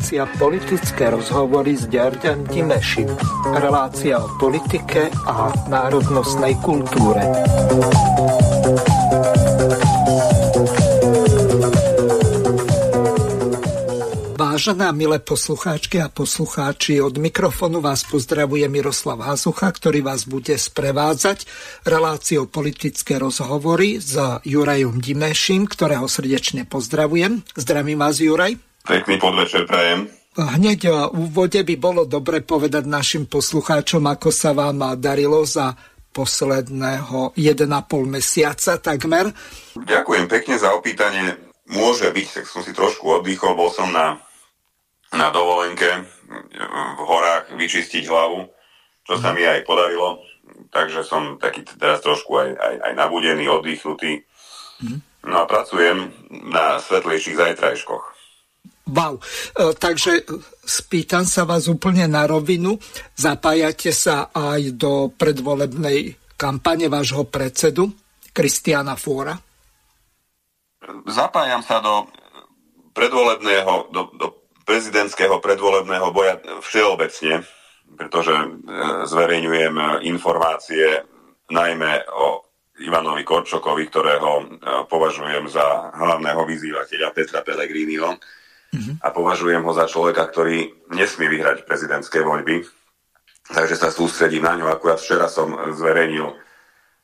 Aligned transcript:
relácia 0.00 0.24
politické 0.40 1.12
rozhovory 1.12 1.76
s 1.76 1.84
Ďarďan 1.84 2.48
Dimešim. 2.48 3.12
Relácia 3.52 4.16
o 4.16 4.32
politike 4.40 5.12
a 5.28 5.52
národnostnej 5.68 6.56
kultúre. 6.64 7.20
Vážené 14.40 14.88
a 14.88 14.96
milé 14.96 15.20
poslucháčky 15.20 16.00
a 16.00 16.08
poslucháči, 16.08 17.04
od 17.04 17.20
mikrofonu 17.20 17.84
vás 17.84 18.00
pozdravuje 18.08 18.64
Miroslav 18.72 19.20
Hazucha, 19.20 19.68
ktorý 19.68 20.00
vás 20.00 20.24
bude 20.24 20.56
sprevádzať 20.56 21.44
reláciou 21.84 22.48
politické 22.48 23.20
rozhovory 23.20 24.00
s 24.00 24.16
Jurajom 24.48 24.96
Dimešim, 24.96 25.68
ktorého 25.68 26.08
srdečne 26.08 26.64
pozdravujem. 26.64 27.44
Zdravím 27.52 28.00
vás, 28.00 28.16
Juraj. 28.16 28.69
Pekný 28.86 29.16
podvečer 29.20 29.68
prajem. 29.68 30.08
Hneď 30.38 31.10
v 31.10 31.26
úvode 31.26 31.60
by 31.60 31.74
bolo 31.76 32.06
dobre 32.06 32.40
povedať 32.40 32.86
našim 32.86 33.26
poslucháčom, 33.26 34.06
ako 34.06 34.30
sa 34.30 34.54
vám 34.54 34.96
darilo 34.96 35.42
za 35.42 35.74
posledného 36.10 37.34
1,5 37.34 37.66
mesiaca 38.06 38.78
takmer. 38.78 39.30
Ďakujem 39.74 40.26
pekne 40.30 40.56
za 40.58 40.74
opýtanie. 40.74 41.34
Môže 41.70 42.10
byť, 42.10 42.26
tak 42.42 42.44
som 42.50 42.62
si 42.66 42.74
trošku 42.74 43.22
oddychol, 43.22 43.54
bol 43.54 43.70
som 43.70 43.90
na 43.94 44.18
na 45.10 45.30
dovolenke 45.34 46.06
v 46.70 47.00
horách 47.02 47.50
vyčistiť 47.58 48.06
hlavu, 48.06 48.46
čo 49.02 49.14
sa 49.18 49.34
mi 49.34 49.42
aj 49.42 49.66
podarilo. 49.66 50.22
Takže 50.70 51.02
som 51.02 51.34
taký 51.42 51.66
teraz 51.66 51.98
trošku 51.98 52.30
aj, 52.38 52.50
aj, 52.54 52.74
aj 52.86 52.92
nabudený, 52.94 53.50
oddychnutý. 53.50 54.22
No 55.26 55.42
a 55.42 55.44
pracujem 55.50 56.14
na 56.30 56.78
svetlejších 56.78 57.36
zajtrajškoch. 57.36 58.19
Wow. 58.90 59.14
E, 59.16 59.22
takže 59.78 60.26
spýtam 60.66 61.22
sa 61.22 61.46
vás 61.46 61.70
úplne 61.70 62.10
na 62.10 62.26
rovinu. 62.26 62.74
Zapájate 63.14 63.94
sa 63.94 64.34
aj 64.34 64.74
do 64.74 65.14
predvolebnej 65.14 66.18
kampane 66.34 66.90
vášho 66.90 67.30
predsedu, 67.30 67.94
Kristiana 68.34 68.98
Fóra? 68.98 69.38
Zapájam 71.06 71.62
sa 71.62 71.78
do 71.78 72.10
predvolebného, 72.96 73.94
do, 73.94 74.10
do 74.18 74.26
prezidentského 74.66 75.38
predvolebného 75.38 76.08
boja 76.10 76.34
všeobecne, 76.66 77.46
pretože 77.94 78.34
e, 78.34 78.48
zverejňujem 79.06 80.02
informácie 80.06 81.06
najmä 81.50 82.06
o 82.10 82.50
Ivanovi 82.80 83.22
Korčokovi, 83.22 83.84
ktorého 83.92 84.30
e, 84.40 84.44
považujem 84.88 85.52
za 85.52 85.92
hlavného 85.92 86.42
vyzývateľa 86.48 87.12
Petra 87.12 87.44
Pellegriniho 87.44 88.16
mm-hmm. 88.74 88.94
a 89.02 89.08
považujem 89.10 89.62
ho 89.62 89.72
za 89.74 89.86
človeka, 89.86 90.26
ktorý 90.30 90.70
nesmie 90.94 91.28
vyhrať 91.30 91.66
prezidentské 91.66 92.22
voľby. 92.22 92.66
Takže 93.50 93.74
sa 93.74 93.90
sústredím 93.90 94.46
na 94.46 94.54
ňo. 94.54 94.70
Akurát 94.70 95.02
včera 95.02 95.26
som 95.26 95.50
zverejnil 95.74 96.38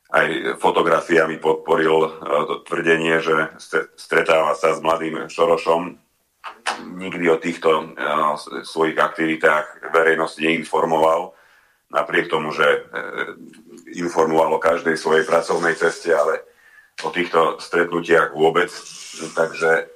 aj 0.07 0.55
fotografiami 0.63 1.35
podporil 1.43 2.07
e, 2.07 2.09
to 2.47 2.55
tvrdenie, 2.63 3.19
že 3.19 3.51
stretáva 3.99 4.55
sa 4.55 4.71
s 4.71 4.79
mladým 4.79 5.27
Šorošom, 5.27 5.99
nikdy 6.95 7.27
o 7.27 7.41
týchto 7.41 7.91
uh, 7.95 8.39
svojich 8.63 8.95
aktivitách 8.95 9.91
verejnosť 9.91 10.35
neinformoval, 10.39 11.35
napriek 11.91 12.31
tomu, 12.31 12.55
že 12.55 12.63
uh, 12.63 13.35
informoval 13.95 14.55
o 14.55 14.63
každej 14.63 14.95
svojej 14.95 15.23
pracovnej 15.27 15.75
ceste, 15.75 16.11
ale 16.11 16.43
o 17.03 17.09
týchto 17.11 17.59
stretnutiach 17.59 18.31
vôbec. 18.31 18.71
Takže 19.35 19.91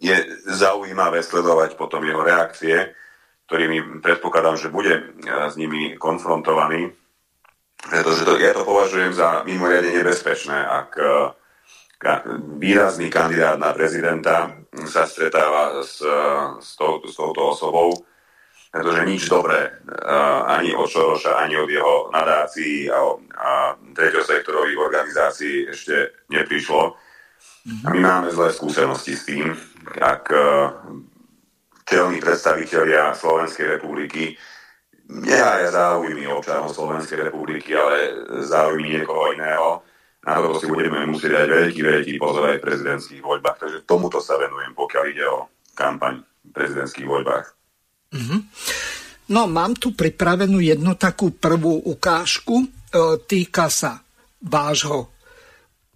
je 0.00 0.16
zaujímavé 0.48 1.22
sledovať 1.22 1.78
potom 1.78 2.04
jeho 2.04 2.22
reakcie, 2.22 2.92
ktorými 3.46 4.00
predpokladám, 4.00 4.56
že 4.56 4.72
bude 4.72 4.94
uh, 4.94 5.48
s 5.48 5.54
nimi 5.60 5.96
konfrontovaný, 6.00 6.92
pretože 7.84 8.24
to, 8.24 8.40
ja 8.40 8.56
to 8.56 8.64
považujem 8.64 9.12
za 9.12 9.44
mimoriadne 9.44 9.92
nebezpečné, 9.92 10.56
ak 10.56 10.90
uh, 10.96 11.32
výrazný 12.60 13.08
kandidát 13.08 13.56
na 13.56 13.72
prezidenta 13.72 14.52
sa 14.84 15.08
stretáva 15.08 15.80
s, 15.80 16.04
s, 16.60 16.70
tou, 16.76 17.00
s 17.00 17.14
touto 17.16 17.56
osobou, 17.56 17.96
pretože 18.68 19.06
nič 19.06 19.22
dobré 19.30 19.70
ani 20.50 20.74
od 20.74 20.90
Šoroša, 20.90 21.38
ani 21.38 21.54
od 21.56 21.70
jeho 21.70 22.10
nadácií 22.10 22.90
a, 22.90 22.98
a 23.38 23.50
treťosektorových 23.94 24.78
organizácií 24.78 25.70
ešte 25.70 26.26
neprišlo. 26.28 26.98
A 27.86 27.88
my 27.94 28.00
máme 28.02 28.28
zlé 28.34 28.50
skúsenosti 28.50 29.14
s 29.14 29.24
tým, 29.24 29.54
ak 30.00 30.24
čelní 31.84 32.18
predstavitelia 32.20 33.12
Slovenskej 33.12 33.78
republiky 33.78 34.34
nehája 35.08 35.68
záujmy 35.70 36.24
občanov 36.32 36.72
Slovenskej 36.72 37.28
republiky, 37.28 37.76
ale 37.76 38.24
záujmy 38.44 38.98
niekoho 38.98 39.36
iného, 39.36 39.84
na 40.24 40.40
to 40.40 40.56
si 40.56 40.64
budeme 40.64 41.04
musieť 41.04 41.44
dať 41.44 41.48
veľký, 41.52 41.80
veľký 41.84 42.14
pozor 42.16 42.48
aj 42.48 42.56
v 42.56 42.64
prezidentských 42.64 43.20
voľbách. 43.20 43.56
Takže 43.60 43.78
tomuto 43.84 44.24
sa 44.24 44.40
venujem, 44.40 44.72
pokiaľ 44.72 45.04
ide 45.12 45.24
o 45.28 45.52
kampaň 45.76 46.24
v 46.24 46.50
prezidentských 46.56 47.04
voľbách. 47.04 47.46
Mm-hmm. 48.16 48.40
No, 49.36 49.44
mám 49.48 49.76
tu 49.76 49.92
pripravenú 49.92 50.64
jednu 50.64 50.96
takú 50.96 51.36
prvú 51.36 51.76
ukážku. 51.92 52.64
E, 52.64 52.66
týka 53.28 53.68
sa 53.68 54.00
vášho, 54.40 55.12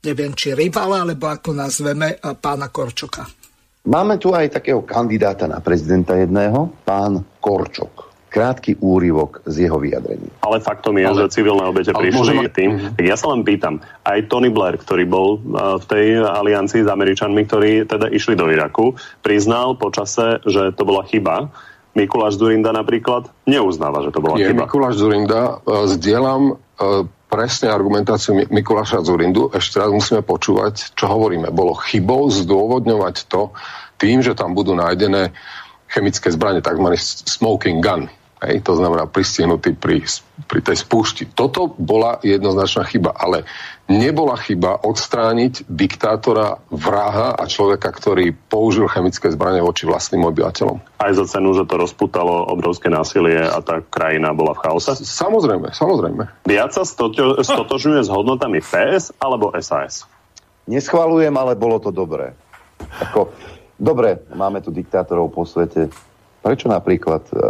neviem, 0.05 0.33
či 0.37 0.53
rivala, 0.53 1.09
alebo 1.09 1.33
ako 1.33 1.57
nazveme, 1.57 2.17
e, 2.17 2.37
pána 2.37 2.69
Korčoka. 2.69 3.38
Máme 3.87 4.19
tu 4.19 4.35
aj 4.35 4.51
takého 4.59 4.83
kandidáta 4.83 5.47
na 5.47 5.63
prezidenta 5.63 6.19
jedného, 6.19 6.73
pán 6.83 7.23
Korčok 7.39 8.09
krátky 8.29 8.77
úryvok 8.85 9.41
z 9.49 9.67
jeho 9.67 9.81
vyjadrení. 9.81 10.29
Ale 10.45 10.61
faktom 10.61 11.01
je, 11.01 11.05
ale, 11.09 11.17
že 11.27 11.41
civilné 11.41 11.65
obete 11.65 11.91
prišli 11.97 12.21
môžeme... 12.21 12.53
tým. 12.53 12.71
Tak 12.95 13.05
ja 13.05 13.17
sa 13.17 13.33
len 13.33 13.43
pýtam, 13.43 13.81
aj 14.05 14.29
Tony 14.29 14.53
Blair, 14.53 14.77
ktorý 14.77 15.09
bol 15.09 15.41
v 15.81 15.85
tej 15.89 16.21
aliancii 16.21 16.85
s 16.85 16.89
Američanmi, 16.93 17.49
ktorí 17.49 17.89
teda 17.89 18.13
išli 18.13 18.37
do 18.37 18.53
Iraku, 18.53 18.95
priznal 19.25 19.81
počase, 19.81 20.45
že 20.45 20.77
to 20.77 20.85
bola 20.85 21.09
chyba. 21.09 21.49
Mikuláš 21.97 22.39
Zurinda 22.39 22.71
napríklad 22.71 23.27
neuznáva, 23.49 24.05
že 24.07 24.13
to 24.15 24.21
bola 24.23 24.37
Nie, 24.39 24.53
chyba. 24.53 24.69
Mikuláš 24.69 25.01
Zurinda, 25.01 25.59
uh, 25.65 25.89
zdieľam 25.89 26.55
uh, 26.55 27.09
presne 27.29 27.69
argumentáciu 27.69 28.35
Mikuláša 28.49 29.05
Zurindu. 29.05 29.53
Ešte 29.53 29.79
raz 29.79 29.93
musíme 29.93 30.25
počúvať, 30.25 30.97
čo 30.97 31.05
hovoríme. 31.07 31.53
Bolo 31.53 31.77
chybou 31.77 32.33
zdôvodňovať 32.33 33.29
to 33.29 33.53
tým, 34.01 34.25
že 34.25 34.33
tam 34.33 34.57
budú 34.57 34.73
nájdené 34.73 35.37
chemické 35.93 36.33
zbranie, 36.33 36.65
tzv. 36.65 36.89
smoking 37.29 37.85
gun. 37.85 38.09
Hej, 38.39 38.63
to 38.63 38.79
znamená 38.79 39.11
pristihnutý 39.11 39.75
pri, 39.75 40.07
pri 40.47 40.61
tej 40.63 40.87
spúšti. 40.87 41.27
Toto 41.27 41.75
bola 41.75 42.23
jednoznačná 42.23 42.87
chyba, 42.87 43.11
ale 43.11 43.43
nebola 43.91 44.39
chyba 44.39 44.79
odstrániť 44.79 45.67
diktátora, 45.67 46.63
vraha 46.71 47.35
a 47.35 47.43
človeka, 47.51 47.91
ktorý 47.91 48.31
použil 48.47 48.87
chemické 48.87 49.35
zbranie 49.35 49.59
voči 49.59 49.91
vlastným 49.91 50.23
obyvateľom. 50.31 51.03
Aj 51.03 51.13
za 51.19 51.27
cenu, 51.27 51.51
že 51.59 51.67
to 51.67 51.83
rozputalo 51.83 52.47
obrovské 52.47 52.87
násilie 52.87 53.43
a 53.43 53.59
tá 53.59 53.83
krajina 53.83 54.31
bola 54.31 54.55
v 54.55 54.63
chaose? 54.71 54.95
Samozrejme, 55.03 55.75
samozrejme. 55.75 56.47
Viac 56.47 56.71
sa 56.79 56.87
stoto, 56.87 57.43
stotožňuje 57.43 58.07
s 58.07 58.11
hodnotami 58.13 58.63
PS 58.63 59.19
alebo 59.19 59.51
SAS? 59.59 60.07
Neschvalujem, 60.71 61.35
ale 61.35 61.59
bolo 61.59 61.83
to 61.83 61.91
dobré. 61.91 62.39
Ako, 63.03 63.35
dobre, 63.75 64.23
máme 64.31 64.63
tu 64.63 64.71
diktátorov 64.71 65.35
po 65.35 65.43
svete, 65.43 65.91
Prečo 66.39 66.71
napríklad 66.71 67.23
uh, 67.35 67.41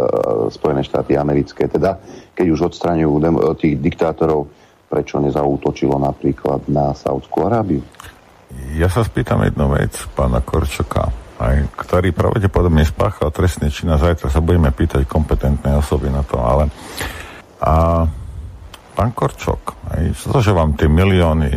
Spojené 0.49 0.81
štáty 0.81 1.13
americké, 1.15 1.69
teda 1.69 2.01
keď 2.33 2.45
už 2.51 2.59
odstraňujú 2.73 3.13
dem- 3.21 3.41
tých 3.59 3.75
diktátorov, 3.77 4.49
prečo 4.89 5.21
nezautočilo 5.21 6.01
napríklad 6.01 6.65
na 6.65 6.91
Saudskú 6.97 7.45
Arábiu? 7.45 7.85
Ja 8.73 8.89
sa 8.89 9.05
spýtam 9.05 9.45
jednu 9.45 9.69
vec 9.77 9.93
pána 10.17 10.41
Korčoka, 10.41 11.13
aj, 11.37 11.69
ktorý 11.77 12.09
pravdepodobne 12.09 12.81
spáchal 12.81 13.29
trestný 13.29 13.69
čin 13.69 13.93
a 13.93 14.01
zajtra 14.01 14.33
sa 14.33 14.41
budeme 14.41 14.73
pýtať 14.73 15.05
kompetentné 15.05 15.77
osoby 15.77 16.09
na 16.09 16.25
to, 16.25 16.41
ale 16.41 16.73
a 17.61 18.03
pán 18.97 19.11
Korčok, 19.13 19.77
aj, 19.93 20.17
to, 20.17 20.39
že 20.41 20.51
vám 20.51 20.73
tie 20.73 20.89
milióny, 20.89 21.53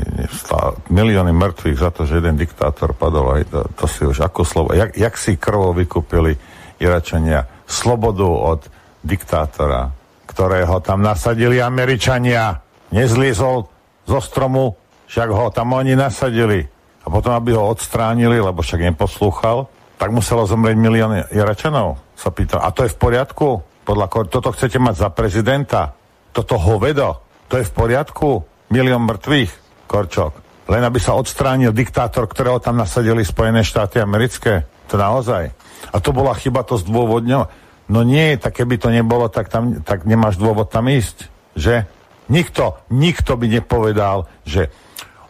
milióny 0.92 1.32
mŕtvych 1.32 1.78
za 1.80 1.90
to, 1.90 2.04
že 2.04 2.20
jeden 2.20 2.36
diktátor 2.36 2.92
padol, 2.92 3.40
aj 3.40 3.44
to, 3.48 3.60
to 3.72 3.84
si 3.88 4.02
už 4.04 4.20
ako 4.22 4.44
slovo, 4.44 4.76
jak, 4.76 4.92
jak 4.92 5.14
si 5.16 5.40
krvou 5.40 5.72
vykúpili 5.72 6.36
Iračania 6.82 7.46
slobodu 7.62 8.26
od 8.26 8.66
diktátora, 9.06 9.88
ktorého 10.26 10.82
tam 10.82 11.00
nasadili 11.00 11.62
Američania. 11.62 12.58
Nezliezol 12.92 13.64
zo 14.04 14.20
stromu, 14.20 14.76
však 15.08 15.28
ho 15.30 15.48
tam 15.54 15.72
oni 15.72 15.94
nasadili. 15.94 16.60
A 17.02 17.06
potom, 17.10 17.32
aby 17.34 17.54
ho 17.56 17.70
odstránili, 17.70 18.38
lebo 18.38 18.60
však 18.62 18.94
neposlúchal, 18.94 19.66
tak 19.96 20.10
muselo 20.10 20.46
zomrieť 20.46 20.76
milión 20.78 21.12
Iračanov. 21.30 21.98
Sa 22.18 22.30
pýta, 22.34 22.62
a 22.62 22.70
to 22.74 22.86
je 22.86 22.92
v 22.94 22.98
poriadku? 22.98 23.48
Podľa 23.82 24.06
toto 24.30 24.54
chcete 24.54 24.78
mať 24.78 24.94
za 25.06 25.08
prezidenta? 25.10 25.94
Toto 26.30 26.58
hovedo? 26.58 27.22
To 27.50 27.58
je 27.58 27.66
v 27.66 27.72
poriadku? 27.74 28.28
Milión 28.70 29.02
mŕtvych? 29.06 29.50
Korčok. 29.90 30.32
Len 30.70 30.82
aby 30.86 31.02
sa 31.02 31.18
odstránil 31.18 31.74
diktátor, 31.74 32.30
ktorého 32.30 32.62
tam 32.62 32.78
nasadili 32.78 33.26
Spojené 33.26 33.66
štáty 33.66 33.98
americké? 33.98 34.62
To 34.86 34.94
naozaj. 34.94 35.50
A 35.90 35.98
to 35.98 36.14
bola 36.14 36.36
chyba 36.38 36.62
to 36.62 36.78
zdôvodňovať. 36.78 37.48
No 37.90 38.06
nie, 38.06 38.38
tak 38.38 38.62
keby 38.62 38.78
to 38.78 38.88
nebolo, 38.94 39.26
tak, 39.26 39.50
tam, 39.50 39.82
tak 39.82 40.06
nemáš 40.06 40.38
dôvod 40.38 40.70
tam 40.70 40.86
ísť. 40.86 41.28
Že? 41.58 41.84
Nikto, 42.30 42.78
nikto 42.88 43.34
by 43.34 43.46
nepovedal, 43.60 44.30
že 44.46 44.70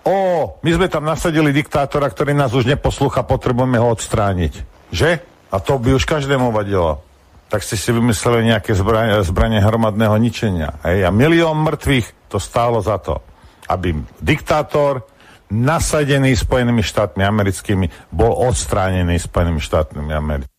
o, 0.05 0.53
my 0.61 0.71
sme 0.71 0.87
tam 0.87 1.09
nasadili 1.09 1.51
diktátora, 1.51 2.07
ktorý 2.07 2.37
nás 2.37 2.53
už 2.53 2.69
neposlúcha, 2.69 3.27
potrebujeme 3.27 3.81
ho 3.81 3.89
odstrániť. 3.91 4.53
Že? 4.93 5.11
A 5.51 5.57
to 5.59 5.81
by 5.81 5.97
už 5.97 6.05
každému 6.05 6.53
vadilo. 6.53 7.01
Tak 7.49 7.65
ste 7.65 7.77
si 7.77 7.93
vymysleli 7.93 8.49
nejaké 8.49 8.73
zbranie, 8.73 9.21
zbranie 9.27 9.61
hromadného 9.61 10.17
ničenia. 10.21 10.79
Hej? 10.87 11.09
A 11.09 11.11
milión 11.11 11.59
mŕtvych 11.65 12.31
to 12.33 12.39
stálo 12.41 12.81
za 12.81 12.97
to, 13.01 13.21
aby 13.69 13.97
diktátor 14.21 15.05
nasadený 15.53 16.33
Spojenými 16.33 16.81
štátmi 16.81 17.21
americkými 17.21 18.09
bol 18.09 18.33
odstránený 18.49 19.21
Spojenými 19.21 19.61
štátmi 19.61 20.01
americkými. 20.01 20.51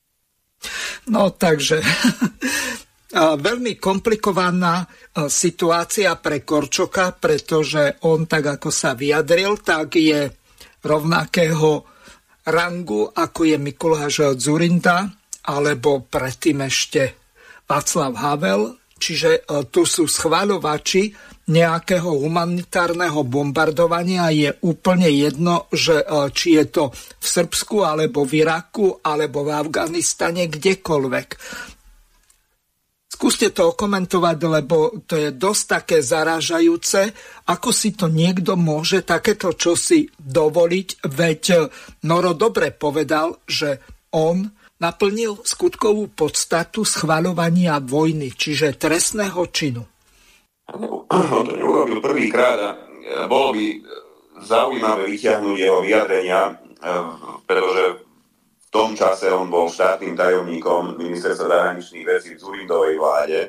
No 1.10 1.34
takže 1.34 1.82
veľmi 3.48 3.82
komplikovaná 3.82 4.86
situácia 5.28 6.14
pre 6.18 6.46
Korčoka, 6.46 7.12
pretože 7.18 8.00
on, 8.08 8.30
tak 8.30 8.62
ako 8.62 8.70
sa 8.70 8.94
vyjadril, 8.94 9.60
tak 9.60 9.98
je 9.98 10.30
rovnakého 10.86 11.84
rangu, 12.48 13.12
ako 13.12 13.42
je 13.44 13.58
Mikuláš 13.60 14.36
Zurinda, 14.40 15.10
alebo 15.44 16.08
predtým 16.08 16.64
ešte 16.64 17.20
Václav 17.68 18.16
Havel, 18.20 18.80
čiže 19.00 19.48
tu 19.72 19.84
sú 19.84 20.08
schváľovači 20.08 21.12
nejakého 21.44 22.24
humanitárneho 22.24 23.28
bombardovania 23.28 24.32
je 24.32 24.56
úplne 24.64 25.12
jedno, 25.12 25.68
že 25.76 26.00
či 26.32 26.56
je 26.56 26.66
to 26.72 26.84
v 26.96 27.26
Srbsku, 27.28 27.84
alebo 27.84 28.24
v 28.24 28.48
Iraku, 28.48 29.04
alebo 29.04 29.44
v 29.44 29.52
Afganistane, 29.52 30.48
kdekoľvek. 30.48 31.30
Skúste 33.14 33.54
to 33.54 33.78
okomentovať, 33.78 34.38
lebo 34.42 35.06
to 35.06 35.16
je 35.16 35.30
dosť 35.36 35.64
také 35.70 35.98
zaražajúce, 36.02 37.02
ako 37.46 37.70
si 37.70 37.94
to 37.94 38.10
niekto 38.10 38.58
môže 38.58 39.06
takéto 39.06 39.54
čosi 39.54 40.10
dovoliť, 40.18 41.08
veď 41.08 41.44
Noro 42.10 42.34
dobre 42.34 42.74
povedal, 42.74 43.38
že 43.46 43.80
on 44.18 44.44
naplnil 44.82 45.40
skutkovú 45.46 46.12
podstatu 46.12 46.84
schvaľovania 46.84 47.80
vojny, 47.80 48.34
čiže 48.36 48.76
trestného 48.76 49.46
činu. 49.54 49.93
On 50.72 51.44
to 51.44 51.54
neurobil 51.60 52.00
prvýkrát 52.00 52.56
a 52.56 52.70
bolo 53.28 53.52
by 53.52 53.84
zaujímavé 54.48 55.12
vyťahnuť 55.12 55.58
jeho 55.60 55.80
vyjadrenia, 55.84 56.56
pretože 57.44 58.04
tom 58.74 58.98
čase 58.98 59.30
on 59.30 59.54
bol 59.54 59.70
štátnym 59.70 60.18
tajomníkom 60.18 60.98
ministerstva 60.98 61.46
zahraničných 61.46 62.06
vecí 62.10 62.34
v 62.34 62.42
Zurindovej 62.42 62.98
vláde. 62.98 63.40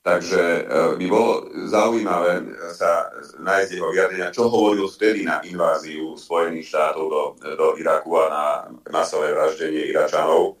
Takže 0.00 0.40
e, 0.40 0.62
by 0.96 1.06
bolo 1.12 1.52
zaujímavé 1.68 2.48
sa 2.72 3.12
nájsť 3.44 3.70
jeho 3.76 3.92
vyjadrenia, 3.92 4.32
čo 4.32 4.48
hovoril 4.48 4.88
vtedy 4.88 5.28
na 5.28 5.44
inváziu 5.44 6.16
Spojených 6.16 6.64
štátov 6.64 7.04
do, 7.12 7.22
do 7.60 7.66
Iraku 7.76 8.16
a 8.16 8.24
na 8.32 8.44
masové 8.88 9.36
vraždenie 9.36 9.92
Iračanov, 9.92 10.56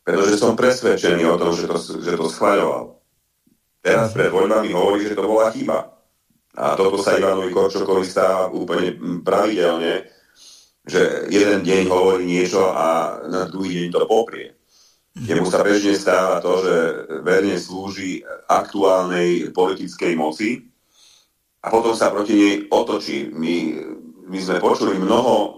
pretože 0.00 0.40
som 0.40 0.56
presvedčený 0.56 1.28
o 1.28 1.36
tom, 1.36 1.52
že 1.52 1.68
to, 1.68 1.76
že 2.00 2.16
to 2.16 2.32
schváľoval. 2.32 2.96
Teraz 3.78 4.10
pred 4.12 4.28
voľbami 4.28 4.74
hovorí, 4.74 5.06
že 5.06 5.14
to 5.14 5.24
bola 5.24 5.54
chyba. 5.54 5.98
A 6.58 6.74
toto 6.74 6.98
sa 6.98 7.14
Ivanovi 7.14 7.54
Korčokovi 7.54 8.02
stáva 8.02 8.50
úplne 8.50 8.90
pravidelne, 9.22 10.10
že 10.82 11.30
jeden 11.30 11.62
deň 11.62 11.86
hovorí 11.86 12.26
niečo 12.26 12.74
a 12.74 13.20
na 13.30 13.46
druhý 13.46 13.86
deň 13.86 13.88
to 13.94 14.08
poprie. 14.10 14.58
Jemu 15.18 15.50
sa 15.50 15.66
bežne 15.66 15.98
stáva 15.98 16.38
to, 16.38 16.62
že 16.62 16.74
verne 17.26 17.58
slúži 17.58 18.22
aktuálnej 18.46 19.50
politickej 19.50 20.14
moci 20.14 20.62
a 21.58 21.66
potom 21.74 21.94
sa 21.98 22.10
proti 22.14 22.34
nej 22.38 22.54
otočí. 22.70 23.30
My, 23.34 23.82
my 24.30 24.38
sme 24.38 24.62
počuli 24.62 24.94
mnoho 24.94 25.34
e, 25.34 25.50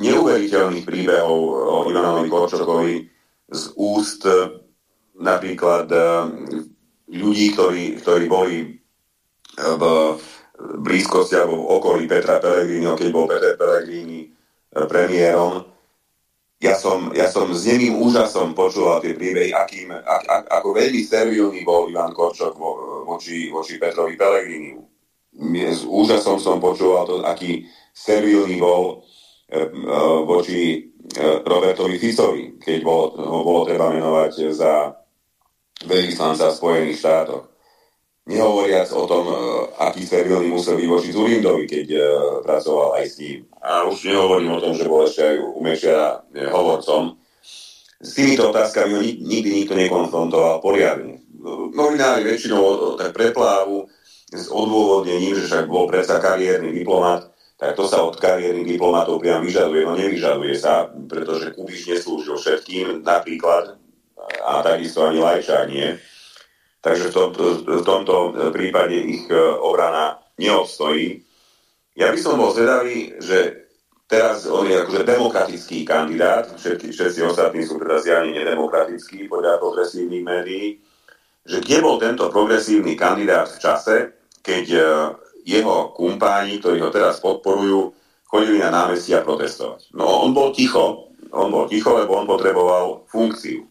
neuveriteľných 0.00 0.88
príbehov 0.88 1.36
o 1.52 1.76
Ivanovi 1.92 2.32
Korčokovi 2.32 2.96
z 3.52 3.62
úst 3.76 4.24
e, 4.24 4.64
napríklad 5.20 5.86
e, 5.92 6.00
ľudí, 7.08 7.56
ktorí, 7.56 7.84
ktorí 8.04 8.24
boli 8.28 8.56
v 9.58 9.82
blízkosti 10.58 11.38
alebo 11.38 11.64
v 11.64 11.70
okolí 11.80 12.04
Petra 12.06 12.38
Pellegriniho, 12.38 12.94
keď 12.98 13.08
bol 13.10 13.26
Peter 13.26 13.54
Pellegrini 13.54 14.28
premiérom, 14.70 15.64
ja 16.58 16.74
som, 16.74 17.14
ja 17.14 17.30
som 17.30 17.54
s 17.54 17.70
nemým 17.70 18.02
úžasom 18.02 18.50
počúval 18.50 18.98
tie 18.98 19.14
príbehy, 19.14 19.54
akým, 19.54 19.94
ak, 19.94 20.22
ak, 20.26 20.42
ako 20.58 20.74
veľmi 20.74 21.06
servilný 21.06 21.62
bol 21.62 21.86
Ivan 21.86 22.10
Korčok 22.10 22.58
vo, 22.58 23.02
voči, 23.06 23.46
voči 23.46 23.78
Petrovi 23.78 24.18
Pelegriniu. 24.18 24.82
S 25.54 25.86
úžasom 25.86 26.42
som 26.42 26.58
počúval 26.58 27.06
to, 27.06 27.22
aký 27.22 27.62
servilný 27.94 28.58
bol 28.58 29.06
voči 30.26 30.90
Robertovi 31.46 31.96
Fisovi, 31.96 32.58
keď 32.58 32.78
bolo, 32.82 33.04
ho 33.16 33.40
bolo 33.46 33.62
treba 33.62 33.94
menovať 33.94 34.50
za 34.50 34.97
veľvyslanca 35.86 36.50
v 36.50 36.58
Spojených 36.58 36.98
štátoch. 36.98 37.44
Nehovoriac 38.28 38.92
o 38.92 39.08
tom, 39.08 39.24
aký 39.80 40.04
servilný 40.04 40.52
musel 40.52 40.76
byť 40.76 40.88
voči 40.88 41.10
keď 41.64 41.86
pracoval 42.44 43.00
aj 43.00 43.04
s 43.08 43.14
ním 43.24 43.48
a 43.56 43.88
už 43.88 44.04
nehovorím 44.04 44.52
o 44.52 44.60
tom, 44.60 44.76
že 44.76 44.84
bol 44.84 45.08
ešte 45.08 45.24
aj 45.24 45.36
u 45.40 45.60
Mešera 45.64 46.28
hovorcom. 46.52 47.16
S 47.98 48.10
týmito 48.14 48.52
otázkami 48.52 48.92
ho 48.94 49.02
nikdy 49.02 49.64
nikto 49.64 49.72
nekonfrontoval 49.72 50.60
poriadne. 50.60 51.24
Novinári 51.72 52.22
väčšinou 52.28 52.94
tak 53.00 53.16
preplávu 53.16 53.88
s 54.28 54.52
odôvodnením, 54.52 55.32
že 55.40 55.48
však 55.48 55.64
bol 55.64 55.88
predsa 55.88 56.20
kariérny 56.20 56.70
diplomat, 56.76 57.32
tak 57.56 57.80
to 57.80 57.88
sa 57.88 58.04
od 58.04 58.20
kariérnych 58.20 58.76
diplomatov 58.76 59.24
priam 59.24 59.40
vyžaduje. 59.40 59.88
No 59.88 59.96
nevyžaduje 59.96 60.52
sa, 60.52 60.86
pretože 61.08 61.56
Kubiš 61.56 61.90
neslúžil 61.90 62.36
všetkým 62.36 63.02
napríklad 63.02 63.80
a 64.44 64.62
takisto 64.62 65.06
ani 65.08 65.18
Lajčák 65.20 65.66
nie. 65.68 65.96
Takže 66.78 67.10
v 67.10 67.14
tomto, 67.14 67.44
v 67.66 67.82
tomto 67.82 68.14
prípade 68.54 68.94
ich 68.94 69.26
e, 69.26 69.34
obrana 69.58 70.22
neobstojí. 70.38 71.26
Ja 71.98 72.14
by 72.14 72.18
som 72.22 72.38
bol 72.38 72.54
zvedavý, 72.54 73.18
že 73.18 73.68
teraz 74.06 74.46
on 74.46 74.70
je 74.70 74.78
akože 74.78 75.02
demokratický 75.02 75.82
kandidát, 75.82 76.46
všetky, 76.54 76.94
všetci 76.94 77.20
ostatní 77.26 77.66
sú 77.66 77.82
teda 77.82 77.98
zjavne 77.98 78.30
nedemokratickí 78.30 79.26
podľa 79.26 79.58
progresívnych 79.58 80.22
médií, 80.22 80.66
že 81.42 81.58
kde 81.58 81.78
bol 81.82 81.98
tento 81.98 82.30
progresívny 82.30 82.94
kandidát 82.94 83.50
v 83.50 83.58
čase, 83.58 83.96
keď 84.40 84.64
e, 84.70 84.80
jeho 85.48 85.96
kumpáni, 85.96 86.62
ktorí 86.62 86.78
ho 86.78 86.94
teraz 86.94 87.18
podporujú, 87.18 87.90
chodili 88.28 88.60
na 88.60 88.70
námestia 88.70 89.24
protestovať. 89.24 89.90
No 89.96 90.28
on 90.28 90.36
bol 90.36 90.52
ticho, 90.54 91.10
on 91.32 91.48
bol 91.48 91.66
ticho, 91.66 91.96
lebo 91.96 92.20
on 92.20 92.28
potreboval 92.28 93.08
funkciu. 93.08 93.64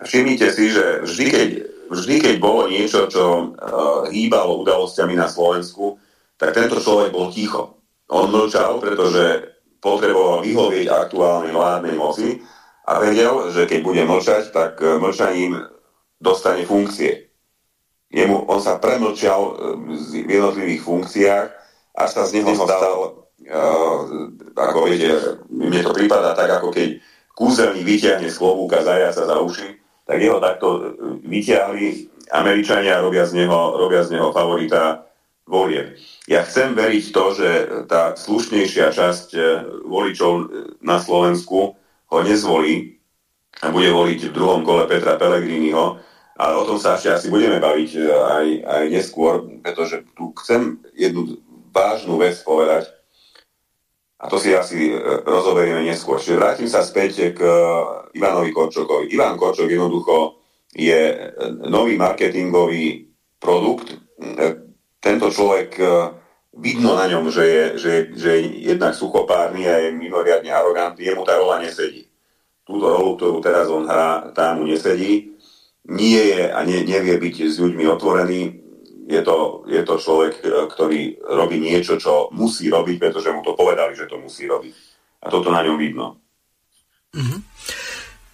Všimnite 0.00 0.48
si, 0.48 0.72
že 0.72 1.04
vždy 1.04 1.26
keď, 1.28 1.48
vždy, 1.92 2.16
keď 2.24 2.34
bolo 2.40 2.72
niečo, 2.72 3.04
čo 3.12 3.52
uh, 3.52 4.08
hýbalo 4.08 4.64
udalosťami 4.64 5.12
na 5.12 5.28
Slovensku, 5.28 6.00
tak 6.40 6.56
tento 6.56 6.80
človek 6.80 7.12
bol 7.12 7.28
ticho. 7.28 7.76
On 8.08 8.32
mlčal, 8.32 8.80
pretože 8.80 9.52
potreboval 9.82 10.46
vyhovieť 10.46 10.86
aktuálnej 10.88 11.52
vládnej 11.52 11.94
moci 11.98 12.38
a 12.86 13.02
vedel, 13.02 13.50
že 13.50 13.66
keď 13.66 13.80
bude 13.82 14.02
mlčať, 14.06 14.54
tak 14.54 14.78
e, 14.78 14.98
mlčaním 14.98 15.58
dostane 16.22 16.62
funkcie. 16.62 17.30
Jemu, 18.14 18.46
on 18.46 18.62
sa 18.62 18.78
premlčal 18.78 19.40
e, 19.42 19.52
v 20.22 20.30
jednotlivých 20.30 20.82
funkciách, 20.86 21.46
až 21.98 22.08
sa 22.14 22.22
z 22.24 22.40
neho 22.40 22.56
stal, 22.56 23.28
uh, 23.44 23.98
ako 24.56 24.88
viete, 24.88 25.12
mne 25.52 25.84
to 25.84 25.92
prípada 25.92 26.32
tak, 26.32 26.48
ako 26.56 26.72
keď 26.72 27.04
kúzelník 27.36 27.84
vyťahne 27.84 28.32
z 28.32 28.40
klobúka 28.40 28.80
zajaca 28.80 29.28
za 29.28 29.36
uši, 29.44 29.81
tak 30.12 30.20
jeho 30.20 30.38
takto 30.44 30.68
vyťahli 31.24 32.12
Američania 32.36 33.00
robia 33.00 33.24
z 33.24 33.40
neho, 33.40 33.80
robia 33.80 34.04
z 34.04 34.20
neho 34.20 34.28
favorita 34.28 35.08
volieb. 35.48 35.96
Ja 36.28 36.44
chcem 36.44 36.76
veriť 36.76 37.04
to, 37.16 37.24
že 37.32 37.48
tá 37.88 38.12
slušnejšia 38.12 38.92
časť 38.92 39.28
eh, 39.32 39.44
voličov 39.88 40.32
eh, 40.36 40.44
na 40.84 41.00
Slovensku 41.00 41.72
ho 42.12 42.18
nezvolí 42.20 43.00
a 43.64 43.72
bude 43.72 43.88
voliť 43.88 44.28
v 44.28 44.34
druhom 44.36 44.60
kole 44.68 44.84
Petra 44.84 45.16
Pellegriniho, 45.16 45.96
ale 46.36 46.52
o 46.56 46.64
tom 46.68 46.76
sa 46.76 47.00
ešte 47.00 47.08
asi 47.08 47.26
budeme 47.32 47.56
baviť 47.56 47.90
aj, 48.08 48.46
aj 48.64 48.84
neskôr, 48.92 49.44
pretože 49.64 50.04
tu 50.12 50.32
chcem 50.44 50.80
jednu 50.92 51.40
vážnu 51.72 52.20
vec 52.20 52.36
povedať 52.44 52.92
a 54.22 54.24
to 54.30 54.38
si 54.38 54.54
asi 54.54 54.94
rozoberieme 55.26 55.82
neskôr. 55.82 56.22
Čiže 56.22 56.38
vrátim 56.38 56.68
sa 56.70 56.86
späť 56.86 57.34
k 57.34 57.42
Ivanovi 58.14 58.54
Korčokovi. 58.54 59.10
Ivan 59.10 59.34
Korčok 59.34 59.66
jednoducho 59.66 60.38
je 60.70 61.34
nový 61.66 61.98
marketingový 61.98 63.10
produkt, 63.42 63.98
tento 65.02 65.26
človek 65.34 65.70
e, 65.82 65.84
vidno 66.62 66.94
na 66.94 67.10
ňom, 67.10 67.26
že 67.34 67.42
je, 67.42 67.64
že, 67.74 67.92
že 68.14 68.30
je 68.38 68.70
jednak 68.70 68.94
suchopárny 68.94 69.66
a 69.66 69.82
je 69.82 69.90
mimoriadne 69.90 70.46
arogantný, 70.54 71.10
jemu 71.10 71.26
tá 71.26 71.34
rola 71.34 71.58
nesedí. 71.58 72.06
Túto 72.62 72.86
rolu, 72.86 73.18
ktorú 73.18 73.42
teraz 73.42 73.66
on 73.66 73.82
hrá, 73.90 74.30
tá 74.30 74.54
mu 74.54 74.62
nesedí. 74.62 75.34
Nie 75.90 76.22
je 76.22 76.42
a 76.54 76.62
nie, 76.62 76.86
nevie 76.86 77.18
byť 77.18 77.50
s 77.50 77.58
ľuďmi 77.58 77.84
otvorený. 77.90 78.61
Je 79.12 79.20
to, 79.20 79.68
je 79.68 79.84
to 79.84 80.00
človek, 80.00 80.40
ktorý 80.72 81.20
robí 81.20 81.60
niečo, 81.60 82.00
čo 82.00 82.32
musí 82.32 82.72
robiť, 82.72 82.96
pretože 82.96 83.28
mu 83.28 83.44
to 83.44 83.52
povedali, 83.52 83.92
že 83.92 84.08
to 84.08 84.16
musí 84.16 84.48
robiť. 84.48 84.72
A 85.20 85.28
toto 85.28 85.52
na 85.52 85.60
ňom 85.60 85.76
vidno. 85.76 86.16
Mm-hmm. 87.12 87.40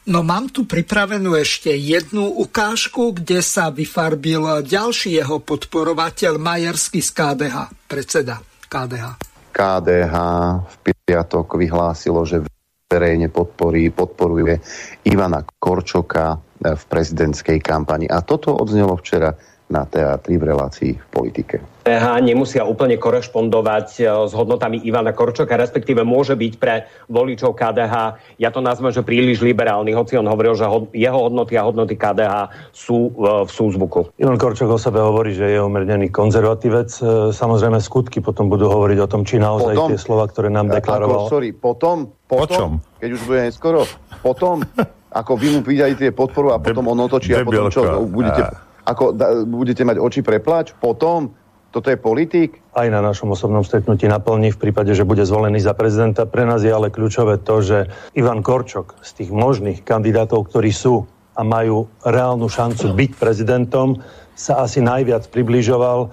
No 0.08 0.24
mám 0.24 0.48
tu 0.48 0.64
pripravenú 0.64 1.36
ešte 1.36 1.74
jednu 1.74 2.30
ukážku, 2.30 3.12
kde 3.12 3.42
sa 3.44 3.68
vyfarbil 3.68 4.64
ďalší 4.64 5.18
jeho 5.18 5.42
podporovateľ 5.42 6.38
Majersky 6.40 7.02
z 7.02 7.10
KDH, 7.12 7.56
predseda 7.90 8.40
KDH. 8.70 9.20
KDH 9.52 10.14
v 10.62 10.74
piatok 11.04 11.58
vyhlásilo, 11.58 12.22
že 12.24 12.40
verejne 12.88 13.28
podporí, 13.28 13.92
podporuje 13.92 14.56
Ivana 15.04 15.44
Korčoka 15.44 16.40
v 16.56 16.82
prezidentskej 16.88 17.60
kampani. 17.60 18.08
A 18.08 18.24
toto 18.24 18.56
odznelo 18.56 18.96
včera 18.96 19.36
na 19.68 19.84
teatri 19.84 20.40
v 20.40 20.48
relácii 20.48 20.92
v 20.96 21.06
politike. 21.12 21.60
KDH 21.84 22.20
nemusia 22.20 22.62
úplne 22.68 23.00
korešpondovať 23.00 23.88
e, 23.96 24.02
s 24.28 24.32
hodnotami 24.36 24.80
Ivana 24.84 25.16
Korčoka, 25.16 25.56
respektíve 25.56 26.04
môže 26.04 26.36
byť 26.36 26.52
pre 26.60 26.88
voličov 27.08 27.56
KDH, 27.56 27.94
ja 28.36 28.48
to 28.52 28.60
nazvem, 28.60 28.92
že 28.92 29.00
príliš 29.00 29.40
liberálny, 29.40 29.96
hoci 29.96 30.20
on 30.20 30.28
hovoril, 30.28 30.52
že 30.52 30.68
jeho 30.92 31.18
hodnoty 31.20 31.56
a 31.56 31.64
hodnoty 31.64 31.96
KDH 31.96 32.52
sú 32.72 33.08
e, 33.08 33.44
v 33.44 33.50
súzvuku. 33.52 34.12
Ivan 34.20 34.36
Korčok 34.36 34.68
o 34.72 34.80
sebe 34.80 35.00
hovorí, 35.00 35.32
že 35.32 35.48
je 35.48 35.60
umernený 35.60 36.12
konzervatívec. 36.12 36.92
E, 37.00 37.32
samozrejme 37.32 37.80
skutky 37.80 38.20
potom 38.20 38.52
budú 38.52 38.68
hovoriť 38.68 38.98
o 39.04 39.08
tom, 39.08 39.24
či 39.24 39.40
naozaj 39.40 39.72
potom, 39.76 39.88
tie 39.88 40.00
slova, 40.00 40.24
ktoré 40.28 40.48
nám 40.52 40.68
deklaroval. 40.68 41.28
Ako, 41.28 41.32
sorry, 41.32 41.56
potom, 41.56 42.12
potom, 42.28 42.84
keď 43.00 43.10
už 43.16 43.20
bude 43.24 43.40
neskoro, 43.48 43.88
potom, 44.20 44.60
ako 45.08 45.40
vy 45.40 45.56
mu 45.56 45.60
tie 45.64 46.12
podporu 46.12 46.52
a 46.52 46.60
potom 46.60 46.84
on 46.92 47.00
otočí 47.08 47.32
a 47.32 47.40
potom 47.40 47.72
čo, 47.72 48.04
budete 48.04 48.67
ako 48.88 49.04
da, 49.12 49.44
budete 49.44 49.84
mať 49.84 50.00
oči 50.00 50.20
preplač 50.24 50.72
potom, 50.72 51.36
toto 51.68 51.92
je 51.92 52.00
politik? 52.00 52.64
Aj 52.72 52.88
na 52.88 53.04
našom 53.04 53.36
osobnom 53.36 53.60
stretnutí 53.60 54.08
naplní 54.08 54.56
v 54.56 54.60
prípade, 54.60 54.96
že 54.96 55.04
bude 55.04 55.20
zvolený 55.28 55.60
za 55.60 55.76
prezidenta. 55.76 56.24
Pre 56.24 56.48
nás 56.48 56.64
je 56.64 56.72
ale 56.72 56.88
kľúčové 56.88 57.36
to, 57.44 57.60
že 57.60 57.92
Ivan 58.16 58.40
Korčok 58.40 58.96
z 59.04 59.10
tých 59.20 59.30
možných 59.30 59.84
kandidátov, 59.84 60.48
ktorí 60.48 60.72
sú 60.72 61.04
a 61.36 61.44
majú 61.44 61.86
reálnu 62.02 62.48
šancu 62.48 62.96
byť 62.96 63.10
prezidentom, 63.20 64.00
sa 64.32 64.64
asi 64.64 64.80
najviac 64.80 65.28
približoval 65.28 66.08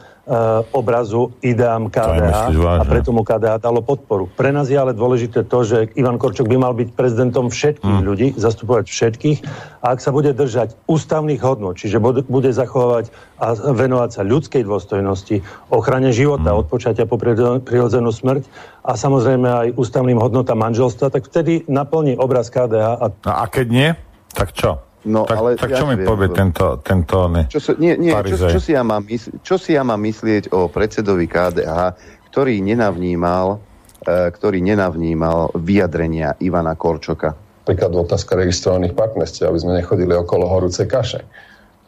obrazu 0.74 1.38
ideám 1.46 1.94
KDH 1.94 2.50
a 2.58 2.84
preto 2.84 3.14
mu 3.14 3.22
KDH 3.22 3.62
dalo 3.62 3.86
podporu. 3.86 4.26
Pre 4.26 4.50
nás 4.50 4.66
je 4.66 4.78
ale 4.78 4.98
dôležité 4.98 5.46
to, 5.46 5.62
že 5.62 5.94
Ivan 5.94 6.18
Korčok 6.18 6.50
by 6.50 6.58
mal 6.58 6.74
byť 6.74 6.98
prezidentom 6.98 7.54
všetkých 7.54 7.98
hmm. 8.02 8.06
ľudí, 8.06 8.28
zastupovať 8.34 8.90
všetkých 8.90 9.38
a 9.86 9.94
ak 9.94 10.02
sa 10.02 10.10
bude 10.10 10.34
držať 10.34 10.74
ústavných 10.90 11.42
hodnot, 11.46 11.78
čiže 11.78 12.02
bude, 12.02 12.50
zachovávať 12.50 13.14
a 13.38 13.54
venovať 13.54 14.10
sa 14.18 14.22
ľudskej 14.26 14.66
dôstojnosti, 14.66 15.46
ochrane 15.70 16.10
života, 16.10 16.58
hmm. 16.58 16.62
odpočatia 16.66 17.06
po 17.06 17.22
prirodzenú 17.62 18.10
smrť 18.10 18.50
a 18.82 18.98
samozrejme 18.98 19.46
aj 19.46 19.68
ústavným 19.78 20.18
hodnotám 20.18 20.58
manželstva, 20.58 21.14
tak 21.14 21.30
vtedy 21.30 21.70
naplní 21.70 22.18
obraz 22.18 22.50
KDH. 22.50 22.86
A, 22.98 23.06
no 23.14 23.34
a 23.34 23.46
keď 23.46 23.68
nie, 23.70 23.90
tak 24.34 24.58
čo? 24.58 24.85
No, 25.06 25.30
tak, 25.30 25.38
ale 25.38 25.50
tak 25.54 25.70
čo 25.70 25.86
ja 25.86 25.94
mi 25.94 26.02
neviem, 26.02 26.10
povie 26.10 26.28
tento, 26.34 26.82
tento 26.82 27.30
ne, 27.30 27.46
čo, 27.46 27.62
nie, 27.78 27.94
nie, 27.94 28.10
čo, 28.10 28.58
čo, 28.58 28.60
si 28.60 28.74
ja 28.74 28.82
mám 28.82 29.06
mysl, 29.06 29.38
čo 29.46 29.56
si 29.62 29.78
ja 29.78 29.86
mám 29.86 30.02
myslieť 30.02 30.50
o 30.50 30.66
predsedovi 30.66 31.30
KDH, 31.30 31.94
ktorý 32.34 32.58
nenavnímal, 32.66 33.62
e, 34.02 34.34
ktorý 34.34 34.66
nenavnímal 34.66 35.54
vyjadrenia 35.62 36.34
Ivana 36.42 36.74
Korčoka? 36.74 37.38
Napríklad 37.38 37.94
otázka 37.94 38.34
registrovaných 38.34 38.98
partnerstiev, 38.98 39.54
aby 39.54 39.60
sme 39.62 39.78
nechodili 39.78 40.14
okolo 40.18 40.50
horúcej 40.50 40.90
kaše. 40.90 41.22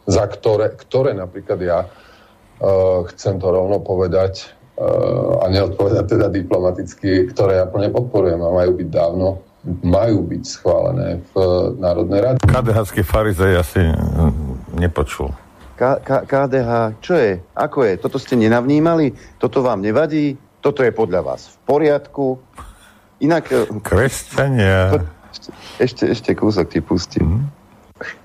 Za 0.06 0.30
ktoré, 0.30 0.78
ktoré 0.78 1.10
napríklad 1.10 1.58
ja 1.58 1.78
e, 1.82 1.88
chcem 3.10 3.42
to 3.42 3.50
rovno 3.50 3.82
povedať 3.82 4.46
e, 4.78 4.86
a 5.42 5.44
neodpovedať 5.50 6.06
teda 6.06 6.30
diplomaticky, 6.30 7.34
ktoré 7.34 7.58
ja 7.58 7.66
plne 7.66 7.90
podporujem 7.90 8.38
a 8.46 8.54
majú 8.62 8.78
byť 8.78 8.88
dávno 8.94 9.47
majú 9.84 10.24
byť 10.24 10.42
schválené 10.44 11.20
v 11.30 11.34
Národnej 11.76 12.20
rade. 12.24 12.38
KDH 12.42 12.78
farizej 13.04 13.52
asi 13.60 13.82
mm, 13.84 14.80
nepočul. 14.80 15.30
K- 15.78 16.00
K- 16.02 16.24
KDH, 16.26 16.98
čo 16.98 17.14
je? 17.14 17.38
Ako 17.54 17.86
je? 17.86 17.94
Toto 18.00 18.18
ste 18.18 18.34
nenavnímali? 18.34 19.14
Toto 19.38 19.62
vám 19.62 19.84
nevadí? 19.84 20.34
Toto 20.58 20.82
je 20.82 20.90
podľa 20.90 21.22
vás 21.22 21.54
v 21.54 21.56
poriadku? 21.68 22.42
Inak... 23.22 23.46
E, 23.52 23.70
Kresťania. 23.84 25.06
Ešte, 25.78 26.10
ešte 26.10 26.34
kúsok 26.34 26.66
ti 26.66 26.80
pustím. 26.82 27.46
Mm. 27.46 27.58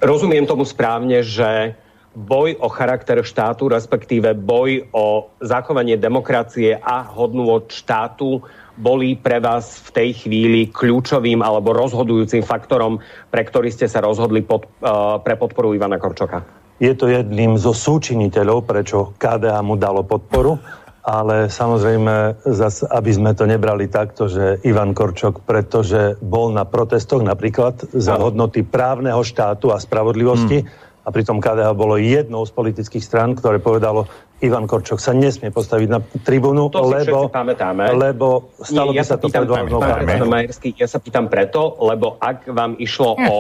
Rozumiem 0.02 0.46
tomu 0.46 0.66
správne, 0.66 1.22
že 1.26 1.78
boj 2.14 2.54
o 2.62 2.70
charakter 2.70 3.18
štátu, 3.26 3.74
respektíve 3.74 4.38
boj 4.38 4.86
o 4.94 5.34
zachovanie 5.42 5.98
demokracie 5.98 6.78
a 6.78 7.02
hodnú 7.02 7.50
od 7.50 7.74
štátu 7.74 8.46
boli 8.74 9.14
pre 9.14 9.38
vás 9.38 9.82
v 9.86 9.90
tej 9.94 10.10
chvíli 10.26 10.70
kľúčovým 10.74 11.46
alebo 11.46 11.74
rozhodujúcim 11.78 12.42
faktorom, 12.42 12.98
pre 13.30 13.46
ktorý 13.46 13.70
ste 13.70 13.86
sa 13.86 14.02
rozhodli 14.02 14.42
pod, 14.42 14.66
uh, 14.82 15.22
pre 15.22 15.38
podporu 15.38 15.78
Ivana 15.78 16.02
Korčoka? 16.02 16.42
Je 16.82 16.92
to 16.98 17.08
jedným 17.08 17.56
zo 17.56 17.72
súčiniteľov, 17.72 18.66
prečo 18.66 19.14
KDA 19.22 19.62
mu 19.62 19.78
dalo 19.78 20.02
podporu, 20.02 20.58
ale 21.06 21.52
samozrejme, 21.52 22.44
zas, 22.50 22.82
aby 22.82 23.12
sme 23.14 23.32
to 23.38 23.46
nebrali 23.46 23.92
takto, 23.92 24.26
že 24.26 24.64
Ivan 24.66 24.98
Korčok, 24.98 25.46
pretože 25.46 26.18
bol 26.24 26.50
na 26.50 26.66
protestoch 26.66 27.22
napríklad 27.22 27.94
za 27.94 28.18
hodnoty 28.18 28.66
právneho 28.66 29.22
štátu 29.22 29.70
a 29.70 29.78
spravodlivosti, 29.78 30.66
hmm 30.66 30.92
a 31.04 31.12
pritom 31.12 31.44
KDH 31.44 31.76
bolo 31.76 32.00
jednou 32.00 32.48
z 32.48 32.52
politických 32.56 33.04
strán, 33.04 33.36
ktoré 33.36 33.60
povedalo, 33.60 34.08
Ivan 34.44 34.68
Korčok 34.68 35.00
sa 35.00 35.16
nesmie 35.16 35.50
postaviť 35.50 35.88
na 35.88 36.04
tribúnu, 36.04 36.68
to 36.68 36.84
lebo, 36.84 37.32
lebo 37.96 38.52
stalo 38.60 38.92
Nie, 38.92 39.00
ja 39.00 39.04
by 39.04 39.08
sa 39.08 39.16
to 39.16 39.28
pred 39.32 39.48
Ja 40.76 40.88
sa 40.92 41.00
pýtam 41.00 41.32
preto, 41.32 41.80
lebo 41.80 42.20
ak 42.20 42.52
vám 42.52 42.76
išlo 42.76 43.16
hm. 43.16 43.26
o 43.32 43.38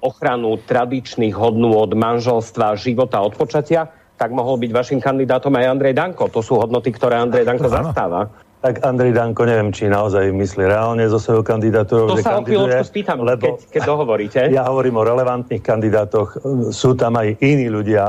ochranu 0.00 0.58
tradičných 0.58 1.36
hodnú 1.36 1.76
od 1.78 1.94
manželstva, 1.94 2.74
života, 2.80 3.22
odpočatia, 3.22 3.94
tak 4.18 4.34
mohol 4.34 4.58
byť 4.58 4.70
vašim 4.74 4.98
kandidátom 4.98 5.54
aj 5.54 5.70
Andrej 5.70 5.94
Danko. 5.94 6.28
To 6.28 6.42
sú 6.42 6.58
hodnoty, 6.58 6.90
ktoré 6.92 7.20
Andrej 7.20 7.46
Danko 7.46 7.70
zastáva 7.70 8.49
tak 8.60 8.84
Andrej 8.84 9.16
Danko 9.16 9.48
neviem, 9.48 9.72
či 9.72 9.88
naozaj 9.88 10.36
myslí 10.36 10.68
reálne 10.68 11.08
zo 11.08 11.16
svojho 11.16 11.40
kandidatúrou, 11.40 12.12
to 12.12 12.20
že 12.20 12.28
sa 12.28 12.36
kandiduje. 12.36 12.76
To 12.76 12.84
spýtam, 12.84 13.18
lebo 13.24 13.56
keď, 13.56 13.72
keď 13.72 13.80
dohovoríte. 13.88 14.38
Ja 14.52 14.68
hovorím 14.68 15.00
o 15.00 15.02
relevantných 15.08 15.64
kandidátoch. 15.64 16.36
Sú 16.68 16.92
tam 16.92 17.16
aj 17.16 17.40
iní 17.40 17.72
ľudia. 17.72 18.04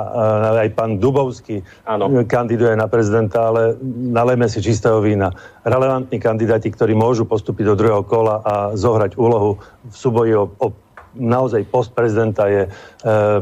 Aj 0.51 0.69
pán 0.75 0.99
Dubovský 0.99 1.63
ano. 1.87 2.11
kandiduje 2.27 2.75
na 2.75 2.91
prezidenta, 2.91 3.47
ale 3.47 3.79
nalejme 4.11 4.51
si 4.51 4.59
čistého 4.59 4.99
vína. 4.99 5.31
Relevantní 5.63 6.19
kandidáti, 6.19 6.67
ktorí 6.67 6.99
môžu 6.99 7.23
postúpiť 7.23 7.71
do 7.71 7.75
druhého 7.79 8.03
kola 8.03 8.43
a 8.43 8.53
zohrať 8.75 9.15
úlohu 9.15 9.55
v 9.87 9.95
súboji 9.95 10.35
o, 10.35 10.51
o 10.51 10.75
naozaj 11.15 11.67
post 11.67 11.91
prezidenta 11.91 12.47
je 12.47 12.67
e, 12.67 12.69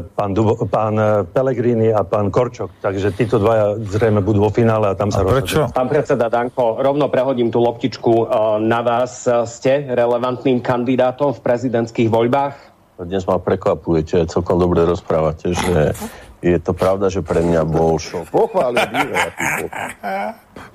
pán, 0.02 0.30
Dubo, 0.34 0.58
pán 0.66 0.94
e, 0.98 1.22
Pellegrini 1.26 1.90
a 1.94 2.02
pán 2.02 2.30
Korčok. 2.30 2.82
Takže 2.82 3.14
títo 3.14 3.38
dvaja 3.38 3.78
zrejme 3.78 4.22
budú 4.22 4.46
vo 4.46 4.52
finále 4.52 4.90
a 4.90 4.94
tam 4.98 5.14
sa 5.14 5.22
rozhodne. 5.22 5.70
Pán 5.70 5.88
predseda 5.90 6.26
Danko, 6.26 6.78
rovno 6.82 7.06
prehodím 7.12 7.48
tú 7.52 7.62
loptičku 7.62 8.12
e, 8.12 8.24
na 8.64 8.80
vás. 8.82 9.26
Ste 9.28 9.90
relevantným 9.94 10.62
kandidátom 10.62 11.34
v 11.36 11.40
prezidentských 11.40 12.10
voľbách? 12.10 12.54
Dnes 13.00 13.24
ma 13.24 13.40
prekvapujete, 13.40 14.28
celkom 14.28 14.60
dobre 14.60 14.84
rozprávate, 14.84 15.56
že 15.56 15.96
je 16.44 16.56
to 16.60 16.76
pravda, 16.76 17.08
že 17.08 17.24
pre 17.24 17.40
mňa 17.40 17.64
bol 17.64 17.96
šok. 17.96 18.28
Pochválim, 18.28 19.08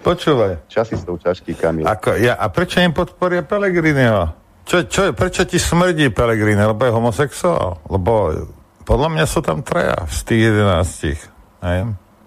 Počúvaj. 0.02 0.70
Časy 0.70 0.98
sú 1.02 1.18
ťažký, 1.18 1.58
Kamil. 1.58 1.86
Ako, 1.86 2.18
ja, 2.18 2.38
a 2.38 2.50
prečo 2.50 2.82
im 2.82 2.94
podporia 2.94 3.42
Pellegriniho? 3.42 4.45
Čo, 4.66 4.90
čo, 4.90 5.02
prečo 5.14 5.46
ti 5.46 5.62
smrdí 5.62 6.10
Pelegrini? 6.10 6.58
Lebo 6.58 6.82
je 6.90 6.92
homosexuál? 6.92 7.86
Lebo 7.86 8.34
podľa 8.82 9.10
mňa 9.14 9.26
sú 9.30 9.46
tam 9.46 9.62
traja 9.62 10.10
z 10.10 10.20
tých 10.26 10.42
jedenáctich. 10.50 11.20
Hej? 11.62 11.80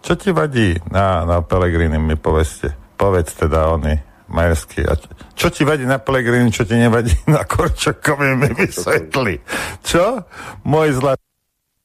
Čo 0.06 0.14
ti 0.14 0.30
vadí 0.30 0.78
na, 0.90 1.26
na 1.26 1.42
Pelegrini, 1.42 1.98
mi 1.98 2.14
povedzte. 2.14 2.74
Povedz 2.94 3.34
teda 3.34 3.74
oni, 3.74 3.94
Majerský. 4.30 4.86
A 4.86 4.94
čo, 4.94 5.08
čo 5.34 5.48
ti 5.50 5.66
vadí 5.66 5.82
na 5.82 5.98
Pelegrini, 5.98 6.54
čo 6.54 6.62
ti 6.62 6.78
nevadí 6.78 7.10
na 7.34 7.42
Korčokovi, 7.42 8.38
mi 8.38 8.50
vysvetli. 8.54 9.34
Čo? 9.82 10.22
Môj 10.62 10.94
zlatý. 10.94 11.22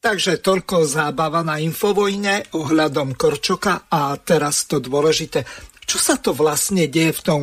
Takže 0.04 0.44
toľko 0.44 0.84
zábava 0.84 1.48
na 1.48 1.64
Infovojne 1.64 2.52
ohľadom 2.52 3.16
Korčoka 3.16 3.88
a 3.88 4.14
teraz 4.20 4.68
to 4.68 4.84
dôležité. 4.84 5.48
Čo 5.88 5.98
sa 5.98 6.16
to 6.20 6.36
vlastne 6.36 6.92
deje 6.92 7.16
v 7.16 7.22
tom 7.24 7.42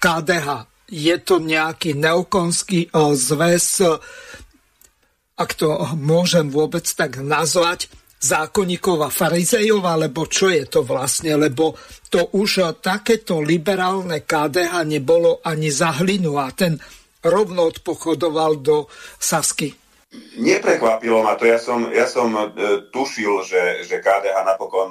KDH? 0.00 0.77
Je 0.88 1.16
to 1.20 1.38
nejaký 1.38 1.92
neokonský 1.92 2.88
e, 2.88 2.90
zväz, 3.14 3.66
e, 3.84 4.00
ak 5.38 5.50
to 5.54 5.68
môžem 5.94 6.48
vôbec 6.48 6.84
tak 6.88 7.20
nazvať, 7.20 7.92
zákonníkov 8.18 8.98
a 9.06 9.14
farizejov, 9.14 9.86
alebo 9.86 10.26
čo 10.26 10.50
je 10.50 10.66
to 10.66 10.82
vlastne, 10.82 11.38
lebo 11.38 11.78
to 12.10 12.34
už 12.34 12.82
takéto 12.82 13.38
liberálne 13.38 14.26
KDH 14.26 14.82
nebolo 14.82 15.38
ani 15.46 15.70
za 15.70 15.94
hlinu 16.02 16.34
a 16.34 16.50
ten 16.50 16.82
rovno 17.22 17.70
odpochodoval 17.70 18.58
do 18.58 18.90
Sasky. 19.22 19.70
Neprekvapilo 20.40 21.20
ma 21.20 21.36
to. 21.36 21.44
Ja 21.44 21.60
som, 21.60 21.92
ja 21.92 22.08
som 22.08 22.32
tušil, 22.90 23.44
že, 23.44 23.62
že 23.84 24.00
KDH 24.00 24.40
napokon 24.40 24.90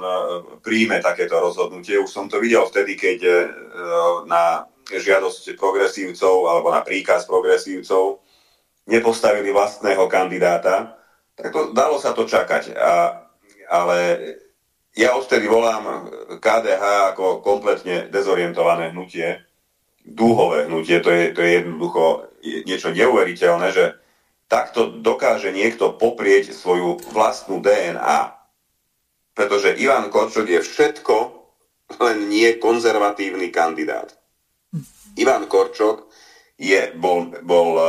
príjme 0.62 1.02
takéto 1.02 1.42
rozhodnutie. 1.42 1.98
Už 1.98 2.08
som 2.08 2.30
to 2.30 2.38
videl 2.38 2.70
vtedy, 2.70 2.94
keď 2.94 3.50
na 4.30 4.62
žiadosť 4.92 5.60
progresívcov 5.60 6.36
alebo 6.48 6.72
na 6.72 6.82
príkaz 6.82 7.28
progresívcov 7.28 8.24
nepostavili 8.88 9.52
vlastného 9.52 10.08
kandidáta. 10.08 10.96
Tak 11.36 11.52
to, 11.52 11.62
dalo 11.76 12.00
sa 12.00 12.16
to 12.16 12.24
čakať. 12.24 12.74
A, 12.74 13.24
ale 13.68 13.98
ja 14.98 15.14
odtedy 15.14 15.46
volám 15.46 16.10
KDH 16.42 17.14
ako 17.14 17.46
kompletne 17.46 18.10
dezorientované 18.10 18.90
hnutie, 18.96 19.44
dúhové 20.02 20.66
hnutie. 20.66 20.98
To 21.04 21.12
je, 21.14 21.24
to 21.36 21.40
je 21.44 21.52
jednoducho 21.62 22.04
niečo 22.66 22.90
neuveriteľné, 22.96 23.68
že 23.76 23.86
takto 24.50 24.90
dokáže 24.90 25.54
niekto 25.54 25.94
poprieť 25.94 26.56
svoju 26.56 26.98
vlastnú 27.14 27.62
DNA. 27.62 28.34
Pretože 29.38 29.78
Ivan 29.78 30.10
Korčok 30.10 30.50
je 30.50 30.66
všetko, 30.66 31.16
len 32.02 32.26
nie 32.26 32.58
konzervatívny 32.58 33.54
kandidát. 33.54 34.17
Ivan 35.18 35.50
Korčok 35.50 36.06
je, 36.58 36.94
bol, 36.98 37.34
bol 37.42 37.70
e, 37.78 37.84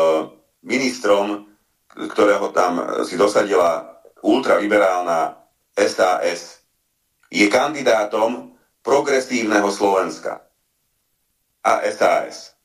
ministrom, 0.65 1.49
ktorého 1.93 2.53
tam 2.53 3.05
si 3.05 3.17
dosadila 3.21 4.01
ultraliberálna 4.25 5.37
SAS. 5.77 6.65
Je 7.29 7.49
kandidátom 7.49 8.57
progresívneho 8.81 9.69
Slovenska 9.69 10.41
a 11.65 11.85
SAS. 11.93 12.57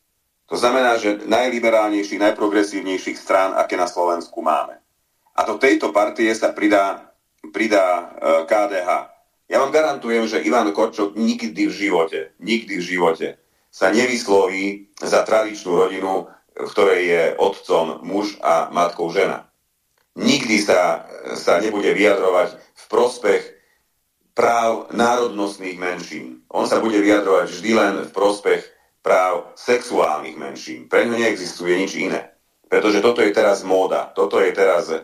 To 0.47 0.55
znamená, 0.59 0.99
že 0.99 1.23
najliberálnejších, 1.23 2.19
najprogresívnejších 2.19 3.17
strán, 3.17 3.55
aké 3.55 3.75
na 3.75 3.87
Slovensku 3.87 4.43
máme. 4.43 4.79
A 5.33 5.41
do 5.49 5.57
tejto 5.57 5.89
partie 5.89 6.29
sa 6.35 6.53
pridá, 6.53 7.11
pridá 7.51 7.87
e, 7.87 8.03
KDH. 8.47 8.89
Ja 9.51 9.59
vám 9.59 9.75
garantujem, 9.75 10.23
že 10.23 10.43
Ivan 10.43 10.71
Korčok 10.71 11.19
nikdy 11.19 11.67
v 11.67 11.73
živote, 11.73 12.19
nikdy 12.39 12.79
v 12.79 12.83
živote 12.83 13.42
sa 13.73 13.89
nevysloví 13.89 14.93
za 15.01 15.25
tradičnú 15.25 15.73
rodinu, 15.73 16.29
v 16.53 16.69
ktorej 16.69 17.01
je 17.09 17.23
otcom 17.41 18.05
muž 18.05 18.37
a 18.45 18.69
matkou 18.69 19.09
žena. 19.09 19.49
Nikdy 20.13 20.61
sa, 20.61 21.09
sa 21.33 21.57
nebude 21.57 21.89
vyjadrovať 21.89 22.53
v 22.53 22.83
prospech 22.85 23.41
práv 24.37 24.93
národnostných 24.93 25.81
menšín. 25.81 26.45
On 26.53 26.69
sa 26.69 26.77
bude 26.77 27.01
vyjadrovať 27.01 27.49
vždy 27.49 27.71
len 27.73 27.93
v 28.05 28.11
prospech 28.13 28.61
práv 29.01 29.49
sexuálnych 29.57 30.37
menšín. 30.37 30.85
Pre 30.85 31.01
ňo 31.09 31.17
neexistuje 31.17 31.73
nič 31.73 31.97
iné. 31.97 32.29
Pretože 32.69 33.01
toto 33.01 33.25
je 33.25 33.33
teraz 33.33 33.65
móda. 33.65 34.09
Toto 34.13 34.37
je 34.37 34.53
teraz 34.53 34.89
e, 34.89 35.01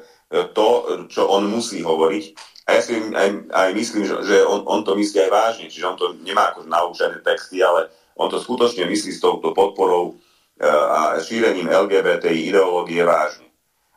to, 0.53 1.01
čo 1.09 1.25
on 1.25 1.49
musí 1.49 1.81
hovoriť. 1.81 2.25
A 2.69 2.77
ja 2.77 2.81
si 2.85 2.97
aj, 2.97 3.49
aj 3.49 3.69
myslím, 3.73 4.05
že, 4.05 4.15
že 4.25 4.37
on, 4.45 4.61
on 4.65 4.85
to 4.85 4.93
myslí 4.93 5.25
aj 5.25 5.31
vážne. 5.33 5.65
Čiže 5.69 5.89
on 5.89 5.97
to 5.97 6.13
nemá 6.21 6.53
ako 6.53 6.69
naučené 6.69 7.21
texty, 7.21 7.61
ale 7.61 7.89
on 8.19 8.27
to 8.27 8.43
skutočne 8.43 8.83
myslí 8.83 9.15
s 9.15 9.23
touto 9.23 9.55
podporou 9.55 10.11
e, 10.11 10.67
a 10.67 11.15
šírením 11.23 11.71
LGBTI 11.71 12.51
ideológie 12.51 12.99
vážne. 13.07 13.47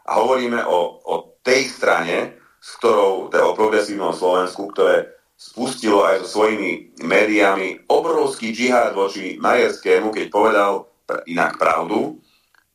A 0.07 0.23
hovoríme 0.23 0.63
o, 0.63 1.03
o 1.03 1.15
tej 1.43 1.67
strane, 1.67 2.39
s 2.63 2.79
ktorou, 2.79 3.27
teda 3.35 3.51
o 3.51 3.59
progresívnom 3.59 4.15
Slovensku, 4.15 4.71
ktoré 4.71 5.11
spustilo 5.35 6.07
aj 6.07 6.23
so 6.23 6.39
svojimi 6.39 6.95
médiami 7.03 7.83
obrovský 7.91 8.55
džihad 8.55 8.95
voči 8.95 9.43
Majerskému, 9.43 10.15
keď 10.15 10.27
povedal 10.31 10.87
inak 11.27 11.59
pravdu, 11.59 12.23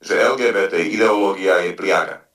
že 0.03 0.19
LGBT 0.19 0.83
ideológia 0.83 1.63
je 1.63 1.71
pliaga. 1.71 2.27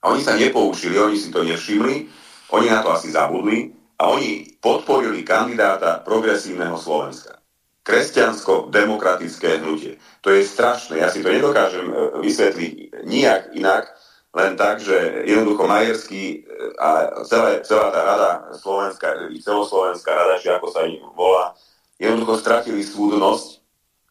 A 0.00 0.14
oni 0.14 0.22
sa 0.22 0.38
nepoučili, 0.38 0.94
oni 0.96 1.18
si 1.18 1.34
to 1.34 1.42
nevšimli, 1.42 2.06
oni 2.54 2.66
na 2.70 2.80
to 2.80 2.94
asi 2.94 3.10
zabudli 3.10 3.74
a 3.98 4.08
oni 4.14 4.54
podporili 4.62 5.26
kandidáta 5.26 6.00
progresívneho 6.06 6.78
Slovenska. 6.78 7.39
Kresťansko-demokratické 7.80 9.64
hnutie. 9.64 9.96
To 10.20 10.28
je 10.28 10.44
strašné, 10.44 11.00
ja 11.00 11.08
si 11.08 11.24
to 11.24 11.32
nedokážem 11.32 11.88
e, 11.88 11.94
vysvetliť 12.20 12.72
nijak 13.08 13.56
inak, 13.56 13.88
len 14.36 14.54
tak, 14.54 14.84
že 14.84 15.24
jednoducho 15.24 15.64
Majerský 15.64 16.24
e, 16.24 16.38
a 16.76 17.24
celé, 17.24 17.64
celá 17.64 17.88
tá 17.88 18.00
rada 18.04 18.30
Slovenská, 18.60 19.32
celoslovenská 19.40 20.12
rada, 20.12 20.36
či 20.36 20.52
ako 20.52 20.68
sa 20.68 20.84
im 20.84 21.00
volá, 21.16 21.56
jednoducho 21.96 22.36
stratili 22.36 22.84
súdnosť 22.84 23.64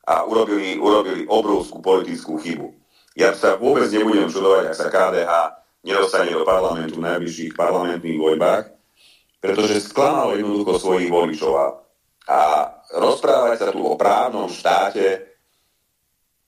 a 0.10 0.26
urobili, 0.26 0.82
urobili 0.82 1.30
obrovskú 1.30 1.78
politickú 1.78 2.42
chybu. 2.42 2.74
Ja 3.14 3.38
sa 3.38 3.54
vôbec 3.54 3.86
nebudem 3.94 4.34
čudovať, 4.34 4.74
ak 4.74 4.76
sa 4.78 4.88
KDH 4.90 5.32
nedostane 5.86 6.34
do 6.34 6.42
parlamentu 6.42 6.98
v 6.98 7.06
najbližších 7.06 7.54
parlamentných 7.54 8.18
voľbách, 8.18 8.66
pretože 9.38 9.86
sklamalo 9.86 10.36
jednoducho 10.36 10.82
svojich 10.82 11.10
voličov 11.14 11.54
a 12.26 12.38
rozprávať 12.94 13.58
sa 13.62 13.70
tu 13.74 13.82
o 13.86 13.94
právnom 14.00 14.50
štáte. 14.50 15.38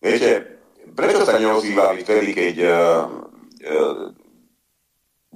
Viete, 0.02 0.58
prečo 0.98 1.22
sa 1.26 1.38
neozývali 1.38 2.02
vtedy, 2.02 2.30
keď 2.34 2.56
uh, 2.66 3.22
E, 3.62 3.78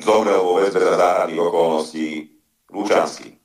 zomrel 0.01 0.41
vo 0.41 0.57
väzbe 0.57 0.81
za 0.81 0.97
záhradných 0.97 1.45
okolností 1.45 2.07
Lučanský. 2.73 3.37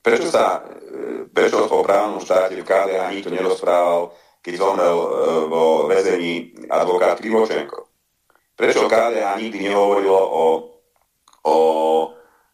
Prečo 0.00 0.32
sa, 0.32 0.64
e, 0.64 1.28
prečo 1.28 1.60
o 1.60 1.84
právnom 1.84 2.24
štáte 2.24 2.56
v 2.56 2.64
KDH 2.64 3.12
nikto 3.12 3.28
nerozprával, 3.28 4.16
keď 4.40 4.54
zomrel 4.56 4.96
e, 4.96 5.08
vo 5.52 5.64
väzení 5.84 6.64
advokát 6.72 7.20
Krivočenko? 7.20 7.92
Prečo 8.56 8.88
KDH 8.88 9.36
nikdy 9.36 9.68
nehovorilo 9.68 10.16
o, 10.16 10.46
o 11.44 11.56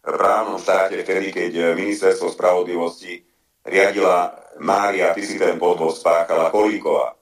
právnom 0.03 0.59
štáte 0.59 0.99
vtedy, 0.99 1.31
keď 1.31 1.51
ministerstvo 1.79 2.27
spravodlivosti 2.27 3.23
riadila 3.67 4.33
Mária, 4.57 5.13
ty 5.13 5.21
si 5.21 5.37
ten 5.37 5.59
podvod 5.61 5.93
spáchala 5.93 6.49
Kolíková. 6.49 7.13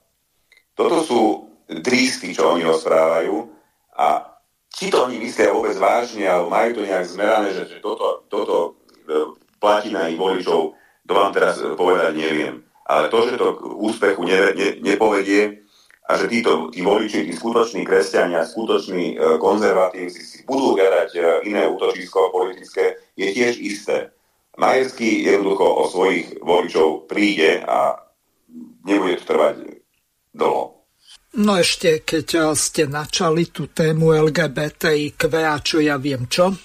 Toto 0.72 1.04
sú 1.04 1.20
tristy, 1.82 2.32
čo 2.32 2.54
oni 2.54 2.64
rozprávajú 2.64 3.34
a 3.96 4.36
či 4.70 4.92
to 4.92 5.08
oni 5.08 5.16
myslia 5.20 5.52
vôbec 5.52 5.72
vážne, 5.80 6.28
alebo 6.28 6.52
majú 6.52 6.80
to 6.80 6.82
nejak 6.84 7.04
zmerané, 7.08 7.48
že, 7.56 7.64
že 7.64 7.78
toto, 7.80 8.28
toto 8.28 8.56
e, 9.08 9.32
platí 9.56 9.88
na 9.88 10.08
ich 10.12 10.20
voličov, 10.20 10.76
to 11.06 11.12
vám 11.12 11.32
teraz 11.32 11.58
povedať 11.64 12.12
neviem. 12.12 12.60
Ale 12.86 13.08
to, 13.08 13.24
že 13.26 13.40
to 13.40 13.56
k 13.56 13.60
úspechu 13.72 14.22
ne, 14.28 14.52
ne, 14.52 14.68
nepovedie 14.84 15.64
a 16.06 16.12
že 16.14 16.30
títo 16.30 16.70
tí 16.70 16.84
voliči, 16.84 17.26
tí 17.26 17.32
skutoční 17.34 17.82
kresťania, 17.82 18.46
skutoční 18.46 19.16
e, 19.16 19.40
konzervatívci 19.40 20.20
si 20.22 20.38
budú 20.44 20.76
hľadať 20.76 21.08
e, 21.16 21.20
iné 21.50 21.66
útočisko 21.66 22.30
politické, 22.30 23.00
je 23.16 23.26
tiež 23.32 23.58
isté. 23.58 24.12
Majerský 24.56 25.28
jednoducho 25.28 25.68
o 25.68 25.84
svojich 25.88 26.40
voličov 26.40 27.04
príde 27.04 27.60
a 27.60 28.00
nebude 28.88 29.20
to 29.20 29.24
trvať 29.28 29.56
dlho. 30.32 30.64
No 31.36 31.52
ešte, 31.60 32.00
keď 32.00 32.56
ste 32.56 32.88
načali 32.88 33.52
tú 33.52 33.68
tému 33.68 34.16
LGBTIQ 34.16 35.20
a 35.44 35.60
čo 35.60 35.84
ja 35.84 36.00
viem 36.00 36.24
čo, 36.32 36.56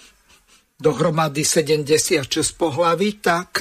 dohromady 0.80 1.43
76 1.43 2.32
pohlaví, 2.56 3.19
tak 3.19 3.60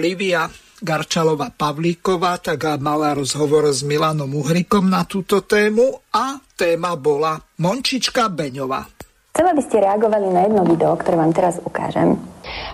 Livia 0.00 0.48
Garčalová 0.80 1.52
Pavlíková 1.52 2.40
tak 2.40 2.64
mala 2.80 3.14
rozhovor 3.14 3.68
s 3.68 3.84
Milanom 3.84 4.32
Uhrikom 4.32 4.88
na 4.88 5.04
túto 5.04 5.44
tému 5.44 6.00
a 6.10 6.40
téma 6.56 6.96
bola 6.98 7.38
Mončička 7.60 8.32
Beňová. 8.32 8.93
Chcem, 9.34 9.50
aby 9.50 9.66
ste 9.66 9.82
reagovali 9.82 10.30
na 10.30 10.46
jedno 10.46 10.62
video, 10.62 10.94
ktoré 10.94 11.18
vám 11.18 11.34
teraz 11.34 11.58
ukážem. 11.58 12.14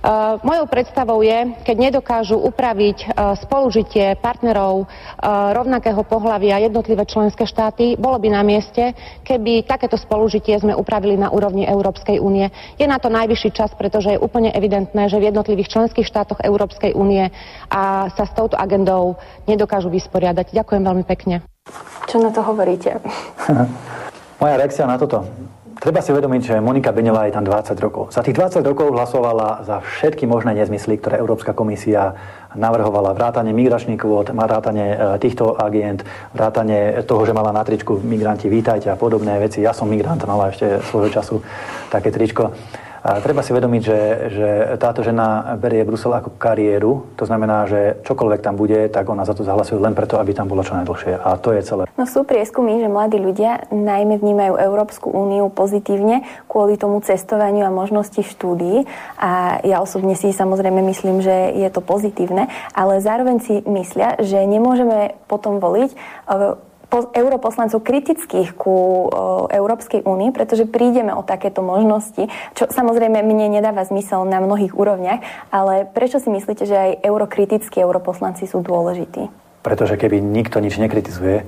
Uh, 0.04 0.36
mojou 0.44 0.68
predstavou 0.68 1.24
je, 1.24 1.56
keď 1.64 1.76
nedokážu 1.88 2.36
upraviť 2.36 2.98
uh, 3.08 3.32
spolužitie 3.32 4.20
partnerov 4.20 4.84
uh, 4.84 5.56
rovnakého 5.56 6.04
pohľavia 6.04 6.60
jednotlivé 6.60 7.08
členské 7.08 7.48
štáty, 7.48 7.96
bolo 7.96 8.20
by 8.20 8.28
na 8.28 8.44
mieste, 8.44 8.92
keby 9.24 9.64
takéto 9.64 9.96
spolužitie 9.96 10.60
sme 10.60 10.76
upravili 10.76 11.16
na 11.16 11.32
úrovni 11.32 11.64
Európskej 11.64 12.20
únie. 12.20 12.52
Je 12.76 12.84
na 12.84 13.00
to 13.00 13.08
najvyšší 13.08 13.56
čas, 13.56 13.72
pretože 13.72 14.12
je 14.12 14.20
úplne 14.20 14.52
evidentné, 14.52 15.08
že 15.08 15.16
v 15.16 15.32
jednotlivých 15.32 15.72
členských 15.72 16.04
štátoch 16.04 16.44
Európskej 16.44 16.92
únie 16.92 17.32
a 17.72 18.12
sa 18.12 18.28
s 18.28 18.36
touto 18.36 18.60
agendou 18.60 19.16
nedokážu 19.48 19.88
vysporiadať. 19.88 20.52
Ďakujem 20.52 20.84
veľmi 20.84 21.08
pekne. 21.08 21.40
Čo 22.04 22.20
na 22.20 22.28
to 22.28 22.44
hovoríte? 22.44 23.00
Moja 24.44 24.60
reakcia 24.60 24.84
na 24.84 25.00
toto. 25.00 25.24
Treba 25.80 26.04
si 26.04 26.12
uvedomiť, 26.12 26.42
že 26.44 26.54
Monika 26.60 26.92
Beňová 26.92 27.24
je 27.24 27.40
tam 27.40 27.48
20 27.48 27.72
rokov. 27.80 28.12
Za 28.12 28.20
tých 28.20 28.36
20 28.36 28.60
rokov 28.68 28.92
hlasovala 28.92 29.64
za 29.64 29.80
všetky 29.80 30.28
možné 30.28 30.52
nezmysly, 30.52 31.00
ktoré 31.00 31.16
Európska 31.16 31.56
komisia 31.56 32.20
navrhovala 32.52 33.16
vrátanie 33.16 33.56
migračných 33.56 33.96
kvót, 33.96 34.28
vrátanie 34.28 35.16
týchto 35.16 35.56
agent, 35.56 36.04
vrátanie 36.36 37.00
toho, 37.08 37.24
že 37.24 37.32
mala 37.32 37.56
na 37.56 37.64
tričku 37.64 37.96
migranti 37.96 38.52
vítajte 38.52 38.92
a 38.92 39.00
podobné 39.00 39.40
veci. 39.40 39.64
Ja 39.64 39.72
som 39.72 39.88
migrant, 39.88 40.20
mala 40.28 40.52
ešte 40.52 40.84
svojho 40.84 41.08
času 41.08 41.40
také 41.88 42.12
tričko. 42.12 42.52
A 43.00 43.16
treba 43.24 43.40
si 43.40 43.56
vedomiť, 43.56 43.82
že, 43.82 44.00
že 44.28 44.48
táto 44.76 45.00
žena 45.00 45.56
berie 45.56 45.80
Brusel 45.88 46.12
ako 46.12 46.36
kariéru, 46.36 47.08
to 47.16 47.24
znamená, 47.24 47.64
že 47.64 47.96
čokoľvek 48.04 48.40
tam 48.44 48.60
bude, 48.60 48.92
tak 48.92 49.08
ona 49.08 49.24
za 49.24 49.32
to 49.32 49.40
zahlasuje 49.40 49.80
len 49.80 49.96
preto, 49.96 50.20
aby 50.20 50.36
tam 50.36 50.52
bolo 50.52 50.60
čo 50.60 50.76
najdlhšie. 50.76 51.16
A 51.16 51.40
to 51.40 51.56
je 51.56 51.64
celé. 51.64 51.88
No 51.96 52.04
sú 52.04 52.28
prieskumy, 52.28 52.76
že 52.80 52.92
mladí 52.92 53.16
ľudia 53.16 53.72
najmä 53.72 54.20
vnímajú 54.20 54.60
Európsku 54.60 55.08
úniu 55.08 55.48
pozitívne 55.48 56.28
kvôli 56.44 56.76
tomu 56.76 57.00
cestovaniu 57.00 57.64
a 57.64 57.72
možnosti 57.72 58.20
štúdií. 58.20 58.84
A 59.16 59.64
ja 59.64 59.80
osobne 59.80 60.12
si 60.12 60.32
samozrejme 60.36 60.84
myslím, 60.92 61.24
že 61.24 61.56
je 61.56 61.68
to 61.72 61.80
pozitívne, 61.80 62.52
ale 62.76 63.00
zároveň 63.00 63.40
si 63.40 63.54
myslia, 63.64 64.20
že 64.20 64.44
nemôžeme 64.44 65.16
potom 65.24 65.56
voliť 65.56 65.90
europoslancov 66.90 67.80
kritických 67.86 68.58
ku 68.58 69.06
Európskej 69.48 70.02
únii, 70.02 70.34
pretože 70.34 70.66
prídeme 70.66 71.14
o 71.14 71.22
takéto 71.22 71.62
možnosti, 71.62 72.26
čo 72.58 72.66
samozrejme 72.66 73.22
mne 73.22 73.60
nedáva 73.60 73.86
zmysel 73.86 74.26
na 74.26 74.42
mnohých 74.42 74.74
úrovniach, 74.74 75.22
ale 75.54 75.86
prečo 75.86 76.18
si 76.18 76.28
myslíte, 76.28 76.66
že 76.66 76.76
aj 76.76 76.90
eurokritickí 77.06 77.78
europoslanci 77.78 78.50
sú 78.50 78.60
dôležití? 78.60 79.30
Pretože 79.60 80.00
keby 80.00 80.18
nikto 80.18 80.58
nič 80.58 80.80
nekritizuje, 80.80 81.44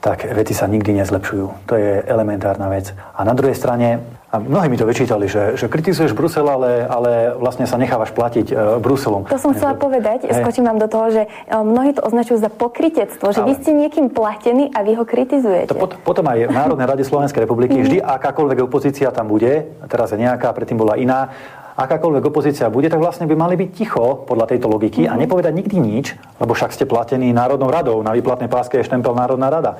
tak 0.00 0.24
veci 0.32 0.56
sa 0.56 0.64
nikdy 0.64 0.96
nezlepšujú. 1.04 1.68
To 1.68 1.74
je 1.76 2.00
elementárna 2.08 2.72
vec. 2.72 2.96
A 3.12 3.20
na 3.20 3.36
druhej 3.36 3.52
strane, 3.52 4.00
a 4.30 4.38
mnohí 4.38 4.70
mi 4.70 4.78
to 4.78 4.86
vyčítali, 4.86 5.26
že, 5.26 5.58
že 5.58 5.66
kritizuješ 5.66 6.14
Brusel, 6.14 6.46
ale, 6.46 6.86
ale 6.86 7.34
vlastne 7.34 7.66
sa 7.66 7.74
nechávaš 7.74 8.14
platiť 8.14 8.46
uh, 8.54 8.58
Bruselom. 8.78 9.26
To 9.26 9.42
som 9.42 9.50
chcela 9.50 9.74
povedať, 9.74 10.30
hey. 10.30 10.38
skočím 10.38 10.70
vám 10.70 10.78
do 10.78 10.86
toho, 10.86 11.10
že 11.10 11.22
uh, 11.26 11.66
mnohí 11.66 11.90
to 11.98 12.06
označujú 12.06 12.38
za 12.38 12.46
pokritectvo, 12.46 13.26
že 13.34 13.42
ale... 13.42 13.46
vy 13.50 13.52
ste 13.58 13.70
niekým 13.74 14.06
platení 14.14 14.70
a 14.70 14.86
vy 14.86 14.94
ho 14.94 15.02
kritizujete. 15.02 15.74
To 15.74 15.82
pot, 15.82 15.98
potom 16.06 16.30
aj 16.30 16.46
v 16.46 16.54
Národnej 16.54 16.86
rade 16.86 17.02
Slovenskej 17.02 17.42
republiky 17.42 17.74
mhm. 17.74 17.82
vždy 17.82 17.98
akákoľvek 18.06 18.58
opozícia 18.70 19.10
tam 19.10 19.26
bude, 19.26 19.66
teraz 19.90 20.14
je 20.14 20.22
nejaká, 20.22 20.54
predtým 20.54 20.78
bola 20.78 20.94
iná, 20.94 21.34
akákoľvek 21.74 22.22
opozícia 22.30 22.70
bude, 22.70 22.86
tak 22.86 23.02
vlastne 23.02 23.26
by 23.26 23.34
mali 23.34 23.58
byť 23.58 23.70
ticho 23.74 24.22
podľa 24.30 24.54
tejto 24.54 24.70
logiky 24.70 25.10
a 25.10 25.18
mhm. 25.18 25.26
nepovedať 25.26 25.52
nikdy 25.58 25.76
nič, 25.82 26.14
lebo 26.38 26.54
však 26.54 26.70
ste 26.70 26.86
platení 26.86 27.34
Národnou 27.34 27.66
radou, 27.66 27.98
na 28.06 28.14
výplatnej 28.14 28.46
páske 28.46 28.78
je 28.78 28.86
štempel 28.86 29.10
Národná 29.10 29.50
rada. 29.50 29.74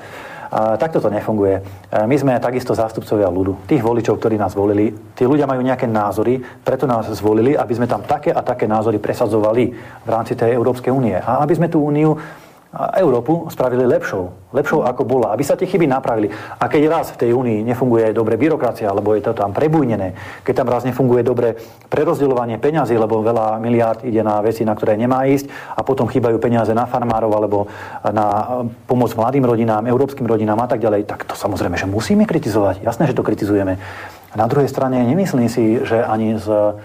Takto 0.51 0.99
to 0.99 1.15
nefunguje. 1.15 1.63
My 2.11 2.17
sme 2.19 2.35
takisto 2.43 2.75
zástupcovia 2.75 3.31
ľudu. 3.31 3.71
Tých 3.71 3.87
voličov, 3.87 4.19
ktorí 4.19 4.35
nás 4.35 4.59
volili, 4.59 4.91
tí 5.15 5.23
ľudia 5.23 5.47
majú 5.47 5.63
nejaké 5.63 5.87
názory, 5.87 6.43
preto 6.43 6.91
nás 6.91 7.07
zvolili, 7.15 7.55
aby 7.55 7.71
sme 7.71 7.87
tam 7.87 8.03
také 8.03 8.35
a 8.35 8.43
také 8.43 8.67
názory 8.67 8.99
presadzovali 8.99 9.65
v 10.03 10.09
rámci 10.11 10.35
tej 10.35 10.59
Európskej 10.59 10.91
únie. 10.91 11.15
A 11.15 11.39
aby 11.47 11.55
sme 11.55 11.71
tú 11.71 11.87
úniu 11.87 12.19
Európu 12.71 13.51
spravili 13.51 13.83
lepšou, 13.83 14.55
lepšou 14.55 14.87
ako 14.87 15.03
bola, 15.03 15.35
aby 15.35 15.43
sa 15.43 15.59
tie 15.59 15.67
chyby 15.67 15.91
napravili. 15.91 16.31
A 16.31 16.71
keď 16.71 16.83
raz 16.87 17.11
v 17.11 17.27
tej 17.27 17.31
únii 17.35 17.67
nefunguje 17.67 18.15
dobre 18.15 18.39
byrokracia, 18.39 18.87
alebo 18.87 19.11
je 19.19 19.27
to 19.27 19.35
tam 19.35 19.51
prebujnené, 19.51 20.15
keď 20.47 20.63
tam 20.63 20.71
raz 20.71 20.87
nefunguje 20.87 21.27
dobre 21.27 21.59
prerozdeľovanie 21.91 22.63
peňazí, 22.63 22.95
lebo 22.95 23.27
veľa 23.27 23.59
miliárd 23.59 24.07
ide 24.07 24.23
na 24.23 24.39
veci, 24.39 24.63
na 24.63 24.79
ktoré 24.79 24.95
nemá 24.95 25.27
ísť 25.27 25.51
a 25.51 25.83
potom 25.83 26.07
chýbajú 26.07 26.39
peniaze 26.39 26.71
na 26.71 26.87
farmárov 26.87 27.33
alebo 27.35 27.59
na 28.07 28.27
pomoc 28.87 29.11
mladým 29.19 29.43
rodinám, 29.43 29.91
európskym 29.91 30.31
rodinám 30.31 30.63
a 30.63 30.71
tak 30.71 30.79
ďalej, 30.79 31.11
tak 31.11 31.27
to 31.27 31.35
samozrejme, 31.35 31.75
že 31.75 31.91
musíme 31.91 32.23
kritizovať. 32.23 32.87
Jasné, 32.87 33.11
že 33.11 33.19
to 33.19 33.27
kritizujeme. 33.27 33.83
A 34.31 34.35
na 34.39 34.47
druhej 34.47 34.71
strane 34.71 35.03
nemyslím 35.11 35.51
si, 35.51 35.83
že 35.83 36.07
ani 36.07 36.39
z 36.39 36.79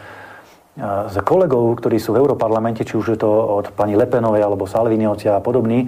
z 0.83 1.15
kolegov, 1.23 1.79
ktorí 1.79 1.97
sú 2.03 2.11
v 2.11 2.19
Európarlamente, 2.19 2.83
či 2.83 2.99
už 2.99 3.15
je 3.15 3.19
to 3.23 3.31
od 3.31 3.71
pani 3.71 3.95
Lepenovej 3.95 4.43
alebo 4.43 4.67
Salviniovci 4.67 5.31
a 5.31 5.39
podobní, 5.39 5.88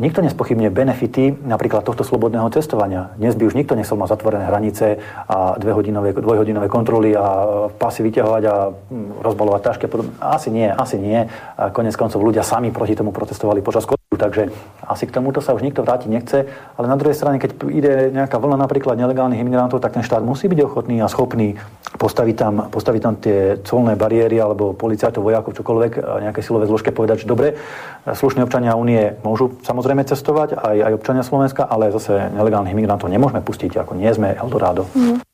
nikto 0.00 0.24
nespochybne 0.24 0.72
benefity 0.72 1.36
napríklad 1.44 1.84
tohto 1.84 2.00
slobodného 2.00 2.48
cestovania. 2.48 3.12
Dnes 3.20 3.36
by 3.36 3.44
už 3.44 3.54
nikto 3.54 3.76
nechcel 3.76 4.00
mať 4.00 4.16
zatvorené 4.16 4.48
hranice 4.48 5.04
a 5.28 5.60
dvojhodinové, 5.60 6.16
dvojhodinové 6.16 6.68
kontroly 6.72 7.12
a 7.12 7.44
pasy 7.76 8.00
vyťahovať 8.00 8.42
a 8.48 8.54
hm, 8.72 9.20
rozbalovať 9.20 9.60
tašky 9.60 9.84
a 9.84 9.92
podobne. 9.92 10.12
Asi 10.16 10.48
nie, 10.48 10.68
asi 10.72 10.96
nie. 10.96 11.28
Konec 11.76 11.92
koncov 11.92 12.24
ľudia 12.24 12.40
sami 12.40 12.72
proti 12.72 12.96
tomu 12.96 13.12
protestovali 13.12 13.60
počas 13.60 13.84
takže 14.20 14.52
asi 14.84 15.08
k 15.08 15.14
tomuto 15.16 15.40
sa 15.40 15.56
už 15.56 15.64
nikto 15.64 15.80
vrátiť 15.80 16.10
nechce. 16.12 16.38
Ale 16.76 16.86
na 16.90 17.00
druhej 17.00 17.16
strane, 17.16 17.40
keď 17.40 17.50
ide 17.72 17.92
nejaká 18.12 18.36
vlna 18.36 18.60
napríklad 18.60 19.00
nelegálnych 19.00 19.40
imigrantov, 19.40 19.80
tak 19.80 19.96
ten 19.96 20.04
štát 20.04 20.20
musí 20.20 20.50
byť 20.50 20.60
ochotný 20.66 21.00
a 21.00 21.08
schopný 21.08 21.56
postaviť 21.96 22.36
tam, 22.36 22.54
postaviť 22.68 23.00
tam 23.00 23.14
tie 23.16 23.38
colné 23.64 23.96
bariéry 23.96 24.36
alebo 24.36 24.76
policajtov, 24.76 25.24
vojakov, 25.24 25.56
čokoľvek, 25.56 25.92
nejaké 26.26 26.40
silové 26.44 26.68
zložke 26.68 26.90
povedať, 26.92 27.24
že 27.24 27.30
dobre, 27.30 27.56
slušní 28.04 28.42
občania 28.42 28.76
únie 28.76 29.14
môžu 29.22 29.56
samozrejme 29.62 30.02
cestovať, 30.04 30.58
aj, 30.58 30.76
aj 30.90 30.92
občania 30.98 31.22
Slovenska, 31.22 31.64
ale 31.64 31.94
zase 31.94 32.34
nelegálnych 32.34 32.74
imigrantov 32.74 33.08
nemôžeme 33.08 33.40
pustiť, 33.40 33.78
ako 33.78 33.94
nie 33.94 34.10
sme 34.10 34.34
Eldorado. 34.34 34.90
Mm. 34.92 35.29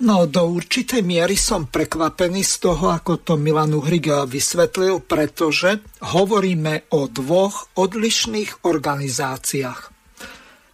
No, 0.00 0.24
do 0.24 0.56
určitej 0.56 1.04
miery 1.04 1.36
som 1.36 1.68
prekvapený 1.68 2.40
z 2.40 2.54
toho, 2.64 2.88
ako 2.88 3.20
to 3.20 3.36
Milan 3.36 3.76
Uhrig 3.76 4.08
vysvetlil, 4.08 5.04
pretože 5.04 5.84
hovoríme 6.00 6.88
o 6.96 7.04
dvoch 7.04 7.68
odlišných 7.76 8.64
organizáciách. 8.64 9.92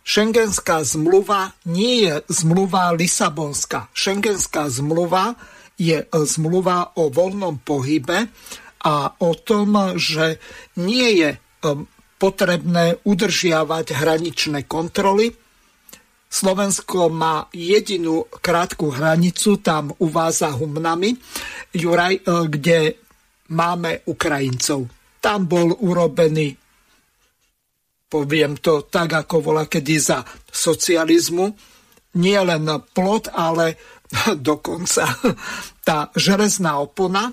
Schengenská 0.07 0.87
zmluva 0.87 1.59
nie 1.67 2.07
je 2.07 2.23
zmluva 2.31 2.95
Lisabonská. 2.95 3.91
Schengenská 3.91 4.71
zmluva 4.71 5.35
je 5.75 6.07
zmluva 6.07 6.95
o 6.95 7.11
voľnom 7.11 7.59
pohybe 7.67 8.31
a 8.87 9.11
o 9.11 9.31
tom, 9.35 9.99
že 9.99 10.39
nie 10.79 11.19
je 11.19 11.31
um, 11.67 11.91
potrebné 12.23 13.03
udržiavať 13.03 13.87
hraničné 13.91 14.71
kontroly, 14.71 15.35
Slovensko 16.27 17.09
má 17.09 17.47
jedinú 17.55 18.27
krátku 18.29 18.91
hranicu, 18.91 19.63
tam 19.63 19.95
u 19.97 20.07
vás 20.11 20.43
za 20.43 20.51
Humnami, 20.53 21.17
Juraj, 21.73 22.15
e, 22.19 22.23
kde 22.51 22.79
máme 23.55 24.03
Ukrajincov. 24.11 24.91
Tam 25.23 25.47
bol 25.47 25.71
urobený, 25.73 26.55
poviem 28.11 28.59
to 28.59 28.87
tak, 28.91 29.27
ako 29.27 29.53
bola 29.53 29.65
kedy 29.71 29.97
za 30.03 30.27
socializmu, 30.51 31.47
nie 32.19 32.39
len 32.43 32.67
plot, 32.91 33.31
ale 33.31 33.79
dokonca 34.51 35.07
tá 35.87 36.11
železná 36.19 36.83
opona, 36.83 37.31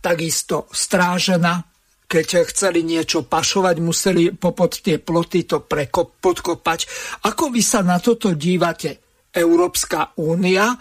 takisto 0.00 0.70
strážená 0.72 1.67
keď 2.08 2.48
chceli 2.48 2.80
niečo 2.80 3.28
pašovať, 3.28 3.76
museli 3.84 4.32
popod 4.32 4.80
tie 4.80 4.96
ploty 4.96 5.44
to 5.44 5.60
prekop, 5.60 6.16
podkopať. 6.24 6.88
Ako 7.28 7.52
vy 7.52 7.60
sa 7.60 7.84
na 7.84 8.00
toto 8.00 8.32
dívate? 8.32 9.04
Európska 9.28 10.16
únia, 10.16 10.72
e, 10.72 10.76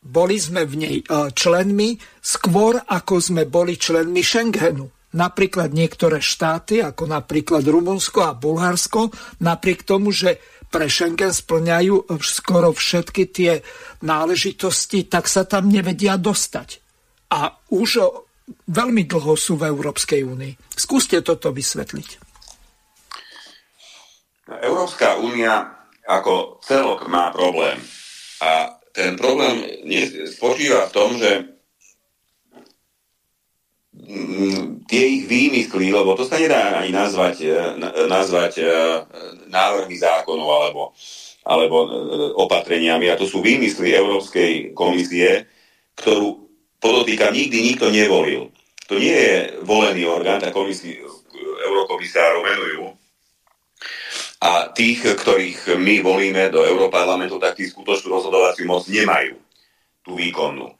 boli 0.00 0.36
sme 0.40 0.64
v 0.64 0.74
nej 0.80 0.96
e, 1.04 1.04
členmi 1.36 2.00
skôr, 2.24 2.80
ako 2.80 3.14
sme 3.20 3.44
boli 3.44 3.76
členmi 3.76 4.24
Schengenu. 4.24 4.88
Napríklad 5.12 5.76
niektoré 5.76 6.24
štáty, 6.24 6.80
ako 6.80 7.04
napríklad 7.04 7.60
Rumunsko 7.60 8.24
a 8.24 8.32
Bulharsko, 8.32 9.12
napriek 9.44 9.84
tomu, 9.84 10.16
že 10.16 10.40
pre 10.72 10.88
Schengen 10.88 11.34
splňajú 11.34 12.16
skoro 12.24 12.72
všetky 12.72 13.28
tie 13.28 13.52
náležitosti, 14.00 15.10
tak 15.10 15.28
sa 15.28 15.44
tam 15.44 15.68
nevedia 15.68 16.16
dostať. 16.16 16.80
A 17.34 17.52
už 17.68 17.90
veľmi 18.68 19.06
dlho 19.06 19.34
sú 19.38 19.56
v 19.58 19.70
Európskej 19.70 20.22
únii. 20.26 20.76
Skúste 20.76 21.20
toto 21.20 21.50
vysvetliť. 21.50 22.30
Európska 24.50 25.14
únia 25.22 25.80
ako 26.10 26.58
celok 26.66 27.06
má 27.06 27.30
problém. 27.30 27.78
A 28.42 28.74
ten 28.90 29.14
problém 29.14 29.62
spočíva 30.26 30.90
v 30.90 30.94
tom, 30.94 31.14
že 31.14 31.46
mm, 33.94 34.90
tie 34.90 35.22
ich 35.22 35.24
výmysly, 35.30 35.94
lebo 35.94 36.18
to 36.18 36.26
sa 36.26 36.34
nedá 36.42 36.82
ani 36.82 36.90
nazvať, 36.90 37.36
e, 37.46 37.54
nazvať 38.10 38.52
e, 38.58 38.64
návrhy 39.46 39.94
zákonov 39.94 40.48
alebo, 40.50 40.82
alebo 41.46 41.76
e, 41.86 41.88
opatreniami. 42.34 43.06
A 43.06 43.14
to 43.14 43.30
sú 43.30 43.38
výmysly 43.38 43.94
Európskej 43.94 44.74
komisie, 44.74 45.46
ktorú 45.94 46.49
podotýkam, 46.80 47.36
nikdy 47.36 47.62
nikto 47.62 47.92
nevolil. 47.92 48.50
To 48.90 48.98
nie 48.98 49.14
je 49.14 49.62
volený 49.62 50.08
orgán, 50.10 50.42
tá 50.42 50.50
komisi, 50.50 50.98
eurokomisárov 51.60 52.42
menujú. 52.42 52.84
A 54.40 54.72
tých, 54.72 55.04
ktorých 55.04 55.76
my 55.76 56.00
volíme 56.00 56.48
do 56.48 56.64
Európarlamentu, 56.64 57.36
tak 57.36 57.60
tí 57.60 57.68
skutočnú 57.68 58.08
rozhodovaciu 58.08 58.64
moc 58.64 58.88
nemajú. 58.88 59.36
Tú 60.00 60.16
výkonnú. 60.16 60.72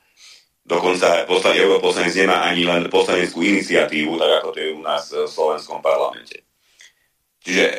Dokonca 0.64 1.28
poslanec, 1.28 1.60
europoslanec 1.60 2.14
nemá 2.16 2.46
ani 2.48 2.64
len 2.64 2.88
poslaneckú 2.88 3.44
iniciatívu, 3.44 4.16
tak 4.16 4.30
ako 4.40 4.48
to 4.54 4.58
je 4.64 4.70
u 4.72 4.80
nás 4.80 5.04
v 5.12 5.28
slovenskom 5.28 5.84
parlamente. 5.84 6.40
Čiže 7.44 7.64
e, 7.64 7.76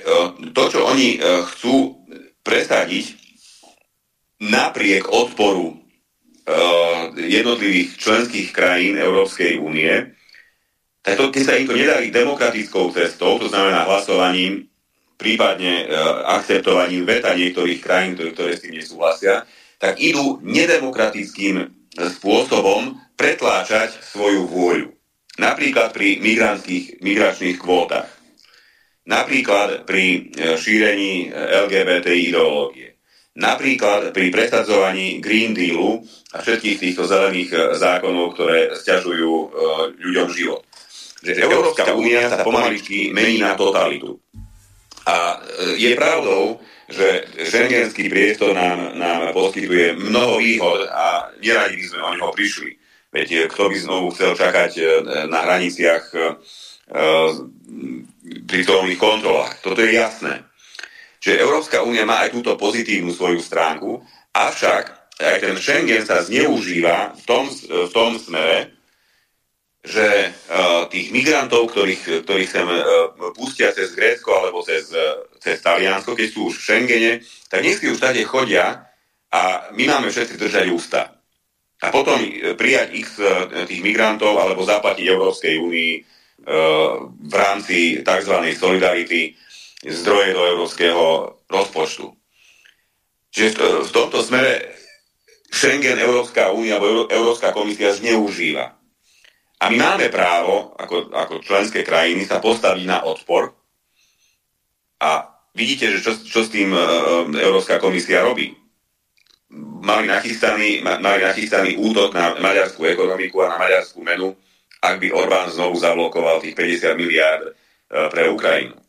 to, 0.53 0.63
čo 0.69 0.85
oni 0.85 1.17
e, 1.17 1.19
chcú 1.49 1.97
presadiť, 2.45 3.17
napriek 4.41 5.09
odporu. 5.09 5.80
Eh, 6.41 7.01
jednotlivých 7.21 8.01
členských 8.01 8.49
krajín 8.49 8.97
Európskej 8.97 9.61
únie, 9.61 10.09
tak 11.05 11.17
to, 11.17 11.29
keď 11.29 11.43
sa 11.45 11.57
im 11.57 11.69
to 11.69 11.77
nedarí 11.77 12.09
demokratickou 12.09 12.89
cestou, 12.89 13.37
to 13.37 13.45
znamená 13.45 13.85
hlasovaním, 13.85 14.69
prípadne 15.17 15.85
e, 15.85 15.97
akceptovaním 16.29 17.05
veta 17.09 17.33
niektorých 17.33 17.81
krajín, 17.81 18.13
ktoré, 18.13 18.29
ktoré 18.33 18.51
s 18.53 18.61
tým 18.65 18.77
nesúhlasia, 18.77 19.45
tak 19.81 19.97
idú 19.97 20.37
nedemokratickým 20.45 21.69
spôsobom 22.17 23.01
pretláčať 23.17 23.97
svoju 24.01 24.45
vôľu. 24.45 24.93
Napríklad 25.41 25.89
pri 25.89 26.21
migračných 27.01 27.57
kvótach. 27.57 28.09
Napríklad 29.09 29.89
pri 29.89 30.29
šírení 30.37 31.33
LGBT 31.33 32.13
ideológie. 32.13 32.90
Napríklad 33.31 34.11
pri 34.11 34.27
presadzovaní 34.27 35.23
Green 35.23 35.55
Dealu 35.55 36.03
a 36.35 36.43
všetkých 36.43 36.77
týchto 36.77 37.07
zelených 37.07 37.49
e, 37.51 37.57
zákonov, 37.79 38.35
ktoré 38.35 38.75
stiažujú 38.75 39.33
ľuďom 39.99 40.27
život 40.35 40.61
že 41.21 41.37
Európska 41.37 41.93
únia 41.93 42.25
sa 42.25 42.41
pomaličky 42.41 43.13
mení 43.13 43.37
na 43.37 43.53
totalitu. 43.53 44.17
A 45.05 45.37
e, 45.37 45.77
je 45.77 45.93
pravdou, 45.93 46.57
že 46.89 47.29
šengenský 47.37 48.09
priestor 48.09 48.57
nám, 48.57 48.97
nám 48.97 49.31
poskytuje 49.33 49.97
mnoho 49.97 50.41
výhod 50.41 50.89
a 50.89 51.29
neradi 51.39 51.77
by 51.77 51.85
sme 51.85 52.01
o 52.01 52.11
neho 52.17 52.31
prišli. 52.33 52.71
Veď 53.13 53.27
e, 53.29 53.39
kto 53.49 53.69
by 53.69 53.75
znovu 53.77 54.05
chcel 54.17 54.33
čakať 54.33 54.71
e, 54.77 54.83
na 55.29 55.39
hraniciach 55.45 56.03
pri 58.51 58.61
colných 58.67 58.99
kontrolách. 58.99 59.63
Toto 59.63 59.79
je 59.79 59.95
jasné. 59.95 60.43
Čiže 61.21 61.37
Európska 61.37 61.85
únia 61.85 62.01
má 62.01 62.25
aj 62.25 62.33
túto 62.33 62.57
pozitívnu 62.57 63.13
svoju 63.13 63.37
stránku, 63.45 64.01
avšak 64.33 65.13
aj 65.21 65.37
ten 65.37 65.55
Schengen 65.61 66.01
sa 66.01 66.25
zneužíva 66.25 67.13
v 67.13 67.23
tom, 67.29 67.45
v 67.69 67.91
tom 67.93 68.17
smere, 68.17 68.73
že 69.81 70.29
uh, 70.29 70.85
tých 70.89 71.09
migrantov, 71.09 71.73
ktorých, 71.73 72.25
ktorých 72.25 72.49
sem 72.49 72.65
uh, 72.65 72.81
pustia 73.33 73.73
cez 73.73 73.93
Grécko 73.97 74.29
alebo 74.33 74.61
cez, 74.61 74.89
uh, 74.93 75.25
cez 75.41 75.57
Taliansko, 75.61 76.13
keď 76.13 76.27
sú 76.29 76.53
už 76.53 76.61
v 76.61 76.65
Schengene, 76.65 77.13
tak 77.49 77.65
nech 77.65 77.81
si 77.81 77.89
už 77.89 77.97
tady 77.97 78.21
chodia 78.25 78.89
a 79.33 79.69
my 79.73 79.83
máme 79.89 80.09
všetci 80.09 80.37
držať 80.37 80.65
ústa. 80.69 81.17
A 81.81 81.89
potom 81.89 82.21
prijať 82.61 82.93
x 82.93 83.17
tých 83.65 83.81
migrantov 83.81 84.37
alebo 84.37 84.61
zaplatiť 84.61 85.01
Európskej 85.01 85.57
únii 85.57 85.93
v 87.25 87.33
rámci 87.33 88.05
tzv. 88.05 88.35
solidarity 88.53 89.33
zdroje 89.81 90.33
do 90.33 90.41
európskeho 90.45 91.05
rozpočtu. 91.49 92.13
Čiže 93.31 93.49
v 93.87 93.91
tomto 93.91 94.21
smere 94.21 94.77
Schengen 95.51 95.99
Európska 95.99 96.51
únia 96.51 96.77
alebo 96.77 97.07
Európska 97.07 97.51
komisia 97.51 97.91
zneužíva 97.91 98.81
a 99.61 99.69
my 99.69 99.77
máme 99.77 100.09
právo, 100.09 100.73
ako, 100.73 101.13
ako 101.13 101.33
členské 101.45 101.85
krajiny, 101.85 102.25
sa 102.25 102.41
postaviť 102.41 102.81
na 102.81 103.05
odpor. 103.05 103.53
A 104.97 105.29
vidíte, 105.53 105.93
že 105.93 106.01
čo, 106.01 106.17
čo 106.17 106.41
s 106.41 106.49
tým 106.49 106.73
e, 106.73 106.81
Európska 107.37 107.77
komisia 107.77 108.25
robí. 108.25 108.57
Mali 109.85 110.09
nachystaný, 110.09 110.81
mali 110.81 111.21
nachystaný 111.21 111.77
útok 111.77 112.09
na 112.17 112.41
maďarskú 112.41 112.89
ekonomiku 112.89 113.45
a 113.45 113.53
na 113.53 113.57
maďarskú 113.61 114.01
menu, 114.01 114.33
ak 114.81 114.97
by 114.97 115.13
Orbán 115.13 115.53
znovu 115.53 115.77
zablokoval 115.77 116.41
tých 116.41 116.57
50 116.57 116.97
miliárd 116.97 117.43
e, 117.45 117.51
pre 118.09 118.33
Ukrajinu. 118.33 118.80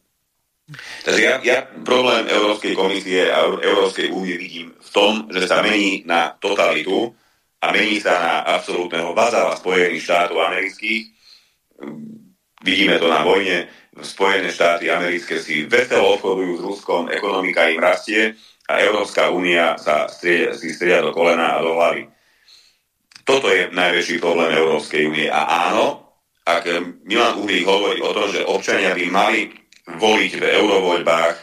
Takže 1.02 1.22
ja, 1.22 1.34
ja 1.42 1.66
problém 1.84 2.28
Európskej 2.28 2.72
komisie 2.72 3.28
a 3.28 3.44
Európskej 3.48 4.08
únie 4.08 4.38
vidím 4.38 4.72
v 4.72 4.90
tom, 4.92 5.26
že 5.28 5.44
sa 5.44 5.60
mení 5.60 6.06
na 6.08 6.32
totalitu 6.38 7.12
a 7.62 7.70
mení 7.70 8.02
sa 8.02 8.14
na 8.18 8.34
absolútneho 8.58 9.14
vazala 9.14 9.58
Spojených 9.58 10.02
štátov 10.02 10.38
amerických. 10.38 11.02
Vidíme 12.62 12.98
to 12.98 13.10
na 13.10 13.22
vojne. 13.26 13.70
Spojené 13.92 14.48
štáty 14.48 14.88
americké 14.88 15.36
si 15.36 15.68
veselo 15.68 16.16
obchodujú 16.16 16.52
s 16.56 16.62
Ruskom, 16.64 17.02
ekonomika 17.12 17.68
im 17.68 17.76
rastie 17.76 18.32
a 18.64 18.80
Európska 18.80 19.28
únia 19.28 19.76
sa 19.76 20.08
strie, 20.08 20.56
si 20.56 20.72
stria 20.72 21.04
do 21.04 21.12
kolena 21.12 21.60
a 21.60 21.62
do 21.62 21.76
hlavy. 21.76 22.08
Toto 23.22 23.52
je 23.52 23.68
najväčší 23.68 24.16
problém 24.18 24.56
Európskej 24.56 25.06
únie. 25.06 25.28
A 25.28 25.70
áno, 25.70 26.16
ak 26.42 26.66
Milan 27.06 27.38
Uhlík 27.38 27.68
hovorí 27.68 28.02
o 28.02 28.10
tom, 28.10 28.32
že 28.32 28.48
občania 28.48 28.96
by 28.96 29.04
mali 29.12 29.61
voliť 29.86 30.32
v 30.38 30.44
eurovoľbách 30.46 31.36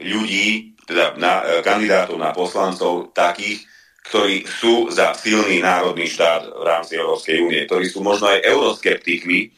ľudí, 0.00 0.78
teda 0.86 1.14
na, 1.18 1.62
kandidátov 1.62 2.16
na 2.18 2.30
poslancov 2.34 3.14
takých, 3.14 3.66
ktorí 4.10 4.42
sú 4.48 4.90
za 4.90 5.14
silný 5.14 5.62
národný 5.62 6.08
štát 6.10 6.50
v 6.50 6.64
rámci 6.66 6.98
Európskej 6.98 7.38
únie, 7.44 7.62
ktorí 7.68 7.86
sú 7.86 8.02
možno 8.02 8.32
aj 8.32 8.42
euroskeptikmi, 8.42 9.54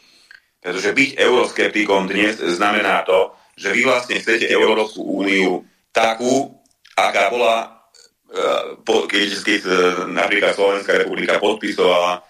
pretože 0.61 0.93
byť 0.93 1.11
euroskeptikom 1.17 2.11
dnes 2.11 2.37
znamená 2.39 3.01
to, 3.07 3.33
že 3.57 3.73
vy 3.73 3.85
vlastne 3.87 4.19
chcete 4.19 4.49
Európsku 4.49 5.03
úniu 5.03 5.65
takú, 5.93 6.53
aká 6.97 7.29
bola, 7.29 7.85
e, 8.29 8.77
keď, 8.85 9.29
keď 9.45 9.61
e, 9.65 9.73
napríklad 10.13 10.53
Slovenská 10.57 11.01
republika 11.01 11.41
podpisovala 11.41 12.19
e, 12.19 12.21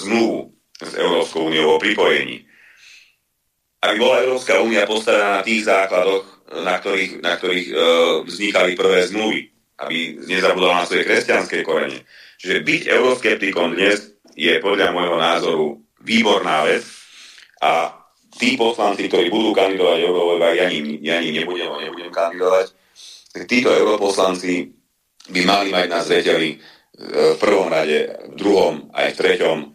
zmluvu 0.00 0.52
s 0.80 0.92
Európskou 0.96 1.48
úniou 1.48 1.76
o 1.76 1.82
pripojení. 1.82 2.44
Aby 3.84 3.96
bola 4.00 4.24
Európska 4.24 4.62
únia 4.62 4.88
postavená 4.88 5.40
na 5.40 5.42
tých 5.44 5.68
základoch, 5.68 6.24
na 6.64 6.78
ktorých, 6.78 7.12
na 7.20 7.34
ktorých 7.36 7.68
vznikali 8.24 8.78
prvé 8.78 9.04
zmluvy 9.10 9.56
aby 9.76 10.24
nezabudol 10.24 10.72
na 10.72 10.88
svoje 10.88 11.04
kresťanské 11.04 11.60
korene. 11.60 12.00
Čiže 12.40 12.64
byť 12.64 12.82
euroskeptikom 12.88 13.76
dnes 13.76 14.16
je 14.32 14.52
podľa 14.60 14.92
môjho 14.92 15.16
názoru 15.20 15.66
výborná 16.00 16.64
vec 16.64 16.84
a 17.60 17.92
tí 18.36 18.56
poslanci, 18.56 19.08
ktorí 19.08 19.32
budú 19.32 19.52
kandidovať 19.52 19.98
eurovoľbách, 20.00 20.54
ja, 20.56 20.66
ja 21.00 21.14
ani 21.20 21.30
nebudem, 21.32 21.68
nebudem 21.72 22.12
kandidovať, 22.12 22.66
tak 23.32 23.42
títo 23.48 23.72
europoslanci 23.72 24.72
by 25.32 25.40
mali 25.44 25.68
mať 25.72 25.86
na 25.88 26.00
zreteli 26.04 26.56
e, 26.56 26.56
v 27.34 27.38
prvom 27.40 27.68
rade, 27.68 28.12
v 28.32 28.34
druhom 28.36 28.92
aj 28.92 29.12
v 29.12 29.18
treťom 29.18 29.58
e, 29.60 29.66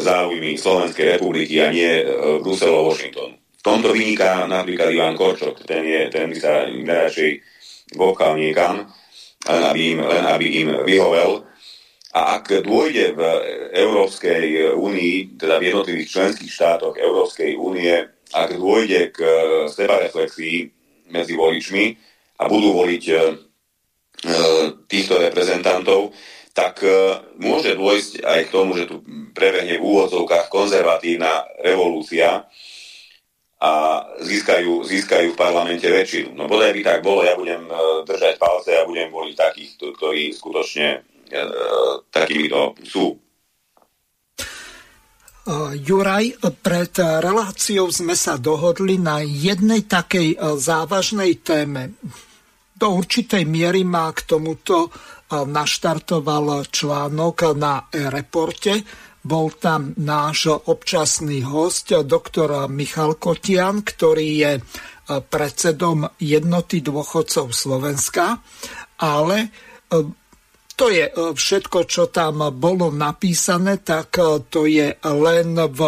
záujmy 0.00 0.56
Slovenskej 0.56 1.16
republiky 1.16 1.60
a 1.60 1.68
nie 1.68 2.00
e, 2.00 2.04
Bruselo 2.40 2.88
Washington. 2.88 3.36
V 3.36 3.62
tomto 3.62 3.92
vyniká 3.92 4.48
napríklad 4.48 4.90
Ivan 4.90 5.14
Korčok, 5.14 5.62
ten, 5.68 5.84
je, 5.86 6.10
ten 6.10 6.32
by 6.32 6.36
sa 6.40 6.66
najradšej 6.66 7.30
vokal 7.94 8.34
niekam, 8.40 8.90
len 9.46 9.62
aby 9.62 9.80
im, 9.94 9.98
len 10.02 10.24
aby 10.26 10.46
im 10.64 10.68
vyhovel. 10.82 11.46
A 12.12 12.36
ak 12.40 12.64
dôjde 12.64 13.16
v 13.16 13.20
Európskej 13.72 14.76
únii, 14.76 15.38
teda 15.40 15.56
v 15.56 15.72
jednotlivých 15.72 16.10
členských 16.12 16.52
štátoch 16.52 17.00
Európskej 17.00 17.56
únie, 17.56 17.92
ak 18.32 18.56
dôjde 18.56 19.12
k 19.14 19.18
sebareflexii 19.68 20.56
medzi 21.12 21.34
voličmi 21.36 21.84
a 22.40 22.48
budú 22.48 22.72
voliť 22.72 23.04
e, 23.08 23.14
týchto 24.88 25.20
reprezentantov, 25.20 26.10
tak 26.52 26.84
e, 26.84 27.16
môže 27.40 27.72
dôjsť 27.76 28.24
aj 28.24 28.40
k 28.48 28.52
tomu, 28.52 28.76
že 28.76 28.84
tu 28.84 29.00
prebehne 29.32 29.80
v 29.80 29.84
úvodzovkách 29.84 30.52
konzervatívna 30.52 31.48
revolúcia, 31.64 32.44
a 33.62 34.02
získajú, 34.18 34.82
získajú 34.82 35.32
v 35.32 35.38
parlamente 35.38 35.86
väčšinu. 35.86 36.34
No 36.34 36.50
bodaj 36.50 36.74
by 36.74 36.82
tak 36.82 36.98
bolo, 36.98 37.22
ja 37.22 37.38
budem 37.38 37.62
e, 37.70 37.74
držať 38.02 38.34
palce 38.36 38.74
a 38.74 38.82
budem 38.82 39.06
voliť 39.06 39.36
takých, 39.38 39.70
ktorí 39.78 40.34
skutočne 40.34 40.88
e, 41.30 41.42
takýmito 42.10 42.74
sú. 42.82 43.16
Juraj, 45.74 46.38
pred 46.62 46.94
reláciou 47.02 47.90
sme 47.90 48.14
sa 48.14 48.38
dohodli 48.38 48.94
na 48.94 49.26
jednej 49.26 49.82
takej 49.82 50.38
závažnej 50.38 51.42
téme. 51.42 51.98
Do 52.78 52.94
určitej 52.94 53.42
miery 53.42 53.82
má 53.82 54.06
k 54.14 54.22
tomuto 54.22 54.94
naštartoval 55.32 56.68
článok 56.68 57.56
na 57.56 57.88
e-reporte. 57.88 58.84
Bol 59.22 59.54
tam 59.54 59.94
náš 60.02 60.50
občasný 60.50 61.46
host, 61.46 61.94
doktor 62.04 62.66
Michal 62.66 63.16
Kotian, 63.16 63.86
ktorý 63.86 64.28
je 64.34 64.52
e, 64.58 64.62
predsedom 65.22 66.10
jednoty 66.18 66.82
dôchodcov 66.82 67.54
Slovenska, 67.54 68.42
ale 68.98 69.36
e, 69.38 69.48
to 70.74 70.90
je 70.90 71.06
e, 71.06 71.12
všetko, 71.38 71.86
čo 71.86 72.10
tam 72.10 72.50
bolo 72.50 72.90
napísané, 72.90 73.78
tak 73.78 74.18
to 74.50 74.66
je 74.66 74.90
len 74.98 75.48
v 75.54 75.80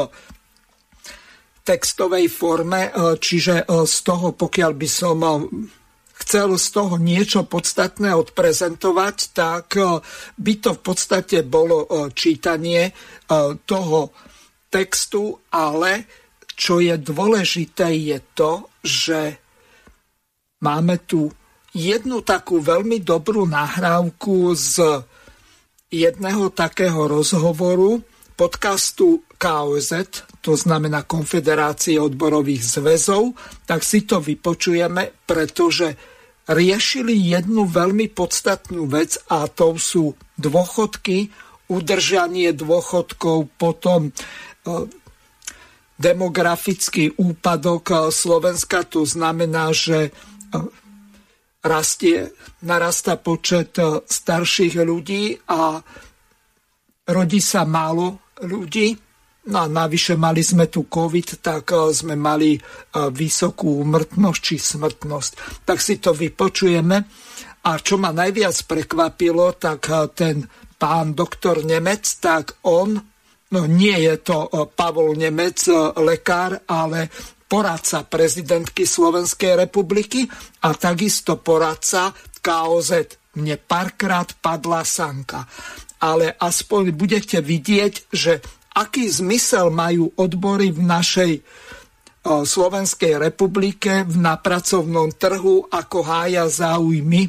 textovej 1.66 2.30
forme, 2.30 2.92
čiže 3.18 3.66
z 3.66 3.96
toho, 4.04 4.36
pokiaľ 4.36 4.72
by 4.76 4.88
som 4.88 5.16
chcel 6.14 6.54
z 6.58 6.66
toho 6.70 6.94
niečo 6.96 7.42
podstatné 7.44 8.14
odprezentovať, 8.14 9.16
tak 9.34 9.66
e, 9.74 9.98
by 10.38 10.52
to 10.62 10.70
v 10.78 10.80
podstate 10.80 11.42
bolo 11.42 11.84
e, 11.84 11.86
čítanie 12.14 12.90
e, 12.90 12.92
toho 13.66 14.14
textu, 14.70 15.38
ale 15.50 16.06
čo 16.54 16.78
je 16.78 16.94
dôležité 16.94 17.90
je 17.98 18.18
to, 18.34 18.70
že 18.82 19.20
máme 20.62 21.02
tu 21.02 21.30
jednu 21.74 22.22
takú 22.22 22.62
veľmi 22.62 23.02
dobrú 23.02 23.42
nahrávku 23.50 24.54
z 24.54 25.02
jedného 25.90 26.50
takého 26.54 27.10
rozhovoru 27.10 28.02
podcastu 28.38 29.22
KOZ, 29.38 30.26
to 30.44 30.52
znamená 30.60 31.08
Konfederácie 31.08 31.96
odborových 31.96 32.60
zväzov, 32.60 33.32
tak 33.64 33.80
si 33.80 34.04
to 34.04 34.20
vypočujeme, 34.20 35.24
pretože 35.24 35.96
riešili 36.44 37.16
jednu 37.16 37.64
veľmi 37.64 38.12
podstatnú 38.12 38.84
vec 38.84 39.16
a 39.32 39.48
to 39.48 39.80
sú 39.80 40.12
dôchodky, 40.36 41.32
udržanie 41.72 42.52
dôchodkov, 42.52 43.48
potom 43.56 44.12
e, 44.12 44.12
demografický 45.96 47.16
úpadok 47.16 48.12
Slovenska, 48.12 48.84
to 48.84 49.08
znamená, 49.08 49.72
že 49.72 50.12
rastie, 51.64 52.28
narasta 52.60 53.16
počet 53.16 53.80
starších 54.04 54.76
ľudí 54.84 55.40
a 55.48 55.80
rodí 57.08 57.40
sa 57.40 57.64
málo 57.64 58.20
ľudí. 58.44 59.03
No 59.44 59.60
a 59.60 59.66
navyše 59.68 60.16
mali 60.16 60.40
sme 60.40 60.72
tu 60.72 60.88
COVID, 60.88 61.44
tak 61.44 61.76
eh, 61.76 61.92
sme 61.92 62.16
mali 62.16 62.56
eh, 62.56 62.62
vysokú 63.12 63.84
umrtnosť 63.84 64.40
či 64.40 64.56
smrtnosť. 64.56 65.32
Tak 65.68 65.78
si 65.80 66.00
to 66.00 66.16
vypočujeme. 66.16 66.96
A 67.64 67.70
čo 67.80 67.96
ma 67.96 68.12
najviac 68.12 68.56
prekvapilo, 68.64 69.52
tak 69.60 69.80
eh, 69.92 70.08
ten 70.16 70.36
pán 70.80 71.12
doktor 71.12 71.60
Nemec, 71.60 72.04
tak 72.24 72.64
on, 72.68 72.96
no 73.52 73.60
nie 73.68 73.96
je 74.04 74.20
to 74.20 74.50
Pavol 74.74 75.16
Nemec, 75.16 75.64
lekár, 75.96 76.60
ale 76.66 77.08
poradca 77.48 78.04
prezidentky 78.04 78.84
Slovenskej 78.84 79.54
republiky 79.54 80.26
a 80.66 80.74
takisto 80.74 81.40
poradca 81.40 82.12
KOZ. 82.42 82.90
Mne 83.38 83.56
párkrát 83.56 84.28
padla 84.42 84.82
sanka 84.84 85.46
ale 86.04 86.36
aspoň 86.36 86.92
budete 86.92 87.40
vidieť, 87.40 88.12
že 88.12 88.44
aký 88.74 89.06
zmysel 89.06 89.70
majú 89.70 90.10
odbory 90.18 90.74
v 90.74 90.82
našej 90.82 91.32
Slovenskej 92.24 93.20
republike 93.20 94.08
na 94.16 94.40
pracovnom 94.40 95.12
trhu, 95.14 95.68
ako 95.68 95.98
hája 96.02 96.48
záujmy 96.48 97.28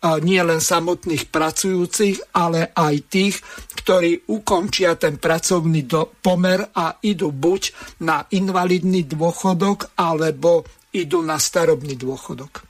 nie 0.00 0.40
len 0.40 0.64
samotných 0.64 1.28
pracujúcich, 1.28 2.32
ale 2.32 2.72
aj 2.72 2.94
tých, 3.12 3.36
ktorí 3.84 4.32
ukončia 4.32 4.96
ten 4.96 5.20
pracovný 5.20 5.84
pomer 6.24 6.64
a 6.72 6.96
idú 7.04 7.28
buď 7.28 7.62
na 8.00 8.24
invalidný 8.32 9.04
dôchodok, 9.04 10.00
alebo 10.00 10.64
idú 10.96 11.20
na 11.20 11.36
starobný 11.36 12.00
dôchodok. 12.00 12.69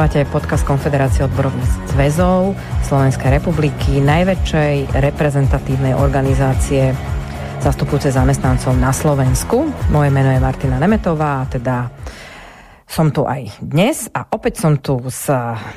Máte 0.00 0.24
podcast 0.32 0.64
Konfederácie 0.64 1.28
odborových 1.28 1.92
zväzov 1.92 2.56
Slovenskej 2.88 3.36
republiky, 3.36 4.00
najväčšej 4.00 4.96
reprezentatívnej 4.96 5.92
organizácie 5.92 6.96
zastupujúce 7.60 8.08
zamestnancov 8.08 8.80
na 8.80 8.96
Slovensku. 8.96 9.68
Moje 9.92 10.08
meno 10.08 10.32
je 10.32 10.40
Martina 10.40 10.80
Nemetová 10.80 11.44
a 11.44 11.48
teda 11.52 11.92
som 12.88 13.12
tu 13.12 13.28
aj 13.28 13.60
dnes 13.60 14.08
a 14.16 14.24
opäť 14.24 14.64
som 14.64 14.80
tu 14.80 15.04
s 15.04 15.28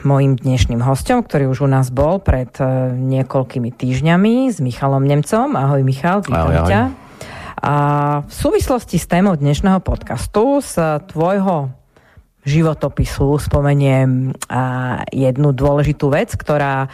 mojím 0.08 0.40
dnešným 0.40 0.80
hostom, 0.80 1.20
ktorý 1.20 1.52
už 1.52 1.68
u 1.68 1.70
nás 1.70 1.92
bol 1.92 2.24
pred 2.24 2.56
e, 2.64 2.96
niekoľkými 2.96 3.76
týždňami 3.76 4.56
s 4.56 4.64
Michalom 4.64 5.04
Nemcom. 5.04 5.52
Ahoj 5.60 5.84
Michal, 5.84 6.24
vítam 6.24 6.48
ahoj, 6.48 6.64
ahoj. 6.64 6.72
ťa. 6.72 6.82
A 7.60 7.74
v 8.24 8.32
súvislosti 8.32 8.96
s 8.96 9.04
témou 9.04 9.36
dnešného 9.36 9.84
podcastu 9.84 10.64
z 10.64 11.04
tvojho 11.12 11.83
životopisu 12.44 13.40
spomeniem 13.40 14.36
jednu 15.12 15.50
dôležitú 15.56 16.12
vec, 16.12 16.36
ktorá 16.36 16.92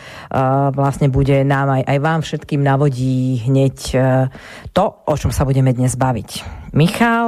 vlastne 0.73 1.09
bude 1.09 1.41
nám 1.41 1.81
aj, 1.81 1.83
aj 1.89 1.97
vám 1.99 2.19
všetkým 2.21 2.61
navodí 2.61 3.41
hneď 3.49 3.77
e, 3.93 3.97
to, 4.71 4.83
o 5.09 5.15
čom 5.17 5.33
sa 5.33 5.43
budeme 5.43 5.73
dnes 5.73 5.97
baviť. 5.97 6.29
Michal 6.77 7.27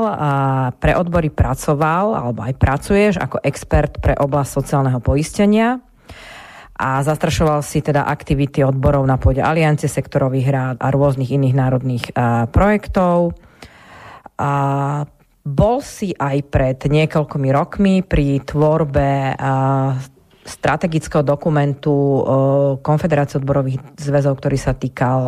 pre 0.78 0.94
odbory 0.94 1.34
pracoval, 1.34 2.14
alebo 2.14 2.46
aj 2.46 2.54
pracuješ 2.62 3.18
ako 3.18 3.42
expert 3.42 3.98
pre 3.98 4.14
oblasť 4.14 4.50
sociálneho 4.54 5.02
poistenia 5.02 5.82
a 6.78 7.02
zastrašoval 7.02 7.62
si 7.66 7.82
teda 7.82 8.06
aktivity 8.06 8.62
odborov 8.62 9.06
na 9.06 9.18
pôde 9.18 9.42
aliancie 9.42 9.90
sektorových 9.90 10.48
rád 10.50 10.78
a 10.82 10.94
rôznych 10.94 11.30
iných 11.30 11.58
národných 11.58 12.06
projektov. 12.50 13.38
A 14.42 14.54
bol 15.42 15.82
si 15.82 16.14
aj 16.14 16.38
pred 16.54 16.78
niekoľkými 16.86 17.50
rokmi 17.50 18.06
pri 18.06 18.46
tvorbe 18.46 19.34
strategického 20.42 21.26
dokumentu 21.26 21.94
Konfederácie 22.82 23.42
odborových 23.42 23.82
zväzov, 23.98 24.38
ktorý 24.38 24.58
sa 24.58 24.78
týkal 24.78 25.20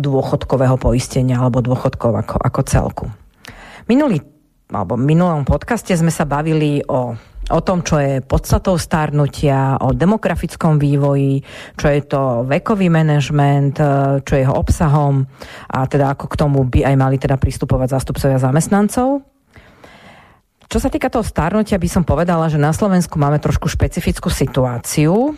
dôchodkového 0.00 0.76
poistenia 0.80 1.40
alebo 1.40 1.60
dôchodkov 1.64 2.12
ako, 2.24 2.36
ako 2.40 2.60
celku. 2.64 3.06
Minulý, 3.88 4.20
alebo 4.72 4.96
minulom 4.96 5.44
podcaste 5.44 5.92
sme 5.96 6.12
sa 6.12 6.28
bavili 6.28 6.80
o 6.84 7.16
o 7.50 7.60
tom, 7.60 7.82
čo 7.82 7.98
je 7.98 8.22
podstatou 8.22 8.78
starnutia, 8.78 9.82
o 9.82 9.90
demografickom 9.90 10.78
vývoji, 10.78 11.42
čo 11.74 11.86
je 11.90 12.00
to 12.06 12.22
vekový 12.46 12.88
manažment, 12.88 13.76
e, 13.78 14.18
čo 14.22 14.32
je 14.38 14.42
jeho 14.46 14.54
obsahom 14.54 15.26
a 15.70 15.84
teda 15.90 16.14
ako 16.14 16.26
k 16.30 16.38
tomu 16.38 16.62
by 16.66 16.86
aj 16.86 16.94
mali 16.96 17.16
teda 17.18 17.36
pristupovať 17.36 17.98
zástupcovia 17.98 18.38
zamestnancov. 18.38 19.26
Čo 20.70 20.78
sa 20.78 20.86
týka 20.86 21.10
toho 21.10 21.26
starnutia, 21.26 21.82
by 21.82 21.88
som 21.90 22.06
povedala, 22.06 22.46
že 22.46 22.54
na 22.54 22.70
Slovensku 22.70 23.18
máme 23.18 23.42
trošku 23.42 23.66
špecifickú 23.66 24.30
situáciu 24.30 25.34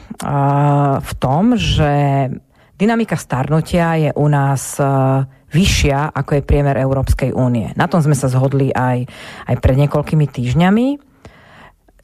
v 1.01 1.13
tom, 1.17 1.57
že 1.57 2.29
dynamika 2.77 3.17
starnutia 3.17 3.97
je 3.97 4.11
u 4.13 4.29
nás 4.29 4.77
e, 4.77 4.85
vyššia, 5.53 6.13
ako 6.13 6.37
je 6.37 6.43
priemer 6.45 6.77
Európskej 6.77 7.33
únie. 7.33 7.73
Na 7.81 7.89
tom 7.89 8.05
sme 8.05 8.13
sa 8.13 8.29
zhodli 8.29 8.77
aj, 8.77 9.09
aj 9.49 9.57
pred 9.57 9.77
niekoľkými 9.81 10.27
týždňami. 10.29 11.12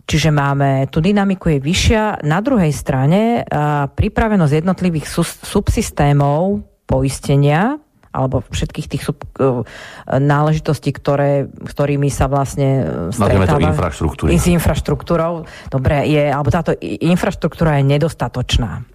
Čiže 0.08 0.32
máme, 0.32 0.88
tú 0.88 1.04
dynamiku 1.04 1.52
je 1.52 1.58
vyššia. 1.60 2.24
Na 2.24 2.40
druhej 2.40 2.72
strane 2.72 3.44
pripravenosť 3.92 4.64
jednotlivých 4.64 5.04
subsystémov 5.44 6.64
poistenia 6.88 7.76
alebo 8.08 8.40
všetkých 8.40 8.86
tých 8.88 9.02
sub, 9.04 9.20
e, 9.36 9.62
náležitostí, 10.08 10.90
ktoré, 10.96 11.46
ktorými 11.46 12.08
sa 12.08 12.26
vlastne 12.26 12.88
stretáva. 13.12 13.60
to 13.60 13.68
infraštruktúry. 13.68 14.28
S 14.34 14.48
infraštruktúrou. 14.48 15.44
Dobre, 15.68 16.08
je, 16.08 16.24
alebo 16.32 16.48
táto 16.48 16.72
infraštruktúra 16.80 17.78
je 17.78 17.84
nedostatočná. 17.84 18.88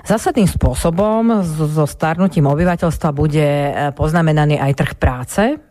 Zásadným 0.00 0.50
spôsobom 0.50 1.46
so 1.46 1.86
starnutím 1.86 2.50
obyvateľstva 2.50 3.08
bude 3.14 3.46
e, 3.46 3.70
poznamenaný 3.94 4.58
aj 4.58 4.72
trh 4.74 4.92
práce, 4.98 5.69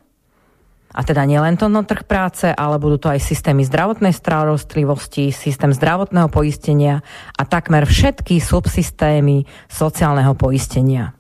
a 0.90 1.06
teda 1.06 1.22
nielen 1.30 1.54
to 1.54 1.70
no 1.70 1.86
trh 1.86 2.02
práce, 2.02 2.50
ale 2.50 2.82
budú 2.82 2.98
to 2.98 3.14
aj 3.14 3.22
systémy 3.22 3.62
zdravotnej 3.62 4.10
starostlivosti, 4.10 5.30
systém 5.30 5.70
zdravotného 5.70 6.34
poistenia 6.34 7.06
a 7.38 7.46
takmer 7.46 7.86
všetky 7.86 8.42
subsystémy 8.42 9.46
sociálneho 9.70 10.34
poistenia. 10.34 11.14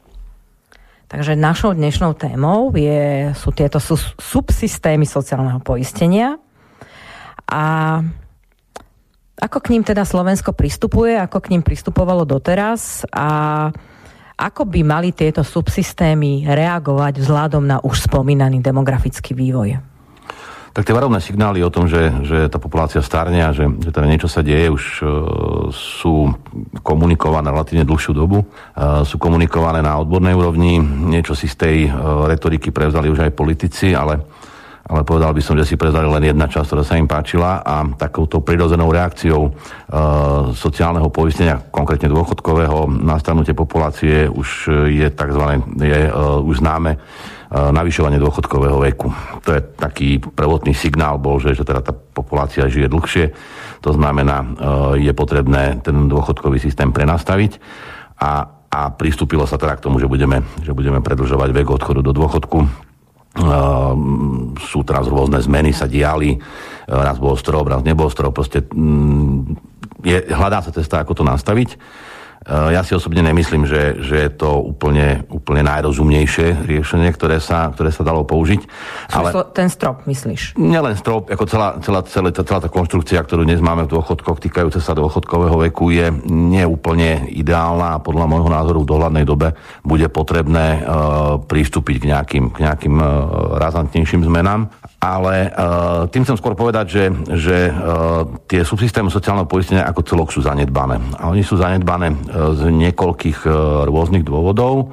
Takže 1.10 1.34
našou 1.34 1.73
dnešnou 1.73 2.13
témou 2.13 2.69
je, 2.73 3.34
sú 3.34 3.49
tieto 3.49 3.82
subsystémy 4.21 5.10
sociálneho 5.10 5.58
poistenia 5.62 6.38
a 7.49 7.97
ako 9.39 9.58
k 9.63 9.71
ním 9.73 9.88
teda 9.88 10.03
Slovensko 10.03 10.51
pristupuje, 10.51 11.15
ako 11.15 11.39
k 11.39 11.55
ním 11.55 11.63
pristupovalo 11.63 12.27
doteraz 12.27 13.08
a 13.10 13.69
ako 14.39 14.63
by 14.71 14.82
mali 14.88 15.12
tieto 15.12 15.43
subsystémy 15.43 16.47
reagovať 16.47 17.19
vzhľadom 17.19 17.63
na 17.67 17.78
už 17.84 18.08
spomínaný 18.08 18.63
demografický 18.63 19.36
vývoj? 19.36 19.84
Tak 20.69 20.86
tie 20.86 20.95
varovné 20.95 21.19
signály 21.19 21.60
o 21.65 21.73
tom, 21.73 21.91
že, 21.91 22.13
že 22.23 22.47
tá 22.47 22.56
populácia 22.56 23.04
starne 23.04 23.41
a 23.43 23.52
že, 23.52 23.67
že 23.84 23.89
teda 23.91 24.08
niečo 24.08 24.32
sa 24.32 24.39
deje, 24.39 24.69
už 24.69 24.84
uh, 25.02 25.10
sú 25.73 26.32
komunikované 26.86 27.52
relatívne 27.52 27.84
dlhšiu 27.84 28.13
dobu. 28.15 28.45
Uh, 28.45 29.04
sú 29.04 29.19
komunikované 29.19 29.84
na 29.84 29.99
odbornej 29.99 30.38
úrovni. 30.38 30.80
Niečo 30.80 31.36
si 31.36 31.52
z 31.52 31.56
tej 31.58 31.78
uh, 31.89 32.30
retoriky 32.30 32.71
prevzali 32.71 33.12
už 33.12 33.28
aj 33.28 33.36
politici, 33.36 33.91
ale 33.91 34.23
ale 34.89 35.06
povedal 35.06 35.38
by 35.38 35.41
som, 35.45 35.54
že 35.54 35.69
si 35.69 35.78
prezali 35.78 36.10
len 36.10 36.34
jedna 36.34 36.49
časť, 36.49 36.65
ktorá 36.65 36.82
sa 36.82 36.97
im 36.97 37.06
páčila 37.06 37.62
a 37.62 37.86
takouto 37.93 38.41
prirodzenou 38.41 38.89
reakciou 38.89 39.41
e, 39.45 39.52
sociálneho 40.58 41.14
poistenia, 41.14 41.61
konkrétne 41.70 42.09
dôchodkového 42.09 42.89
na 42.89 43.22
starnutie 43.22 43.53
populácie 43.53 44.26
už 44.26 44.49
je 44.89 45.07
tzv. 45.14 45.45
je 45.78 45.99
e, 46.09 46.11
už 46.41 46.66
známe 46.66 46.97
e, 46.97 46.99
navyšovanie 47.53 48.18
dôchodkového 48.18 48.82
veku. 48.82 49.14
To 49.45 49.53
je 49.53 49.61
taký 49.78 50.18
prvotný 50.26 50.74
signál 50.74 51.22
bol, 51.22 51.38
že, 51.38 51.53
že 51.53 51.61
teda 51.61 51.86
tá 51.86 51.93
populácia 51.93 52.66
žije 52.66 52.89
dlhšie, 52.89 53.26
to 53.86 53.93
znamená, 53.93 54.41
e, 54.41 54.47
je 55.05 55.14
potrebné 55.14 55.86
ten 55.86 56.09
dôchodkový 56.09 56.57
systém 56.57 56.89
prenastaviť 56.89 57.61
a, 58.18 58.57
a 58.74 58.89
pristúpilo 58.89 59.45
sa 59.45 59.61
teda 59.61 59.78
k 59.78 59.86
tomu, 59.86 60.01
že 60.01 60.09
budeme, 60.09 60.41
že 60.66 60.74
budeme 60.74 60.97
predlžovať 60.97 61.53
vek 61.53 61.78
odchodu 61.78 62.01
do 62.01 62.09
dôchodku 62.09 62.89
sú 64.60 64.80
teraz 64.84 65.08
rôzne 65.08 65.40
zmeny, 65.40 65.72
sa 65.72 65.88
diali, 65.88 66.36
ehm, 66.36 66.42
raz 66.88 67.18
bol 67.18 67.40
strop, 67.40 67.72
raz 67.72 67.82
nebol 67.84 68.12
strop, 68.12 68.36
proste 68.36 68.66
mm, 68.68 69.56
je, 70.04 70.18
hľadá 70.32 70.64
sa 70.64 70.72
cesta, 70.72 71.02
ako 71.04 71.20
to 71.20 71.24
nastaviť. 71.24 71.70
Eh, 72.40 72.72
ja 72.72 72.88
si 72.88 72.96
osobne 72.96 73.20
nemyslím, 73.20 73.68
že, 73.68 74.00
že 74.00 74.16
je 74.24 74.32
to 74.32 74.64
úplne, 74.64 75.28
úplne 75.28 75.60
najrozumnejšie 75.60 76.64
riešenie, 76.72 77.12
ktoré 77.12 77.44
sa, 77.44 77.68
ktoré 77.76 77.92
sa 77.92 78.08
dalo 78.08 78.24
použiť. 78.24 78.64
Ale 79.12 79.36
ten 79.52 79.68
strop, 79.68 80.08
myslíš? 80.08 80.56
Nielen 80.56 80.96
strop, 80.96 81.28
ako 81.28 81.44
celá, 81.44 81.76
celá, 81.84 82.00
celá, 82.08 82.32
celá 82.32 82.60
tá 82.64 82.72
konštrukcia, 82.72 83.28
ktorú 83.28 83.44
dnes 83.44 83.60
máme 83.60 83.92
v 83.92 83.92
dôchodkoch 83.92 84.40
týkajúce 84.40 84.80
sa 84.80 84.96
dôchodkového 84.96 85.68
veku, 85.68 85.92
je 85.92 86.08
neúplne 86.32 87.28
ideálna 87.28 88.00
a 88.00 88.04
podľa 88.04 88.26
môjho 88.32 88.48
názoru 88.48 88.88
v 88.88 88.92
dohľadnej 88.96 89.26
dobe 89.28 89.52
bude 89.84 90.08
potrebné 90.08 90.80
uh, 90.80 91.38
pristúpiť 91.44 91.96
k 92.00 92.06
nejakým, 92.08 92.46
k 92.56 92.58
nejakým 92.64 92.96
uh, 93.04 93.08
razantnejším 93.60 94.24
zmenám. 94.24 94.72
Ale 95.00 95.47
uh, 95.47 96.12
tým 96.12 96.28
chcem 96.28 96.36
skôr 96.36 96.60
povedať, 96.60 96.86
že, 96.91 97.06
že 97.32 97.58
uh, 97.72 98.28
tie 98.52 98.68
subsystémy 98.68 99.08
sociálneho 99.08 99.47
poistenia 99.47 99.88
ako 99.88 100.04
celok 100.04 100.30
sú 100.36 100.43
zanedbané. 100.43 101.00
A 101.16 101.32
oni 101.32 101.39
sú 101.39 101.56
zanedbané 101.56 102.12
uh, 102.12 102.52
z 102.52 102.68
niekoľkých 102.68 103.47
uh, 103.47 103.54
rôznych 103.88 104.28
dôvodov. 104.28 104.91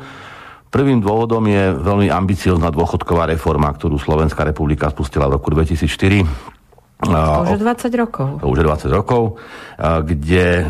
Prvým 0.70 1.02
dôvodom 1.02 1.42
je 1.50 1.74
veľmi 1.74 2.06
ambiciozná 2.06 2.70
dôchodková 2.70 3.26
reforma, 3.26 3.70
ktorú 3.74 3.98
Slovenská 3.98 4.46
republika 4.46 4.90
spustila 4.94 5.26
v 5.26 5.42
roku 5.42 5.50
2004 5.50 6.55
to 6.96 7.44
už 7.44 7.60
je 7.60 7.60
20 7.60 7.92
rokov. 8.00 8.40
Už 8.40 8.56
je 8.56 8.64
20 8.64 8.88
rokov, 8.88 9.36
kde 9.76 10.64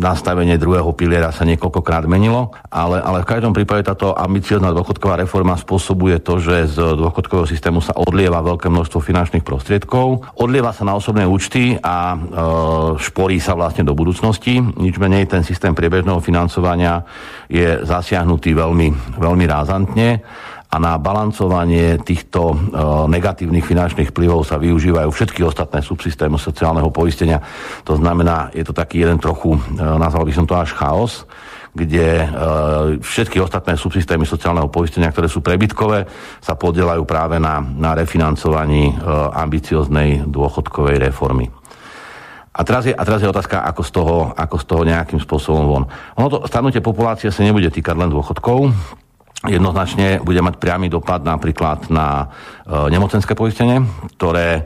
nastavenie 0.00 0.56
druhého 0.56 0.88
piliera 0.96 1.28
sa 1.36 1.44
niekoľkokrát 1.44 2.08
menilo, 2.08 2.56
ale, 2.72 2.96
ale 3.04 3.20
v 3.20 3.28
každom 3.28 3.52
prípade 3.52 3.84
táto 3.84 4.16
ambiciozná 4.16 4.72
dôchodková 4.72 5.20
reforma 5.20 5.60
spôsobuje 5.60 6.16
to, 6.24 6.40
že 6.40 6.80
z 6.80 6.96
dôchodkového 6.96 7.44
systému 7.44 7.84
sa 7.84 7.92
odlieva 7.92 8.40
veľké 8.40 8.72
množstvo 8.72 9.04
finančných 9.04 9.44
prostriedkov, 9.44 10.32
odlieva 10.40 10.72
sa 10.72 10.88
na 10.88 10.96
osobné 10.96 11.28
účty 11.28 11.76
a 11.84 12.16
šporí 12.96 13.36
sa 13.44 13.52
vlastne 13.52 13.84
do 13.84 13.92
budúcnosti. 13.92 14.64
Nič 14.64 14.96
menej 14.96 15.28
ten 15.28 15.44
systém 15.44 15.76
priebežného 15.76 16.24
financovania 16.24 17.04
je 17.52 17.84
zasiahnutý 17.84 18.56
veľmi, 18.56 19.20
veľmi 19.20 19.44
rázantne 19.44 20.24
a 20.74 20.76
na 20.82 20.98
balancovanie 20.98 22.02
týchto 22.02 22.50
e, 22.50 22.56
negatívnych 23.06 23.62
finančných 23.62 24.10
vplyvov 24.10 24.42
sa 24.42 24.58
využívajú 24.58 25.06
všetky 25.06 25.46
ostatné 25.46 25.86
subsystémy 25.86 26.34
sociálneho 26.34 26.90
poistenia. 26.90 27.38
To 27.86 27.94
znamená, 27.94 28.50
je 28.50 28.66
to 28.66 28.74
taký 28.74 29.06
jeden 29.06 29.22
trochu, 29.22 29.54
e, 29.54 29.60
nazval 29.78 30.26
by 30.26 30.34
som 30.34 30.50
to 30.50 30.58
až 30.58 30.74
chaos, 30.74 31.30
kde 31.70 32.26
e, 32.26 32.26
všetky 32.98 33.38
ostatné 33.38 33.78
subsystémy 33.78 34.26
sociálneho 34.26 34.66
poistenia, 34.66 35.14
ktoré 35.14 35.30
sú 35.30 35.46
prebytkové, 35.46 36.10
sa 36.42 36.58
podielajú 36.58 37.06
práve 37.06 37.38
na, 37.38 37.62
na 37.62 37.94
refinancovaní 37.94 38.98
ambicioznej 39.30 40.26
dôchodkovej 40.26 40.98
reformy. 41.06 41.54
A 42.54 42.62
teraz, 42.62 42.86
je, 42.86 42.94
a 42.94 43.02
teraz 43.02 43.18
je 43.22 43.30
otázka, 43.30 43.66
ako 43.66 43.82
z, 43.82 43.90
toho, 43.90 44.16
ako 44.30 44.56
z 44.62 44.64
toho 44.70 44.82
nejakým 44.86 45.18
spôsobom 45.18 45.64
von. 45.66 45.84
Ono 46.18 46.28
to 46.30 46.38
starnutie 46.46 46.78
populácie 46.78 47.30
sa 47.34 47.42
nebude 47.42 47.66
týkať 47.66 47.98
len 47.98 48.10
dôchodkov, 48.14 48.70
jednoznačne 49.46 50.24
bude 50.24 50.40
mať 50.40 50.56
priamy 50.56 50.88
dopad 50.88 51.20
napríklad 51.24 51.92
na 51.92 52.28
e, 52.64 52.92
nemocenské 52.92 53.36
poistenie, 53.36 53.84
ktoré 54.16 54.48
e, 54.58 54.62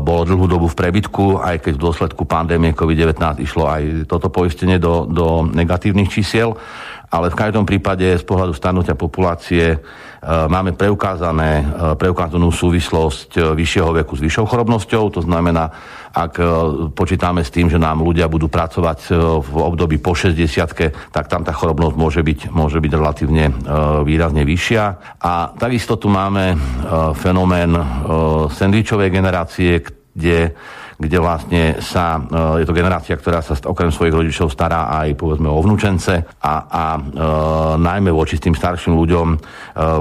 bolo 0.00 0.24
dlhú 0.24 0.46
dobu 0.48 0.66
v 0.68 0.78
prebytku, 0.78 1.40
aj 1.40 1.60
keď 1.64 1.72
v 1.76 1.84
dôsledku 1.84 2.22
pandémie 2.24 2.72
COVID-19 2.72 3.44
išlo 3.44 3.68
aj 3.68 4.08
toto 4.08 4.32
poistenie 4.32 4.80
do, 4.80 5.04
do 5.04 5.44
negatívnych 5.44 6.08
čísiel. 6.08 6.56
Ale 7.10 7.26
v 7.28 7.38
každom 7.38 7.66
prípade 7.66 8.06
z 8.16 8.24
pohľadu 8.24 8.54
starnutia 8.54 8.94
populácie 8.94 9.82
máme 10.20 10.76
preukázané, 10.76 11.64
e, 11.64 11.64
preukázanú 11.96 12.52
súvislosť 12.52 13.30
e, 13.36 13.40
vyššieho 13.56 13.90
veku 14.04 14.20
s 14.20 14.24
vyššou 14.24 14.44
chorobnosťou. 14.44 15.04
To 15.16 15.24
znamená, 15.24 15.72
ak 16.10 16.42
počítame 16.90 17.46
s 17.46 17.54
tým, 17.54 17.70
že 17.70 17.78
nám 17.78 18.02
ľudia 18.02 18.26
budú 18.26 18.50
pracovať 18.50 19.14
v 19.46 19.54
období 19.62 20.02
po 20.02 20.10
60 20.10 21.14
tak 21.14 21.30
tam 21.30 21.46
tá 21.46 21.54
chorobnosť 21.54 21.94
môže 21.94 22.20
byť, 22.26 22.50
môže 22.50 22.82
byť 22.82 22.92
relatívne 22.98 23.46
výrazne 24.02 24.42
vyššia. 24.42 24.84
A 25.22 25.54
takisto 25.54 26.02
tu 26.02 26.10
máme 26.10 26.58
fenomén 27.14 27.70
sendvičovej 28.50 29.06
generácie, 29.06 29.86
kde 30.10 30.50
kde 31.00 31.16
vlastne 31.16 31.62
sa, 31.80 32.20
e, 32.20 32.60
je 32.60 32.66
to 32.68 32.76
generácia, 32.76 33.16
ktorá 33.16 33.40
sa 33.40 33.56
okrem 33.56 33.88
svojich 33.88 34.12
rodičov 34.12 34.52
stará 34.52 34.92
aj 35.00 35.16
povedzme 35.16 35.48
o 35.48 35.64
vnúčence 35.64 36.12
a, 36.44 36.54
a 36.68 36.84
e, 36.94 37.00
najmä 37.80 38.12
voči 38.12 38.36
tým 38.36 38.52
starším 38.52 38.92
ľuďom 39.00 39.26
e, 39.32 39.36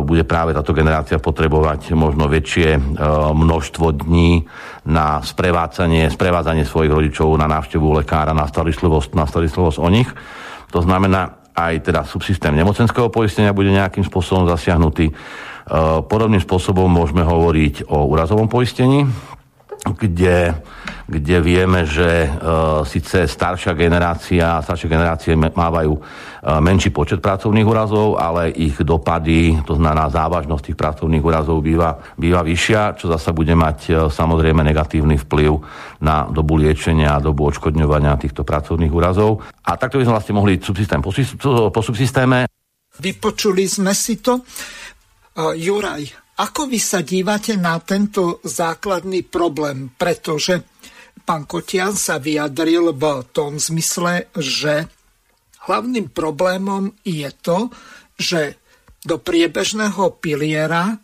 bude 0.04 0.28
práve 0.28 0.52
táto 0.52 0.76
generácia 0.76 1.24
potrebovať 1.24 1.95
možno 1.95 2.28
väčšie 2.28 2.76
e, 2.76 2.80
množstvo 3.32 3.95
dní 3.95 4.43
na 4.91 5.24
sprevádzanie, 5.24 6.12
sprevádzanie 6.12 6.68
svojich 6.68 6.91
rodičov 6.91 7.32
na 7.39 7.47
návštevu 7.47 8.04
lekára, 8.04 8.36
na 8.36 8.43
starostlivosť, 8.43 9.16
na 9.16 9.24
starostlivosť 9.24 9.80
o 9.80 9.88
nich. 9.88 10.10
To 10.76 10.84
znamená, 10.84 11.39
aj 11.56 11.91
teda 11.91 12.04
subsystém 12.04 12.56
nemocenského 12.56 13.08
poistenia 13.08 13.56
bude 13.56 13.72
nejakým 13.72 14.04
spôsobom 14.04 14.52
zasiahnutý. 14.52 15.08
E, 15.08 15.14
podobným 16.04 16.43
spôsobom 16.43 16.91
môžeme 16.91 17.24
hovoriť 17.24 17.88
o 17.88 18.04
úrazovom 18.12 18.52
poistení, 18.52 19.08
kde, 19.86 20.54
kde 21.08 21.38
vieme, 21.40 21.88
že 21.88 22.28
e, 22.28 22.30
síce 22.84 23.26
staršia 23.26 23.74
generácia, 23.74 24.60
staršie 24.60 24.92
generácie 24.92 25.34
mávajú 25.36 25.94
e, 25.96 26.02
menší 26.60 26.92
počet 26.92 27.24
pracovných 27.24 27.64
úrazov, 27.64 28.20
ale 28.20 28.52
ich 28.52 28.76
dopady, 28.84 29.64
to 29.64 29.80
znamená 29.80 30.12
závažnosť 30.12 30.64
tých 30.72 30.78
pracovných 30.78 31.24
úrazov 31.24 31.64
býva, 31.64 31.96
býva 32.20 32.44
vyššia, 32.44 33.00
čo 33.00 33.08
zasa 33.08 33.32
bude 33.32 33.56
mať 33.56 33.78
e, 33.88 33.92
samozrejme 34.12 34.62
negatívny 34.68 35.16
vplyv 35.26 35.52
na 36.04 36.28
dobu 36.28 36.60
liečenia 36.60 37.16
a 37.16 37.24
dobu 37.24 37.48
odškodňovania 37.48 38.20
týchto 38.20 38.44
pracovných 38.44 38.92
úrazov. 38.92 39.40
A 39.64 39.80
takto 39.80 39.98
by 39.98 40.04
sme 40.04 40.16
vlastne 40.20 40.36
mohli 40.36 40.60
subsystém 40.60 41.00
po, 41.00 41.16
po 41.72 41.82
subsystéme. 41.82 42.52
Vypočuli 43.00 43.64
sme 43.64 43.96
si 43.96 44.20
to. 44.20 44.44
Uh, 45.40 45.56
Juraj, 45.56 46.29
ako 46.40 46.72
vy 46.72 46.80
sa 46.80 47.04
dívate 47.04 47.60
na 47.60 47.76
tento 47.84 48.40
základný 48.48 49.28
problém? 49.28 49.92
Pretože 49.92 50.64
pán 51.28 51.44
Kotian 51.44 52.00
sa 52.00 52.16
vyjadril 52.16 52.96
v 52.96 53.28
tom 53.36 53.60
zmysle, 53.60 54.32
že 54.40 54.88
hlavným 55.68 56.16
problémom 56.16 56.96
je 57.04 57.30
to, 57.44 57.68
že 58.16 58.56
do 59.04 59.20
priebežného 59.20 60.16
piliera 60.24 60.96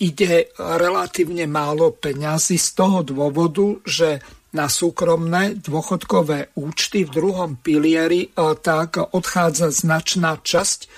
ide 0.00 0.48
relatívne 0.56 1.44
málo 1.44 1.92
peňazí 1.92 2.56
z 2.56 2.68
toho 2.72 3.04
dôvodu, 3.04 3.82
že 3.84 4.24
na 4.48 4.64
súkromné 4.64 5.60
dôchodkové 5.60 6.56
účty 6.56 7.04
v 7.04 7.10
druhom 7.12 7.60
pilieri 7.60 8.28
eh, 8.28 8.56
tak 8.56 8.96
odchádza 9.12 9.68
značná 9.68 10.40
časť 10.40 10.78
eh, 10.84 10.88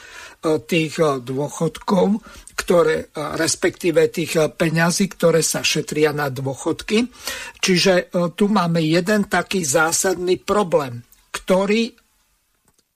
tých 0.62 0.95
eh, 1.03 1.18
dôchodkov 1.18 2.22
ktoré, 2.61 3.08
respektíve 3.16 4.12
tých 4.12 4.36
peňazí, 4.52 5.08
ktoré 5.16 5.40
sa 5.40 5.64
šetria 5.64 6.12
na 6.12 6.28
dôchodky. 6.28 7.08
Čiže 7.56 7.94
e, 7.96 8.04
tu 8.36 8.52
máme 8.52 8.84
jeden 8.84 9.24
taký 9.32 9.64
zásadný 9.64 10.36
problém, 10.36 11.00
ktorý 11.32 11.99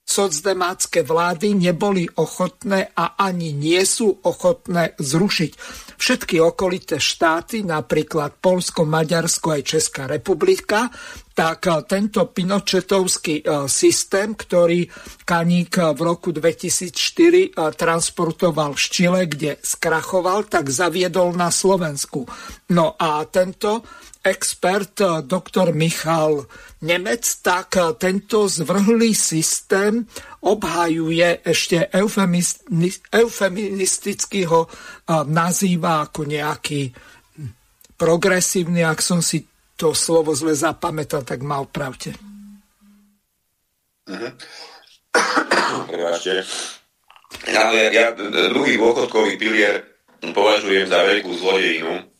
socdemácké 0.04 1.00
vlády 1.00 1.56
neboli 1.56 2.04
ochotné 2.20 2.92
a 2.92 3.16
ani 3.16 3.56
nie 3.56 3.80
sú 3.88 4.12
ochotné 4.22 4.92
zrušiť. 5.00 5.52
Všetky 5.96 6.36
okolité 6.44 7.00
štáty, 7.00 7.64
napríklad 7.64 8.36
Polsko, 8.36 8.84
Maďarsko 8.84 9.56
aj 9.56 9.62
Česká 9.64 10.04
republika, 10.04 10.92
tak 11.34 11.66
eh, 11.66 11.82
tento 11.88 12.30
pinochetovský 12.30 13.42
eh, 13.42 13.66
systém, 13.66 14.38
ktorý 14.38 14.86
Kaník 15.26 15.72
eh, 15.80 15.90
v 15.96 16.00
roku 16.04 16.30
2004 16.30 17.74
transportoval 17.74 18.78
z 18.78 18.84
Čile, 18.92 19.22
kde 19.26 19.58
skrachoval, 19.58 20.46
tak 20.46 20.70
zaviedol 20.70 21.34
na 21.34 21.50
Slovensku. 21.50 22.28
No 22.70 22.94
a 22.94 23.24
tento 23.26 23.82
expert 24.24 25.00
doktor 25.28 25.76
Michal 25.76 26.48
Nemec, 26.80 27.24
tak 27.44 27.76
tento 28.00 28.48
zvrhlý 28.48 29.12
systém 29.14 30.08
obhajuje 30.44 31.44
ešte 31.44 31.88
eufemisticky 33.12 34.48
ho 34.48 34.68
nazýva 35.28 36.08
ako 36.08 36.24
nejaký 36.24 36.88
hm, 36.90 37.48
progresívny, 37.96 38.80
ak 38.84 39.00
som 39.04 39.20
si 39.20 39.44
to 39.76 39.92
slovo 39.92 40.32
zle 40.32 40.56
zapamätal, 40.56 41.24
tak 41.24 41.44
ma 41.44 41.60
opravte. 41.60 42.16
Mhm. 44.08 44.30
Ja, 47.44 47.64
ja, 47.72 47.86
ja 47.92 48.06
druhý 48.50 48.76
dôchodkový 48.78 49.36
pilier 49.36 49.84
považujem 50.32 50.88
za 50.88 51.04
veľkú 51.04 51.32
zlodejinu 51.36 52.13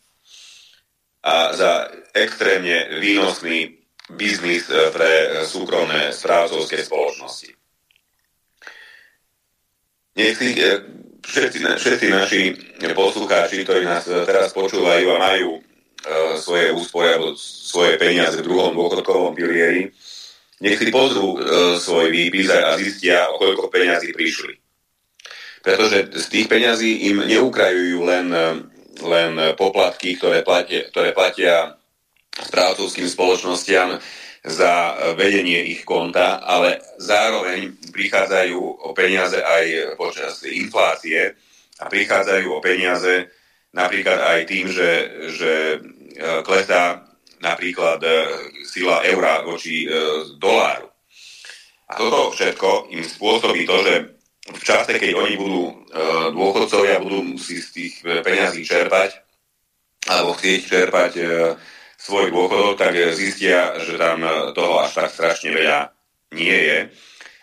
a 1.24 1.56
za 1.56 1.88
extrémne 2.12 3.00
výnosný 3.00 3.80
biznis 4.12 4.68
e, 4.68 4.92
pre 4.92 5.42
súkromné 5.48 6.12
správcovské 6.12 6.84
spoločnosti. 6.84 7.50
Nech 10.20 10.36
si, 10.36 10.52
e, 10.54 10.78
všetci, 11.24 11.58
všetci 11.80 12.06
naši 12.12 12.40
poslucháči, 12.92 13.64
ktorí 13.64 13.88
nás 13.88 14.04
teraz 14.04 14.52
počúvajú 14.52 15.06
a 15.16 15.18
majú 15.18 15.64
E, 16.04 16.36
svoje 16.36 16.68
úspory 16.68 17.16
alebo 17.16 17.32
svoje 17.40 17.96
peniaze 17.96 18.36
v 18.36 18.44
druhom 18.44 18.76
dôchodkovom 18.76 19.32
pilieri, 19.32 19.88
nech 20.60 20.76
si 20.76 20.92
pozrú 20.92 21.40
e, 21.40 21.80
svoj 21.80 22.12
výpis 22.12 22.52
a 22.52 22.76
zistia, 22.76 23.32
o 23.32 23.40
koľko 23.40 23.72
peňazí 23.72 24.12
prišli. 24.12 24.52
Pretože 25.64 26.12
z 26.12 26.26
tých 26.28 26.46
peňazí 26.52 27.08
im 27.08 27.24
neukrajujú 27.24 27.98
len, 28.04 28.26
e, 28.28 28.44
len 29.02 29.58
poplatky, 29.58 30.14
ktoré 30.14 30.46
platia, 30.46 30.86
ktoré 30.90 31.10
platia 31.10 31.74
správcovským 32.34 33.06
spoločnostiam 33.06 33.98
za 34.44 34.72
vedenie 35.16 35.72
ich 35.72 35.88
konta, 35.88 36.44
ale 36.44 36.84
zároveň 37.00 37.80
prichádzajú 37.94 38.60
o 38.60 38.90
peniaze 38.92 39.40
aj 39.40 39.96
počas 39.96 40.44
inflácie 40.44 41.32
a 41.80 41.88
prichádzajú 41.88 42.52
o 42.52 42.60
peniaze 42.60 43.32
napríklad 43.74 44.20
aj 44.20 44.40
tým, 44.46 44.70
že, 44.70 44.90
že 45.34 45.52
e, 45.74 45.78
klesá 46.46 47.02
napríklad 47.42 47.98
e, 48.04 48.10
sila 48.68 49.02
eura 49.08 49.42
voči 49.42 49.84
e, 49.84 49.88
doláru. 50.38 50.92
A 51.90 51.98
toto 51.98 52.32
všetko 52.32 52.94
im 52.94 53.02
spôsobí 53.02 53.66
to, 53.66 53.76
že 53.82 53.94
v 54.44 54.62
čase, 54.62 55.00
keď 55.00 55.16
oni 55.16 55.40
budú 55.40 55.88
dôchodcovia, 56.36 57.00
budú 57.00 57.40
si 57.40 57.64
z 57.64 57.68
tých 57.72 57.94
peňazí 58.04 58.60
čerpať 58.60 59.24
alebo 60.04 60.36
chcieť 60.36 60.60
čerpať 60.68 61.12
svoj 61.96 62.28
dôchodok, 62.28 62.76
tak 62.76 62.92
zistia, 63.16 63.72
že 63.80 63.96
tam 63.96 64.20
toho 64.52 64.84
až 64.84 65.00
tak 65.00 65.08
strašne 65.08 65.56
veľa 65.56 65.88
nie 66.36 66.52
je. 66.52 66.78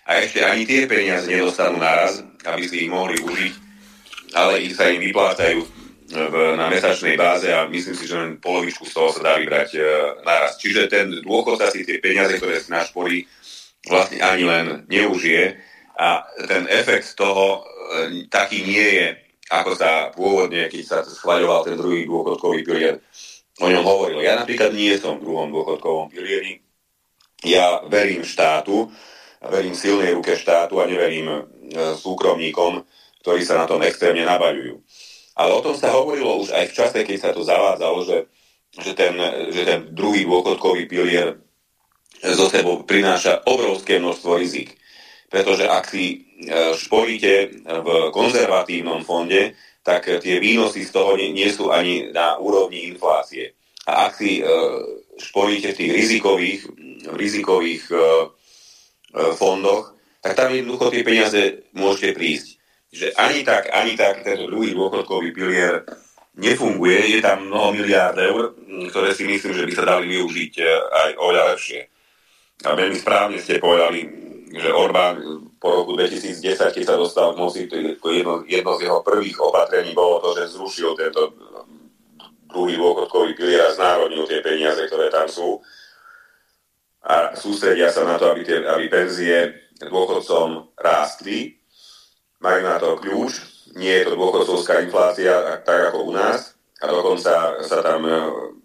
A 0.06 0.22
ešte 0.22 0.46
ani 0.46 0.70
tie 0.70 0.86
peniaze 0.86 1.26
nedostanú 1.26 1.82
naraz, 1.82 2.22
aby 2.46 2.64
si 2.70 2.86
ich 2.86 2.92
mohli 2.92 3.18
užiť, 3.18 3.54
ale 4.38 4.62
ich 4.62 4.78
sa 4.78 4.90
im 4.94 5.02
vyplácajú 5.02 5.62
v, 6.12 6.36
na 6.60 6.68
mesačnej 6.68 7.16
báze 7.16 7.48
a 7.48 7.70
myslím 7.72 7.96
si, 7.96 8.04
že 8.04 8.20
len 8.20 8.36
polovičku 8.44 8.84
z 8.84 8.94
toho 8.94 9.10
sa 9.16 9.24
dá 9.24 9.34
vybrať 9.40 9.70
e, 9.74 9.82
naraz. 10.28 10.60
Čiže 10.60 10.92
ten 10.92 11.08
dôchodca 11.24 11.72
si 11.72 11.88
tie 11.88 12.04
peniaze, 12.04 12.36
ktoré 12.36 12.60
si 12.60 12.68
našporí, 12.68 13.24
vlastne 13.88 14.20
ani 14.20 14.44
len 14.44 14.66
neužije 14.92 15.56
a 16.02 16.26
ten 16.50 16.66
efekt 16.66 17.14
toho 17.14 17.62
e, 17.62 18.26
taký 18.26 18.66
nie 18.66 18.88
je, 18.98 19.08
ako 19.54 19.72
sa 19.78 20.10
pôvodne, 20.10 20.66
keď 20.66 20.82
sa 20.82 20.98
schvaľoval 21.06 21.62
ten 21.62 21.78
druhý 21.78 22.10
dôchodkový 22.10 22.66
pilier, 22.66 22.98
o 23.62 23.70
ňom 23.70 23.86
hovoril. 23.86 24.26
Ja 24.26 24.34
napríklad 24.34 24.74
nie 24.74 24.98
som 24.98 25.22
v 25.22 25.30
druhom 25.30 25.54
dôchodkovom 25.54 26.10
pilieri. 26.10 26.66
Ja 27.46 27.86
verím 27.86 28.26
štátu, 28.26 28.90
verím 29.46 29.78
silnej 29.78 30.18
ruke 30.18 30.34
štátu 30.34 30.82
a 30.82 30.90
neverím 30.90 31.30
e, 31.30 31.40
súkromníkom, 32.02 32.82
ktorí 33.22 33.46
sa 33.46 33.62
na 33.62 33.70
tom 33.70 33.86
extrémne 33.86 34.26
nabaľujú. 34.26 34.82
Ale 35.38 35.52
o 35.54 35.62
tom 35.62 35.78
sa 35.78 35.94
hovorilo 35.94 36.42
už 36.42 36.50
aj 36.58 36.66
v 36.74 36.76
čase, 36.82 37.00
keď 37.06 37.18
sa 37.22 37.30
to 37.30 37.46
zavádzalo, 37.46 38.02
že, 38.10 38.18
že, 38.74 38.98
ten, 38.98 39.14
že 39.54 39.62
ten 39.70 39.94
druhý 39.94 40.26
dôchodkový 40.26 40.90
pilier 40.90 41.38
zo 42.22 42.50
sebou 42.50 42.82
prináša 42.86 43.46
obrovské 43.46 44.02
množstvo 44.02 44.42
rizik. 44.42 44.81
Pretože 45.32 45.64
ak 45.64 45.88
si 45.88 46.06
e, 46.12 46.18
šporíte 46.76 47.64
v 47.64 47.88
konzervatívnom 48.12 49.08
fonde, 49.08 49.56
tak 49.82 50.06
tie 50.06 50.38
výnosy 50.38 50.84
z 50.86 50.92
toho 50.92 51.16
nie, 51.16 51.32
nie 51.32 51.48
sú 51.50 51.72
ani 51.72 52.12
na 52.12 52.38
úrovni 52.38 52.92
inflácie. 52.92 53.56
A 53.88 54.12
ak 54.12 54.20
si 54.20 54.44
e, 54.44 54.46
šporíte 55.18 55.72
v 55.72 55.80
tých 55.80 55.92
rizikových, 55.96 56.62
rizikových 57.16 57.84
e, 57.90 57.98
fondoch, 59.40 59.96
tak 60.20 60.36
tam 60.36 60.52
jednoducho 60.54 60.92
tie 60.92 61.02
peniaze 61.08 61.42
môžete 61.74 62.12
prísť 62.14 62.62
že 62.92 63.16
ani 63.16 63.48
tak, 63.48 63.72
ani 63.72 63.96
tak 63.96 64.28
tento 64.28 64.52
druhý 64.52 64.76
dôchodkový 64.76 65.32
pilier 65.32 65.88
nefunguje. 66.36 67.16
Je 67.16 67.20
tam 67.24 67.48
mnoho 67.48 67.72
miliárd 67.72 68.20
eur, 68.20 68.52
ktoré 68.92 69.16
si 69.16 69.24
myslím, 69.24 69.56
že 69.56 69.68
by 69.68 69.72
sa 69.72 69.88
dali 69.88 70.12
využiť 70.12 70.54
e, 70.60 70.64
aj 70.92 71.10
oveľa 71.16 71.44
lepšie. 71.56 71.82
A 72.68 72.76
veľmi 72.76 72.98
správne 73.00 73.40
ste 73.40 73.64
povedali, 73.64 74.06
že 74.52 74.70
Orbán 74.76 75.48
po 75.58 75.84
roku 75.84 75.96
2010, 75.96 76.76
keď 76.76 76.84
sa 76.84 77.00
dostal 77.00 77.32
k 77.32 77.40
moci, 77.40 77.60
jedno, 77.72 78.44
jedno 78.44 78.72
z 78.76 78.84
jeho 78.88 79.00
prvých 79.00 79.40
opatrení 79.40 79.96
bolo 79.96 80.20
to, 80.20 80.30
že 80.36 80.56
zrušil 80.56 80.96
tento 81.00 81.32
druhý 82.52 82.76
dôchodkový 82.76 83.32
pilier 83.34 83.64
a 83.64 83.76
znárodnil 83.76 84.28
tie 84.28 84.44
peniaze, 84.44 84.84
ktoré 84.84 85.08
tam 85.08 85.32
sú. 85.32 85.64
A 87.02 87.34
sústredia 87.34 87.90
sa 87.90 88.04
na 88.04 88.20
to, 88.20 88.30
aby, 88.30 88.44
tie, 88.44 88.60
aby 88.62 88.92
penzie 88.92 89.56
dôchodcom 89.80 90.76
rástli. 90.78 91.58
Majú 92.44 92.60
na 92.62 92.76
to 92.78 93.00
kľúč, 93.00 93.34
nie 93.78 93.94
je 94.02 94.06
to 94.06 94.14
dôchodcovská 94.18 94.84
inflácia 94.84 95.62
tak 95.64 95.94
ako 95.94 96.10
u 96.10 96.12
nás. 96.14 96.58
A 96.82 96.90
dokonca 96.90 97.62
sa 97.62 97.78
tam 97.86 98.02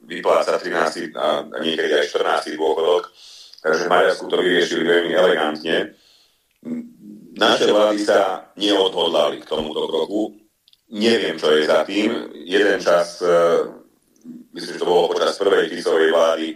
vypláca 0.08 0.56
13 0.56 1.12
a 1.12 1.44
niekedy 1.60 1.92
aj 1.92 2.08
14 2.08 2.56
dôchodok, 2.56 3.12
takže 3.66 3.90
Maďarsku 3.90 4.24
to 4.30 4.36
vyriešili 4.38 4.82
veľmi 4.86 5.12
elegantne. 5.18 5.76
Naše 7.36 7.66
vlády 7.66 7.98
sa 8.06 8.50
neodhodlali 8.54 9.42
k 9.42 9.50
tomuto 9.50 9.90
kroku. 9.90 10.38
Neviem, 10.94 11.34
čo 11.34 11.50
je 11.50 11.66
za 11.66 11.82
tým. 11.82 12.30
Jeden 12.46 12.78
čas, 12.78 13.18
e, 13.18 13.26
myslím, 14.54 14.72
že 14.78 14.80
to 14.80 14.86
bolo 14.86 15.10
počas 15.10 15.34
prvej 15.34 15.66
Ficovej 15.66 16.14
vlády, 16.14 16.46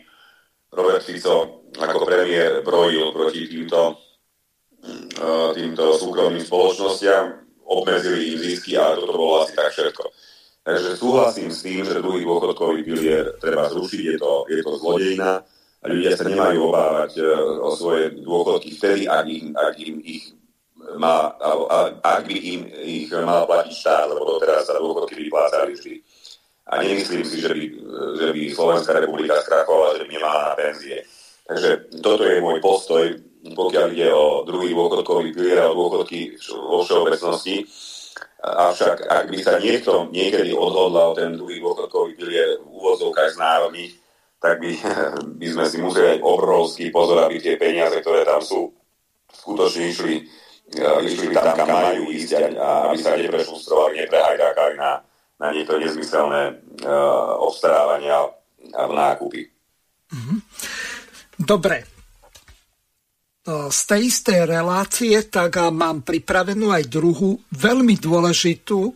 Robert 0.71 1.03
Fico 1.03 1.67
ako 1.75 2.07
premiér 2.07 2.63
brojil 2.63 3.11
proti 3.11 3.51
týmto 3.51 3.99
týmto 5.53 5.93
súkromným 6.01 6.41
spoločnostiam, 6.41 7.45
obmedzili 7.69 8.33
im 8.33 8.39
zisky 8.41 8.81
a 8.81 8.97
toto 8.97 9.13
bolo 9.13 9.45
asi 9.45 9.53
tak 9.53 9.71
všetko. 9.77 10.05
Takže 10.65 10.97
súhlasím 10.97 11.51
s 11.53 11.61
tým, 11.65 11.85
že 11.85 12.01
druhý 12.01 12.25
dôchodkový 12.25 12.85
pilier 12.85 13.37
treba 13.41 13.69
zrušiť, 13.69 14.03
je 14.05 14.17
to, 14.17 14.33
je 14.49 14.61
to 14.65 14.73
zlodejina 14.77 15.45
ľudia 15.87 16.13
sa 16.17 16.29
nemajú 16.29 16.59
obávať 16.69 17.11
e, 17.21 17.25
o 17.61 17.69
svoje 17.73 18.21
dôchodky 18.21 18.77
vtedy, 18.77 19.09
ak 19.09 19.25
im, 19.29 19.47
ak 19.57 19.75
im 19.81 19.97
ich 20.05 20.37
má, 20.97 21.33
ak 22.03 22.25
by 22.27 22.37
im 22.37 22.61
ich 22.83 23.13
mal 23.13 23.47
platiť 23.47 23.73
štát, 23.73 24.07
lebo 24.11 24.37
doteraz 24.37 24.67
sa 24.67 24.81
dôchodky 24.81 25.29
vyplácali 25.29 25.77
vždy. 25.77 25.95
A 26.71 26.83
nemyslím 26.83 27.23
si, 27.27 27.43
že 27.43 27.51
by, 27.51 27.65
že 28.17 28.27
by 28.33 28.41
Slovenská 28.51 28.93
republika 28.99 29.39
skrachovala, 29.43 29.99
že 30.01 30.07
by 30.07 30.11
nemala 30.11 30.41
na 30.51 30.55
penzie. 30.55 31.03
Takže 31.47 31.91
toto 32.03 32.23
je 32.27 32.39
môj 32.43 32.59
postoj 32.63 33.11
pokiaľ 33.41 33.87
ide 33.97 34.09
o 34.13 34.45
druhý 34.45 34.77
dôchodkový 34.77 35.33
pilier 35.33 35.65
a 35.65 35.73
dôchodky 35.73 36.37
vo 36.53 36.85
všeobecnosti. 36.85 37.65
Avšak 38.41 39.09
ak 39.09 39.25
by 39.33 39.39
sa 39.41 39.57
niekto 39.57 40.09
niekedy 40.13 40.53
odhodlal 40.53 41.17
ten 41.17 41.37
druhý 41.37 41.61
dôchodkový 41.61 42.17
pilier 42.21 42.61
v 42.61 42.69
úvodzovkách 42.69 43.37
znárodniť, 43.37 43.91
tak 44.41 44.59
by, 44.63 44.71
by 45.37 45.47
sme 45.47 45.65
si 45.69 45.77
museli 45.79 46.17
dať 46.17 46.21
obrovský 46.25 46.89
pozor, 46.89 47.21
aby 47.23 47.37
tie 47.39 47.61
peniaze, 47.61 48.01
ktoré 48.01 48.25
tam 48.25 48.41
sú, 48.41 48.73
skutočne 49.31 49.93
išli, 49.93 50.15
eh, 50.81 50.99
išli 51.05 51.31
tam, 51.37 51.55
kam 51.55 51.69
majú 51.69 52.09
ísť 52.09 52.57
a 52.57 52.91
aby 52.91 52.97
sa 52.99 53.15
neprešustrovali, 53.15 54.09
neprehajdákali 54.09 54.75
na, 54.81 55.05
na 55.41 55.47
niekto 55.53 55.81
nezmyselné 55.81 56.43
uh, 56.85 57.41
obstarávania 57.41 58.29
a 58.77 58.83
nákupy. 58.85 59.49
Mhm. 60.13 60.37
Dobre, 61.41 62.01
z 63.49 63.81
tej 63.89 64.13
istej 64.13 64.45
relácie, 64.45 65.17
tak 65.33 65.57
mám 65.73 66.05
pripravenú 66.05 66.71
aj 66.77 66.85
druhú 66.93 67.41
veľmi 67.57 67.97
dôležitú 67.97 68.93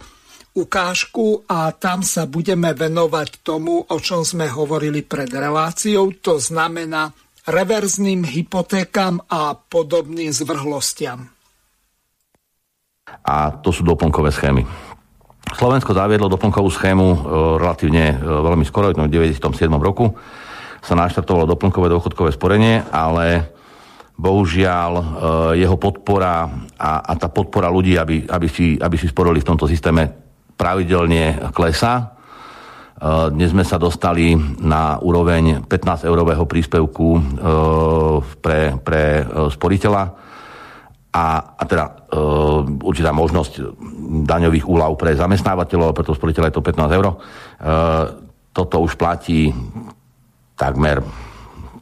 ukážku 0.54 1.42
a 1.50 1.74
tam 1.74 2.06
sa 2.06 2.30
budeme 2.30 2.70
venovať 2.70 3.42
tomu, 3.42 3.82
o 3.82 3.96
čom 3.98 4.22
sme 4.22 4.46
hovorili 4.46 5.02
pred 5.02 5.26
reláciou, 5.26 6.14
to 6.22 6.38
znamená 6.38 7.10
reverzným 7.44 8.24
hypotékam 8.24 9.20
a 9.28 9.58
podobným 9.58 10.30
zvrhlostiam. 10.30 11.28
A 13.26 13.52
to 13.60 13.68
sú 13.68 13.84
doplnkové 13.84 14.32
schémy. 14.32 14.64
Slovensko 15.44 15.92
zaviedlo 15.92 16.32
doplnkovú 16.32 16.72
schému 16.72 17.06
e, 17.12 17.18
relatívne 17.60 18.04
e, 18.10 18.16
veľmi 18.16 18.64
skoro, 18.64 18.90
v 18.90 19.12
97. 19.12 19.68
roku 19.76 20.16
sa 20.80 20.96
naštartovalo 20.96 21.44
doplnkové 21.44 21.92
dôchodkové 21.92 22.32
sporenie, 22.32 22.80
ale 22.88 23.52
bohužiaľ 24.16 24.92
e, 24.96 25.04
jeho 25.60 25.76
podpora 25.76 26.48
a, 26.80 26.90
a 27.04 27.12
tá 27.20 27.28
podpora 27.28 27.68
ľudí, 27.68 28.00
aby, 28.00 28.24
aby, 28.24 28.48
si, 28.48 28.80
aby 28.80 28.96
si 28.96 29.04
sporili 29.04 29.44
v 29.44 29.48
tomto 29.52 29.68
systéme 29.68 30.23
pravidelne 30.54 31.50
klesá. 31.52 31.94
E, 32.00 32.04
dnes 33.34 33.50
sme 33.50 33.62
sa 33.66 33.78
dostali 33.78 34.34
na 34.62 34.98
úroveň 35.02 35.66
15-eurového 35.66 36.44
príspevku 36.46 37.08
e, 37.14 37.20
pre, 38.38 38.78
pre 38.80 39.04
sporiteľa 39.50 40.04
a, 41.14 41.26
a 41.54 41.62
teda 41.62 42.10
určitá 42.82 43.14
možnosť 43.14 43.62
daňových 44.26 44.66
úľav 44.66 44.98
pre 44.98 45.14
zamestnávateľov, 45.14 45.94
preto 45.94 46.10
sporiteľa 46.10 46.50
je 46.50 46.56
to 46.58 46.66
15 46.66 46.90
eur. 46.90 47.06
Toto 48.50 48.76
už 48.82 48.98
platí 48.98 49.54
takmer 50.58 51.02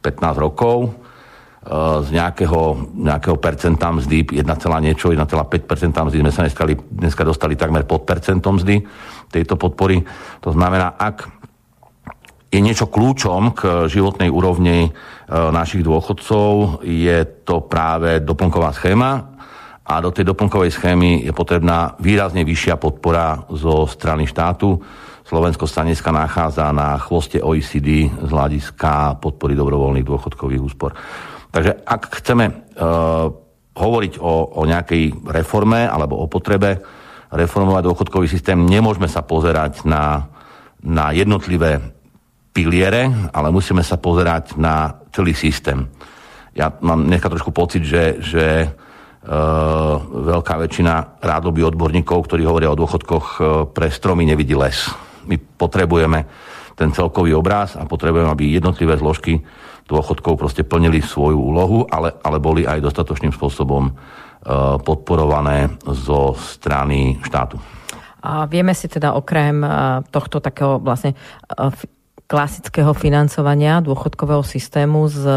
15 0.05 0.37
rokov 0.37 1.02
z 2.03 2.09
nejakého, 2.11 2.91
nejakého 2.91 3.39
percenta 3.39 3.87
mzdy, 3.87 4.43
1, 4.43 4.83
niečo, 4.83 5.15
1,5% 5.15 5.95
mzdy 5.95 6.17
sme 6.19 6.31
sa 6.35 6.43
dneska, 6.43 6.63
dneska 6.91 7.23
dostali 7.23 7.55
takmer 7.55 7.87
pod 7.87 8.03
percentom 8.03 8.59
mzdy 8.59 8.83
tejto 9.31 9.55
podpory. 9.55 10.03
To 10.43 10.51
znamená, 10.51 10.99
ak 10.99 11.31
je 12.53 12.59
niečo 12.61 12.91
kľúčom 12.91 13.55
k 13.57 13.89
životnej 13.89 14.29
úrovni 14.29 14.93
našich 15.31 15.81
dôchodcov, 15.81 16.83
je 16.85 17.17
to 17.41 17.65
práve 17.65 18.21
doplnková 18.21 18.69
schéma 18.75 19.33
a 19.81 19.93
do 20.03 20.13
tej 20.13 20.29
doplnkovej 20.29 20.69
schémy 20.69 21.25
je 21.25 21.33
potrebná 21.33 21.97
výrazne 21.97 22.45
vyššia 22.45 22.77
podpora 22.77 23.49
zo 23.49 23.89
strany 23.89 24.29
štátu. 24.29 24.77
Slovensko 25.25 25.65
sa 25.65 25.81
dneska 25.81 26.13
nachádza 26.13 26.69
na 26.75 26.99
chvoste 27.01 27.41
OECD 27.41 28.05
z 28.11 28.29
hľadiska 28.29 29.17
podpory 29.17 29.57
dobrovoľných 29.57 30.05
dôchodkových 30.05 30.61
úspor. 30.61 30.93
Takže 31.53 31.85
ak 31.85 32.01
chceme 32.17 32.45
uh, 32.49 33.29
hovoriť 33.77 34.17
o, 34.17 34.57
o 34.57 34.61
nejakej 34.65 35.29
reforme 35.29 35.85
alebo 35.85 36.17
o 36.17 36.25
potrebe 36.25 36.81
reformovať 37.29 37.81
dôchodkový 37.85 38.25
systém, 38.25 38.57
nemôžeme 38.57 39.05
sa 39.05 39.21
pozerať 39.21 39.85
na, 39.85 40.33
na 40.81 41.13
jednotlivé 41.13 41.77
piliere, 42.53 43.09
ale 43.33 43.53
musíme 43.53 43.81
sa 43.85 43.97
pozerať 43.97 44.57
na 44.57 44.97
celý 45.13 45.33
systém. 45.33 45.89
Ja 46.53 46.69
mám 46.81 47.05
dneska 47.05 47.29
trošku 47.29 47.49
pocit, 47.49 47.85
že, 47.85 48.21
že 48.21 48.45
uh, 48.65 49.97
veľká 50.09 50.57
väčšina 50.57 51.21
rádoby 51.21 51.65
odborníkov, 51.65 52.29
ktorí 52.29 52.45
hovoria 52.45 52.73
o 52.73 52.77
dôchodkoch 52.77 53.25
uh, 53.37 53.45
pre 53.69 53.93
stromy, 53.93 54.25
nevidí 54.25 54.53
les. 54.57 54.89
My 55.25 55.37
potrebujeme 55.37 56.25
ten 56.73 56.89
celkový 56.93 57.37
obraz 57.37 57.77
a 57.77 57.85
potrebujeme, 57.85 58.29
aby 58.29 58.57
jednotlivé 58.57 58.97
zložky 58.97 59.41
dôchodkov 59.87 60.39
proste 60.39 60.63
plnili 60.63 61.03
svoju 61.03 61.37
úlohu, 61.37 61.85
ale, 61.91 62.15
ale 62.23 62.37
boli 62.39 62.63
aj 62.63 62.83
dostatočným 62.83 63.35
spôsobom 63.35 63.91
uh, 63.91 63.95
podporované 64.79 65.71
zo 65.83 66.35
strany 66.35 67.19
štátu. 67.23 67.59
A 68.23 68.47
vieme 68.47 68.71
si 68.71 68.87
teda 68.87 69.19
okrem 69.19 69.59
tohto 70.07 70.39
takého 70.39 70.79
vlastne 70.79 71.11
klasického 72.23 72.95
financovania 72.95 73.83
dôchodkového 73.83 74.47
systému 74.47 75.11
z, 75.11 75.27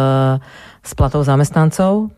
z 0.87 0.91
platov 0.95 1.27
zamestnancov. 1.27 2.15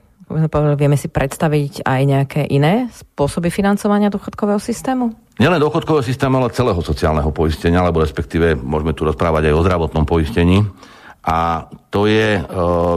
Vieme 0.77 1.01
si 1.01 1.09
predstaviť 1.09 1.89
aj 1.89 2.01
nejaké 2.05 2.43
iné 2.53 2.93
spôsoby 2.93 3.49
financovania 3.49 4.13
dôchodkového 4.13 4.61
systému? 4.61 5.17
Nielen 5.41 5.57
dôchodkového 5.57 6.05
systému, 6.05 6.37
ale 6.37 6.53
celého 6.53 6.85
sociálneho 6.85 7.33
poistenia, 7.33 7.81
alebo 7.81 8.05
respektíve 8.05 8.53
môžeme 8.53 8.93
tu 8.93 9.09
rozprávať 9.09 9.49
aj 9.49 9.55
o 9.57 9.65
zdravotnom 9.65 10.05
poistení. 10.05 10.69
A 11.29 11.69
to 11.93 12.09
je 12.09 12.41
e, 12.41 12.43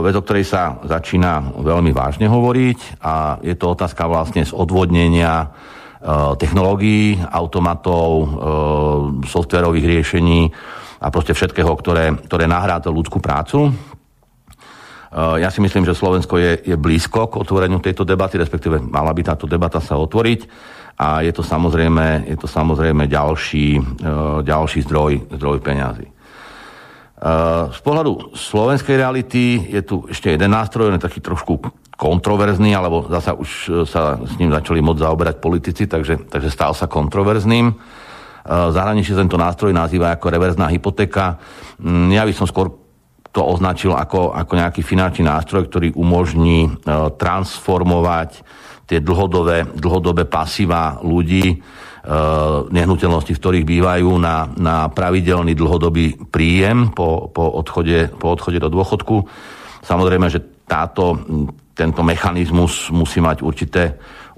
vec, 0.00 0.14
o 0.16 0.24
ktorej 0.24 0.48
sa 0.48 0.80
začína 0.88 1.52
veľmi 1.52 1.92
vážne 1.92 2.32
hovoriť 2.32 3.04
a 3.04 3.36
je 3.44 3.52
to 3.52 3.76
otázka 3.76 4.08
vlastne 4.08 4.40
z 4.40 4.56
odvodnenia 4.56 5.44
e, 5.44 5.46
technológií, 6.40 7.20
automatov, 7.20 8.08
e, 8.16 8.26
softverových 9.28 9.84
riešení, 9.84 10.40
a 11.02 11.10
proste 11.10 11.34
všetkého, 11.34 11.66
ktoré, 11.74 12.14
ktoré 12.14 12.46
nahrádza 12.46 12.94
ľudskú 12.94 13.18
prácu. 13.18 13.74
Ja 15.12 15.50
si 15.50 15.58
myslím, 15.58 15.82
že 15.82 15.98
Slovensko 15.98 16.38
je, 16.38 16.62
je 16.62 16.78
blízko 16.78 17.26
k 17.26 17.42
otvoreniu 17.42 17.82
tejto 17.82 18.06
debaty, 18.06 18.38
respektíve 18.38 18.78
mala 18.78 19.10
by 19.10 19.34
táto 19.34 19.50
debata 19.50 19.82
sa 19.82 19.98
otvoriť 19.98 20.46
a 21.02 21.26
je 21.26 21.34
to 21.34 21.42
samozrejme, 21.42 22.30
je 22.30 22.38
to 22.38 22.46
samozrejme 22.46 23.10
ďalší, 23.10 23.82
ďalší 24.46 24.78
zdroj, 24.86 25.26
zdroj 25.34 25.58
peňazí. 25.58 26.21
E, 27.22 27.30
z 27.70 27.80
pohľadu 27.86 28.34
slovenskej 28.34 28.98
reality 28.98 29.70
je 29.70 29.82
tu 29.86 30.02
ešte 30.10 30.34
jeden 30.34 30.50
nástroj, 30.50 30.90
on 30.90 30.98
je 30.98 31.06
taký 31.06 31.22
trošku 31.22 31.62
kontroverzný, 31.94 32.74
alebo 32.74 33.06
zasa 33.06 33.38
už 33.38 33.86
sa 33.86 34.18
s 34.18 34.34
ním 34.42 34.50
začali 34.50 34.82
moc 34.82 34.98
zaoberať 34.98 35.38
politici, 35.38 35.86
takže, 35.86 36.26
takže 36.26 36.50
stal 36.50 36.74
sa 36.74 36.90
kontroverzným. 36.90 37.70
V 38.42 38.72
zahraničí 38.74 39.14
tento 39.14 39.38
nástroj 39.38 39.70
nazýva 39.70 40.18
ako 40.18 40.26
reverzná 40.34 40.66
hypotéka. 40.66 41.38
Mm, 41.78 42.10
ja 42.10 42.26
by 42.26 42.34
som 42.34 42.50
skôr 42.50 42.74
to 43.30 43.38
označil 43.38 43.94
ako, 43.94 44.34
ako 44.34 44.52
nejaký 44.58 44.82
finančný 44.82 45.24
nástroj, 45.30 45.70
ktorý 45.70 45.94
umožní 45.94 46.68
transformovať 47.16 48.44
tie 48.84 49.00
dlhodobé, 49.00 49.64
dlhodobé 49.72 50.28
pasíva 50.28 51.00
ľudí, 51.00 51.62
nehnuteľnosti, 52.74 53.30
v 53.30 53.40
ktorých 53.42 53.66
bývajú, 53.66 54.10
na, 54.18 54.50
na 54.58 54.90
pravidelný 54.90 55.54
dlhodobý 55.54 56.18
príjem 56.34 56.90
po, 56.90 57.30
po, 57.30 57.46
odchode, 57.62 58.10
po 58.18 58.34
odchode 58.34 58.58
do 58.58 58.66
dôchodku. 58.66 59.22
Samozrejme, 59.86 60.26
že 60.26 60.42
táto, 60.66 61.14
tento 61.78 62.02
mechanizmus 62.02 62.90
musí 62.90 63.22
mať 63.22 63.46
určité 63.46 63.84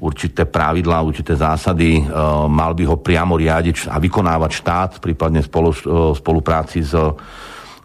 určité 0.05 0.45
pravidlá, 0.45 1.01
určité 1.01 1.39
zásady, 1.39 2.03
e, 2.03 2.05
mal 2.51 2.75
by 2.75 2.85
ho 2.85 2.97
priamo 2.99 3.39
riadiť 3.39 3.89
a 3.89 4.03
vykonávať 4.03 4.51
štát, 4.51 4.91
prípadne 4.99 5.41
spolu, 5.41 5.71
e, 5.71 5.79
spolupráci 6.19 6.83
so, 6.83 7.15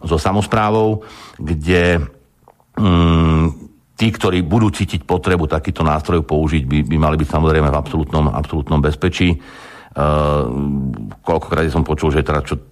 so 0.02 0.16
samozprávou, 0.18 1.06
kde 1.38 2.02
mm, 2.76 3.46
tí, 3.94 4.08
ktorí 4.10 4.42
budú 4.42 4.74
cítiť 4.74 5.06
potrebu 5.06 5.46
takýto 5.46 5.86
nástroj 5.86 6.26
použiť, 6.26 6.62
by, 6.66 6.78
by 6.88 6.96
mali 6.98 7.16
byť 7.20 7.28
samozrejme 7.30 7.68
v 7.70 7.78
absolútnom, 7.78 8.26
absolútnom 8.32 8.80
bezpečí. 8.82 9.38
Uh, 9.90 10.46
koľkokrát 11.26 11.66
som 11.66 11.82
počul, 11.82 12.14
že, 12.14 12.22
teda 12.22 12.46
čo, 12.46 12.62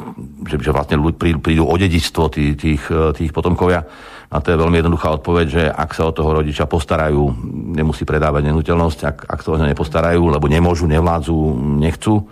že, 0.47 0.55
že 0.55 0.71
vlastne 0.71 1.03
ľudí 1.03 1.35
prídu 1.43 1.66
o 1.66 1.75
dedičstvo 1.75 2.31
tých, 2.31 2.55
tých, 2.55 2.83
tých 2.89 3.31
potomkovia. 3.35 3.83
A 4.29 4.45
to 4.45 4.53
je 4.53 4.61
veľmi 4.61 4.77
jednoduchá 4.85 5.09
odpoveď, 5.19 5.47
že 5.49 5.62
ak 5.73 5.97
sa 5.97 6.05
o 6.05 6.12
toho 6.12 6.37
rodiča 6.37 6.69
postarajú, 6.69 7.33
nemusí 7.73 8.05
predávať 8.05 8.53
nehnuteľnosť, 8.53 8.99
ak, 9.09 9.16
ak 9.25 9.41
sa 9.41 9.49
o 9.51 9.57
neho 9.57 9.73
nepostarajú, 9.73 10.21
lebo 10.21 10.47
nemôžu, 10.53 10.85
nevládzu, 10.85 11.57
nechcú, 11.81 12.29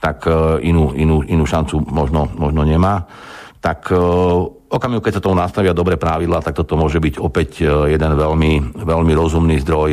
tak 0.00 0.24
e, 0.24 0.64
inú, 0.64 0.96
inú, 0.96 1.20
inú 1.28 1.44
šancu 1.44 1.84
možno, 1.92 2.32
možno 2.40 2.64
nemá. 2.64 3.04
Tak 3.60 3.92
okamihu, 4.70 5.00
keď 5.02 5.18
sa 5.18 5.24
toho 5.24 5.38
nastavia 5.38 5.76
dobre 5.76 5.94
pravidla, 6.00 6.42
tak 6.42 6.58
toto 6.58 6.74
môže 6.74 6.98
byť 6.98 7.14
opäť 7.20 7.50
e, 7.62 7.94
jeden 7.94 8.12
veľmi, 8.16 8.82
veľmi 8.82 9.12
rozumný 9.14 9.62
zdroj 9.62 9.90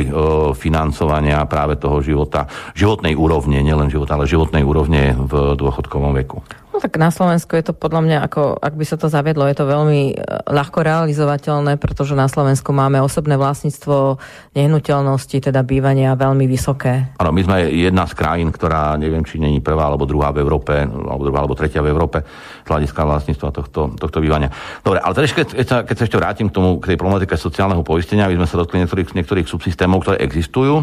financovania 0.58 1.44
práve 1.46 1.78
toho 1.78 2.02
života, 2.02 2.46
životnej 2.74 3.14
úrovne, 3.14 3.62
nielen 3.62 3.92
života, 3.92 4.18
ale 4.18 4.30
životnej 4.30 4.66
úrovne 4.66 5.14
v 5.14 5.58
dôchodkovom 5.58 6.12
veku. 6.24 6.42
No 6.74 6.82
tak 6.82 6.98
na 6.98 7.14
Slovensku 7.14 7.54
je 7.54 7.70
to 7.70 7.72
podľa 7.72 8.02
mňa, 8.02 8.18
ako, 8.26 8.58
ak 8.58 8.74
by 8.74 8.82
sa 8.82 8.98
to 8.98 9.06
zaviedlo, 9.06 9.46
je 9.46 9.54
to 9.54 9.62
veľmi 9.62 10.10
e, 10.10 10.14
ľahko 10.50 10.82
realizovateľné, 10.82 11.78
pretože 11.78 12.18
na 12.18 12.26
Slovensku 12.26 12.74
máme 12.74 12.98
osobné 12.98 13.38
vlastníctvo 13.38 14.18
nehnuteľnosti, 14.58 15.38
teda 15.38 15.62
bývania 15.62 16.18
veľmi 16.18 16.50
vysoké. 16.50 17.14
Áno, 17.22 17.30
my 17.30 17.46
sme 17.46 17.70
jedna 17.70 18.10
z 18.10 18.18
krajín, 18.18 18.50
ktorá 18.50 18.98
neviem, 18.98 19.22
či 19.22 19.38
není 19.38 19.62
prvá 19.62 19.86
alebo 19.86 20.02
druhá 20.02 20.34
v 20.34 20.42
Európe, 20.42 20.74
alebo 20.82 21.22
druhá 21.22 21.46
alebo 21.46 21.54
tretia 21.54 21.78
v 21.78 21.94
Európe 21.94 22.26
z 22.66 22.66
hľadiska 22.66 23.00
vlastníctva 23.06 23.48
tohto, 23.54 23.94
tohto 23.94 24.18
bývania. 24.18 24.50
Dobre, 24.82 24.98
ale 24.98 25.14
teraz, 25.14 25.30
keď, 25.30 25.54
keď, 25.54 25.66
sa, 25.70 25.76
keď 25.86 25.94
sa 25.94 26.04
ešte 26.10 26.18
vrátim 26.18 26.50
k 26.50 26.56
tomu, 26.58 26.82
k 26.82 26.90
tej 26.90 26.98
problematike 26.98 27.38
sociálneho 27.38 27.86
poistenia, 27.86 28.26
my 28.26 28.34
sme 28.42 28.50
sa 28.50 28.58
dotkli 28.58 28.82
niektorých, 28.82 29.14
niektorých 29.14 29.46
subsystémov, 29.46 30.02
ktoré 30.02 30.26
existujú, 30.26 30.82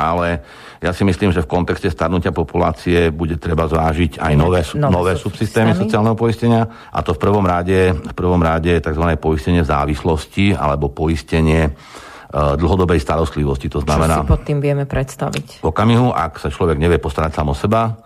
ale 0.00 0.40
ja 0.80 0.96
si 0.96 1.04
myslím, 1.04 1.28
že 1.28 1.44
v 1.44 1.52
kontexte 1.52 1.92
starnutia 1.92 2.32
populácie 2.32 3.12
bude 3.12 3.36
treba 3.36 3.68
zvážiť 3.68 4.16
aj 4.16 4.32
nové, 4.32 4.64
nové, 4.72 4.88
nové 4.88 5.12
subsystémy 5.20 5.76
sociálneho 5.76 6.16
poistenia 6.16 6.64
a 6.88 7.04
to 7.04 7.12
v 7.12 7.20
prvom 7.20 7.44
rade, 7.44 7.92
v 7.92 8.14
prvom 8.16 8.40
rade 8.40 8.80
tzv. 8.80 9.04
poistenie 9.20 9.60
závislosti 9.60 10.56
alebo 10.56 10.88
poistenie 10.88 11.68
e, 11.68 11.70
dlhodobej 12.32 12.96
starostlivosti. 12.96 13.68
To 13.76 13.84
znamená... 13.84 14.24
Čo 14.24 14.26
si 14.26 14.32
pod 14.32 14.42
tým 14.48 14.58
vieme 14.64 14.88
predstaviť? 14.88 15.60
V 15.60 15.66
okamihu, 15.68 16.16
ak 16.16 16.40
sa 16.40 16.48
človek 16.48 16.80
nevie 16.80 16.96
postarať 16.96 17.36
sám 17.36 17.52
o 17.52 17.56
seba, 17.56 18.00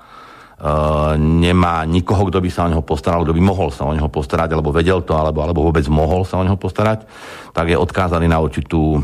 nemá 1.19 1.83
nikoho, 1.83 2.31
kto 2.31 2.39
by 2.39 2.51
sa 2.51 2.65
o 2.65 2.71
neho 2.71 2.85
postaral, 2.87 3.27
kto 3.27 3.35
by 3.35 3.43
mohol 3.43 3.75
sa 3.75 3.91
o 3.91 3.93
neho 3.93 4.07
postarať, 4.07 4.55
alebo 4.55 4.71
vedel 4.71 5.03
to, 5.03 5.19
alebo, 5.19 5.43
alebo 5.43 5.67
vôbec 5.67 5.83
mohol 5.91 6.23
sa 6.23 6.39
o 6.39 6.47
neho 6.47 6.55
postarať, 6.55 7.03
tak 7.51 7.75
je 7.75 7.77
odkázaný 7.77 8.31
na 8.31 8.39
určitú 8.39 8.79
um, 8.79 9.01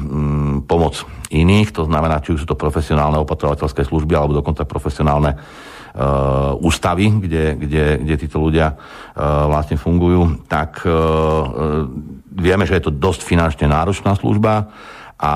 pomoc 0.63 1.03
iných, 1.35 1.75
to 1.75 1.83
znamená, 1.91 2.23
či 2.23 2.39
už 2.39 2.47
sú 2.47 2.55
to 2.55 2.59
profesionálne 2.59 3.19
opatrovateľské 3.19 3.83
služby, 3.83 4.15
alebo 4.15 4.39
dokonca 4.39 4.63
profesionálne 4.63 5.35
uh, 5.35 6.55
ústavy, 6.63 7.11
kde, 7.19 7.59
kde, 7.59 7.85
kde 7.99 8.15
títo 8.15 8.39
ľudia 8.39 8.71
uh, 8.71 9.51
vlastne 9.51 9.75
fungujú, 9.75 10.47
tak 10.47 10.87
uh, 10.87 11.83
vieme, 12.31 12.63
že 12.63 12.79
je 12.79 12.87
to 12.87 12.95
dosť 12.95 13.27
finančne 13.27 13.67
náročná 13.67 14.15
služba 14.15 14.71
a, 15.19 15.33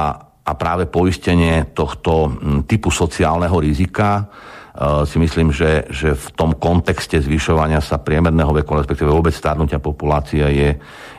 a 0.47 0.53
práve 0.55 0.87
poistenie 0.87 1.75
tohto 1.75 2.39
typu 2.71 2.95
sociálneho 2.95 3.59
rizika 3.59 4.31
Eh, 4.64 4.64
si 5.07 5.23
myslím, 5.23 5.55
že, 5.55 5.87
že 5.87 6.19
v 6.19 6.27
tom 6.35 6.51
kontexte 6.59 7.23
zvyšovania 7.23 7.79
sa 7.79 8.03
priemerného 8.03 8.51
veku, 8.51 8.75
respektíve 8.75 9.07
vôbec 9.07 9.31
starnutia 9.31 9.79
populácie 9.79 10.43
je, 10.43 10.71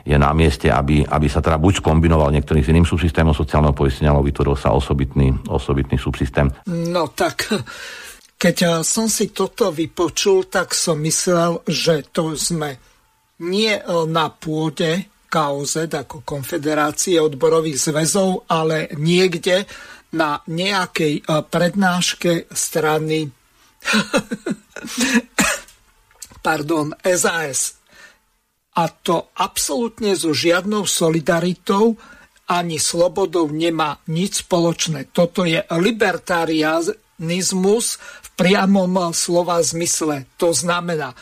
je 0.04 0.16
na 0.20 0.28
mieste, 0.36 0.68
aby, 0.68 1.08
aby 1.08 1.24
sa 1.24 1.40
teda 1.40 1.56
buď 1.56 1.80
skombinoval 1.80 2.28
niektorým 2.36 2.60
s 2.60 2.68
iným 2.68 2.84
subsystémom 2.84 3.32
sociálneho 3.32 3.72
poistenia, 3.72 4.12
alebo 4.12 4.28
vytvoril 4.28 4.60
sa 4.60 4.76
osobitný, 4.76 5.32
osobitný 5.48 5.96
subsystém. 5.96 6.52
No 6.68 7.08
tak, 7.16 7.48
keď 8.36 8.56
eh, 8.60 8.72
som 8.84 9.08
si 9.08 9.32
toto 9.32 9.72
vypočul, 9.72 10.52
tak 10.52 10.76
som 10.76 11.00
myslel, 11.00 11.64
že 11.64 12.12
to 12.12 12.36
sme 12.36 12.76
nie 13.40 13.72
eh, 13.72 13.82
na 14.04 14.28
pôde 14.36 15.08
KOZ 15.32 15.88
ako 15.96 16.28
Konfederácie 16.28 17.16
odborových 17.24 17.88
zväzov, 17.88 18.44
ale 18.52 18.92
niekde 19.00 19.64
na 20.14 20.38
nejakej 20.46 21.26
prednáške 21.50 22.48
strany 22.54 23.35
Pardon, 26.46 26.94
SAS. 27.02 27.74
a 28.76 28.92
to 28.92 29.32
absolútne 29.40 30.12
so 30.14 30.36
žiadnou 30.36 30.86
solidaritou 30.86 31.96
ani 32.46 32.78
slobodou 32.78 33.50
nemá 33.50 33.98
nič 34.06 34.46
spoločné. 34.46 35.10
Toto 35.10 35.42
je 35.42 35.58
libertarianizmus 35.66 37.98
v 37.98 38.28
priamom 38.38 39.10
slova 39.10 39.58
zmysle. 39.58 40.30
To 40.38 40.54
znamená 40.54 41.18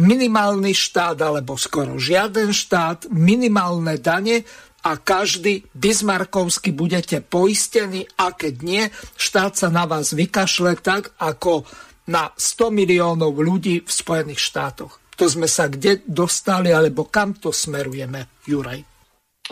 minimálny 0.00 0.72
štát 0.72 1.20
alebo 1.20 1.60
skoro 1.60 2.00
žiaden 2.00 2.56
štát, 2.56 3.12
minimálne 3.12 4.00
dane 4.00 4.48
a 4.82 4.96
každý 4.96 5.62
bismarkovsky 5.76 6.72
budete 6.72 7.20
poistení 7.20 8.08
a 8.18 8.32
keď 8.32 8.54
nie, 8.64 8.88
štát 9.14 9.54
sa 9.54 9.68
na 9.68 9.84
vás 9.84 10.16
vykašle 10.16 10.80
tak, 10.80 11.12
ako 11.20 11.68
na 12.10 12.34
100 12.34 12.74
miliónov 12.74 13.36
ľudí 13.38 13.86
v 13.86 13.90
Spojených 13.90 14.42
štátoch. 14.42 15.02
To 15.20 15.24
sme 15.28 15.46
sa 15.46 15.68
kde 15.68 16.02
dostali, 16.02 16.72
alebo 16.72 17.06
kam 17.06 17.36
to 17.36 17.54
smerujeme, 17.54 18.42
Juraj? 18.48 18.80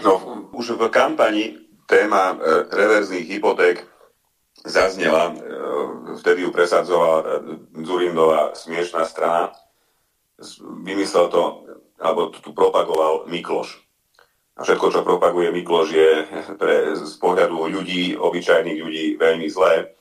No, 0.01 0.48
už 0.57 0.80
v 0.80 0.88
kampani 0.88 1.55
téma 1.84 2.34
e, 2.34 2.36
reverzných 2.70 3.26
hypoték 3.26 3.84
zaznela, 4.64 5.30
e, 5.30 5.34
vtedy 6.22 6.46
ju 6.46 6.51
presadzovala 6.51 7.18
e, 7.20 7.28
Zurindová 7.84 8.55
smiešná 8.57 9.05
strana. 9.05 9.53
Vymyslel 10.86 11.28
to, 11.28 11.68
alebo 12.01 12.32
tu 12.32 12.57
propagoval 12.57 13.28
Mikloš. 13.28 13.82
A 14.57 14.64
všetko, 14.64 14.86
čo 14.92 15.01
propaguje 15.05 15.53
Mikloš, 15.53 15.88
je 15.92 16.11
pre, 16.57 16.96
z 16.96 17.14
pohľadu 17.20 17.68
ľudí, 17.68 18.16
obyčajných 18.16 18.78
ľudí, 18.80 19.05
veľmi 19.20 19.46
zlé. 19.51 19.92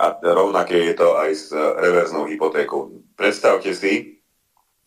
A 0.00 0.04
rovnaké 0.22 0.92
je 0.92 0.94
to 0.96 1.14
aj 1.18 1.30
s 1.36 1.48
reverznou 1.52 2.24
hypotékou. 2.24 3.04
Predstavte 3.12 3.76
si, 3.76 4.24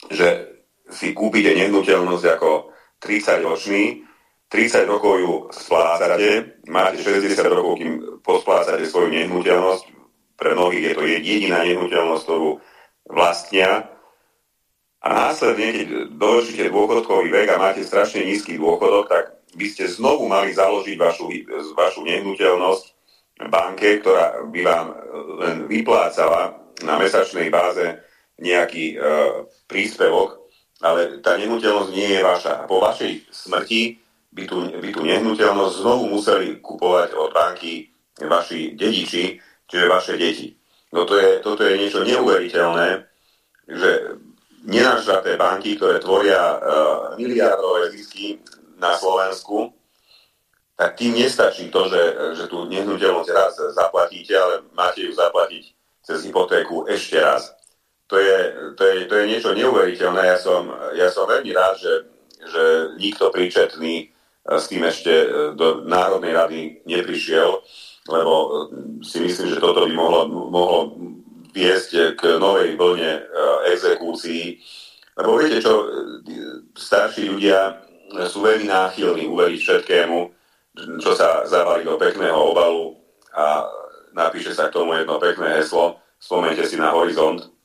že 0.09 0.57
si 0.89 1.13
kúpite 1.13 1.53
nehnuteľnosť 1.53 2.25
ako 2.37 2.73
30-ročný, 3.01 4.05
30 4.49 4.85
rokov 4.85 5.13
ju 5.19 5.33
splácate, 5.49 6.61
máte 6.69 7.01
60 7.01 7.33
rokov, 7.49 7.81
kým 7.81 7.93
posplácate 8.21 8.85
svoju 8.85 9.09
nehnuteľnosť, 9.09 9.83
pre 10.37 10.53
mnohých 10.53 10.93
je 10.93 10.93
to 10.93 11.03
jediná 11.07 11.65
nehnuteľnosť, 11.65 12.23
ktorú 12.23 12.49
vlastnia, 13.09 13.95
a 15.05 15.29
následne, 15.29 15.69
keď 15.69 15.87
dovršíte 16.17 16.73
dôchodkový 16.73 17.29
vek 17.29 17.47
a 17.53 17.61
máte 17.61 17.85
strašne 17.85 18.25
nízky 18.25 18.57
dôchodok, 18.57 19.05
tak 19.05 19.37
by 19.53 19.65
ste 19.69 19.85
znovu 19.85 20.25
mali 20.25 20.49
založiť 20.49 20.97
vašu, 20.97 21.29
vašu 21.77 22.01
nehnuteľnosť 22.09 22.94
banke, 23.39 23.99
ktorá 23.99 24.47
by 24.47 24.61
vám 24.63 24.87
len 25.43 25.55
vyplácala 25.67 26.55
na 26.83 26.95
mesačnej 26.95 27.51
báze 27.51 27.99
nejaký 28.39 28.95
e, 28.95 28.97
príspevok, 29.67 30.43
ale 30.83 31.19
tá 31.23 31.39
nehnuteľnosť 31.39 31.91
nie 31.91 32.19
je 32.19 32.21
vaša. 32.23 32.67
Po 32.67 32.83
vašej 32.83 33.27
smrti 33.31 33.95
by 34.35 34.43
tú, 34.43 34.57
by 34.67 34.89
tú 34.91 35.01
nehnuteľnosť 35.07 35.75
znovu 35.79 36.11
museli 36.11 36.59
kupovať 36.59 37.15
od 37.15 37.31
banky 37.31 37.87
vaši 38.19 38.75
dediči, 38.75 39.39
čiže 39.67 39.91
vaše 39.91 40.19
deti. 40.19 40.51
No 40.91 41.03
to 41.03 41.19
je, 41.19 41.39
toto 41.43 41.63
je 41.63 41.79
niečo 41.79 42.03
neuveriteľné, 42.03 43.03
že 43.67 44.19
nenažraté 44.67 45.35
banky, 45.35 45.75
ktoré 45.75 45.99
tvoria 45.99 46.39
uh, 46.39 46.59
miliardové 47.19 47.91
zisky 47.91 48.39
na 48.79 48.95
Slovensku, 48.95 49.71
tak 50.75 50.99
tým 50.99 51.15
nestačí 51.15 51.71
to, 51.71 51.87
že, 51.87 52.01
že 52.35 52.45
tú 52.51 52.67
nehnuteľnosť 52.67 53.29
raz 53.31 53.55
zaplatíte, 53.71 54.35
ale 54.35 54.67
máte 54.75 55.07
ju 55.07 55.11
zaplatiť 55.15 55.63
cez 56.03 56.27
hypotéku 56.27 56.83
ešte 56.91 57.15
raz. 57.17 57.55
To 58.11 58.19
je, 58.19 58.37
to 58.77 58.83
je, 58.85 58.95
to 59.09 59.13
je 59.17 59.25
niečo 59.25 59.49
neuveriteľné. 59.55 60.21
Ja 60.29 60.37
som, 60.37 60.69
ja 60.93 61.07
som 61.09 61.25
veľmi 61.25 61.49
rád, 61.55 61.79
že, 61.79 61.93
že 62.43 62.63
nikto 63.01 63.33
príčetný 63.33 64.13
s 64.45 64.69
tým 64.69 64.85
ešte 64.85 65.09
e, 65.09 65.27
do 65.57 65.81
Národnej 65.89 66.37
rady 66.37 66.59
neprišiel, 66.85 67.65
lebo 68.05 68.33
e, 68.35 68.47
si 69.01 69.17
myslím, 69.25 69.57
že 69.57 69.63
toto 69.63 69.89
by 69.89 69.93
mohlo, 69.97 70.29
mohlo 70.29 70.79
viesť 71.49 72.13
k 72.13 72.37
novej 72.37 72.77
vlne 72.77 73.11
e, 73.17 73.21
exekúcií. 73.73 74.61
Lebo 75.17 75.41
viete 75.41 75.65
čo, 75.65 75.87
starší 76.77 77.31
ľudia 77.31 77.81
sú 78.29 78.43
veľmi 78.43 78.69
náchylní 78.69 79.25
uveriť 79.31 79.59
všetkému, 79.63 80.17
čo 80.75 81.11
sa 81.15 81.47
zavalí 81.47 81.87
do 81.87 81.95
pekného 81.95 82.35
obalu 82.35 82.99
a 83.31 83.63
napíše 84.11 84.51
sa 84.51 84.67
k 84.67 84.75
tomu 84.75 84.95
jedno 84.95 85.19
pekné 85.19 85.59
heslo, 85.59 85.99
spomente 86.19 86.63
si 86.67 86.75
na 86.75 86.91
horizont 86.91 87.55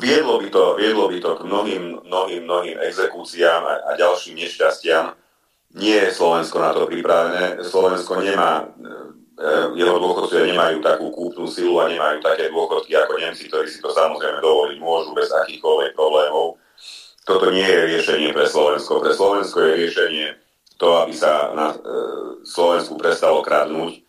viedlo 0.00 0.40
by 0.40 0.48
to, 0.50 0.62
viedlo 0.80 1.04
by 1.08 1.18
to 1.20 1.30
k 1.36 1.42
mnohým, 1.44 1.82
mnohým, 2.04 2.42
mnohým 2.44 2.76
exekúciám 2.80 3.62
a, 3.64 3.74
a 3.92 3.96
ďalším 3.96 4.40
nešťastiam. 4.40 5.12
Nie 5.76 6.10
je 6.10 6.16
Slovensko 6.16 6.58
na 6.58 6.74
to 6.74 6.88
pripravené. 6.88 7.62
Slovensko 7.62 8.18
nemá, 8.18 8.66
e, 8.66 9.78
jeho 9.78 9.96
dôchodcovia 10.02 10.50
nemajú 10.50 10.82
takú 10.82 11.12
kúpnu 11.14 11.46
silu 11.46 11.78
a 11.78 11.86
nemajú 11.86 12.18
také 12.24 12.50
dôchodky 12.50 12.96
ako 12.98 13.20
Nemci, 13.20 13.46
ktorí 13.46 13.70
si 13.70 13.78
to 13.78 13.92
samozrejme 13.94 14.42
dovoliť 14.42 14.78
môžu 14.82 15.14
bez 15.14 15.30
akýchkoľvek 15.30 15.94
problémov. 15.94 16.58
Toto 17.22 17.52
nie 17.54 17.62
je 17.62 17.86
riešenie 17.94 18.34
pre 18.34 18.48
Slovensko. 18.48 18.98
Pre 18.98 19.12
Slovensko 19.14 19.62
je 19.62 19.72
riešenie 19.86 20.26
to, 20.80 21.04
aby 21.04 21.12
sa 21.12 21.52
na 21.52 21.76
e, 21.76 21.76
Slovensku 22.40 22.96
prestalo 22.96 23.44
kradnúť, 23.44 24.00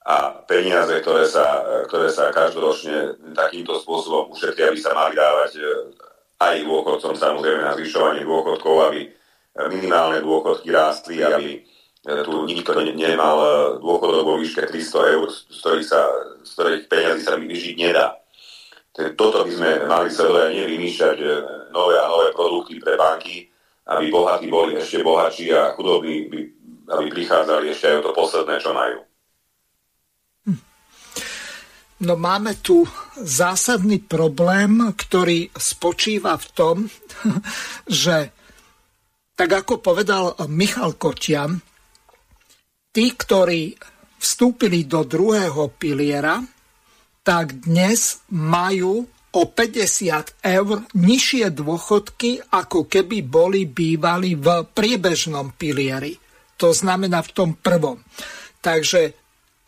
a 0.00 0.32
peniaze, 0.48 0.96
ktoré 1.04 1.28
sa, 1.28 1.60
ktoré 1.84 2.08
sa 2.08 2.32
každoročne 2.32 3.20
takýmto 3.36 3.76
spôsobom 3.78 4.32
ušetria, 4.32 4.72
aby 4.72 4.80
sa 4.80 4.96
mali 4.96 5.12
dávať 5.12 5.60
e, 5.60 5.62
aj 6.40 6.56
dôchodcom 6.64 7.14
samozrejme 7.14 7.60
na 7.60 7.76
zvyšovanie 7.76 8.24
dôchodkov, 8.24 8.74
aby 8.88 9.12
minimálne 9.68 10.24
dôchodky 10.24 10.72
rástli, 10.72 11.20
aby 11.20 11.48
e, 11.52 11.58
tu 12.24 12.32
nikto 12.48 12.80
nemal 12.80 13.36
e, 13.44 13.50
dôchodok 13.84 14.24
vo 14.24 14.34
výške 14.40 14.64
300 14.72 15.14
eur, 15.20 15.28
z 15.28 15.58
ktorých, 15.60 15.86
sa, 15.86 16.00
z 16.42 16.50
ktorých 16.56 16.82
peniazy 16.88 17.20
sa 17.20 17.36
vyžiť 17.36 17.76
nedá. 17.76 18.16
Toto 19.14 19.44
by 19.46 19.52
sme 19.52 19.70
mali 19.86 20.08
sledovať 20.10 20.44
a 20.48 20.56
nevymýšľať 20.64 21.16
nové 21.70 21.94
a 21.94 22.10
nové 22.10 22.34
produkty 22.34 22.82
pre 22.82 22.98
banky, 22.98 23.49
aby 23.86 24.12
bohatí 24.12 24.46
boli 24.50 24.76
ešte 24.76 25.00
bohatší 25.00 25.52
a 25.54 25.72
chudobní 25.72 26.28
by, 26.28 26.40
aby 26.98 27.04
prichádzali 27.08 27.72
ešte 27.72 27.86
aj 27.88 27.96
o 28.00 28.04
to 28.08 28.12
posledné, 28.12 28.56
čo 28.60 28.70
majú. 28.76 28.98
No 32.00 32.16
máme 32.16 32.56
tu 32.64 32.88
zásadný 33.20 34.00
problém, 34.00 34.80
ktorý 34.96 35.52
spočíva 35.52 36.40
v 36.40 36.46
tom, 36.56 36.76
že 37.84 38.32
tak 39.36 39.50
ako 39.64 39.84
povedal 39.84 40.36
Michal 40.48 40.96
Kotian, 40.96 41.60
tí, 42.92 43.04
ktorí 43.12 43.76
vstúpili 44.20 44.84
do 44.84 45.04
druhého 45.04 45.72
piliera, 45.76 46.40
tak 47.24 47.64
dnes 47.64 48.24
majú 48.32 49.08
o 49.30 49.42
50 49.46 50.42
eur 50.42 50.76
nižšie 50.98 51.54
dôchodky, 51.54 52.50
ako 52.50 52.90
keby 52.90 53.22
boli 53.22 53.70
bývali 53.70 54.34
v 54.34 54.66
priebežnom 54.66 55.54
pilieri. 55.54 56.18
To 56.58 56.74
znamená 56.74 57.22
v 57.22 57.30
tom 57.34 57.50
prvom. 57.56 58.02
Takže 58.60 59.20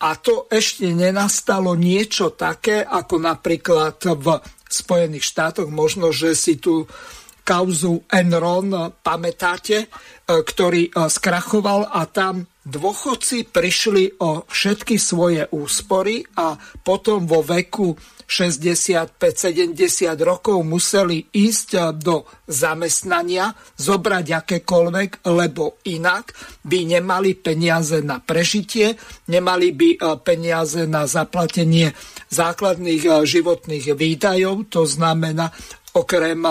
a 0.03 0.19
to 0.19 0.51
ešte 0.51 0.91
nenastalo 0.91 1.79
niečo 1.79 2.35
také, 2.35 2.83
ako 2.83 3.23
napríklad 3.23 4.03
v 4.19 4.27
Spojených 4.67 5.23
štátoch. 5.23 5.71
Možno, 5.71 6.11
že 6.11 6.35
si 6.35 6.59
tu 6.59 6.83
kauzu 7.47 8.03
Enron 8.11 8.91
pamätáte, 8.99 9.87
ktorý 10.27 10.87
e, 10.87 10.91
skrachoval 11.11 11.91
a 11.91 12.07
tam 12.07 12.47
dôchodci 12.63 13.51
prišli 13.51 14.23
o 14.23 14.47
všetky 14.47 14.95
svoje 14.95 15.43
úspory 15.51 16.23
a 16.39 16.55
potom 16.79 17.27
vo 17.27 17.43
veku 17.43 17.91
65-70 18.23 20.15
rokov 20.23 20.63
museli 20.63 21.27
ísť 21.27 21.69
eh, 21.75 21.83
do 21.93 22.23
zamestnania, 22.47 23.51
zobrať 23.75 24.25
akékoľvek, 24.43 25.27
lebo 25.27 25.83
inak 25.91 26.31
by 26.63 26.79
nemali 26.97 27.35
peniaze 27.35 27.99
na 27.99 28.23
prežitie, 28.23 28.95
nemali 29.27 29.75
by 29.75 29.89
peniaze 30.23 30.87
na 30.87 31.03
zaplatenie 31.05 31.91
základných 32.31 33.03
životných 33.23 33.93
výdajov, 33.93 34.71
to 34.71 34.87
znamená 34.87 35.51
okrem 35.93 36.41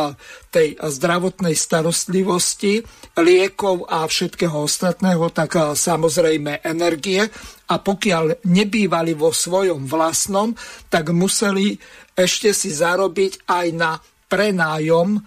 tej 0.55 0.78
zdravotnej 0.78 1.59
starostlivosti, 1.59 2.82
liekov 3.18 3.90
a 3.90 4.07
všetkého 4.07 4.64
ostatného, 4.64 5.28
tak 5.34 5.59
samozrejme 5.74 6.62
energie 6.62 7.26
a 7.68 7.74
pokiaľ 7.76 8.47
nebývali 8.47 9.12
vo 9.18 9.34
svojom 9.34 9.84
vlastnom, 9.90 10.55
tak 10.86 11.11
museli 11.11 11.74
ešte 12.14 12.55
si 12.55 12.70
zarobiť 12.70 13.49
aj 13.51 13.66
na 13.74 13.99
prenájom 14.30 15.18
e, 15.18 15.20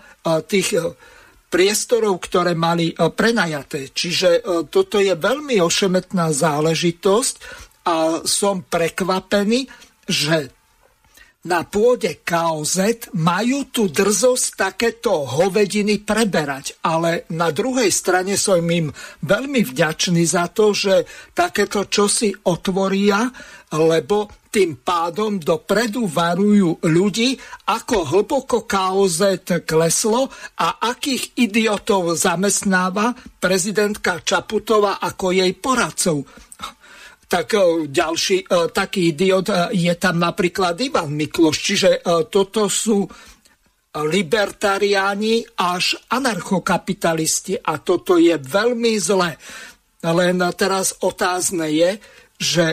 tých 0.47 0.79
priestorov, 1.45 2.19
ktoré 2.25 2.51
mali 2.51 2.91
prenajaté. 2.91 3.87
Čiže 3.93 4.43
toto 4.67 4.99
je 4.99 5.15
veľmi 5.15 5.63
ošemetná 5.63 6.35
záležitosť 6.35 7.35
a 7.87 8.25
som 8.27 8.65
prekvapený, 8.65 9.69
že 10.03 10.51
na 11.45 11.61
pôde 11.61 12.25
KOZ 12.25 13.09
majú 13.21 13.69
tu 13.69 13.85
drzosť 13.87 14.45
takéto 14.57 15.29
hovediny 15.29 16.01
preberať. 16.01 16.81
Ale 16.81 17.29
na 17.31 17.53
druhej 17.53 17.93
strane 17.93 18.33
som 18.35 18.65
im 18.65 18.89
veľmi 19.21 19.61
vďačný 19.61 20.25
za 20.25 20.49
to, 20.49 20.73
že 20.73 21.05
takéto 21.37 21.85
čosi 21.85 22.33
otvoria, 22.49 23.29
lebo 23.77 24.45
tým 24.55 24.79
pádom 24.79 25.35
dopredu 25.35 26.07
varujú 26.07 26.79
ľudí, 26.87 27.35
ako 27.67 28.07
hlboko 28.07 28.63
KOZ 28.63 29.51
kleslo 29.67 30.31
a 30.63 30.79
akých 30.79 31.35
idiotov 31.35 32.15
zamestnáva 32.15 33.11
prezidentka 33.35 34.23
Čaputová 34.23 35.03
ako 35.03 35.35
jej 35.35 35.51
poradcov 35.59 36.23
tak 37.25 37.57
e, 37.57 37.89
ďalší 37.89 38.45
e, 38.45 38.69
taký 38.69 39.13
idiot 39.13 39.49
e, 39.49 39.53
je 39.73 39.93
tam 39.97 40.21
napríklad 40.21 40.77
Ivan 40.81 41.11
Mikloš. 41.13 41.57
Čiže 41.57 41.89
toto 42.29 42.69
sú 42.69 43.05
libertariáni 43.95 45.55
až 45.55 45.95
anarchokapitalisti 46.11 47.55
a 47.63 47.79
toto 47.79 48.19
je 48.19 48.35
veľmi 48.35 48.93
zlé. 48.99 49.39
Len 50.03 50.37
teraz 50.59 50.99
otázne 50.99 51.71
je, 51.71 51.91
že 52.35 52.65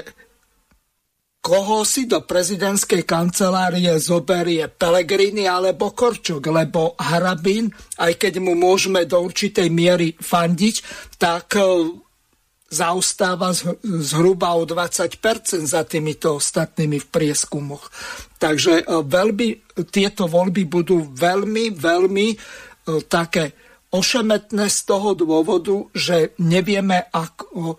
koho 1.38 1.86
si 1.86 2.10
do 2.10 2.26
prezidentskej 2.26 3.06
kancelárie 3.06 3.94
zoberie 4.02 4.66
Pelegrini 4.66 5.46
alebo 5.46 5.94
Korčok, 5.94 6.42
lebo 6.50 6.98
Harabín, 6.98 7.70
aj 8.02 8.18
keď 8.18 8.42
mu 8.42 8.58
môžeme 8.58 9.06
do 9.06 9.22
určitej 9.22 9.70
miery 9.70 10.18
fandiť, 10.18 10.76
tak 11.22 11.54
zaostáva 12.72 13.52
zhruba 13.84 14.56
o 14.56 14.64
20% 14.64 15.20
za 15.68 15.84
týmito 15.84 16.40
ostatnými 16.40 17.04
v 17.04 17.06
prieskumoch. 17.12 17.92
Takže 18.40 18.80
e, 18.80 18.84
veľmi, 19.04 19.48
tieto 19.92 20.24
voľby 20.24 20.64
budú 20.64 21.04
veľmi, 21.12 21.76
veľmi 21.76 22.26
e, 22.32 22.36
také 23.04 23.52
ošemetné 23.92 24.72
z 24.72 24.78
toho 24.88 25.12
dôvodu, 25.12 25.84
že 25.92 26.32
nevieme, 26.40 27.12
ako 27.12 27.76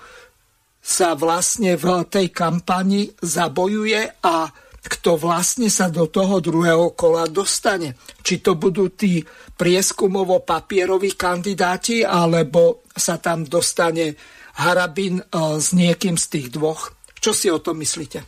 sa 0.77 1.17
vlastne 1.17 1.73
v 1.73 2.05
tej 2.05 2.29
kampani 2.29 3.09
zabojuje 3.17 4.21
a 4.21 4.51
kto 4.83 5.15
vlastne 5.15 5.71
sa 5.71 5.87
do 5.87 6.11
toho 6.11 6.43
druhého 6.43 6.91
kola 6.91 7.23
dostane. 7.31 7.95
Či 8.19 8.43
to 8.43 8.59
budú 8.59 8.91
tí 8.91 9.23
prieskumovo-papieroví 9.55 11.15
kandidáti, 11.15 12.03
alebo 12.03 12.83
sa 12.91 13.15
tam 13.15 13.47
dostane 13.47 14.11
Harabin 14.53 15.21
e, 15.21 15.25
s 15.57 15.73
niekým 15.73 16.17
z 16.17 16.25
tých 16.29 16.47
dvoch. 16.53 16.93
Čo 17.17 17.31
si 17.33 17.49
o 17.49 17.57
tom 17.57 17.81
myslíte? 17.81 18.21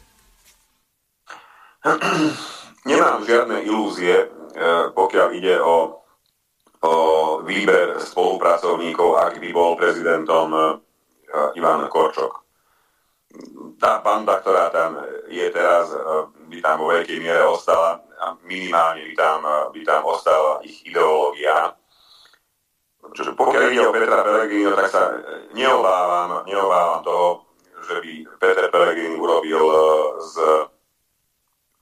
Nemám 2.90 3.22
žiadne 3.26 3.62
ilúzie, 3.66 4.26
e, 4.26 4.28
pokiaľ 4.94 5.28
ide 5.38 5.62
o, 5.62 6.02
o 6.82 6.94
výber 7.46 8.02
spolupracovníkov, 8.02 9.10
ak 9.22 9.34
by 9.38 9.50
bol 9.54 9.78
prezidentom 9.78 10.50
e, 10.54 10.62
Ivan 11.62 11.86
Korčok. 11.90 12.42
Tá 13.76 14.00
banda, 14.00 14.40
ktorá 14.40 14.72
tam 14.72 14.96
je 15.28 15.44
teraz, 15.52 15.92
by 16.48 16.58
tam 16.64 16.80
vo 16.80 16.96
veľkej 16.96 17.20
miere 17.20 17.44
ostala 17.44 18.00
a 18.24 18.32
minimálne 18.48 19.04
by 19.12 19.14
tam, 19.20 19.44
by 19.76 19.82
tam 19.84 20.08
ostala 20.08 20.64
ich 20.64 20.80
ideológia 20.88 21.76
Čiže 23.14 23.38
pokiaľ 23.38 23.64
ide 23.70 23.82
o 23.86 23.94
Petra 23.94 24.26
Pellegrino, 24.26 24.74
tak 24.74 24.88
sa 24.90 25.14
neobávam, 25.54 26.42
neobávam 26.50 27.06
toho, 27.06 27.26
že 27.86 28.02
by 28.02 28.12
Peter 28.42 28.68
Pellegrini 28.74 29.16
urobil 29.20 29.62
e, 29.62 29.78
z, 30.26 30.36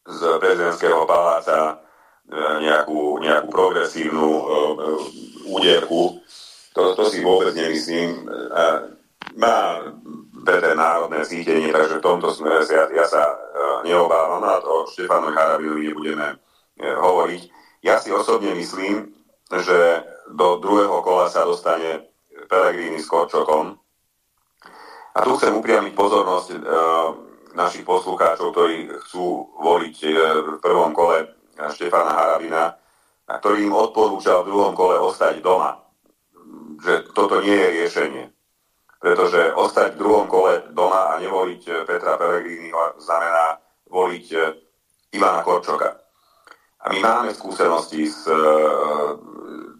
z 0.09 0.19
prezidentského 0.43 1.07
paláca 1.07 1.79
e, 2.27 2.35
nejakú, 2.63 3.23
nejakú 3.23 3.47
progresívnu 3.47 4.27
uh, 4.27 4.99
úderku. 5.47 6.19
To, 6.73 6.97
to 6.97 7.03
si 7.07 7.21
vôbec 7.21 7.53
nemyslím. 7.53 8.25
Má 9.37 9.57
Peter 10.41 10.73
národné 10.73 11.21
cítenie, 11.21 11.69
takže 11.69 12.01
v 12.01 12.05
tomto 12.05 12.33
smere 12.33 12.65
ja, 12.65 12.89
ja 12.89 13.05
sa 13.05 13.23
neobávam 13.85 14.41
a 14.41 14.57
to 14.57 14.89
Štefanovi 14.89 15.37
Harabinovi 15.37 15.93
nebudeme 15.93 16.41
hovoriť. 16.81 17.41
Ja 17.85 18.01
si 18.01 18.09
osobne 18.09 18.57
myslím, 18.57 19.13
že 19.53 20.01
do 20.31 20.57
druhého 20.59 21.03
kola 21.03 21.27
sa 21.27 21.43
dostane 21.43 22.07
Pelegrini 22.47 22.99
s 22.99 23.07
Korčokom. 23.07 23.75
A 25.13 25.19
tu 25.21 25.37
chcem 25.37 25.53
upriamiť 25.53 25.93
pozornosť 25.93 26.47
e, 26.49 26.57
našich 27.53 27.85
poslucháčov, 27.85 28.49
ktorí 28.49 28.89
chcú 29.05 29.53
voliť 29.61 29.97
e, 30.03 30.09
v 30.41 30.57
prvom 30.57 30.89
kole 30.95 31.29
Štefana 31.53 32.13
Harabina 32.17 32.73
a 33.29 33.33
ktorý 33.37 33.69
im 33.69 33.77
odporúčal 33.77 34.41
v 34.41 34.49
druhom 34.49 34.73
kole 34.73 34.97
ostať 34.97 35.39
doma. 35.45 35.77
Že 36.81 37.13
toto 37.13 37.39
nie 37.45 37.53
je 37.53 37.69
riešenie. 37.81 38.25
Pretože 38.97 39.53
ostať 39.53 39.93
v 39.93 40.01
druhom 40.01 40.25
kole 40.25 40.65
doma 40.73 41.13
a 41.13 41.21
nevoliť 41.21 41.85
Petra 41.85 42.17
Pelegrini 42.17 42.73
znamená 42.97 43.59
voliť 43.91 44.25
Ivana 45.13 45.45
Korčoka. 45.45 45.99
A 46.83 46.91
my 46.91 46.99
máme 46.99 47.31
skúsenosti 47.31 48.09
s 48.09 48.27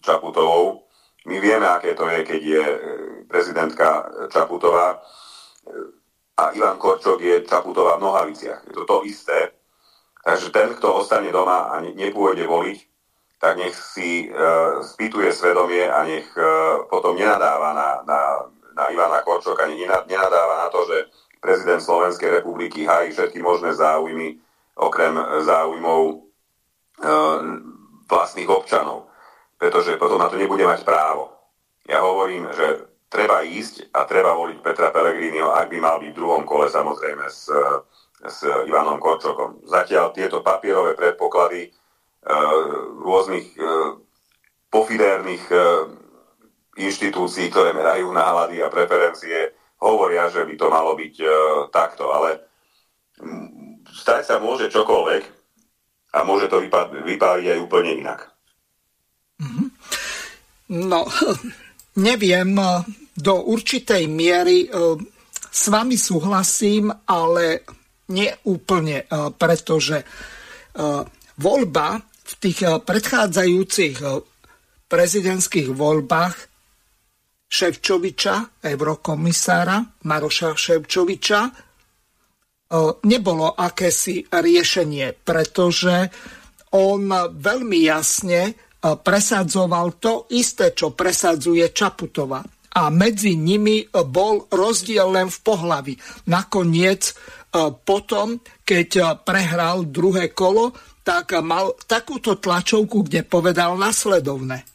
Čaputovou. 0.03 0.83
My 1.23 1.39
vieme, 1.39 1.63
aké 1.63 1.95
to 1.95 2.03
je, 2.11 2.19
keď 2.27 2.41
je 2.43 2.65
e, 2.67 2.79
prezidentka 3.31 4.11
Čaputová 4.27 4.91
e, 4.91 4.97
a 6.35 6.51
Ivan 6.51 6.75
Korčok 6.75 7.23
je 7.23 7.47
Čaputová 7.47 7.95
v 7.95 8.03
Nohaviciach. 8.03 8.67
Je 8.67 8.73
to 8.75 8.83
to 8.83 9.07
isté. 9.07 9.55
Takže 10.23 10.51
ten, 10.51 10.75
kto 10.75 10.99
ostane 10.99 11.31
doma 11.31 11.71
a 11.71 11.79
nepôjde 11.79 12.47
voliť, 12.47 12.79
tak 13.43 13.59
nech 13.59 13.75
si 13.75 14.31
uh, 14.31 14.79
spýtuje 14.79 15.35
svedomie 15.35 15.83
a 15.83 16.07
nech 16.07 16.31
uh, 16.39 16.87
potom 16.87 17.19
nenadáva 17.19 17.75
na, 17.75 17.89
na, 18.07 18.19
na 18.71 18.83
Ivana 18.87 19.19
Korčoka, 19.19 19.67
nenadáva 20.07 20.63
na 20.63 20.67
to, 20.71 20.87
že 20.87 21.11
prezident 21.43 21.83
Slovenskej 21.83 22.39
republiky 22.39 22.87
hájí 22.87 23.11
všetky 23.11 23.43
možné 23.43 23.75
záujmy, 23.75 24.39
okrem 24.79 25.19
záujmov 25.43 26.23
uh, 27.03 27.37
vlastných 28.07 28.47
občanov 28.47 29.11
pretože 29.57 29.99
potom 30.01 30.19
na 30.19 30.27
to 30.27 30.35
nebude 30.35 30.63
mať 30.65 30.83
právo. 30.83 31.33
Ja 31.87 32.03
hovorím, 32.03 32.47
že 32.55 32.87
treba 33.13 33.45
ísť 33.45 33.93
a 33.93 34.09
treba 34.09 34.33
voliť 34.33 34.57
Petra 34.65 34.89
Pellegriniho, 34.89 35.53
ak 35.53 35.69
by 35.69 35.77
mal 35.77 36.01
byť 36.01 36.09
v 36.09 36.17
druhom 36.17 36.43
kole 36.49 36.65
samozrejme 36.65 37.29
s, 37.29 37.45
s 38.25 38.39
Ivanom 38.65 38.97
Korčokom. 38.97 39.61
Zatiaľ 39.69 40.09
tieto 40.17 40.41
papierové 40.41 40.97
predpoklady 40.97 41.67
e, 41.67 41.69
rôznych 43.05 43.53
e, 43.53 43.61
pofidérnych 44.73 45.45
e, 45.53 45.57
inštitúcií, 46.81 47.53
ktoré 47.53 47.77
merajú 47.77 48.09
nálady 48.09 48.65
a 48.65 48.73
preferencie, 48.73 49.53
hovoria, 49.77 50.33
že 50.33 50.41
by 50.41 50.55
to 50.57 50.67
malo 50.73 50.97
byť 50.97 51.15
e, 51.21 51.27
takto, 51.69 52.09
ale 52.09 52.41
stať 53.93 54.25
sa 54.25 54.35
môže 54.41 54.73
čokoľvek 54.73 55.23
a 56.17 56.19
môže 56.25 56.49
to 56.49 56.57
vypáliť 57.05 57.45
aj 57.53 57.59
úplne 57.61 58.01
inak. 58.01 58.32
Mhm. 59.41 59.65
No, 60.73 61.05
neviem, 62.07 62.57
do 63.13 63.33
určitej 63.45 64.09
miery 64.09 64.65
e, 64.65 64.69
s 65.53 65.69
vami 65.69 65.97
súhlasím, 65.97 66.89
ale 67.05 67.61
nie 68.09 68.29
úplne, 68.49 69.05
e, 69.05 69.29
pretože 69.37 70.01
e, 70.01 70.05
voľba 71.37 71.87
v 72.23 72.33
tých 72.39 72.59
predchádzajúcich 72.87 73.99
prezidentských 74.87 75.69
voľbách 75.75 76.35
Ševčoviča, 77.51 78.63
eurokomisára 78.63 79.77
Maroša 80.07 80.55
Ševčoviča, 80.55 81.41
nebolo 83.03 83.47
akési 83.53 84.23
riešenie, 84.23 85.19
pretože 85.21 86.09
on 86.73 87.11
veľmi 87.37 87.79
jasne 87.85 88.55
presadzoval 88.83 89.95
to 90.03 90.27
isté, 90.35 90.75
čo 90.75 90.91
presadzuje 90.91 91.71
Čaputova. 91.71 92.43
A 92.73 92.89
medzi 92.89 93.37
nimi 93.37 93.85
bol 93.87 94.49
rozdiel 94.49 95.13
len 95.13 95.29
v 95.29 95.37
pohlavi. 95.45 95.93
Nakoniec 96.27 97.01
e, 97.05 97.13
potom, 97.85 98.41
keď 98.65 98.89
e, 98.97 99.01
prehral 99.21 99.85
druhé 99.85 100.33
kolo, 100.33 100.73
tak 101.05 101.37
mal 101.45 101.77
takúto 101.85 102.41
tlačovku, 102.41 103.05
kde 103.05 103.21
povedal 103.23 103.77
nasledovne. 103.77 104.65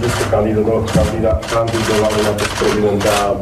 Vy 0.00 0.08
ste 0.08 0.24
kandidovali 0.32 2.20
na 2.24 2.32
prezidenta 2.56 3.36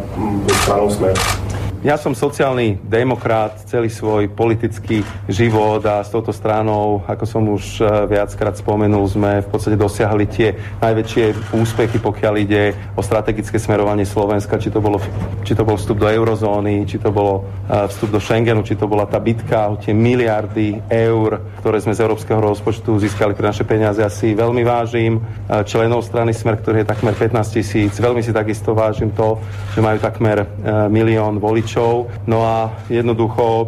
stranou 0.66 0.90
Smer. 0.90 1.43
Ja 1.85 2.01
som 2.01 2.16
sociálny 2.16 2.80
demokrat 2.80 3.68
celý 3.68 3.93
svoj 3.93 4.32
politický 4.32 5.05
život 5.28 5.85
a 5.85 6.01
s 6.01 6.09
touto 6.09 6.32
stranou, 6.32 7.05
ako 7.05 7.24
som 7.28 7.45
už 7.45 7.76
e, 7.76 8.09
viackrát 8.09 8.57
spomenul, 8.57 9.05
sme 9.05 9.45
v 9.45 9.49
podstate 9.53 9.76
dosiahli 9.76 10.24
tie 10.24 10.57
najväčšie 10.80 11.53
úspechy, 11.53 12.01
pokiaľ 12.01 12.35
ide 12.41 12.72
o 12.97 13.05
strategické 13.05 13.61
smerovanie 13.61 14.09
Slovenska, 14.09 14.57
či 14.57 14.72
to, 14.72 14.80
bolo, 14.80 14.97
či 15.45 15.53
to 15.53 15.61
bol 15.61 15.76
vstup 15.76 16.01
do 16.01 16.09
eurozóny, 16.09 16.89
či 16.89 16.97
to 16.97 17.12
bolo 17.12 17.45
e, 17.68 17.85
vstup 17.93 18.16
do 18.16 18.20
Schengenu, 18.24 18.64
či 18.64 18.80
to 18.80 18.89
bola 18.89 19.05
tá 19.05 19.20
bitka 19.20 19.68
o 19.68 19.76
tie 19.76 19.93
miliardy 19.93 20.89
eur, 20.89 21.37
ktoré 21.61 21.85
sme 21.85 21.93
z 21.93 22.01
európskeho 22.01 22.41
rozpočtu 22.41 22.97
získali 22.97 23.37
pre 23.37 23.53
naše 23.53 23.68
peniaze. 23.68 24.01
Ja 24.01 24.09
si 24.09 24.32
veľmi 24.32 24.64
vážim 24.64 25.20
e, 25.20 25.61
členov 25.68 26.01
strany 26.09 26.32
Smer, 26.32 26.57
ktorý 26.64 26.80
je 26.80 26.97
takmer 26.97 27.12
15 27.12 27.45
tisíc. 27.61 27.93
Veľmi 28.01 28.24
si 28.24 28.32
takisto 28.32 28.72
vážim 28.72 29.12
to, 29.12 29.37
že 29.76 29.85
majú 29.85 30.01
takmer 30.01 30.49
milión 30.89 31.37
voličov 31.37 31.74
rodičov. 31.75 32.07
No 32.31 32.47
a 32.47 32.70
jednoducho 32.87 33.45
e, 33.45 33.66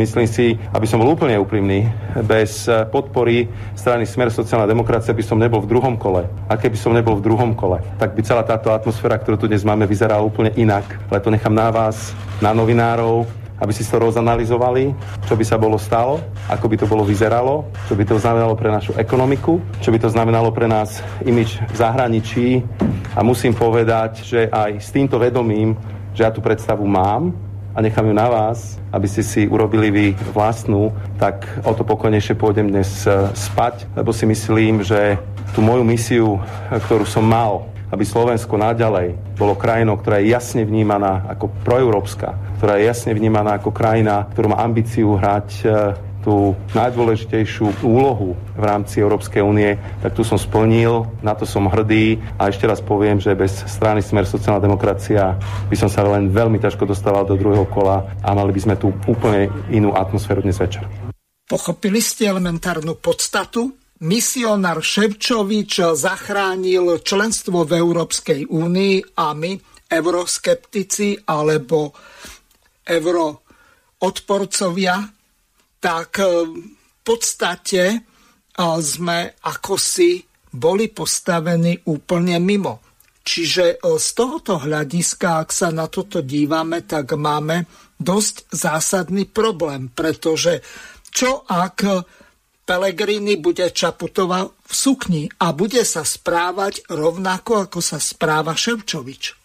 myslím 0.00 0.26
si, 0.26 0.56
aby 0.72 0.86
som 0.88 1.00
bol 1.00 1.12
úplne 1.12 1.36
úprimný, 1.36 1.84
bez 2.24 2.64
e, 2.64 2.88
podpory 2.88 3.48
strany 3.76 4.08
Smer 4.08 4.32
sociálna 4.32 4.64
demokracia 4.64 5.12
by 5.12 5.24
som 5.24 5.36
nebol 5.36 5.60
v 5.60 5.68
druhom 5.68 6.00
kole. 6.00 6.24
A 6.48 6.56
keby 6.56 6.76
som 6.80 6.96
nebol 6.96 7.20
v 7.20 7.24
druhom 7.28 7.52
kole, 7.52 7.84
tak 8.00 8.16
by 8.16 8.24
celá 8.24 8.42
táto 8.48 8.72
atmosféra, 8.72 9.20
ktorú 9.20 9.36
tu 9.36 9.46
dnes 9.46 9.64
máme, 9.64 9.84
vyzerala 9.84 10.24
úplne 10.24 10.56
inak. 10.56 10.88
Ale 11.12 11.20
to 11.20 11.28
nechám 11.28 11.52
na 11.52 11.68
vás, 11.68 12.16
na 12.40 12.56
novinárov, 12.56 13.28
aby 13.60 13.70
si 13.70 13.86
to 13.86 14.02
rozanalizovali, 14.02 14.90
čo 15.30 15.38
by 15.38 15.44
sa 15.46 15.56
bolo 15.56 15.78
stalo, 15.78 16.18
ako 16.50 16.66
by 16.66 16.76
to 16.76 16.86
bolo 16.90 17.06
vyzeralo, 17.06 17.70
čo 17.86 17.94
by 17.94 18.02
to 18.02 18.18
znamenalo 18.18 18.58
pre 18.58 18.66
našu 18.66 18.98
ekonomiku, 18.98 19.62
čo 19.78 19.94
by 19.94 19.98
to 20.02 20.08
znamenalo 20.10 20.50
pre 20.50 20.66
nás 20.66 20.98
imič 21.22 21.62
v 21.62 21.76
zahraničí. 21.78 22.46
A 23.14 23.22
musím 23.22 23.54
povedať, 23.54 24.26
že 24.26 24.50
aj 24.50 24.82
s 24.82 24.90
týmto 24.90 25.22
vedomím 25.22 25.78
že 26.14 26.22
ja 26.22 26.30
tú 26.30 26.38
predstavu 26.38 26.86
mám 26.86 27.34
a 27.74 27.82
nechám 27.82 28.06
ju 28.06 28.14
na 28.14 28.30
vás, 28.30 28.78
aby 28.94 29.10
ste 29.10 29.26
si 29.26 29.50
urobili 29.50 29.90
vy 29.90 30.06
vlastnú, 30.30 30.94
tak 31.18 31.42
o 31.66 31.74
to 31.74 31.82
pokojnejšie 31.82 32.38
pôjdem 32.38 32.70
dnes 32.70 33.02
e, 33.02 33.34
spať, 33.34 33.90
lebo 33.98 34.14
si 34.14 34.24
myslím, 34.30 34.86
že 34.86 35.18
tú 35.58 35.60
moju 35.60 35.82
misiu, 35.82 36.38
ktorú 36.70 37.02
som 37.02 37.26
mal, 37.26 37.66
aby 37.90 38.06
Slovensko 38.06 38.54
naďalej 38.54 39.18
bolo 39.34 39.58
krajinou, 39.58 39.98
ktorá 39.98 40.22
je 40.22 40.30
jasne 40.30 40.62
vnímaná 40.62 41.26
ako 41.30 41.50
proeurópska, 41.66 42.38
ktorá 42.62 42.78
je 42.78 42.86
jasne 42.86 43.10
vnímaná 43.14 43.58
ako 43.58 43.74
krajina, 43.74 44.30
ktorú 44.30 44.54
má 44.54 44.62
ambíciu 44.62 45.18
hrať 45.18 45.48
e, 45.62 45.66
tú 46.24 46.56
najdôležitejšiu 46.72 47.84
úlohu 47.84 48.32
v 48.56 48.64
rámci 48.64 49.04
Európskej 49.04 49.44
únie, 49.44 49.76
tak 50.00 50.16
tu 50.16 50.24
som 50.24 50.40
splnil, 50.40 51.04
na 51.20 51.36
to 51.36 51.44
som 51.44 51.68
hrdý 51.68 52.16
a 52.40 52.48
ešte 52.48 52.64
raz 52.64 52.80
poviem, 52.80 53.20
že 53.20 53.36
bez 53.36 53.52
strany 53.68 54.00
Smer 54.00 54.24
sociálna 54.24 54.64
demokracia 54.64 55.36
by 55.68 55.76
som 55.76 55.92
sa 55.92 56.08
len 56.08 56.32
veľmi 56.32 56.56
ťažko 56.56 56.88
dostával 56.88 57.28
do 57.28 57.36
druhého 57.36 57.68
kola 57.68 58.08
a 58.24 58.32
mali 58.32 58.56
by 58.56 58.60
sme 58.64 58.80
tu 58.80 58.96
úplne 59.04 59.52
inú 59.68 59.92
atmosféru 59.92 60.40
dnes 60.40 60.56
večer. 60.56 60.88
Pochopili 61.44 62.00
ste 62.00 62.32
elementárnu 62.32 62.96
podstatu? 62.96 63.76
Misionár 64.04 64.82
Ševčovič 64.82 65.94
zachránil 65.94 66.98
členstvo 67.04 67.62
v 67.62 67.78
Európskej 67.78 68.50
únii 68.50 69.20
a 69.20 69.36
my, 69.36 69.52
euroskeptici 69.86 71.28
alebo 71.28 71.92
euroodporcovia, 72.84 74.96
tak 75.84 76.16
e, 76.16 76.48
v 76.48 77.00
podstate 77.04 77.82
e, 77.92 77.98
sme 78.80 79.36
ako 79.44 79.76
si 79.76 80.24
boli 80.48 80.88
postavení 80.88 81.84
úplne 81.92 82.40
mimo. 82.40 82.80
Čiže 83.20 83.76
e, 83.76 84.00
z 84.00 84.08
tohoto 84.16 84.64
hľadiska, 84.64 85.44
ak 85.44 85.52
sa 85.52 85.68
na 85.68 85.92
toto 85.92 86.24
dívame, 86.24 86.88
tak 86.88 87.12
máme 87.12 87.68
dosť 88.00 88.48
zásadný 88.48 89.28
problém, 89.28 89.92
pretože 89.92 90.64
čo 91.12 91.44
ak 91.44 91.84
Pelegrini 92.64 93.36
bude 93.36 93.68
Čaputová 93.68 94.48
v 94.48 94.72
sukni 94.72 95.28
a 95.36 95.52
bude 95.52 95.84
sa 95.84 96.00
správať 96.00 96.88
rovnako, 96.88 97.68
ako 97.68 97.84
sa 97.84 98.00
správa 98.00 98.56
Ševčovič? 98.56 99.36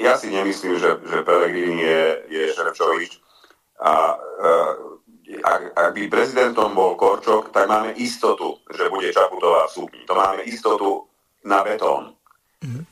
Ja 0.00 0.14
si 0.16 0.30
nemyslím, 0.30 0.78
že, 0.78 1.02
že 1.02 1.18
Pelegrini 1.26 1.82
je, 1.82 2.04
je 2.30 2.42
Ševčovič. 2.54 3.25
A 3.80 4.16
e, 4.16 4.50
ak, 5.42 5.62
ak 5.74 5.90
by 5.92 6.02
prezidentom 6.06 6.72
bol 6.72 6.94
Korčok, 6.94 7.50
tak 7.50 7.66
máme 7.66 7.98
istotu, 7.98 8.62
že 8.70 8.88
bude 8.88 9.10
Čaputová 9.10 9.66
v 9.66 9.74
súdni. 9.74 10.02
To 10.06 10.14
máme 10.14 10.46
istotu 10.46 11.04
na 11.44 11.66
betón. 11.66 12.14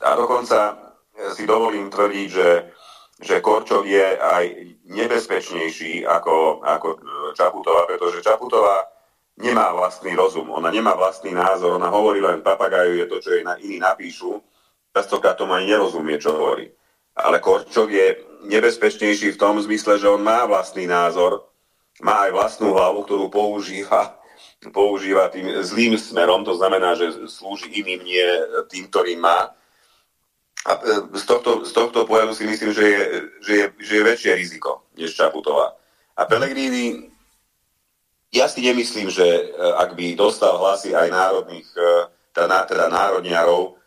A 0.03 0.09
dokonca 0.15 0.77
si 1.35 1.47
dovolím 1.47 1.91
tvrdiť, 1.91 2.29
že, 2.31 2.51
že 3.23 3.43
Korčok 3.43 3.87
je 3.87 4.19
aj 4.19 4.45
nebezpečnejší 4.91 6.05
ako, 6.07 6.63
ako 6.63 6.89
Čaputová, 7.39 7.87
pretože 7.87 8.23
Čaputová 8.23 8.87
nemá 9.39 9.75
vlastný 9.75 10.15
rozum, 10.15 10.51
ona 10.51 10.71
nemá 10.71 10.95
vlastný 10.95 11.35
názor, 11.35 11.75
ona 11.75 11.91
hovorí 11.91 12.23
len 12.23 12.43
papagaju, 12.43 12.95
je 12.95 13.07
to, 13.11 13.17
čo 13.19 13.31
jej 13.35 13.43
na, 13.43 13.59
iní 13.59 13.83
napíšu, 13.83 14.39
častokrát 14.95 15.35
tomu 15.35 15.59
ani 15.59 15.75
nerozumie, 15.75 16.23
čo 16.23 16.35
hovorí. 16.39 16.71
Ale 17.15 17.39
Korčok 17.39 17.91
je 17.91 18.19
nebezpečnejší 18.51 19.35
v 19.35 19.41
tom 19.41 19.63
zmysle, 19.63 19.99
že 19.99 20.11
on 20.11 20.21
má 20.21 20.45
vlastný 20.45 20.85
názor, 20.87 21.47
má 22.03 22.29
aj 22.29 22.31
vlastnú 22.35 22.75
hlavu, 22.75 23.07
ktorú 23.07 23.27
používa, 23.31 24.19
používa 24.75 25.31
tým 25.31 25.63
zlým 25.63 25.95
smerom, 25.95 26.43
to 26.43 26.59
znamená, 26.59 26.99
že 26.99 27.31
slúži 27.31 27.71
iným, 27.71 28.03
nie 28.03 28.27
tým, 28.69 28.91
ktorým 28.91 29.23
má. 29.23 29.55
A 30.65 30.71
e, 30.81 31.19
z 31.21 31.25
tohto, 31.29 31.63
z 31.69 31.73
tohto 31.77 32.09
pohľadu 32.09 32.33
si 32.33 32.49
myslím, 32.49 32.73
že 32.73 32.85
je, 32.85 33.03
že, 33.45 33.53
je, 33.55 33.67
že 33.85 33.93
je 34.01 34.09
väčšie 34.09 34.33
riziko 34.35 34.89
než 34.97 35.13
Čaputová. 35.13 35.77
A 36.17 36.25
Pellegrini, 36.25 37.13
ja 38.35 38.49
si 38.49 38.65
nemyslím, 38.65 39.13
že 39.13 39.23
e, 39.23 39.43
ak 39.55 39.93
by 39.95 40.17
dostal 40.17 40.57
hlasy 40.57 40.97
aj 40.97 41.13
národných, 41.13 41.69
e, 41.77 41.89
teda, 42.33 42.65
teda 42.65 42.89
národniarov, 42.89 43.79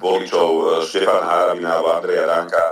voličov 0.00 0.80
Štefana 0.88 1.26
Harabina 1.28 1.76
alebo 1.76 1.92
Andreja 1.92 2.24
Ranka, 2.24 2.64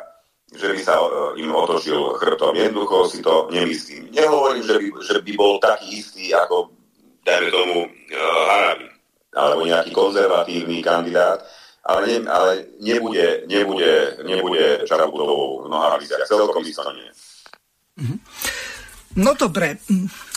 že 0.48 0.72
by 0.72 0.80
sa 0.80 0.96
e, 0.96 1.44
im 1.44 1.52
otočil 1.52 2.16
chrbtom. 2.16 2.56
Jednoducho 2.56 3.04
si 3.12 3.20
to 3.20 3.52
nemyslím. 3.52 4.08
Nehovorím, 4.16 4.64
že 4.64 4.74
by, 4.80 4.86
že 5.04 5.16
by 5.20 5.32
bol 5.36 5.60
taký 5.60 6.00
istý 6.00 6.32
ako, 6.32 6.72
dajme 7.20 7.48
tomu, 7.52 7.76
uh, 7.84 8.44
Harabin 8.48 8.98
alebo 9.38 9.62
nejaký 9.68 9.92
konzervatívny 9.92 10.80
kandidát, 10.80 11.44
ale, 11.84 12.00
ne, 12.06 12.16
ale 12.26 12.50
nebude, 12.80 13.44
nebude, 13.46 14.18
nebude 14.24 14.82
Čarabutovou 14.88 15.64
v 15.64 15.70
nohaviciach. 15.70 16.26
Celkom 16.26 16.64
isto 16.64 16.88
nie. 16.96 17.10
Mhm. 17.98 18.16
No 19.18 19.34
dobre, 19.34 19.82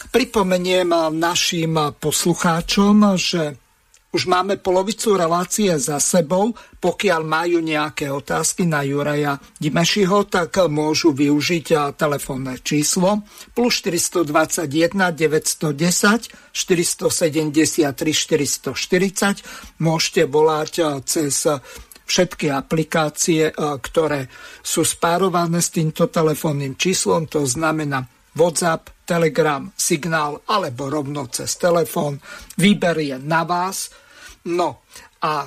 pripomeniem 0.09 0.89
našim 1.13 1.93
poslucháčom, 2.01 3.13
že 3.19 3.60
už 4.11 4.27
máme 4.27 4.59
polovicu 4.59 5.15
relácie 5.15 5.71
za 5.79 5.95
sebou. 6.03 6.51
Pokiaľ 6.83 7.21
majú 7.23 7.63
nejaké 7.63 8.11
otázky 8.11 8.67
na 8.67 8.83
Juraja 8.83 9.39
Dimešiho, 9.55 10.27
tak 10.27 10.59
môžu 10.67 11.15
využiť 11.15 11.95
telefónne 11.95 12.59
číslo 12.59 13.23
plus 13.55 13.79
421 13.79 14.67
910 15.15 16.51
473 16.51 17.95
440. 17.95 19.79
Môžete 19.79 20.27
volať 20.27 20.73
cez 21.07 21.47
všetky 22.03 22.51
aplikácie, 22.51 23.55
ktoré 23.55 24.27
sú 24.59 24.83
spárované 24.83 25.63
s 25.63 25.71
týmto 25.71 26.11
telefónnym 26.11 26.75
číslom, 26.75 27.31
to 27.31 27.47
znamená 27.47 28.03
WhatsApp, 28.35 28.91
Telegram, 29.07 29.71
Signál 29.75 30.39
alebo 30.47 30.87
rovno 30.87 31.27
cez 31.31 31.55
telefón. 31.59 32.19
Výber 32.55 32.99
je 32.99 33.19
na 33.19 33.43
vás. 33.43 33.91
No 34.49 34.81
a 35.21 35.45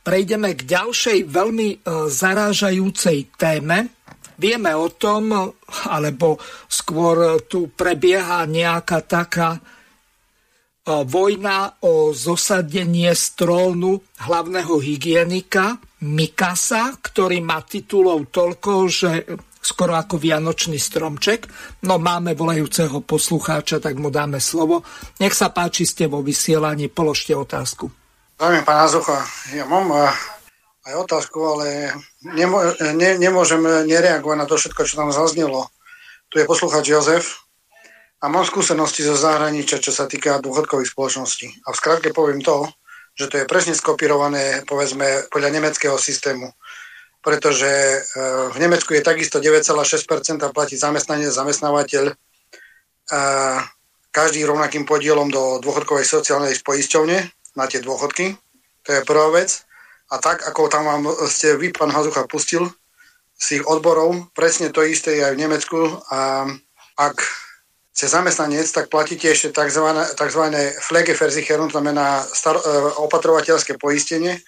prejdeme 0.00 0.56
k 0.56 0.64
ďalšej 0.64 1.18
veľmi 1.28 1.68
e, 1.68 1.76
zarážajúcej 2.08 3.36
téme. 3.36 3.92
Vieme 4.40 4.72
o 4.72 4.88
tom, 4.88 5.52
alebo 5.92 6.40
skôr 6.64 7.44
tu 7.44 7.68
prebieha 7.68 8.48
nejaká 8.48 9.04
taká 9.04 9.50
e, 9.56 9.60
vojna 11.04 11.76
o 11.84 12.16
zosadenie 12.16 13.12
z 13.12 13.24
trónu 13.36 14.00
hlavného 14.24 14.80
hygienika 14.80 15.76
Mikasa, 16.00 16.96
ktorý 16.96 17.44
má 17.44 17.60
titulov 17.60 18.32
toľko, 18.32 18.72
že 18.88 19.12
skoro 19.60 19.94
ako 19.94 20.16
vianočný 20.16 20.80
stromček. 20.80 21.46
No 21.84 22.00
máme 22.00 22.32
volajúceho 22.32 23.04
poslucháča, 23.04 23.78
tak 23.78 24.00
mu 24.00 24.08
dáme 24.08 24.40
slovo. 24.40 24.82
Nech 25.20 25.36
sa 25.36 25.52
páči, 25.52 25.84
ste 25.84 26.08
vo 26.08 26.24
vysielaní, 26.24 26.88
položte 26.88 27.36
otázku. 27.36 27.92
Zdravím 28.40 28.64
pána 28.64 28.88
Zucha. 28.88 29.20
Ja 29.52 29.68
mám 29.68 29.92
aj 30.88 30.94
otázku, 30.96 31.38
ale 31.44 31.92
nemô, 32.24 32.64
ne, 32.96 33.20
nemôžem 33.20 33.60
nereagovať 33.84 34.36
na 34.40 34.46
to 34.48 34.56
všetko, 34.56 34.80
čo 34.88 34.96
tam 34.96 35.12
zaznelo. 35.12 35.68
Tu 36.32 36.40
je 36.40 36.48
poslucháč 36.48 36.88
Jozef 36.88 37.44
a 38.24 38.32
mám 38.32 38.48
skúsenosti 38.48 39.04
zo 39.04 39.12
zahraničia, 39.12 39.76
čo 39.76 39.92
sa 39.92 40.08
týka 40.08 40.40
dôchodkových 40.40 40.88
spoločností. 40.88 41.68
A 41.68 41.76
v 41.76 41.78
skratke 41.80 42.16
poviem 42.16 42.40
to, 42.40 42.64
že 43.12 43.28
to 43.28 43.34
je 43.42 43.50
presne 43.50 43.76
skopírované, 43.76 44.64
povedzme, 44.64 45.28
podľa 45.28 45.50
nemeckého 45.60 46.00
systému 46.00 46.48
pretože 47.20 47.68
e, 47.68 47.98
v 48.50 48.56
Nemecku 48.60 48.96
je 48.96 49.04
takisto 49.04 49.40
9,6% 49.40 50.40
platí 50.52 50.76
zamestnanie, 50.76 51.28
zamestnávateľ 51.28 52.16
každý 54.10 54.46
rovnakým 54.46 54.86
podielom 54.86 55.30
do 55.30 55.58
dôchodkovej 55.62 56.06
sociálnej 56.06 56.54
poisťovne 56.62 57.18
na 57.58 57.64
tie 57.66 57.82
dôchodky. 57.82 58.38
To 58.86 58.88
je 58.94 59.06
prvá 59.06 59.30
vec. 59.34 59.66
A 60.10 60.18
tak, 60.18 60.42
ako 60.42 60.66
tam 60.66 60.86
vám 60.86 61.02
ste 61.30 61.54
vy, 61.54 61.70
pán 61.70 61.94
Hazucha, 61.94 62.26
pustil 62.26 62.66
z 63.38 63.44
tých 63.56 63.62
odborov, 63.66 64.30
presne 64.34 64.74
to 64.74 64.82
isté 64.82 65.16
je 65.16 65.22
aj 65.22 65.34
v 65.38 65.42
Nemecku. 65.46 65.78
A 66.10 66.50
ak 66.98 67.16
ste 67.94 68.10
zamestnanec, 68.10 68.66
tak 68.68 68.90
platíte 68.90 69.30
ešte 69.30 69.54
tzv. 69.54 69.86
tzv. 70.18 70.44
Pflegeversicherung, 70.82 71.70
znamená 71.70 72.26
star- 72.26 72.58
e, 72.58 72.66
opatrovateľské 73.06 73.78
poistenie, 73.78 74.42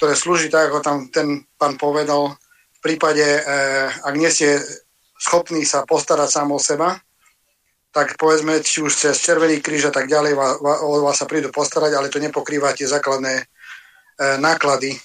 ktoré 0.00 0.16
slúži 0.16 0.48
tak, 0.48 0.72
ako 0.72 0.80
tam 0.80 0.96
ten 1.12 1.44
pán 1.60 1.76
povedal, 1.76 2.32
v 2.32 2.80
prípade, 2.80 3.20
e, 3.20 3.40
ak 4.00 4.16
nie 4.16 4.32
ste 4.32 4.56
schopní 5.20 5.68
sa 5.68 5.84
postarať 5.84 6.40
sám 6.40 6.56
o 6.56 6.56
seba, 6.56 6.96
tak 7.92 8.16
povedzme, 8.16 8.64
či 8.64 8.80
už 8.80 8.96
cez 8.96 9.20
Červený 9.20 9.60
kríž 9.60 9.92
a 9.92 9.92
tak 9.92 10.08
ďalej 10.08 10.40
o 10.64 11.04
vás 11.04 11.20
sa 11.20 11.28
prídu 11.28 11.52
postarať, 11.52 11.92
ale 11.92 12.08
to 12.08 12.16
nepokrýva 12.16 12.72
tie 12.72 12.88
základné 12.88 13.44
e, 13.44 13.44
náklady. 14.40 14.96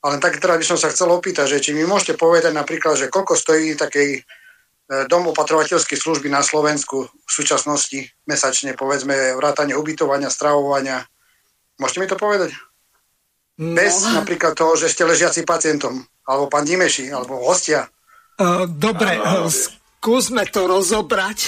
Ale 0.00 0.16
tak 0.16 0.40
teda 0.40 0.56
by 0.56 0.64
som 0.64 0.80
sa 0.80 0.88
chcel 0.88 1.12
opýtať, 1.12 1.52
že 1.52 1.68
či 1.68 1.76
mi 1.76 1.84
môžete 1.84 2.16
povedať 2.16 2.56
napríklad, 2.56 2.96
že 2.96 3.12
koľko 3.12 3.36
stojí 3.36 3.76
takej 3.76 4.16
e, 4.16 4.20
dom 5.12 5.28
opatrovateľskej 5.28 6.00
služby 6.00 6.32
na 6.32 6.40
Slovensku 6.40 7.04
v 7.04 7.30
súčasnosti 7.30 8.08
mesačne, 8.24 8.72
povedzme, 8.80 9.36
vrátanie 9.36 9.76
ubytovania, 9.76 10.32
stravovania. 10.32 11.04
Môžete 11.76 12.00
mi 12.00 12.08
to 12.08 12.16
povedať? 12.16 12.71
No. 13.62 13.78
Bez 13.78 14.02
napríklad 14.10 14.58
toho, 14.58 14.74
že 14.74 14.90
ste 14.90 15.06
ležiaci 15.06 15.46
pacientom, 15.46 16.02
alebo 16.26 16.50
pán 16.50 16.66
Dimeši, 16.66 17.14
alebo 17.14 17.38
hostia. 17.46 17.86
Uh, 18.34 18.66
dobre, 18.66 19.14
uh, 19.14 19.46
skúsme 19.46 20.42
to 20.50 20.66
rozobrať. 20.66 21.38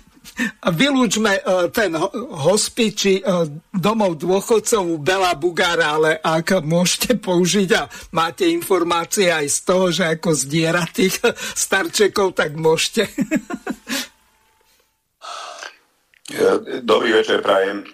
Vylúčme 0.80 1.44
uh, 1.44 1.68
ten 1.68 1.92
hospiči 1.92 3.20
uh, 3.20 3.44
domov 3.68 4.16
dôchodcov 4.16 4.96
Bela 5.04 5.36
Bugára, 5.36 6.00
ale 6.00 6.16
ak 6.24 6.64
môžete 6.64 7.20
použiť 7.20 7.68
a 7.76 7.84
máte 8.16 8.48
informácie 8.48 9.28
aj 9.28 9.46
z 9.52 9.58
toho, 9.60 9.92
že 9.92 10.08
ako 10.08 10.32
zdiera 10.32 10.88
tých 10.88 11.20
starčekov, 11.68 12.32
tak 12.32 12.56
môžete. 12.56 13.12
Dobrý 16.80 17.12
večer, 17.12 17.44
prajem 17.44 17.84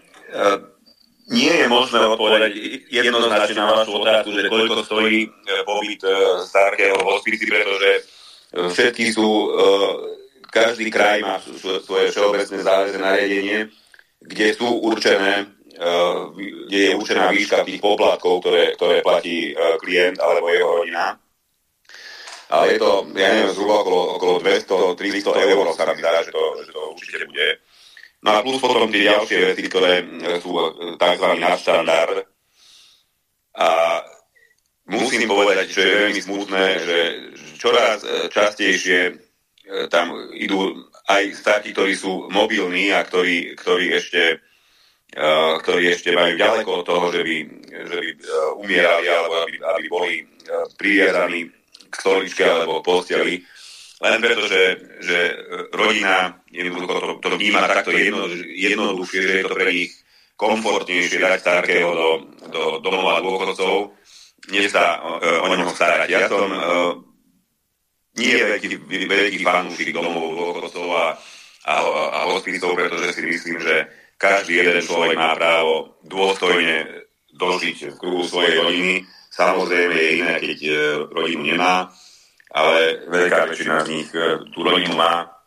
nie 1.29 1.53
je 1.53 1.67
možné 1.69 2.01
odpovedať 2.09 2.53
jednoznačne 2.89 3.57
na 3.61 3.67
vašu 3.69 4.01
otázku, 4.01 4.33
že 4.33 4.49
koľko 4.49 4.81
stojí 4.85 5.29
e, 5.29 5.31
pobyt 5.69 6.01
e, 6.01 6.13
starého 6.49 6.97
hospici, 7.05 7.45
pretože 7.45 7.91
e, 7.93 8.01
všetky 8.73 9.13
sú, 9.13 9.53
každý 10.49 10.89
kraj 10.89 11.21
má 11.21 11.37
svoje 11.85 12.09
všeobecné 12.09 12.59
záväzné 12.65 12.99
nariadenie, 12.99 13.59
kde 14.25 14.47
sú 14.57 14.81
určené, 14.81 15.53
kde 16.67 16.81
je 16.91 16.93
určená 16.97 17.29
výška 17.31 17.63
tých 17.63 17.79
poplatkov, 17.79 18.41
ktoré, 18.41 18.75
ktoré 18.75 19.05
platí 19.05 19.53
klient 19.85 20.17
alebo 20.19 20.49
jeho 20.49 20.83
rodina. 20.83 21.21
Ale 22.49 22.75
je 22.75 22.77
to, 22.81 23.05
ja 23.13 23.29
neviem, 23.29 23.53
zhruba 23.53 23.85
okolo, 23.85 24.01
okolo 24.17 24.35
200-300 24.97 25.53
eur 25.53 25.65
sa 25.77 25.85
mi 25.93 26.01
zdá, 26.01 26.25
že 26.25 26.33
to, 26.33 26.43
že 26.65 26.73
to 26.73 26.81
určite 26.97 27.29
bude. 27.29 27.49
No 28.19 28.35
a 28.35 28.43
plus 28.43 28.59
potom 28.59 28.91
tie 28.91 29.07
ďalšie 29.07 29.55
veci, 29.55 29.63
ktoré 29.71 30.03
sú 30.43 30.51
e, 30.59 30.63
tzv. 30.99 31.27
nadštandard. 31.39 32.27
A 33.59 33.69
musím 34.91 35.31
povedať, 35.31 35.67
že 35.71 35.83
je 35.87 36.01
veľmi 36.03 36.23
smutné, 36.23 36.65
že 36.83 36.99
čoraz 37.63 38.03
e, 38.03 38.27
častejšie 38.27 39.01
e, 39.07 39.13
tam 39.87 40.19
idú 40.35 40.83
aj 41.07 41.31
starti, 41.31 41.71
ktorí 41.71 41.95
sú 41.95 42.27
mobilní 42.27 42.91
a 42.91 43.07
ktorí, 43.07 43.55
ktorí 43.55 43.95
ešte 43.95 44.43
ktorí 45.65 45.89
ešte 45.89 46.13
majú 46.13 46.37
ďaleko 46.37 46.69
od 46.69 46.85
toho, 46.85 47.09
že 47.09 47.25
by, 47.25 47.37
že 47.65 47.97
by 47.97 48.09
umierali 48.61 49.09
alebo 49.09 49.41
aby, 49.41 49.57
aby 49.57 49.85
boli 49.89 50.15
priviazaní 50.77 51.49
k 51.89 51.95
stoličke 51.97 52.45
alebo 52.45 52.85
posteli 52.85 53.41
len 53.99 54.23
preto, 54.23 54.47
že, 54.47 54.63
že 55.03 55.19
rodina 55.75 56.39
jednoducho 56.47 56.87
to, 56.87 57.09
to 57.19 57.29
vníma 57.35 57.67
takto 57.67 57.91
jedno, 57.91 58.31
jednoduchšie, 58.47 59.21
že 59.27 59.33
je 59.43 59.45
to 59.45 59.55
pre 59.59 59.75
nich 59.75 59.93
komfortnejšie 60.39 61.19
dať 61.19 61.43
starkého 61.43 61.91
do, 61.91 62.09
do 62.47 62.63
domova 62.79 63.19
dôchodcov, 63.19 63.99
než 64.55 64.71
sa 64.71 65.03
uh, 65.03 65.43
o 65.43 65.51
neho 65.51 65.67
starať. 65.75 66.09
Ja 66.15 66.31
som 66.31 66.47
uh, 66.47 66.95
nie 68.15 68.39
veľký, 68.39 68.87
veľký 68.87 69.39
fanúšik 69.43 69.91
domov 69.91 70.31
dôchodcov 70.39 70.87
a, 70.95 71.07
a, 71.67 71.75
a 71.91 72.21
hospicov, 72.31 72.79
pretože 72.79 73.19
si 73.19 73.23
myslím, 73.27 73.59
že 73.59 73.91
každý 74.15 74.63
jeden 74.63 74.79
človek 74.79 75.19
má 75.19 75.35
právo 75.35 75.99
dôstojne 76.07 76.87
dožiť 77.35 77.95
v 77.95 77.99
kruhu 77.99 78.23
svojej 78.23 78.63
rodiny. 78.63 78.95
Samozrejme 79.35 79.95
je 79.95 80.11
iné, 80.23 80.35
keď 80.39 80.59
uh, 80.71 80.75
rodinu 81.11 81.51
nemá 81.51 81.91
ale 82.55 83.05
veľká 83.09 83.49
väčšina 83.49 83.85
z 83.85 83.89
nich 83.93 84.09
e, 84.17 84.41
tú 84.53 84.65
rodinu 84.65 84.97
má 84.97 85.39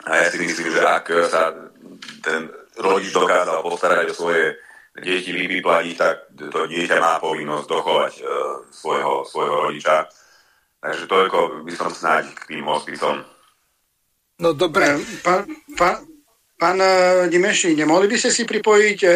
a 0.00 0.10
ja 0.16 0.26
si 0.32 0.40
myslím, 0.40 0.72
že 0.72 0.80
ak 0.80 1.06
sa 1.28 1.52
ten 2.24 2.48
rodič 2.80 3.12
dokázal 3.12 3.60
postarať 3.60 4.08
o 4.08 4.16
svoje 4.16 4.56
deti, 4.96 5.32
vyplatiť, 5.36 5.96
tak 5.96 6.16
to 6.32 6.64
dieťa 6.64 6.96
má 6.96 7.20
povinnosť 7.20 7.66
dochovať 7.68 8.14
uh, 8.24 8.28
svojho, 8.72 9.28
svojho 9.28 9.56
rodiča. 9.68 10.08
Takže 10.80 11.04
toľko 11.04 11.38
by 11.68 11.72
som 11.76 11.92
snáď 11.92 12.32
k 12.32 12.56
tým 12.56 12.64
hospicom. 12.64 13.20
No 14.40 14.56
dobre. 14.56 14.96
Pán, 15.20 15.44
pán, 15.76 16.08
pán 16.56 16.80
Dimeši, 17.28 17.76
nemohli 17.76 18.08
by 18.08 18.16
ste 18.16 18.32
si 18.32 18.48
pripojiť 18.48 18.98
uh, 19.04 19.12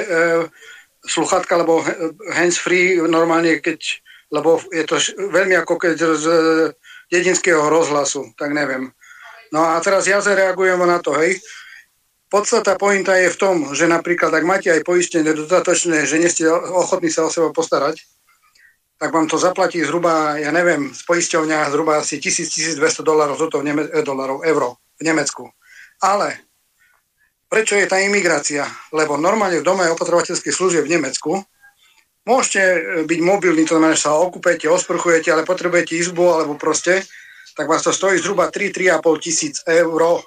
sluchatka 1.00 1.56
alebo 1.56 1.80
hands-free 2.28 3.00
normálne, 3.08 3.64
keď, 3.64 3.80
lebo 4.28 4.60
je 4.68 4.84
to 4.84 5.00
veľmi 5.32 5.56
ako 5.56 5.74
keď 5.80 5.96
z, 5.96 6.26
dedinského 7.12 7.66
rozhlasu, 7.68 8.32
tak 8.38 8.52
neviem. 8.52 8.92
No 9.52 9.62
a 9.62 9.78
teraz 9.80 10.08
ja 10.10 10.18
zareagujem 10.18 10.80
na 10.82 10.98
to, 10.98 11.14
hej. 11.18 11.38
Podstata 12.26 12.74
pointa 12.74 13.14
je 13.14 13.30
v 13.30 13.38
tom, 13.38 13.56
že 13.76 13.86
napríklad, 13.86 14.34
ak 14.34 14.42
máte 14.42 14.68
aj 14.72 14.82
poistenie 14.82 15.30
dodatočné, 15.30 16.02
že 16.02 16.18
nie 16.18 16.26
ste 16.26 16.50
ochotní 16.50 17.06
sa 17.06 17.22
o 17.22 17.30
seba 17.30 17.54
postarať, 17.54 18.02
tak 18.98 19.14
vám 19.14 19.30
to 19.30 19.38
zaplatí 19.38 19.82
zhruba, 19.86 20.38
ja 20.42 20.50
neviem, 20.50 20.90
z 20.90 21.02
poisťovňa 21.06 21.70
zhruba 21.70 22.02
asi 22.02 22.18
1000-1200 22.18 23.06
dolarov, 23.06 23.38
to 23.38 23.62
v 23.62 23.66
Neme- 23.70 23.90
dolarov, 24.02 24.42
euro 24.42 24.82
v 24.98 25.02
Nemecku. 25.06 25.46
Ale 26.02 26.42
prečo 27.46 27.78
je 27.78 27.86
tá 27.86 28.02
imigrácia? 28.02 28.66
Lebo 28.90 29.14
normálne 29.14 29.62
v 29.62 29.66
dome 29.66 29.86
opatrovateľskej 29.94 30.50
služie 30.50 30.80
v 30.82 30.98
Nemecku 30.98 31.38
Môžete 32.24 32.60
e, 32.60 32.78
byť 33.04 33.20
mobilní, 33.20 33.68
to 33.68 33.76
znamená, 33.76 33.92
že 33.92 34.08
sa 34.08 34.16
okupujete, 34.16 34.64
osprchujete, 34.68 35.28
ale 35.28 35.44
potrebujete 35.44 36.00
izbu 36.00 36.24
alebo 36.32 36.56
proste, 36.56 37.04
tak 37.52 37.68
vás 37.68 37.84
to 37.84 37.92
stojí 37.92 38.18
zhruba 38.18 38.48
3-3,5 38.48 39.24
tisíc 39.24 39.60
eur. 39.68 40.24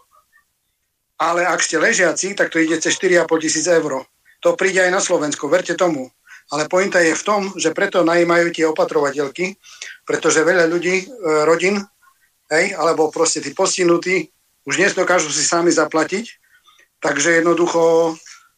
Ale 1.18 1.42
ak 1.50 1.60
ste 1.66 1.82
ležiaci, 1.82 2.38
tak 2.38 2.54
to 2.54 2.62
ide 2.62 2.78
cez 2.78 2.94
4,5 3.02 3.26
tisíc 3.42 3.66
eur. 3.66 4.06
To 4.46 4.54
príde 4.54 4.86
aj 4.86 4.92
na 4.94 5.02
Slovensku, 5.02 5.50
verte 5.50 5.74
tomu. 5.74 6.14
Ale 6.48 6.70
pointa 6.72 7.04
je 7.04 7.12
v 7.18 7.26
tom, 7.26 7.42
že 7.60 7.76
preto 7.76 8.06
najímajú 8.08 8.56
tie 8.56 8.70
opatrovateľky, 8.70 9.58
pretože 10.08 10.46
veľa 10.46 10.70
ľudí, 10.70 11.04
e, 11.04 11.06
rodín, 11.44 11.82
hej, 12.54 12.78
alebo 12.78 13.12
proste 13.12 13.44
tí 13.44 13.52
postihnutí, 13.52 14.32
už 14.68 14.80
dnes 14.80 14.94
dokážu 14.94 15.34
si 15.34 15.44
sami 15.44 15.74
zaplatiť, 15.74 16.28
takže 17.00 17.42
jednoducho 17.42 18.16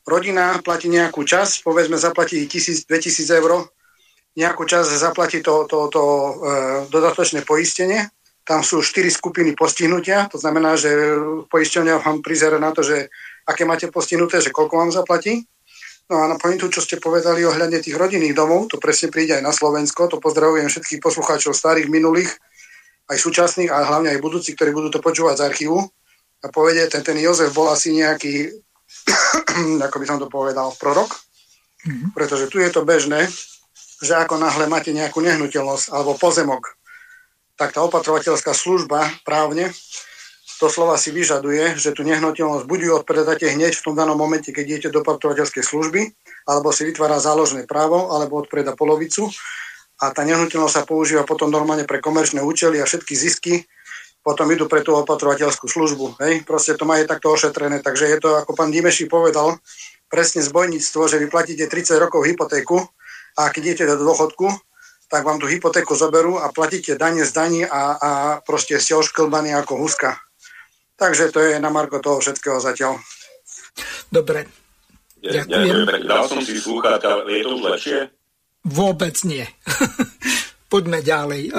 rodina 0.09 0.57
platí 0.65 0.89
nejakú 0.89 1.21
časť, 1.21 1.61
povedzme 1.61 1.95
zaplatí 1.95 2.49
1000-2000 2.49 3.39
eur, 3.39 3.69
nejakú 4.35 4.63
časť 4.65 4.89
zaplatí 4.97 5.39
to, 5.45 5.69
to, 5.69 5.87
to 5.93 6.03
e, 6.03 6.31
dodatočné 6.89 7.45
poistenie. 7.45 8.09
Tam 8.43 8.65
sú 8.65 8.81
štyri 8.81 9.13
skupiny 9.13 9.53
postihnutia, 9.53 10.25
to 10.25 10.41
znamená, 10.41 10.73
že 10.73 10.89
poisťovňa 11.53 12.01
vám 12.01 12.25
prizera 12.25 12.57
na 12.57 12.73
to, 12.73 12.81
že 12.81 13.13
aké 13.45 13.61
máte 13.65 13.93
postihnuté, 13.93 14.41
že 14.41 14.49
koľko 14.49 14.75
vám 14.81 14.91
zaplatí. 14.91 15.45
No 16.09 16.25
a 16.25 16.25
na 16.25 16.41
pointu, 16.41 16.65
čo 16.73 16.81
ste 16.81 16.97
povedali 16.97 17.45
ohľadne 17.45 17.77
tých 17.77 17.93
rodinných 17.93 18.33
domov, 18.33 18.73
to 18.73 18.81
presne 18.81 19.13
príde 19.13 19.37
aj 19.37 19.45
na 19.45 19.53
Slovensko, 19.53 20.09
to 20.09 20.17
pozdravujem 20.17 20.65
všetkých 20.65 20.97
poslucháčov 21.05 21.53
starých, 21.53 21.85
minulých, 21.85 22.33
aj 23.05 23.17
súčasných 23.21 23.69
a 23.69 23.85
hlavne 23.85 24.17
aj 24.17 24.21
budúcich, 24.21 24.57
ktorí 24.57 24.73
budú 24.73 24.89
to 24.89 25.05
počúvať 25.05 25.37
z 25.37 25.45
archívu. 25.45 25.77
A 26.39 26.47
povedie, 26.49 26.89
ten, 26.89 27.05
ten 27.05 27.17
Jozef 27.21 27.53
bol 27.53 27.69
asi 27.69 27.93
nejaký 27.93 28.49
ako 29.85 29.95
by 30.01 30.05
som 30.05 30.17
to 30.17 30.27
povedal, 30.27 30.73
prorok, 30.77 31.09
mm-hmm. 31.85 32.11
pretože 32.13 32.49
tu 32.49 32.61
je 32.61 32.69
to 32.73 32.85
bežné, 32.85 33.29
že 33.99 34.15
ako 34.15 34.39
náhle 34.39 34.65
máte 34.71 34.95
nejakú 34.95 35.19
nehnuteľnosť 35.19 35.91
alebo 35.91 36.15
pozemok, 36.15 36.75
tak 37.59 37.75
tá 37.75 37.83
opatrovateľská 37.83 38.55
služba 38.55 39.11
právne 39.27 39.71
slova 40.67 40.99
si 40.99 41.15
vyžaduje, 41.15 41.79
že 41.79 41.95
tú 41.95 42.03
nehnuteľnosť 42.03 42.67
buď 42.67 42.79
ju 42.83 42.91
odpredáte 42.99 43.47
hneď 43.47 43.79
v 43.79 43.85
tom 43.87 43.95
danom 43.95 44.19
momente, 44.19 44.51
keď 44.51 44.65
idete 44.67 44.89
do 44.91 44.99
opatrovateľskej 44.99 45.63
služby, 45.63 46.11
alebo 46.43 46.75
si 46.75 46.83
vytvára 46.83 47.23
záložné 47.23 47.63
právo, 47.63 48.11
alebo 48.11 48.43
odpreda 48.43 48.75
polovicu. 48.75 49.31
a 49.99 50.11
tá 50.15 50.23
nehnuteľnosť 50.23 50.75
sa 50.75 50.83
používa 50.83 51.23
potom 51.23 51.51
normálne 51.51 51.83
pre 51.83 52.03
komerčné 52.03 52.43
účely 52.43 52.79
a 52.79 52.87
všetky 52.87 53.13
zisky 53.15 53.67
potom 54.29 54.45
idú 54.53 54.69
pre 54.69 54.85
tú 54.85 54.93
opatrovateľskú 54.93 55.65
službu. 55.65 56.21
Hej? 56.21 56.45
Proste 56.45 56.77
to 56.77 56.85
má 56.85 57.01
je 57.01 57.09
takto 57.09 57.33
ošetrené. 57.33 57.81
Takže 57.81 58.05
je 58.05 58.17
to, 58.21 58.37
ako 58.37 58.53
pán 58.53 58.69
Dimeši 58.69 59.09
povedal, 59.09 59.57
presne 60.05 60.45
zbojníctvo, 60.45 61.01
že 61.09 61.17
vy 61.17 61.33
platíte 61.33 61.65
30 61.65 61.97
rokov 61.97 62.29
hypotéku 62.29 62.77
a 63.33 63.49
keď 63.49 63.73
idete 63.73 63.97
do 63.97 64.05
dôchodku, 64.05 64.45
tak 65.09 65.25
vám 65.25 65.41
tú 65.41 65.49
hypotéku 65.49 65.97
zoberú 65.97 66.37
a 66.37 66.53
platíte 66.53 66.93
dane 66.93 67.25
z 67.25 67.33
daní 67.33 67.65
a, 67.65 67.97
a 67.97 68.11
proste 68.45 68.77
ste 68.77 68.93
ošklbaní 68.93 69.49
ako 69.57 69.81
huska. 69.81 70.21
Takže 70.93 71.33
to 71.33 71.41
je 71.41 71.57
na 71.57 71.73
marko 71.73 71.97
toho 71.97 72.21
všetkého 72.21 72.61
zatiaľ. 72.61 73.01
Dobre. 74.13 74.45
Ďakujem. 75.25 76.05
Dal 76.05 76.29
som 76.29 76.37
si 76.45 76.61
slúchať, 76.61 77.01
je 77.25 77.41
to 77.41 77.49
už 77.57 77.61
lepšie? 77.65 77.97
Vôbec 78.61 79.17
nie. 79.25 79.49
Poďme 80.69 81.01
ďalej. 81.01 81.49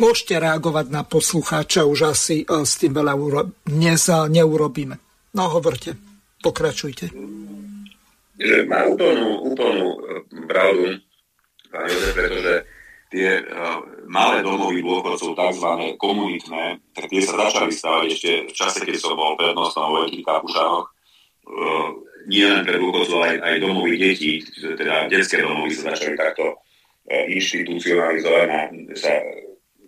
Môžete 0.00 0.40
reagovať 0.40 0.88
na 0.88 1.04
poslucháča, 1.04 1.84
už 1.84 2.16
asi 2.16 2.48
s 2.48 2.80
tým 2.80 2.96
veľa 2.96 3.12
uro- 3.12 3.52
dnes 3.68 4.08
neurobíme. 4.08 4.96
No 5.36 5.52
hovorte, 5.52 5.92
pokračujte. 6.40 7.12
Že 8.40 8.56
má 8.64 8.88
úplnú, 8.88 9.44
úplnú 9.52 9.86
e, 9.96 9.98
pravdu, 10.48 10.96
pretože 12.16 12.64
tie 13.12 13.44
malé 14.08 14.42
domovy 14.42 14.82
dôchodcov, 14.82 15.36
tzv. 15.36 15.68
komunitné, 16.00 16.80
tak 16.96 17.12
tie 17.12 17.22
sa 17.22 17.48
začali 17.48 17.70
stavať 17.70 18.04
ešte 18.08 18.30
v 18.48 18.52
čase, 18.52 18.78
keď 18.82 18.96
som 18.98 19.14
bol 19.14 19.36
prednostom 19.38 19.92
vo 19.92 20.04
Veľkých 20.04 20.26
Kapušánoch. 20.26 20.86
Nie 22.26 22.50
len 22.50 22.62
pre 22.66 22.76
dôchodcov, 22.80 23.20
aj, 23.22 23.36
aj 23.38 23.54
domovy 23.62 23.94
detí, 24.00 24.42
teda 24.58 25.06
detské 25.06 25.44
domovy 25.44 25.76
sa 25.76 25.94
začali 25.94 26.18
takto 26.18 26.58
inštitucionalizovaná, 27.06 28.70
sa 28.98 29.14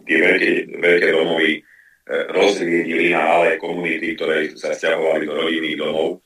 tie 0.08 0.18
veľké, 0.22 0.50
veľké 0.80 1.08
domovy 1.12 1.50
e, 1.58 1.60
rozviedili 2.32 3.12
na 3.12 3.20
malé 3.26 3.60
komunity, 3.60 4.16
ktoré 4.16 4.54
sa 4.56 4.72
stiahovali 4.72 5.28
do 5.28 5.34
rodinných 5.36 5.78
domov 5.78 6.08
e, 6.16 6.18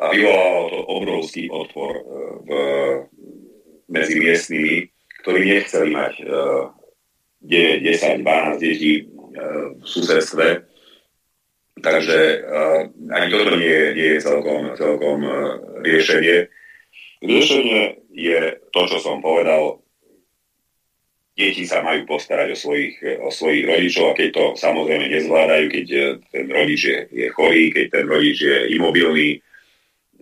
a 0.00 0.06
vyvolalo 0.14 0.62
to 0.72 0.78
obrovský 0.88 1.50
odpor 1.52 1.92
e, 1.92 2.02
v, 2.46 2.50
medzi 3.92 4.16
miestnymi, 4.16 4.74
ktorí 5.20 5.40
nechceli 5.46 5.92
mať 5.92 6.14
9, 7.44 7.46
10, 7.46 8.24
12 8.24 8.58
detí 8.58 9.06
v 9.78 9.84
susedstve. 9.86 10.66
Takže 11.78 12.18
ani 13.12 13.26
toto 13.28 13.54
nie 13.54 13.94
nie 13.94 14.08
je 14.16 14.24
celkom, 14.24 14.72
celkom 14.74 15.22
riešenie. 15.84 16.48
Riešenie 17.22 18.01
je 18.12 18.60
to, 18.70 18.80
čo 18.86 18.98
som 19.00 19.24
povedal. 19.24 19.80
Deti 21.32 21.64
sa 21.64 21.80
majú 21.80 22.04
postarať 22.04 22.52
o 22.52 22.58
svojich, 22.60 22.94
o 23.24 23.32
svojich 23.32 23.64
rodičov 23.64 24.12
a 24.12 24.16
keď 24.20 24.28
to 24.36 24.44
samozrejme 24.60 25.08
nezvládajú, 25.08 25.64
keď 25.72 25.86
eh, 25.96 26.04
ten 26.28 26.46
rodič 26.52 26.80
je, 26.84 26.98
je 27.08 27.26
chorý, 27.32 27.72
keď 27.72 27.86
ten 27.88 28.04
rodič 28.04 28.44
je 28.44 28.58
imobilný, 28.76 29.40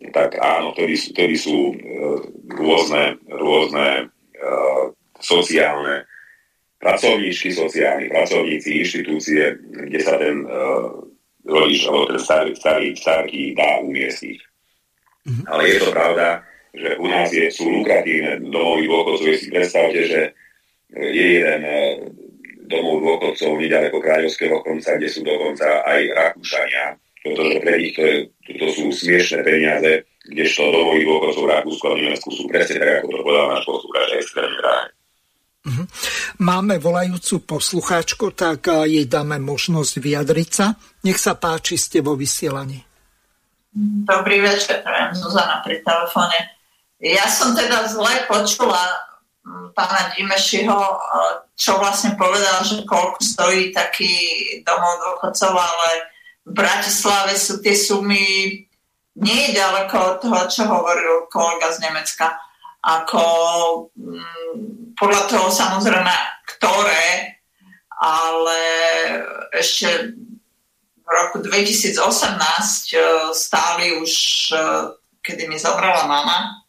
tak 0.08 0.40
áno, 0.40 0.72
vtedy, 0.72 0.96
vtedy 0.96 1.36
sú 1.36 1.76
uh, 1.76 2.24
rôzne, 2.56 3.20
rôzne 3.28 4.08
uh, 4.08 4.84
sociálne 5.20 6.08
pracovníčky, 6.80 7.52
sociálni 7.52 8.08
pracovníci, 8.08 8.80
inštitúcie, 8.80 9.60
kde 9.60 10.00
sa 10.00 10.16
ten 10.16 10.48
uh, 10.48 11.04
rodič 11.44 11.84
alebo 11.84 12.16
ten 12.16 12.16
starý, 12.16 12.56
starý, 12.56 12.88
starý 12.96 13.52
dá 13.52 13.84
umiestniť. 13.84 14.38
Mm-hmm. 15.28 15.44
Ale 15.52 15.62
je 15.68 15.76
to 15.84 15.88
pravda, 15.92 16.48
že 16.74 16.96
u 16.98 17.06
nás 17.10 17.28
je, 17.34 17.50
sú 17.50 17.66
lukratívne 17.66 18.38
domovy 18.46 18.86
dôchodcov. 18.86 19.34
Si 19.34 19.48
predstavte, 19.50 20.00
že 20.06 20.20
je 20.94 21.26
jeden 21.42 21.62
eh, 21.66 21.98
domov 22.70 23.02
dôchodcov 23.02 23.58
nedaleko 23.58 23.98
Kráľovského 23.98 24.62
konca, 24.62 24.94
kde 24.94 25.08
sú 25.10 25.20
dokonca 25.26 25.82
aj 25.86 26.00
Rakúšania, 26.14 26.84
pretože 27.22 27.56
pre 27.58 27.74
nich 27.78 27.94
to, 27.98 28.02
je, 28.06 28.16
to 28.54 28.66
sú 28.70 28.84
smiešné 28.94 29.42
peniaze, 29.42 29.90
kdežto 30.30 30.70
domovy 30.70 31.02
dôchodcov 31.02 31.42
v 31.42 31.52
Rakúsku 31.58 31.84
a 31.86 31.92
Nemecku 31.98 32.28
sú 32.30 32.42
presne 32.46 32.78
tak, 32.78 33.02
ako 33.02 33.06
to 33.10 33.18
povedal 33.26 33.46
náš 33.50 33.64
poslucháč, 33.66 34.08
extrémne 34.18 34.56
drahé. 34.58 34.86
Mhm. 35.60 35.84
Máme 36.40 36.74
volajúcu 36.80 37.34
poslucháčku, 37.44 38.32
tak 38.32 38.70
eh, 38.70 38.86
jej 38.86 39.06
dáme 39.10 39.42
možnosť 39.42 39.92
vyjadriť 39.98 40.50
sa. 40.54 40.78
Nech 41.02 41.18
sa 41.18 41.34
páči, 41.34 41.74
ste 41.74 41.98
vo 42.00 42.14
vysielaní. 42.14 42.86
Dobrý 44.02 44.42
večer, 44.42 44.82
prajem 44.82 45.14
Zuzana 45.14 45.62
pri 45.62 45.78
telefóne. 45.86 46.58
Ja 47.00 47.24
som 47.32 47.56
teda 47.56 47.88
zle 47.88 48.28
počula 48.28 48.84
mm, 49.40 49.72
pána 49.72 50.12
Dimešiho, 50.12 50.76
e, 50.76 50.96
čo 51.56 51.80
vlastne 51.80 52.12
povedal, 52.20 52.60
že 52.60 52.84
koľko 52.84 53.24
stojí 53.24 53.72
taký 53.72 54.12
domov 54.68 55.00
dôchodcov, 55.00 55.52
ale 55.56 55.90
v 56.44 56.52
Bratislave 56.52 57.40
sú 57.40 57.64
tie 57.64 57.72
sumy 57.72 58.52
nie 59.16 59.44
ďaleko 59.56 59.96
od 59.96 60.16
toho, 60.20 60.40
čo 60.52 60.62
hovoril 60.68 61.24
kolega 61.32 61.72
z 61.72 61.88
Nemecka. 61.88 62.36
Ako 62.84 63.24
mm, 63.96 64.92
podľa 64.92 65.22
toho 65.24 65.48
samozrejme, 65.48 66.14
ktoré, 66.52 67.32
ale 67.96 68.60
ešte 69.56 70.16
v 71.00 71.08
roku 71.08 71.40
2018 71.40 71.96
e, 71.96 73.00
stáli 73.32 73.96
už, 73.96 74.12
e, 74.52 74.56
kedy 75.24 75.48
mi 75.48 75.56
zobrala 75.56 76.04
mama, 76.04 76.60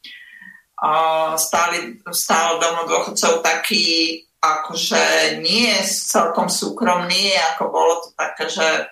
stáli, 1.37 2.01
stál 2.09 2.57
domov 2.57 2.89
dôchodcov 2.89 3.45
taký 3.45 4.17
akože 4.41 5.37
nie 5.45 5.69
celkom 5.85 6.49
súkromný, 6.49 7.37
ako 7.53 7.63
bolo 7.69 7.93
to 8.01 8.09
také, 8.17 8.49
že 8.49 8.89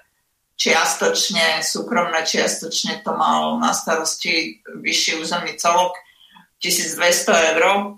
čiastočne 0.53 1.65
súkromné, 1.65 2.21
čiastočne 2.21 3.01
to 3.01 3.17
mal 3.17 3.57
na 3.57 3.73
starosti 3.73 4.61
vyšší 4.61 5.17
územný 5.17 5.57
celok 5.57 5.97
1200 6.61 7.57
eur 7.57 7.97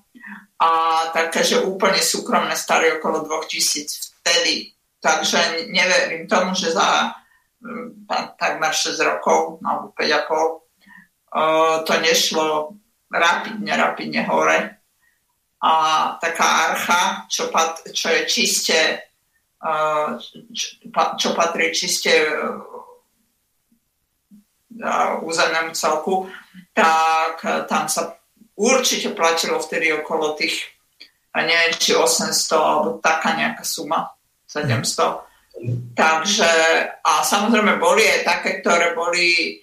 a 0.61 0.69
také, 1.11 1.43
že 1.43 1.65
úplne 1.65 1.99
súkromné 1.99 2.55
stali 2.55 2.87
okolo 2.95 3.27
2000 3.27 4.21
vtedy. 4.21 4.71
Takže 5.01 5.67
neverím 5.73 6.29
tomu, 6.29 6.53
že 6.53 6.71
za 6.71 7.17
mm, 7.59 8.05
takmer 8.37 8.69
6 8.69 8.95
rokov, 9.01 9.57
alebo 9.65 9.89
5,5, 9.97 11.83
to 11.83 11.93
nešlo 11.99 12.77
rapidne, 13.11 13.75
rapidne 13.75 14.23
hore. 14.25 14.79
A 15.61 15.73
taká 16.17 16.73
archa, 16.73 17.01
čo, 17.29 17.53
pat, 17.53 17.85
čo 17.93 18.09
je 18.09 18.21
čiste, 18.25 18.79
čo, 21.21 21.29
patrí 21.37 21.69
čiste 21.69 22.09
územnému 25.21 25.77
celku, 25.77 26.25
tak 26.73 27.45
tam 27.69 27.85
sa 27.85 28.17
určite 28.57 29.13
platilo 29.13 29.61
vtedy 29.61 29.93
okolo 29.93 30.33
tých, 30.33 30.65
neviem, 31.37 31.77
či 31.77 31.93
800 31.93 32.33
alebo 32.57 32.97
taká 32.97 33.37
nejaká 33.37 33.61
suma, 33.61 34.09
700. 34.49 35.93
Takže, 35.93 36.51
a 37.05 37.21
samozrejme 37.21 37.77
boli 37.77 38.01
aj 38.01 38.21
také, 38.25 38.65
ktoré 38.65 38.97
boli 38.97 39.61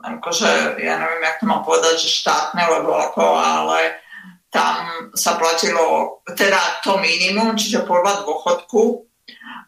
akože, 0.00 0.80
ja 0.80 0.94
neviem, 0.96 1.22
jak 1.22 1.40
to 1.40 1.44
mám 1.46 1.62
povedať, 1.62 1.94
že 2.00 2.18
štátne, 2.20 2.62
lebo 2.64 2.96
ako, 2.96 3.24
ale 3.36 4.00
tam 4.50 5.08
sa 5.14 5.38
platilo 5.38 6.18
teda 6.34 6.82
to 6.82 6.98
minimum, 6.98 7.54
čiže 7.54 7.86
podľa 7.86 8.26
dôchodku, 8.26 9.06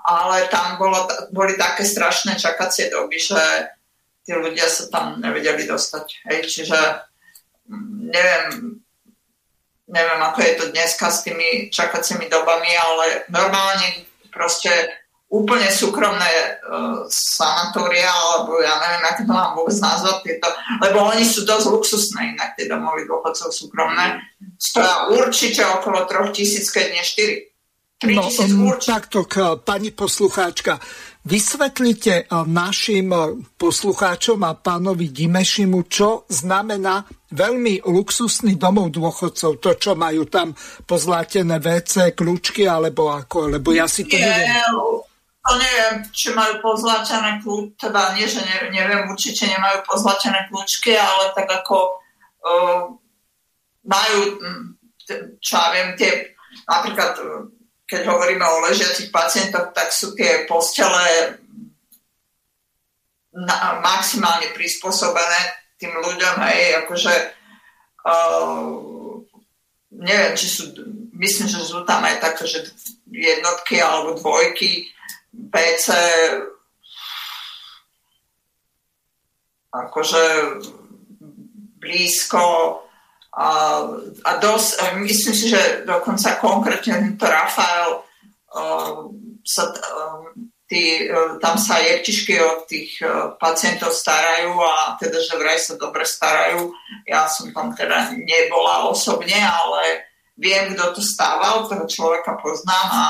ale 0.02 0.50
tam 0.50 0.74
bolo, 0.80 1.06
boli 1.30 1.54
také 1.54 1.86
strašné 1.86 2.34
čakacie 2.34 2.90
doby, 2.90 3.20
že 3.20 3.38
tí 4.26 4.34
ľudia 4.34 4.66
sa 4.66 4.90
tam 4.90 5.22
nevedeli 5.22 5.66
dostať. 5.66 6.06
Hej, 6.26 6.38
čiže 6.50 6.78
mm, 7.70 8.10
neviem, 8.10 8.46
neviem, 9.86 10.20
ako 10.22 10.38
je 10.42 10.52
to 10.58 10.64
dneska 10.74 11.06
s 11.10 11.22
tými 11.22 11.70
čakacími 11.70 12.26
dobami, 12.26 12.70
ale 12.74 13.28
normálne 13.30 14.06
proste 14.34 14.70
úplne 15.32 15.72
súkromné 15.72 16.28
uh, 16.60 17.08
sanatória, 17.08 18.12
alebo 18.12 18.60
ja 18.60 18.76
neviem, 18.84 19.04
ako 19.08 19.20
to 19.24 19.32
mám 19.32 19.50
vôbec 19.56 19.76
nazvať 19.80 20.16
tieto, 20.28 20.48
lebo 20.84 21.08
oni 21.08 21.24
sú 21.24 21.48
dosť 21.48 21.72
luxusné, 21.72 22.36
inak 22.36 22.52
tie 22.52 22.68
domovy 22.68 23.08
dôchodcov 23.08 23.48
súkromné. 23.48 24.20
Stoja 24.60 25.08
určite 25.08 25.64
okolo 25.64 26.04
3000, 26.04 26.68
keď 26.68 26.86
nie 26.92 27.02
4. 27.02 27.48
No, 28.12 28.26
um, 28.26 28.74
takto, 28.82 29.22
pani 29.62 29.94
poslucháčka, 29.94 30.74
vysvetlite 31.22 32.26
uh, 32.26 32.42
našim 32.42 33.14
uh, 33.14 33.32
poslucháčom 33.56 34.42
a 34.42 34.58
pánovi 34.58 35.14
Dimešimu, 35.14 35.86
čo 35.86 36.26
znamená 36.26 37.06
veľmi 37.30 37.86
luxusný 37.88 38.58
domov 38.58 38.90
dôchodcov, 38.92 39.62
to, 39.62 39.70
čo 39.78 39.94
majú 39.94 40.26
tam 40.26 40.52
pozlátené 40.84 41.62
WC, 41.62 42.12
kľúčky, 42.12 42.66
alebo 42.66 43.14
ako, 43.14 43.56
lebo 43.56 43.72
ja 43.72 43.86
si 43.88 44.04
to 44.04 44.18
neviem. 44.18 45.08
To 45.42 45.58
neviem, 45.58 46.06
či 46.14 46.30
majú 46.30 46.62
pozlačené 46.62 47.42
kľúčky, 47.42 47.74
teda 47.74 48.14
nie, 48.14 48.30
že 48.30 48.46
ne, 48.46 48.70
neviem, 48.70 49.10
určite 49.10 49.50
nemajú 49.50 49.82
pozlačené 49.82 50.46
kľúčky, 50.46 50.94
ale 50.94 51.34
tak 51.34 51.50
ako 51.50 51.98
uh, 52.46 52.94
majú 53.82 54.18
čo 55.42 55.52
ja 55.58 55.68
viem, 55.74 55.88
tie, 55.98 56.34
napríklad 56.68 57.18
keď 57.86 58.08
hovoríme 58.08 58.44
o 58.44 58.62
ležiacich 58.64 59.12
pacientoch, 59.12 59.74
tak 59.76 59.92
sú 59.92 60.16
tie 60.16 60.48
postele 60.48 61.36
na, 63.36 63.80
maximálne 63.84 64.52
prispôsobené 64.56 65.40
tým 65.76 65.92
ľuďom, 65.92 66.36
hej, 66.46 66.86
akože 66.86 67.14
uh, 68.06 68.64
neviem, 69.92 70.32
či 70.38 70.46
sú, 70.48 70.72
myslím, 71.18 71.48
že 71.50 71.60
sú 71.60 71.82
tam 71.84 72.00
aj 72.06 72.22
také, 72.22 72.44
že 72.48 72.70
jednotky 73.12 73.82
alebo 73.82 74.16
dvojky, 74.16 74.88
PC, 75.32 75.86
akože 79.72 80.24
blízko 81.80 82.44
a, 83.32 83.48
a 84.28 84.30
dosť, 84.36 85.00
myslím 85.00 85.34
si, 85.34 85.46
že 85.48 85.88
dokonca 85.88 86.36
konkrétne 86.36 87.16
to 87.16 87.24
Rafael 87.24 88.04
uh, 88.52 89.08
sa, 89.40 89.64
uh, 89.72 90.28
tí, 90.68 91.08
uh, 91.08 91.40
tam 91.40 91.56
sa 91.56 91.80
jeptišky 91.80 92.36
od 92.36 92.68
tých 92.68 93.00
pacientov 93.40 93.96
starajú 93.96 94.52
a 94.60 95.00
teda, 95.00 95.16
že 95.16 95.40
vraj 95.40 95.56
sa 95.56 95.80
dobre 95.80 96.04
starajú. 96.04 96.76
Ja 97.08 97.24
som 97.24 97.48
tam 97.56 97.72
teda 97.72 98.12
nebola 98.12 98.92
osobne, 98.92 99.40
ale 99.40 100.12
viem, 100.36 100.76
kto 100.76 101.00
to 101.00 101.02
stával, 101.02 101.64
toho 101.64 101.88
človeka 101.88 102.36
poznám 102.36 102.88
a, 102.92 103.08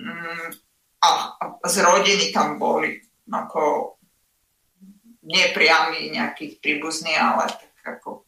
mm, 0.00 0.69
a, 1.00 1.10
z 1.64 1.76
rodiny 1.80 2.32
tam 2.32 2.60
boli 2.60 3.00
ako 3.30 3.96
nepriami 5.24 6.10
nejakých 6.12 6.60
príbuzní, 6.60 7.14
ale 7.16 7.48
tak 7.48 8.00
ako, 8.00 8.24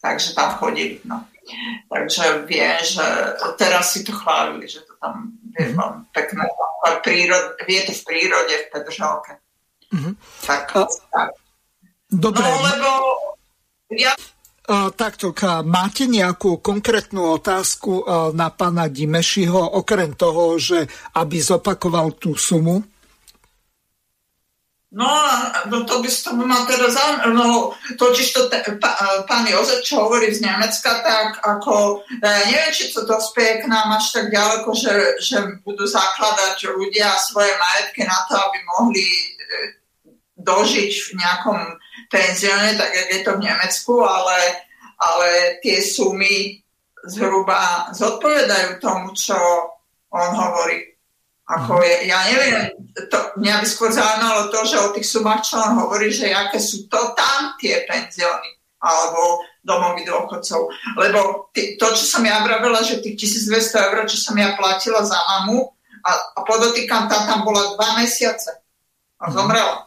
takže 0.00 0.32
tam 0.32 0.56
chodili. 0.56 1.00
No. 1.04 1.24
Takže 1.90 2.42
viem, 2.46 2.78
že 2.82 3.06
teraz 3.58 3.94
si 3.94 4.02
to 4.02 4.10
chválili, 4.10 4.66
že 4.66 4.82
to 4.82 4.98
tam 4.98 5.34
je 5.54 5.70
mm-hmm. 5.70 6.10
pekné. 6.10 6.44
Prírod, 7.02 7.58
je 7.66 7.82
to 7.82 7.92
v 7.94 8.02
prírode, 8.06 8.54
v 8.54 8.70
Petržalke. 8.70 9.42
Mm-hmm. 9.90 10.14
Tak, 10.46 10.64
a... 10.76 10.86
tak. 10.86 11.30
Dobre. 12.06 12.42
No, 12.42 12.50
lebo 12.62 12.90
ja 13.90 14.14
Takto, 14.98 15.30
máte 15.62 16.10
nejakú 16.10 16.58
konkrétnu 16.58 17.38
otázku 17.38 18.02
na 18.34 18.50
pána 18.50 18.90
Dimešiho, 18.90 19.78
okrem 19.78 20.18
toho, 20.18 20.58
že 20.58 20.90
aby 21.14 21.38
zopakoval 21.38 22.18
tú 22.18 22.34
sumu? 22.34 22.82
No, 24.96 25.12
no 25.66 25.84
to 25.84 26.00
by 26.00 26.08
to 26.08 26.30
ma 26.32 26.64
teda 26.64 26.88
zaujímalo. 26.88 27.34
No, 27.34 27.46
totiž 28.00 28.32
to 28.32 28.48
te, 28.48 28.64
pán 29.28 29.44
Jozef, 29.44 29.84
čo 29.84 30.08
hovorí 30.08 30.32
z 30.32 30.40
Nemecka, 30.40 31.04
tak 31.04 31.36
ako, 31.44 32.00
ja 32.24 32.48
neviem, 32.48 32.72
či 32.72 32.94
to 32.96 33.04
dospieje 33.04 33.60
k 33.60 33.68
nám 33.68 33.92
až 33.92 34.16
tak 34.16 34.32
ďaleko, 34.32 34.72
že, 34.72 34.94
že 35.20 35.36
budú 35.68 35.84
zakladať 35.84 36.70
ľudia 36.70 37.12
svoje 37.18 37.52
majetky 37.60 38.08
na 38.08 38.24
to, 38.24 38.40
aby 38.40 38.58
mohli 38.78 39.04
e, 39.04 39.24
dožiť 40.46 40.90
v 40.94 41.10
nejakom 41.18 41.58
penzióne, 42.06 42.78
tak 42.78 42.90
jak 42.94 43.08
je 43.10 43.20
to 43.26 43.32
v 43.34 43.44
Nemecku, 43.50 43.94
ale, 44.06 44.38
ale 45.02 45.58
tie 45.60 45.82
sumy 45.82 46.62
zhruba 47.06 47.90
zodpovedajú 47.90 48.78
tomu, 48.78 49.10
čo 49.18 49.36
on 50.14 50.30
hovorí. 50.30 50.94
Ako 51.46 51.78
je, 51.78 52.10
ja 52.10 52.26
neviem, 52.26 52.74
to, 53.06 53.18
mňa 53.38 53.62
by 53.62 53.66
skôr 53.70 53.94
zaujímalo 53.94 54.50
to, 54.50 54.66
že 54.66 54.82
o 54.82 54.90
tých 54.90 55.06
sumách, 55.06 55.46
čo 55.46 55.62
on 55.62 55.78
hovorí, 55.78 56.10
že 56.10 56.34
aké 56.34 56.58
sú 56.58 56.90
to 56.90 57.14
tam 57.14 57.54
tie 57.62 57.86
penzióny 57.86 58.50
alebo 58.82 59.46
domovy 59.62 60.02
dôchodcov. 60.02 60.60
Lebo 60.98 61.50
ty, 61.54 61.78
to, 61.78 61.86
čo 61.94 62.04
som 62.18 62.22
ja 62.26 62.42
vravela, 62.42 62.82
že 62.82 62.98
tých 62.98 63.30
1200 63.46 63.78
eur, 63.78 63.96
čo 64.10 64.18
som 64.18 64.34
ja 64.34 64.58
platila 64.58 65.06
za 65.06 65.14
mamu 65.14 65.70
a, 66.02 66.10
a 66.34 66.40
podotýkam, 66.42 67.06
tá 67.06 67.30
tam 67.30 67.46
bola 67.46 67.78
dva 67.78 68.02
mesiace 68.02 68.62
a 69.22 69.30
mhm. 69.30 69.32
zomrela. 69.34 69.86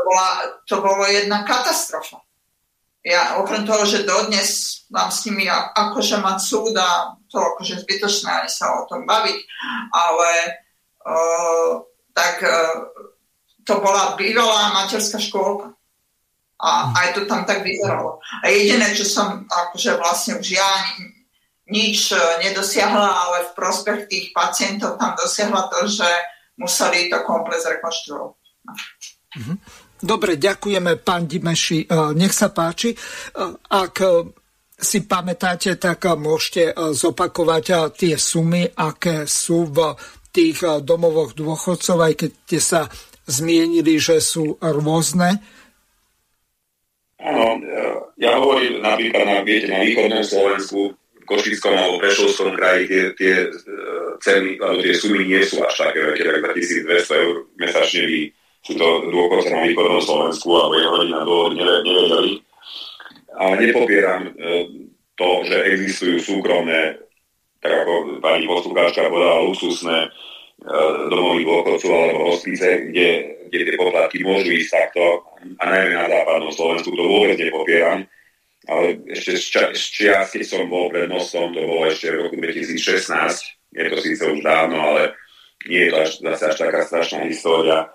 To, 0.00 0.08
bola, 0.08 0.28
to 0.64 0.76
bolo 0.80 1.04
jedna 1.04 1.44
katastrofa. 1.44 2.24
Ja 3.04 3.36
okrem 3.40 3.64
toho, 3.68 3.84
že 3.84 4.08
dodnes 4.08 4.84
mám 4.92 5.12
s 5.12 5.24
nimi 5.28 5.48
akože 5.48 6.20
mať 6.20 6.38
súd 6.40 6.76
a 6.76 7.16
to 7.28 7.36
akože 7.36 7.84
zbytočné 7.84 8.28
ani 8.28 8.50
sa 8.52 8.80
o 8.80 8.84
tom 8.88 9.08
baviť, 9.08 9.38
ale 9.92 10.30
tak 12.12 12.44
e, 12.44 12.52
to 13.64 13.80
bola 13.80 14.16
bývalá 14.20 14.76
materská 14.76 15.16
škôlka. 15.16 15.72
A 16.60 16.92
aj 16.92 17.16
to 17.16 17.20
tam 17.24 17.48
tak 17.48 17.64
vyzeralo. 17.64 18.20
A 18.44 18.52
jediné, 18.52 18.92
čo 18.92 19.08
som 19.08 19.48
akože 19.48 19.96
vlastne 19.96 20.36
už 20.36 20.60
ja 20.60 20.70
nič 21.72 22.12
e, 22.12 22.20
nedosiahla, 22.44 23.08
ale 23.08 23.48
v 23.48 23.56
prospech 23.56 24.00
tých 24.12 24.26
pacientov 24.36 25.00
tam 25.00 25.16
dosiahla 25.16 25.72
to, 25.72 25.88
že 25.88 26.08
museli 26.60 27.08
to 27.08 27.16
komplet 27.24 27.64
zrekonštruovať. 27.64 28.36
Mhm. 29.40 29.54
Dobre, 30.00 30.40
ďakujeme, 30.40 30.96
pán 31.04 31.28
Dimeši. 31.28 31.84
E, 31.84 31.86
nech 32.16 32.32
sa 32.32 32.48
páči. 32.50 32.96
Ak 33.68 33.94
si 34.80 35.04
pamätáte, 35.04 35.76
tak 35.76 36.08
môžete 36.16 36.72
zopakovať 36.72 37.92
tie 38.00 38.16
sumy, 38.16 38.64
aké 38.64 39.28
sú 39.28 39.68
v 39.68 39.92
tých 40.32 40.64
domovoch 40.80 41.36
dôchodcov, 41.36 41.96
aj 42.00 42.14
keď 42.16 42.30
ste 42.48 42.60
sa 42.64 42.82
zmienili, 43.28 44.00
že 44.00 44.24
sú 44.24 44.56
rôzne? 44.58 45.38
Áno, 47.20 47.60
ja 48.16 48.40
hovorím 48.40 48.80
napríklad 48.80 49.24
na, 49.28 49.38
viete, 49.44 49.68
na 49.68 49.84
východnom 49.84 50.24
Slovensku, 50.24 50.96
Košickom 51.28 51.76
alebo 51.76 52.02
Prešovskom 52.02 52.58
kraji 52.58 52.90
tie, 52.90 53.02
tie 53.14 53.34
ceny, 54.18 54.58
alebo 54.58 54.80
tie 54.82 54.94
sumy 54.98 55.28
nie 55.28 55.44
sú 55.46 55.62
až 55.62 55.86
také 55.86 56.02
veľké, 56.02 56.26
tak 56.26 56.42
1200 56.58 57.20
eur 57.22 57.34
mesačne 57.54 58.02
by 58.08 58.20
sú 58.60 58.72
to 58.76 58.86
dôchodce 59.08 59.48
na 59.52 59.64
východnom 59.64 60.02
Slovensku 60.04 60.48
alebo 60.52 60.74
jeho 60.76 60.92
rodina 61.00 61.20
dôvod 61.24 61.52
nevedeli. 61.56 62.32
Ale 63.40 63.52
nepopieram 63.56 64.22
to, 65.16 65.28
že 65.48 65.56
existujú 65.72 66.16
súkromné 66.20 67.00
tak 67.60 67.72
ako 67.84 68.20
pani 68.24 68.48
poslucháčka 68.48 69.12
povedala, 69.12 69.44
luxusné 69.44 70.08
e, 70.08 70.10
domovy 71.12 71.44
dôchodcov 71.44 71.92
alebo 71.92 72.32
hospice, 72.32 72.88
kde, 72.88 73.08
kde 73.52 73.58
tie 73.68 73.76
poplatky 73.76 74.24
môžu 74.24 74.56
ísť 74.56 74.72
takto, 74.72 75.28
a 75.60 75.64
najmä 75.68 75.92
na 75.92 76.08
západnom 76.08 76.52
Slovensku, 76.52 76.88
to 76.96 77.04
vôbec 77.04 77.36
nepopieram. 77.36 78.08
Ale 78.68 79.00
ešte 79.08 79.40
z, 79.40 79.44
ča, 79.44 79.62
z 79.72 79.84
čias, 79.92 80.26
keď 80.32 80.44
som 80.44 80.68
bol 80.68 80.88
pred 80.88 81.08
mostom, 81.08 81.52
to 81.52 81.64
bolo 81.64 81.88
ešte 81.88 82.12
v 82.12 82.28
roku 82.28 82.36
2016, 82.36 82.76
je 83.76 83.84
to 83.88 83.96
síce 84.04 84.24
už 84.24 84.40
dávno, 84.40 84.76
ale 84.80 85.16
nie 85.68 85.88
je 85.88 85.90
to 85.92 85.96
až, 86.00 86.10
zase 86.32 86.44
až 86.48 86.56
taká 86.64 86.80
strašná 86.88 87.20
história. 87.28 87.88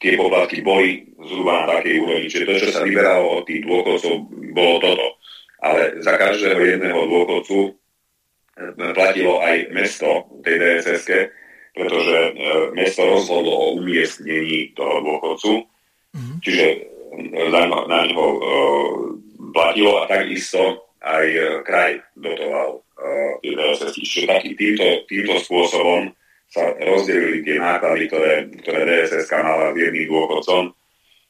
Tie 0.00 0.16
poplatky 0.16 0.64
boli 0.64 1.12
zhruba 1.20 1.64
na 1.64 1.76
takej 1.76 1.94
úrovni, 2.00 2.26
čiže 2.32 2.48
to, 2.48 2.54
čo 2.56 2.68
sa 2.72 2.80
vyberalo 2.84 3.40
od 3.40 3.44
tých 3.44 3.60
dôchodcov, 3.68 4.14
bolo 4.56 4.74
toto. 4.80 5.06
Ale 5.60 6.00
za 6.00 6.16
každého 6.16 6.56
jedného 6.56 7.00
dôchodcu 7.04 7.76
platilo 8.96 9.44
aj 9.44 9.68
mesto 9.76 10.24
tej 10.40 10.56
dss 10.56 11.08
pretože 11.70 12.16
e, 12.16 12.30
mesto 12.74 13.06
rozhodlo 13.06 13.54
o 13.54 13.66
umiestnení 13.78 14.74
toho 14.74 15.00
dôchodcu, 15.06 15.52
mm-hmm. 16.12 16.36
čiže 16.42 16.66
na, 17.50 17.66
na 17.66 17.98
neho 18.06 18.26
uh, 18.38 18.94
platilo 19.50 19.98
a 19.98 20.06
takisto 20.06 20.86
aj 21.02 21.26
kraj 21.66 21.98
dotoval 22.14 22.78
uh, 22.78 23.32
tie 23.42 23.58
DSS. 23.58 23.98
Čiže 23.98 24.30
taký, 24.30 24.54
týmto, 24.54 25.02
týmto 25.10 25.42
spôsobom 25.42 26.14
sa 26.50 26.74
rozdelili 26.82 27.46
tie 27.46 27.62
náklady, 27.62 28.10
ktoré, 28.10 28.32
ktoré 28.58 28.80
DSS 28.82 29.30
mala 29.38 29.70
s 29.70 29.76
jedným 29.78 30.10
dôchodcom 30.10 30.74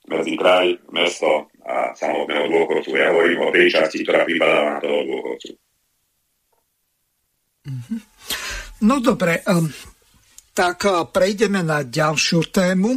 medzi 0.09 0.33
kraj, 0.35 0.67
mesto 0.91 1.53
a 1.61 1.93
samotného 1.93 2.49
dôchodcu. 2.49 2.91
Ja 2.97 3.13
hovorím 3.13 3.45
o 3.45 3.53
tej 3.53 3.69
časti, 3.69 4.01
ktorá 4.01 4.25
vypadáva 4.25 4.77
na 4.77 4.81
toho 4.81 5.01
dôchodcu. 5.05 5.51
Mhm. 7.69 7.97
No 8.81 8.97
dobre, 9.05 9.45
tak 10.57 10.89
prejdeme 11.13 11.61
na 11.61 11.85
ďalšiu 11.85 12.49
tému. 12.49 12.97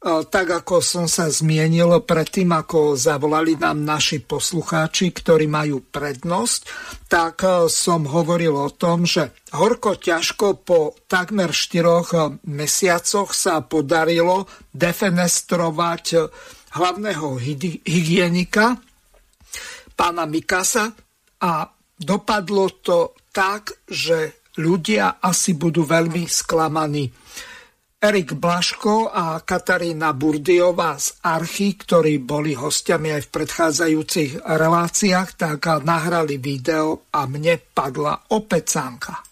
Tak 0.00 0.64
ako 0.64 0.80
som 0.80 1.04
sa 1.04 1.28
zmienil 1.28 2.00
predtým, 2.08 2.48
ako 2.56 2.96
zavolali 2.96 3.60
nám 3.60 3.84
naši 3.84 4.24
poslucháči, 4.24 5.12
ktorí 5.12 5.44
majú 5.44 5.84
prednosť, 5.84 6.60
tak 7.04 7.44
som 7.68 8.08
hovoril 8.08 8.56
o 8.56 8.72
tom, 8.72 9.04
že 9.04 9.28
horko 9.52 10.00
ťažko 10.00 10.64
po 10.64 10.96
takmer 11.04 11.52
4 11.52 12.48
mesiacoch 12.48 13.36
sa 13.36 13.60
podarilo 13.60 14.48
defenestrovať 14.72 16.32
hlavného 16.72 17.36
hygienika, 17.84 18.80
pána 20.00 20.24
Mikasa, 20.24 20.96
a 21.44 21.68
dopadlo 22.00 22.72
to 22.80 23.12
tak, 23.36 23.76
že 23.84 24.48
ľudia 24.56 25.20
asi 25.20 25.52
budú 25.52 25.84
veľmi 25.84 26.24
sklamaní. 26.24 27.12
Erik 28.00 28.32
Blaško 28.32 29.12
a 29.12 29.44
Katarína 29.44 30.16
Burdiová 30.16 30.96
z 30.96 31.20
Archy, 31.20 31.76
ktorí 31.76 32.16
boli 32.24 32.56
hostiami 32.56 33.12
aj 33.12 33.28
v 33.28 33.32
predchádzajúcich 33.36 34.30
reláciách, 34.40 35.36
tak 35.36 35.84
nahrali 35.84 36.40
video 36.40 37.12
a 37.12 37.28
mne 37.28 37.60
padla 37.60 38.16
opäť 38.32 38.80
sánka. 38.80 39.29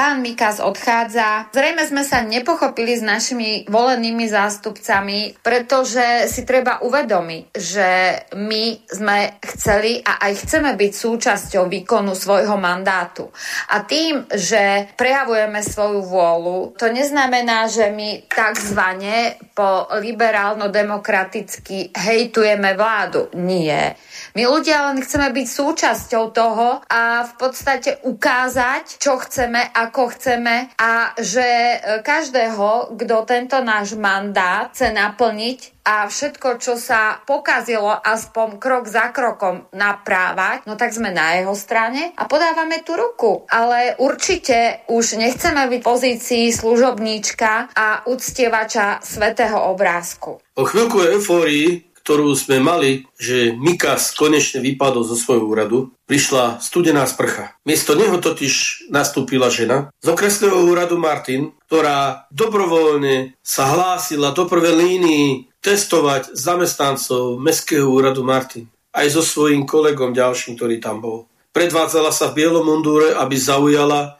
Pán 0.00 0.24
Mikas 0.24 0.64
odchádza. 0.64 1.52
Zrejme 1.52 1.84
sme 1.84 2.00
sa 2.08 2.24
nepochopili 2.24 2.96
s 2.96 3.04
našimi 3.04 3.68
volenými 3.68 4.24
zástupcami, 4.32 5.36
pretože 5.44 6.24
si 6.24 6.48
treba 6.48 6.80
uvedomiť, 6.80 7.52
že 7.52 7.88
my 8.32 8.88
sme 8.88 9.36
chceli 9.44 10.00
a 10.00 10.24
aj 10.24 10.40
chceme 10.40 10.72
byť 10.72 10.92
súčasťou 10.96 11.68
výkonu 11.68 12.16
svojho 12.16 12.56
mandátu. 12.56 13.28
A 13.76 13.84
tým, 13.84 14.24
že 14.32 14.88
prejavujeme 14.96 15.60
svoju 15.60 16.00
vôľu, 16.08 16.80
to 16.80 16.88
neznamená, 16.88 17.68
že 17.68 17.92
my 17.92 18.24
takzvané 18.24 19.36
po 19.52 19.84
liberálno-demokraticky 20.00 21.92
hejtujeme 21.92 22.72
vládu. 22.72 23.28
Nie. 23.36 24.00
My 24.32 24.48
ľudia 24.48 24.88
len 24.88 25.04
chceme 25.04 25.28
byť 25.28 25.46
súčasťou 25.50 26.24
toho 26.32 26.80
a 26.88 27.26
v 27.26 27.32
podstate 27.36 28.00
ukázať, 28.00 28.96
čo 28.96 29.20
chceme, 29.20 29.60
ako 29.74 29.89
chceme 29.90 30.70
a 30.78 31.12
že 31.18 31.42
e, 31.42 31.76
každého, 32.06 32.94
kto 32.94 33.16
tento 33.26 33.58
náš 33.60 33.98
mandát 33.98 34.70
chce 34.70 34.94
naplniť 34.94 35.82
a 35.82 36.06
všetko, 36.06 36.62
čo 36.62 36.78
sa 36.78 37.18
pokazilo 37.26 37.90
aspoň 37.90 38.62
krok 38.62 38.86
za 38.86 39.10
krokom 39.10 39.66
naprávať, 39.74 40.62
no 40.70 40.78
tak 40.78 40.94
sme 40.94 41.10
na 41.10 41.42
jeho 41.42 41.56
strane 41.58 42.14
a 42.14 42.30
podávame 42.30 42.86
tú 42.86 42.94
ruku. 42.94 43.42
Ale 43.50 43.98
určite 43.98 44.86
už 44.86 45.18
nechceme 45.18 45.66
byť 45.66 45.80
v 45.82 45.88
pozícii 45.90 46.44
služobníčka 46.54 47.74
a 47.74 48.06
uctievača 48.06 49.02
svetého 49.02 49.58
obrázku. 49.72 50.38
Po 50.54 50.64
chvíľku 50.68 51.02
eufórii 51.02 51.89
ktorú 52.02 52.32
sme 52.32 52.58
mali, 52.58 53.04
že 53.20 53.52
Mikas 53.52 54.16
konečne 54.16 54.64
vypadol 54.64 55.04
zo 55.04 55.16
svojho 55.16 55.44
úradu, 55.46 55.78
prišla 56.08 56.58
studená 56.58 57.06
sprcha. 57.06 57.54
Miesto 57.62 57.94
neho 57.94 58.18
totiž 58.18 58.86
nastúpila 58.90 59.52
žena 59.52 59.94
z 60.02 60.06
okresného 60.10 60.66
úradu 60.66 60.98
Martin, 60.98 61.54
ktorá 61.70 62.26
dobrovoľne 62.34 63.38
sa 63.44 63.70
hlásila 63.70 64.34
do 64.34 64.48
prvej 64.48 64.74
línii 64.74 65.28
testovať 65.60 66.34
zamestnancov 66.34 67.38
Mestského 67.38 67.86
úradu 67.86 68.24
Martin. 68.26 68.66
Aj 68.90 69.06
so 69.06 69.22
svojím 69.22 69.68
kolegom 69.68 70.10
ďalším, 70.10 70.58
ktorý 70.58 70.82
tam 70.82 70.98
bol. 70.98 71.30
Predvádzala 71.54 72.10
sa 72.10 72.30
v 72.30 72.42
bielom 72.42 72.66
mundúre, 72.66 73.14
aby 73.14 73.38
zaujala 73.38 74.18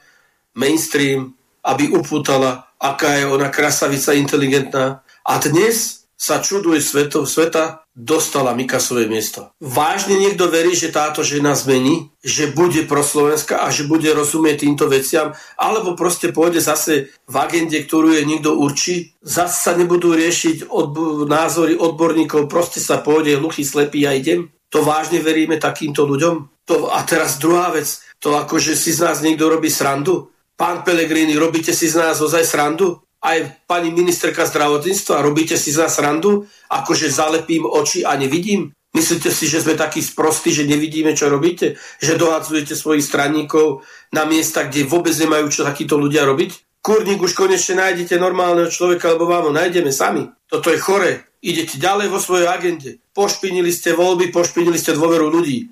mainstream, 0.55 1.35
aby 1.62 1.90
upútala, 1.90 2.70
aká 2.78 3.19
je 3.19 3.24
ona 3.27 3.51
krasavica 3.51 4.15
inteligentná. 4.15 5.02
A 5.27 5.32
dnes 5.43 5.99
sa 6.20 6.44
čuduje 6.44 6.84
svetov 6.84 7.24
sveta, 7.24 7.88
dostala 7.97 8.52
Mikasové 8.52 9.09
miesto. 9.09 9.56
Vážne 9.56 10.20
niekto 10.20 10.52
verí, 10.52 10.76
že 10.76 10.92
táto 10.92 11.24
žena 11.24 11.56
zmení, 11.56 12.12
že 12.20 12.52
bude 12.52 12.84
proslovenská 12.84 13.64
a 13.64 13.72
že 13.72 13.88
bude 13.88 14.12
rozumieť 14.12 14.68
týmto 14.68 14.84
veciam, 14.92 15.32
alebo 15.56 15.97
proste 15.97 16.28
pôjde 16.28 16.60
zase 16.60 17.09
v 17.24 17.34
agende, 17.40 17.80
ktorú 17.80 18.12
je 18.12 18.28
niekto 18.28 18.52
určí, 18.52 19.16
zase 19.24 19.64
sa 19.64 19.72
nebudú 19.72 20.12
riešiť 20.12 20.68
odb- 20.68 21.24
názory 21.24 21.80
odborníkov, 21.80 22.52
proste 22.52 22.84
sa 22.84 23.01
pôjde 23.01 23.40
hluchý, 23.40 23.64
slepý 23.64 24.05
a 24.05 24.12
idem. 24.12 24.52
To 24.68 24.84
vážne 24.84 25.24
veríme 25.24 25.56
takýmto 25.56 26.05
ľuďom? 26.05 26.68
To, 26.68 26.92
a 26.92 27.01
teraz 27.02 27.40
druhá 27.40 27.72
vec, 27.72 28.05
to 28.20 28.36
akože 28.36 28.76
si 28.76 28.92
z 28.92 29.09
nás 29.09 29.24
niekto 29.24 29.48
robí 29.48 29.72
srandu? 29.72 30.28
Pán 30.55 30.84
Pelegrini, 30.84 31.40
robíte 31.40 31.72
si 31.72 31.88
z 31.88 31.97
nás 31.97 32.20
ozaj 32.20 32.44
srandu? 32.44 33.01
Aj 33.20 33.68
pani 33.68 33.92
ministerka 33.92 34.48
zdravotníctva, 34.48 35.20
robíte 35.20 35.60
si 35.60 35.70
za 35.70 35.92
srandu, 35.92 36.48
akože 36.72 37.12
zalepím 37.12 37.68
oči 37.68 38.05
a 38.05 38.16
nevidím? 38.16 38.72
Myslíte 38.90 39.30
si, 39.30 39.47
že 39.47 39.62
sme 39.62 39.78
takí 39.78 40.02
sprostí, 40.02 40.51
že 40.51 40.66
nevidíme, 40.66 41.14
čo 41.14 41.30
robíte? 41.30 41.78
Že 42.02 42.18
dohadzujete 42.18 42.74
svojich 42.74 43.06
stranníkov 43.06 43.86
na 44.10 44.26
miesta, 44.26 44.66
kde 44.66 44.82
vôbec 44.88 45.14
nemajú 45.14 45.47
čo 45.47 45.62
takíto 45.62 45.94
ľudia 45.94 46.26
robiť? 46.26 46.82
Kurník 46.82 47.22
už 47.22 47.36
konečne 47.36 47.78
nájdete 47.78 48.18
normálneho 48.18 48.72
človeka, 48.72 49.14
lebo 49.14 49.30
vám 49.30 49.47
ho 49.47 49.52
nájdeme 49.55 49.94
sami. 49.94 50.26
Toto 50.48 50.72
je 50.74 50.80
chore. 50.80 51.38
Idete 51.44 51.78
ďalej 51.78 52.09
vo 52.10 52.18
svojej 52.18 52.51
agende. 52.51 52.98
Pošpinili 53.14 53.70
ste 53.70 53.94
voľby, 53.94 54.32
pošpinili 54.34 54.80
ste 54.80 54.97
dôveru 54.97 55.28
ľudí. 55.30 55.70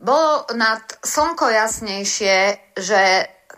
Bolo 0.00 0.48
nad 0.56 0.80
slnko 1.02 1.50
jasnejšie, 1.50 2.36
že 2.78 3.00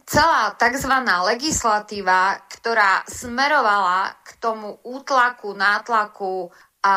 celá 0.08 0.56
tzv. 0.56 0.92
legislatíva, 1.28 2.40
ktorá 2.48 3.04
smerovala 3.04 4.16
k 4.24 4.40
tomu 4.40 4.80
útlaku, 4.80 5.52
nátlaku 5.52 6.48
a 6.78 6.96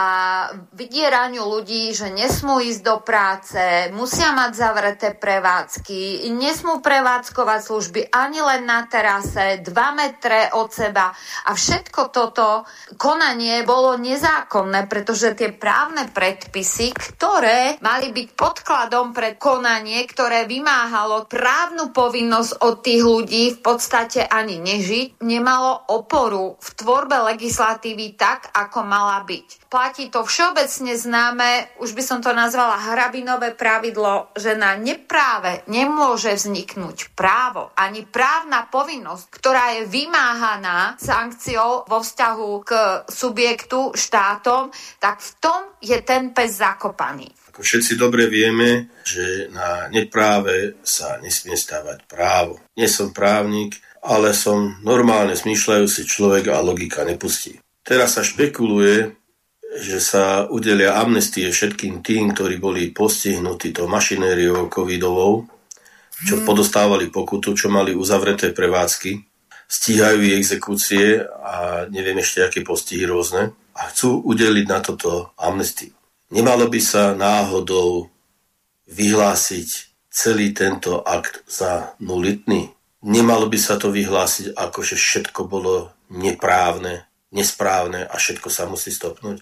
vydieraniu 0.77 1.41
ľudí, 1.41 1.89
že 1.97 2.13
nesmú 2.13 2.61
ísť 2.61 2.81
do 2.85 3.01
práce, 3.01 3.89
musia 3.97 4.29
mať 4.29 4.51
zavreté 4.53 5.17
prevádzky, 5.17 6.29
nesmú 6.37 6.85
prevádzkovať 6.85 7.59
služby 7.65 8.01
ani 8.13 8.45
len 8.45 8.69
na 8.69 8.85
terase, 8.85 9.57
2 9.65 9.73
metre 9.97 10.53
od 10.53 10.69
seba. 10.69 11.09
A 11.49 11.57
všetko 11.57 12.13
toto 12.13 12.69
konanie 12.93 13.65
bolo 13.65 13.97
nezákonné, 13.97 14.85
pretože 14.85 15.33
tie 15.33 15.49
právne 15.49 16.05
predpisy, 16.13 16.93
ktoré 16.93 17.81
mali 17.81 18.13
byť 18.13 18.27
podkladom 18.37 19.17
pre 19.17 19.41
konanie, 19.41 20.05
ktoré 20.05 20.45
vymáhalo 20.45 21.25
právnu 21.25 21.89
povinnosť 21.89 22.51
od 22.61 22.85
tých 22.85 23.01
ľudí 23.01 23.43
v 23.57 23.59
podstate 23.65 24.29
ani 24.29 24.61
nežiť, 24.61 25.25
nemalo 25.25 25.89
oporu 25.89 26.53
v 26.61 26.69
tvorbe 26.77 27.17
legislatívy 27.33 28.13
tak, 28.13 28.53
ako 28.53 28.85
mala 28.85 29.25
byť 29.25 29.70
platí 29.71 30.11
to 30.11 30.27
všeobecne 30.27 30.99
známe, 30.99 31.79
už 31.79 31.95
by 31.95 32.03
som 32.03 32.19
to 32.19 32.35
nazvala 32.35 32.91
hrabinové 32.91 33.55
pravidlo, 33.55 34.35
že 34.35 34.59
na 34.59 34.75
nepráve 34.75 35.63
nemôže 35.71 36.35
vzniknúť 36.35 37.15
právo 37.15 37.71
ani 37.79 38.03
právna 38.03 38.67
povinnosť, 38.67 39.31
ktorá 39.31 39.79
je 39.79 39.87
vymáhaná 39.87 40.99
sankciou 40.99 41.87
vo 41.87 42.03
vzťahu 42.03 42.51
k 42.67 42.71
subjektu 43.07 43.95
štátom, 43.95 44.75
tak 44.99 45.23
v 45.23 45.31
tom 45.39 45.61
je 45.79 45.95
ten 46.03 46.35
pes 46.35 46.59
zakopaný. 46.59 47.31
Ako 47.55 47.63
všetci 47.63 47.95
dobre 47.95 48.27
vieme, 48.27 48.91
že 49.07 49.47
na 49.55 49.87
nepráve 49.87 50.83
sa 50.83 51.15
nesmie 51.23 51.55
stávať 51.55 52.03
právo. 52.11 52.59
Nie 52.75 52.91
som 52.91 53.15
právnik, 53.15 53.79
ale 54.03 54.35
som 54.35 54.79
normálne 54.83 55.35
smýšľajúci 55.35 56.03
človek 56.03 56.51
a 56.51 56.59
logika 56.59 57.07
nepustí. 57.07 57.59
Teraz 57.81 58.13
sa 58.17 58.21
špekuluje, 58.21 59.20
že 59.71 60.03
sa 60.03 60.51
udelia 60.51 60.99
amnestie 60.99 61.47
všetkým 61.47 62.03
tým, 62.03 62.35
ktorí 62.35 62.59
boli 62.59 62.91
postihnutí 62.91 63.71
to 63.71 63.87
mašinériou 63.87 64.67
covidovou, 64.67 65.47
čo 66.27 66.39
hmm. 66.39 66.45
podostávali 66.45 67.07
pokutu, 67.07 67.55
čo 67.55 67.71
mali 67.71 67.95
uzavreté 67.95 68.51
prevádzky, 68.51 69.23
stíhajú 69.71 70.19
ich 70.27 70.35
exekúcie 70.43 71.23
a 71.23 71.87
neviem 71.87 72.19
ešte, 72.19 72.43
aké 72.43 72.59
postihy 72.59 73.07
rôzne 73.07 73.55
a 73.71 73.81
chcú 73.87 74.19
udeliť 74.19 74.65
na 74.67 74.83
toto 74.83 75.31
amnestiu. 75.39 75.95
Nemalo 76.31 76.67
by 76.67 76.79
sa 76.83 77.15
náhodou 77.15 78.11
vyhlásiť 78.91 79.69
celý 80.11 80.51
tento 80.51 80.99
akt 80.99 81.47
za 81.47 81.95
nulitný? 82.03 82.75
Nemalo 83.07 83.47
by 83.47 83.59
sa 83.59 83.79
to 83.79 83.89
vyhlásiť 83.89 84.53
ako, 84.53 84.79
že 84.83 84.99
všetko 84.99 85.47
bolo 85.47 85.95
neprávne, 86.11 87.07
nesprávne 87.31 88.05
a 88.05 88.15
všetko 88.19 88.47
sa 88.51 88.67
musí 88.67 88.91
stopnúť. 88.91 89.41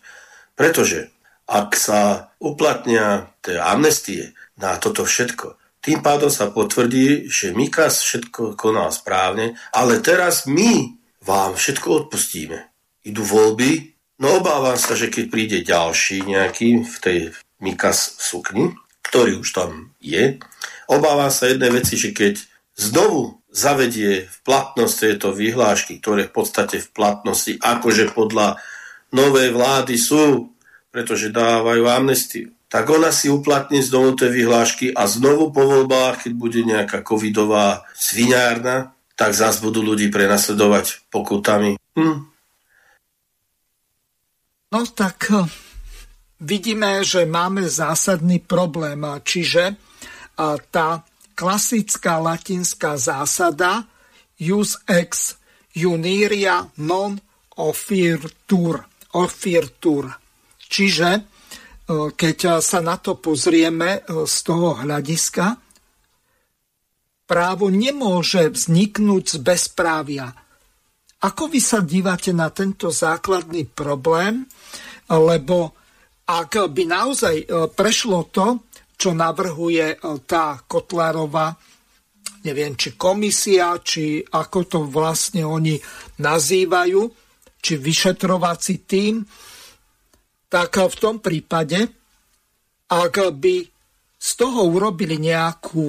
Pretože 0.54 1.10
ak 1.50 1.74
sa 1.74 2.32
uplatnia 2.38 3.34
tie 3.42 3.58
amnestie 3.58 4.38
na 4.62 4.78
toto 4.78 5.04
všetko, 5.04 5.58
tým 5.80 6.04
pádom 6.04 6.30
sa 6.30 6.52
potvrdí, 6.52 7.32
že 7.32 7.56
Mikas 7.56 8.04
všetko 8.04 8.60
konal 8.60 8.92
správne, 8.94 9.58
ale 9.74 10.04
teraz 10.04 10.46
my 10.46 11.00
vám 11.24 11.56
všetko 11.56 12.06
odpustíme. 12.06 12.68
Idú 13.08 13.24
voľby, 13.24 13.96
no 14.20 14.44
obávam 14.44 14.76
sa, 14.76 14.94
že 14.94 15.08
keď 15.08 15.26
príde 15.32 15.58
ďalší 15.64 16.28
nejaký 16.28 16.84
v 16.84 16.96
tej 17.00 17.20
Mikas 17.64 18.20
sukni, 18.20 18.76
ktorý 19.08 19.40
už 19.42 19.50
tam 19.56 19.96
je, 20.04 20.38
obávam 20.92 21.32
sa 21.32 21.48
jednej 21.48 21.72
veci, 21.72 21.96
že 21.96 22.12
keď 22.12 22.44
znovu 22.76 23.39
zavedie 23.50 24.30
v 24.30 24.38
platnosť 24.46 24.96
tejto 24.96 25.34
vyhlášky, 25.34 25.98
ktoré 25.98 26.30
v 26.30 26.34
podstate 26.34 26.78
v 26.78 26.90
platnosti 26.94 27.58
akože 27.58 28.14
podľa 28.14 28.62
novej 29.10 29.50
vlády 29.54 29.98
sú, 29.98 30.54
pretože 30.94 31.34
dávajú 31.34 31.86
amnestiu, 31.90 32.54
tak 32.70 32.86
ona 32.94 33.10
si 33.10 33.34
uplatní 33.34 33.82
znovu 33.82 34.14
tie 34.14 34.30
vyhlášky 34.30 34.94
a 34.94 35.10
znovu 35.10 35.50
po 35.50 35.66
voľbách, 35.66 36.30
keď 36.30 36.34
bude 36.38 36.62
nejaká 36.62 37.02
covidová 37.02 37.90
sviňárna, 37.98 38.94
tak 39.18 39.34
zás 39.34 39.58
budú 39.58 39.82
ľudí 39.82 40.14
prenasledovať 40.14 41.10
pokutami. 41.10 41.82
Hm. 41.98 42.30
No 44.70 44.80
tak 44.94 45.34
eh, 45.34 45.50
vidíme, 46.46 47.02
že 47.02 47.26
máme 47.26 47.66
zásadný 47.66 48.38
problém, 48.46 49.02
čiže 49.26 49.76
tá 50.72 51.04
klasická 51.40 52.20
latinská 52.20 53.00
zásada 53.00 53.88
jus 54.36 54.76
ex 54.84 55.40
juniria 55.72 56.68
non 56.84 57.16
Ofirtur. 57.56 58.84
Ofirtur. 59.16 60.12
Čiže 60.68 61.10
keď 62.14 62.60
sa 62.60 62.80
na 62.84 63.00
to 63.00 63.16
pozrieme 63.16 64.04
z 64.06 64.36
toho 64.44 64.84
hľadiska, 64.84 65.56
právo 67.24 67.72
nemôže 67.72 68.52
vzniknúť 68.52 69.24
z 69.26 69.38
bezprávia. 69.40 70.28
Ako 71.24 71.52
vy 71.52 71.60
sa 71.64 71.80
dívate 71.80 72.36
na 72.36 72.52
tento 72.52 72.92
základný 72.92 73.66
problém? 73.72 74.44
Lebo 75.10 75.74
ak 76.30 76.70
by 76.70 76.84
naozaj 76.86 77.36
prešlo 77.74 78.30
to, 78.30 78.69
čo 79.00 79.16
navrhuje 79.16 80.04
tá 80.28 80.60
Kotlárová, 80.68 81.56
neviem, 82.44 82.76
či 82.76 83.00
komisia, 83.00 83.80
či 83.80 84.20
ako 84.20 84.60
to 84.68 84.80
vlastne 84.92 85.48
oni 85.48 85.80
nazývajú, 86.20 87.02
či 87.64 87.74
vyšetrovací 87.80 88.84
tým, 88.84 89.24
tak 90.52 90.76
v 90.76 90.96
tom 91.00 91.24
prípade, 91.24 91.80
ak 92.92 93.16
by 93.40 93.56
z 94.20 94.30
toho 94.36 94.68
urobili 94.68 95.16
nejakú 95.16 95.88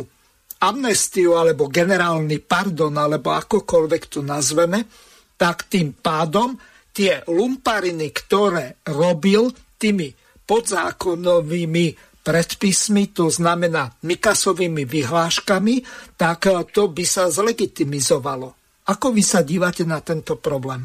amnestiu 0.62 1.35
alebo 1.35 1.66
generálny 1.66 2.39
pardon, 2.45 2.95
alebo 2.95 3.35
akokoľvek 3.35 4.03
to 4.07 4.20
nazveme, 4.23 4.87
tak 5.35 5.66
tým 5.73 5.97
pádom 5.99 6.55
tie 6.93 7.24
lumpariny, 7.27 8.12
ktoré 8.12 8.85
robil 8.93 9.49
tými 9.81 10.12
podzákonovými 10.45 12.10
predpismi, 12.21 13.11
to 13.11 13.33
znamená 13.33 13.97
Mikasovými 14.05 14.85
vyhláškami, 14.85 15.83
tak 16.21 16.47
to 16.73 16.93
by 16.93 17.05
sa 17.05 17.33
zlegitimizovalo. 17.33 18.55
Ako 18.91 19.15
vy 19.15 19.23
sa 19.23 19.47
dívate 19.47 19.87
na 19.87 20.03
tento 20.03 20.37
problém? 20.41 20.83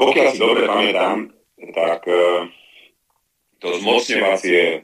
Pokiaľ 0.00 0.26
si 0.32 0.38
dobre 0.40 0.64
pamätám, 0.64 1.28
tak 1.76 2.00
e, 2.08 2.48
to 3.60 3.68
zmocňovacie 3.84 4.60
e, 4.64 4.78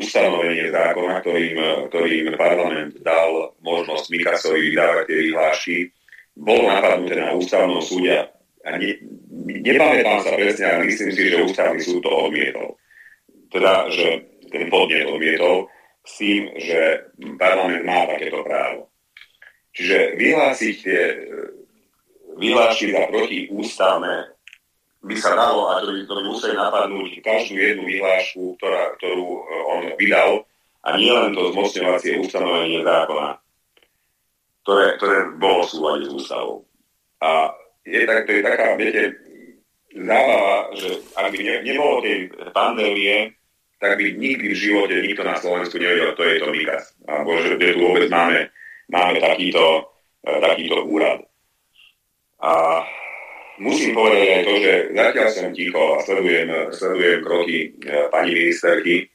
ustanovenie 0.00 0.72
zákona, 0.72 1.20
ktorým, 1.20 1.56
ktorým 1.92 2.26
parlament 2.40 2.96
dal 3.04 3.52
možnosť 3.60 4.04
Mikasovi 4.08 4.72
vydávať 4.72 5.04
tie 5.04 5.18
vyhlášky, 5.28 5.76
bolo 6.32 6.72
napadnuté 6.72 7.20
na 7.20 7.36
ústavnom 7.36 7.84
súde. 7.84 8.32
A 8.64 8.68
ne, 8.80 8.96
nepamätám 9.60 10.24
sa 10.24 10.32
presne, 10.38 10.64
ale 10.64 10.88
myslím 10.88 11.10
si, 11.12 11.22
že 11.28 11.44
ústavný 11.44 11.80
súd 11.84 12.00
to 12.00 12.08
odmietol. 12.08 12.80
Teda, 13.52 13.86
že 13.92 14.32
ten 14.48 14.72
podnet 14.72 15.04
odmietol 15.04 15.68
s 16.02 16.12
tým, 16.18 16.50
že 16.56 17.12
parlament 17.36 17.84
má 17.84 18.08
takéto 18.08 18.40
právo. 18.42 18.88
Čiže 19.72 20.16
vyhlásiť 20.16 20.74
tie 20.82 21.00
vyhlášky 22.36 22.92
za 22.92 23.08
protiústavné 23.08 24.32
by 25.02 25.14
sa 25.18 25.34
dalo, 25.34 25.66
a 25.68 25.82
to 25.82 25.90
by, 25.90 26.00
to 26.06 26.14
by 26.14 26.22
museli 26.22 26.54
napadnúť 26.54 27.10
každú 27.26 27.58
jednu 27.58 27.84
vyhlášku, 27.90 28.54
ktorá, 28.60 28.94
ktorú 29.02 29.26
e, 29.26 29.40
on 29.66 29.82
vydal, 29.98 30.46
a 30.82 30.88
nie 30.94 31.10
len 31.10 31.34
to 31.34 31.50
zmocňovacie 31.50 32.22
ustanovenie 32.22 32.86
zákona, 32.86 33.38
ktoré, 34.62 34.86
ktoré 34.98 35.16
bolo 35.38 35.66
v 35.66 35.72
súlade 35.74 36.04
s 36.06 36.14
ústavou. 36.14 36.66
A 37.22 37.50
je, 37.82 38.02
tak, 38.06 38.26
to 38.26 38.30
je 38.34 38.42
taká, 38.46 38.78
viete, 38.78 39.02
zábava, 39.90 40.70
že 40.78 41.02
ak 41.18 41.26
by 41.34 41.38
ne, 41.38 41.54
nebolo 41.66 42.02
tej 42.02 42.30
pandémie, 42.54 43.34
tak 43.82 43.98
by 43.98 44.14
nikdy 44.14 44.54
v 44.54 44.62
živote 44.62 44.94
nikto 45.02 45.26
na 45.26 45.34
Slovensku 45.34 45.74
nevedel, 45.74 46.14
to 46.14 46.22
je 46.22 46.38
to 46.38 46.54
Mikas. 46.54 46.94
Alebo 47.02 47.34
že 47.42 47.58
tu 47.58 47.82
vôbec 47.82 48.06
máme, 48.06 48.46
máme 48.86 49.18
takýto, 49.18 49.90
e, 50.22 50.38
takýto 50.38 50.86
úrad. 50.86 51.26
A 52.38 52.86
musím 53.58 53.98
povedať 53.98 54.22
aj 54.22 54.42
to, 54.46 54.54
že 54.62 54.72
zatiaľ 54.94 55.28
som 55.34 55.50
ticho 55.50 55.82
a 55.82 55.96
sledujem, 55.98 56.48
sledujem 56.70 57.18
kroky 57.26 57.58
e, 57.58 58.06
pani 58.06 58.30
ministerky. 58.38 59.10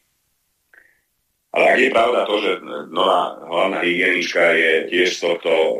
Ale 1.55 1.63
ak 1.71 1.79
je 1.79 1.95
pravda 1.95 2.19
to, 2.27 2.35
že 2.43 2.51
nová 2.91 3.39
hlavná 3.47 3.79
hygienička 3.79 4.51
je 4.51 4.71
tiež 4.91 5.15
z 5.15 5.19
tohto 5.31 5.47
e, 5.47 5.73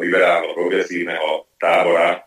liberálno-progresívneho 0.00 1.44
tábora, 1.60 2.24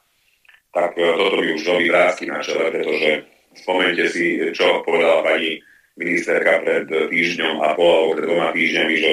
tak 0.69 0.93
toto 0.93 1.41
mi 1.41 1.57
už 1.57 1.65
robí 1.65 1.89
vrázky 1.89 2.29
na 2.29 2.37
čele, 2.37 2.69
pretože 2.69 3.25
spomente 3.57 4.05
si, 4.13 4.37
čo 4.53 4.85
povedala 4.85 5.25
pani 5.25 5.72
ministerka 5.97 6.61
pred 6.65 6.85
týždňom 6.89 7.61
a 7.61 7.77
pol 7.77 7.89
alebo 7.89 8.11
pred 8.17 8.25
dvoma 8.25 8.49
týždňami, 8.53 8.95
že 8.97 9.11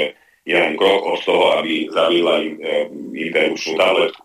je 0.48 0.56
len 0.56 0.74
krok 0.80 1.04
od 1.04 1.20
toho, 1.20 1.60
aby 1.60 1.86
zabila 1.92 2.40
im, 2.40 2.56
interručnú 3.12 3.76
tabletku. 3.76 4.24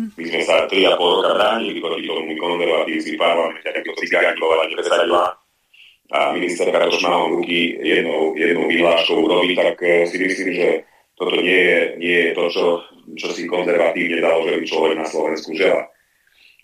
My 0.00 0.24
sme 0.24 0.40
sa 0.48 0.64
3,5 0.64 0.96
roka 0.96 1.30
bránili 1.36 1.76
proti 1.76 2.08
tomu 2.08 2.32
konzervatívci 2.40 3.20
parlamente, 3.20 3.68
takto 3.68 3.92
cigáňovať 4.00 4.68
nepresadila 4.72 5.36
a 6.10 6.32
ministerka 6.32 6.88
Tošmáho 6.90 7.38
ruky 7.38 7.78
jednou, 7.78 8.34
jednou 8.34 8.66
vyhláškou 8.66 9.20
robí, 9.28 9.54
tak 9.54 9.76
eh, 9.82 10.08
si 10.08 10.18
myslím, 10.18 10.50
že 10.56 10.68
toto 11.14 11.36
nie 11.36 11.60
je, 11.68 11.80
nie 12.00 12.18
je 12.26 12.30
to, 12.32 12.44
čo, 12.48 12.64
čo 13.14 13.28
si 13.36 13.44
konzervatívne 13.44 14.24
založený 14.24 14.64
človek 14.64 14.94
na 14.96 15.06
Slovensku 15.06 15.52
žela. 15.52 15.86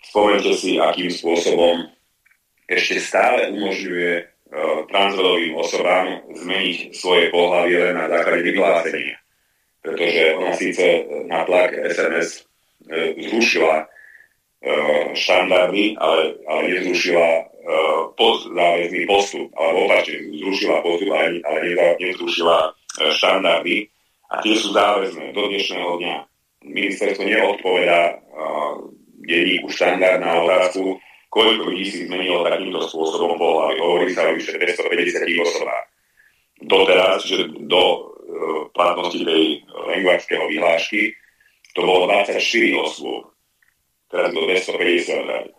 Spomente 0.01 0.51
si, 0.57 0.81
akým 0.81 1.13
spôsobom 1.13 1.85
ešte 2.65 2.97
stále 2.97 3.53
umožňuje 3.53 4.36
transrodovým 4.87 5.53
osobám 5.59 6.23
zmeniť 6.33 6.95
svoje 6.95 7.27
pohľavie 7.29 7.91
len 7.91 7.95
na 7.99 8.07
základe 8.07 8.47
vyhlásenia. 8.47 9.17
Pretože 9.83 10.23
ona 10.35 10.51
síce 10.55 10.85
na 11.27 11.43
tlak 11.47 11.75
SMS 11.75 12.47
E, 12.87 13.19
zrušila 13.19 13.83
e, 13.83 13.85
štandardy, 15.11 15.99
ale, 15.99 16.39
ale 16.47 16.61
nezrušila 16.71 17.29
e, 17.35 17.43
záväzný 18.55 19.03
postup, 19.03 19.51
alebo 19.59 19.91
opačne, 19.91 20.23
zrušila 20.39 20.79
postup, 20.85 21.09
ale, 21.11 21.43
ale 21.43 21.59
nezrušila 21.99 22.71
štandardy 23.11 23.91
a 24.31 24.39
tie 24.39 24.55
sú 24.55 24.71
záväzné 24.71 25.35
do 25.35 25.51
dnešného 25.51 25.91
dňa. 25.99 26.15
Ministerstvo 26.67 27.23
neodpovedá 27.23 28.19
denníku 29.23 29.69
štandard 29.69 30.19
na 30.19 30.41
otázku, 30.41 30.99
koľko 31.27 31.71
ľudí 31.71 31.85
si 31.87 32.07
zmenilo 32.07 32.47
takýmto 32.47 32.87
spôsobom 32.87 33.35
pohľavy. 33.35 33.75
Hovorí 33.79 34.07
sa 34.15 34.27
o 34.27 34.35
vyše 34.35 34.55
250 34.55 35.43
osobách. 35.43 35.85
Doteraz, 36.57 37.21
že 37.27 37.47
do 37.69 38.17
platnosti 38.73 39.21
tej 39.21 39.63
lengvarského 39.67 40.45
vyhlášky 40.47 41.15
to 41.73 41.85
bolo 41.85 42.09
24 42.09 42.41
osôb. 42.81 43.29
Teraz 44.07 44.31
do 44.33 44.41
250 44.47 45.51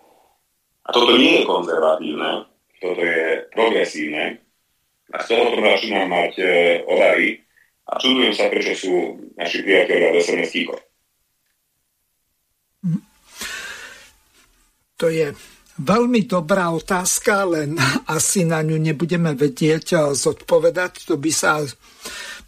A 0.82 0.88
toto 0.90 1.12
nie 1.20 1.42
je 1.42 1.44
konzervatívne, 1.44 2.48
toto 2.80 3.02
je 3.04 3.44
progresívne. 3.52 4.40
A 5.12 5.16
z 5.20 5.26
toho 5.30 5.52
to 5.52 5.60
začínam 5.60 6.08
mať 6.08 6.32
e, 6.36 6.44
obavy 6.84 7.40
a 7.88 7.96
čudujem 7.96 8.32
sa, 8.36 8.52
prečo 8.52 8.76
sú 8.76 8.92
naši 9.40 9.64
priateľia 9.64 10.12
do 10.12 10.20
SMS 10.20 10.52
ticho. 10.52 10.76
To 14.98 15.06
je 15.08 15.30
veľmi 15.78 16.26
dobrá 16.26 16.74
otázka, 16.74 17.46
len 17.46 17.78
asi 18.10 18.42
na 18.42 18.60
ňu 18.62 18.76
nebudeme 18.76 19.32
vedieť 19.38 20.14
zodpovedať. 20.14 21.06
To 21.08 21.14
by 21.16 21.30
sa 21.30 21.62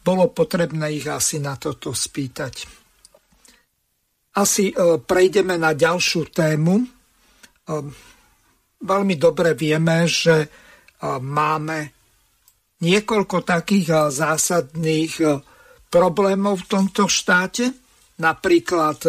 bolo 0.01 0.33
potrebné 0.33 0.97
ich 0.97 1.07
asi 1.07 1.39
na 1.39 1.55
toto 1.61 1.93
spýtať. 1.93 2.81
Asi 4.31 4.71
e, 4.71 4.75
prejdeme 5.03 5.59
na 5.59 5.75
ďalšiu 5.75 6.31
tému. 6.31 6.75
E, 6.79 6.87
veľmi 8.81 9.15
dobre 9.19 9.59
vieme, 9.59 10.07
že 10.07 10.47
e, 10.47 10.49
máme 11.19 11.79
niekoľko 12.81 13.45
takých 13.45 14.09
zásadných 14.09 15.45
problémov 15.93 16.65
v 16.65 16.69
tomto 16.71 17.05
štáte. 17.13 17.69
Napríklad 18.17 19.05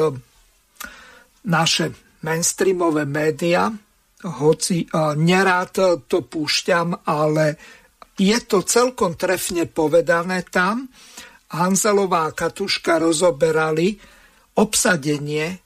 naše 1.47 1.85
mainstreamové 2.19 3.07
médiá, 3.07 3.71
hoci 4.25 4.85
nerád 5.17 6.05
to 6.05 6.17
púšťam, 6.25 7.05
ale 7.09 7.57
je 8.17 8.37
to 8.45 8.61
celkom 8.61 9.17
trefne 9.17 9.65
povedané 9.65 10.45
tam. 10.45 10.89
Hanzelová 11.51 12.31
a 12.31 12.35
Katuška 12.35 13.01
rozoberali 13.01 13.99
obsadenie 14.55 15.59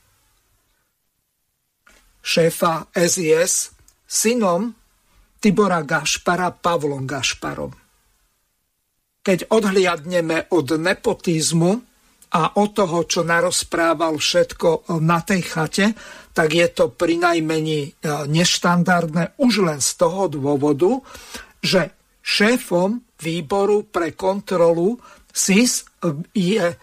šéfa 2.26 2.90
SIS 2.90 3.70
synom 4.02 4.74
Tibora 5.38 5.86
Gašpara 5.86 6.50
Pavlom 6.50 7.06
Gašparom. 7.06 7.70
Keď 9.22 9.46
odhliadneme 9.50 10.50
od 10.50 10.74
nepotizmu 10.74 11.82
a 12.36 12.60
od 12.60 12.76
toho, 12.76 13.08
čo 13.08 13.24
narozprával 13.24 14.20
všetko 14.20 15.00
na 15.00 15.24
tej 15.24 15.40
chate, 15.48 15.86
tak 16.36 16.52
je 16.52 16.68
to 16.68 16.92
pri 16.92 17.16
najmení 17.16 17.80
e, 17.80 17.90
neštandardné 18.28 19.40
už 19.40 19.64
len 19.64 19.80
z 19.80 19.90
toho 19.96 20.28
dôvodu, 20.28 21.00
že 21.64 21.96
šéfom 22.20 23.00
výboru 23.16 23.88
pre 23.88 24.12
kontrolu 24.12 25.00
SIS 25.32 25.88
je 26.36 26.76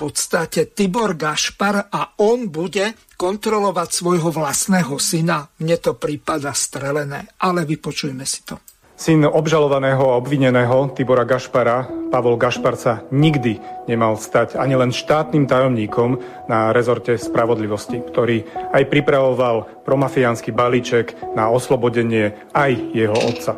podstate 0.00 0.72
Tibor 0.72 1.12
Gašpar 1.12 1.92
a 1.92 2.16
on 2.24 2.48
bude 2.48 2.96
kontrolovať 3.20 3.88
svojho 3.92 4.32
vlastného 4.32 4.96
syna, 4.96 5.44
mne 5.60 5.76
to 5.76 5.92
prípada 5.92 6.56
strelené, 6.56 7.36
ale 7.44 7.68
vypočujme 7.68 8.24
si 8.24 8.40
to. 8.48 8.56
Syn 9.00 9.24
obžalovaného 9.24 10.12
a 10.12 10.20
obvineného 10.20 10.92
Tibora 10.92 11.24
Gašpara, 11.24 11.88
Pavol 12.12 12.36
Gašpar 12.36 12.76
nikdy 13.08 13.56
nemal 13.88 14.20
stať 14.20 14.60
ani 14.60 14.76
len 14.76 14.92
štátnym 14.92 15.48
tajomníkom 15.48 16.20
na 16.52 16.68
rezorte 16.76 17.16
spravodlivosti, 17.16 17.96
ktorý 17.96 18.44
aj 18.76 18.92
pripravoval 18.92 19.88
promafiánsky 19.88 20.52
balíček 20.52 21.16
na 21.32 21.48
oslobodenie 21.48 22.36
aj 22.52 22.76
jeho 22.92 23.16
otca. 23.16 23.56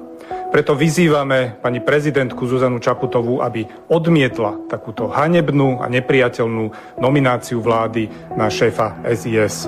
Preto 0.55 0.79
vyzývame 0.79 1.59
pani 1.59 1.83
prezidentku 1.83 2.47
Zuzanu 2.47 2.79
Čaputovú, 2.79 3.43
aby 3.43 3.67
odmietla 3.91 4.71
takúto 4.71 5.11
hanebnú 5.11 5.83
a 5.83 5.91
nepriateľnú 5.91 6.71
nomináciu 7.03 7.59
vlády 7.59 8.07
na 8.39 8.47
šéfa 8.47 9.03
SIS. 9.11 9.67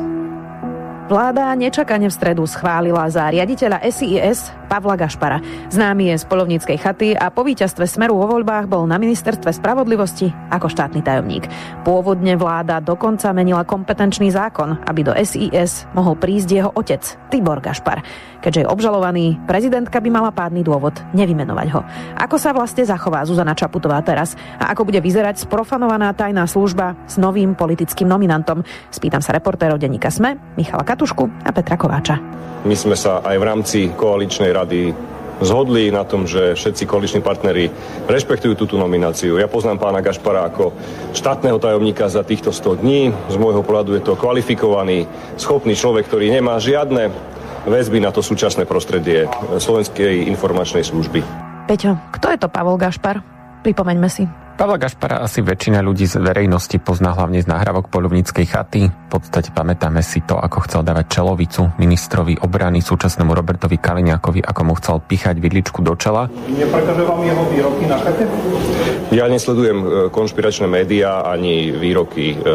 Vláda 1.05 1.53
nečakane 1.53 2.09
v 2.09 2.17
stredu 2.17 2.49
schválila 2.49 3.05
za 3.13 3.29
riaditeľa 3.29 3.85
SIS 3.93 4.49
Pavla 4.73 4.97
Gašpara. 4.97 5.37
Známy 5.69 6.09
je 6.09 6.17
z 6.17 6.25
polovníckej 6.25 6.81
chaty 6.81 7.13
a 7.13 7.29
po 7.29 7.45
víťazstve 7.45 7.85
Smeru 7.85 8.17
vo 8.17 8.25
voľbách 8.25 8.65
bol 8.73 8.89
na 8.89 8.97
ministerstve 8.97 9.53
spravodlivosti 9.53 10.33
ako 10.49 10.73
štátny 10.73 11.05
tajomník. 11.05 11.45
Pôvodne 11.85 12.41
vláda 12.41 12.81
dokonca 12.81 13.37
menila 13.37 13.69
kompetenčný 13.69 14.33
zákon, 14.33 14.81
aby 14.89 15.05
do 15.05 15.13
SIS 15.13 15.85
mohol 15.93 16.17
prísť 16.17 16.49
jeho 16.49 16.71
otec, 16.73 17.05
Tibor 17.29 17.61
Gašpar. 17.61 18.01
Keďže 18.41 18.65
je 18.65 18.71
obžalovaný, 18.73 19.45
prezidentka 19.45 20.01
by 20.01 20.09
mala 20.09 20.33
pádny 20.33 20.65
dôvod 20.65 20.97
nevymenovať 21.13 21.69
ho. 21.77 21.85
Ako 22.17 22.41
sa 22.41 22.57
vlastne 22.57 22.89
zachová 22.89 23.29
Zuzana 23.29 23.53
Čaputová 23.53 24.01
teraz 24.01 24.41
a 24.57 24.73
ako 24.73 24.89
bude 24.89 25.05
vyzerať 25.05 25.45
sprofanovaná 25.45 26.17
tajná 26.17 26.49
služba 26.49 26.97
s 27.05 27.21
novým 27.21 27.53
politickým 27.53 28.09
nominantom? 28.09 28.65
Spýtam 28.89 29.21
sa 29.21 29.37
reportérov 29.37 29.77
denníka 29.77 30.09
SME, 30.09 30.41
Michala 30.57 30.85
Katušku 30.95 31.27
a 31.43 31.51
Petra 31.51 31.75
Kováča. 31.75 32.23
My 32.63 32.79
sme 32.79 32.95
sa 32.95 33.19
aj 33.27 33.35
v 33.35 33.45
rámci 33.45 33.79
koaličnej 33.91 34.55
rady 34.55 34.95
zhodli 35.43 35.91
na 35.91 36.07
tom, 36.07 36.23
že 36.23 36.55
všetci 36.55 36.87
koaliční 36.87 37.19
partnery 37.19 37.67
rešpektujú 38.07 38.55
túto 38.55 38.79
nomináciu. 38.79 39.35
Ja 39.35 39.51
poznám 39.51 39.83
pána 39.83 39.99
Gašpara 39.99 40.47
ako 40.47 40.71
štátneho 41.11 41.59
tajomníka 41.59 42.07
za 42.07 42.23
týchto 42.23 42.55
100 42.55 42.87
dní. 42.87 43.11
Z 43.27 43.37
môjho 43.43 43.67
pohľadu 43.67 43.99
je 43.99 44.07
to 44.07 44.15
kvalifikovaný, 44.15 45.11
schopný 45.35 45.75
človek, 45.75 46.07
ktorý 46.07 46.31
nemá 46.31 46.63
žiadne 46.63 47.11
väzby 47.67 47.99
na 47.99 48.15
to 48.15 48.23
súčasné 48.23 48.63
prostredie 48.63 49.27
Slovenskej 49.59 50.31
informačnej 50.31 50.87
služby. 50.87 51.27
Peťo, 51.67 51.99
kto 52.15 52.31
je 52.31 52.39
to 52.39 52.47
Pavol 52.47 52.79
Gašpar? 52.79 53.19
Pripomeňme 53.67 54.07
si. 54.07 54.44
Pavla 54.55 54.79
Gašpara 54.79 55.19
asi 55.19 55.43
väčšina 55.43 55.83
ľudí 55.83 56.07
z 56.07 56.23
verejnosti 56.23 56.79
pozná 56.79 57.11
hlavne 57.11 57.43
z 57.43 57.51
nahrávok 57.51 57.91
polovníckej 57.91 58.47
chaty. 58.47 58.87
V 58.87 59.09
podstate 59.11 59.51
pamätáme 59.51 59.99
si 59.99 60.23
to, 60.23 60.39
ako 60.39 60.63
chcel 60.71 60.87
dávať 60.87 61.11
čelovicu 61.11 61.75
ministrovi 61.75 62.39
obrany 62.39 62.79
súčasnému 62.79 63.35
Robertovi 63.35 63.83
Kaliňákovi, 63.83 64.47
ako 64.47 64.61
mu 64.63 64.79
chcel 64.79 65.03
pichať 65.03 65.43
vidličku 65.43 65.83
do 65.83 65.99
čela. 65.99 66.31
Neprekáže 66.47 67.03
vám 67.03 67.27
jeho 67.27 67.43
výroky 67.51 67.85
na 67.91 67.99
chate? 67.99 68.31
Ja 69.11 69.27
nesledujem 69.27 69.79
e, 69.83 69.87
konšpiračné 70.15 70.71
médiá 70.71 71.27
ani 71.27 71.75
výroky 71.75 72.39
e, 72.39 72.47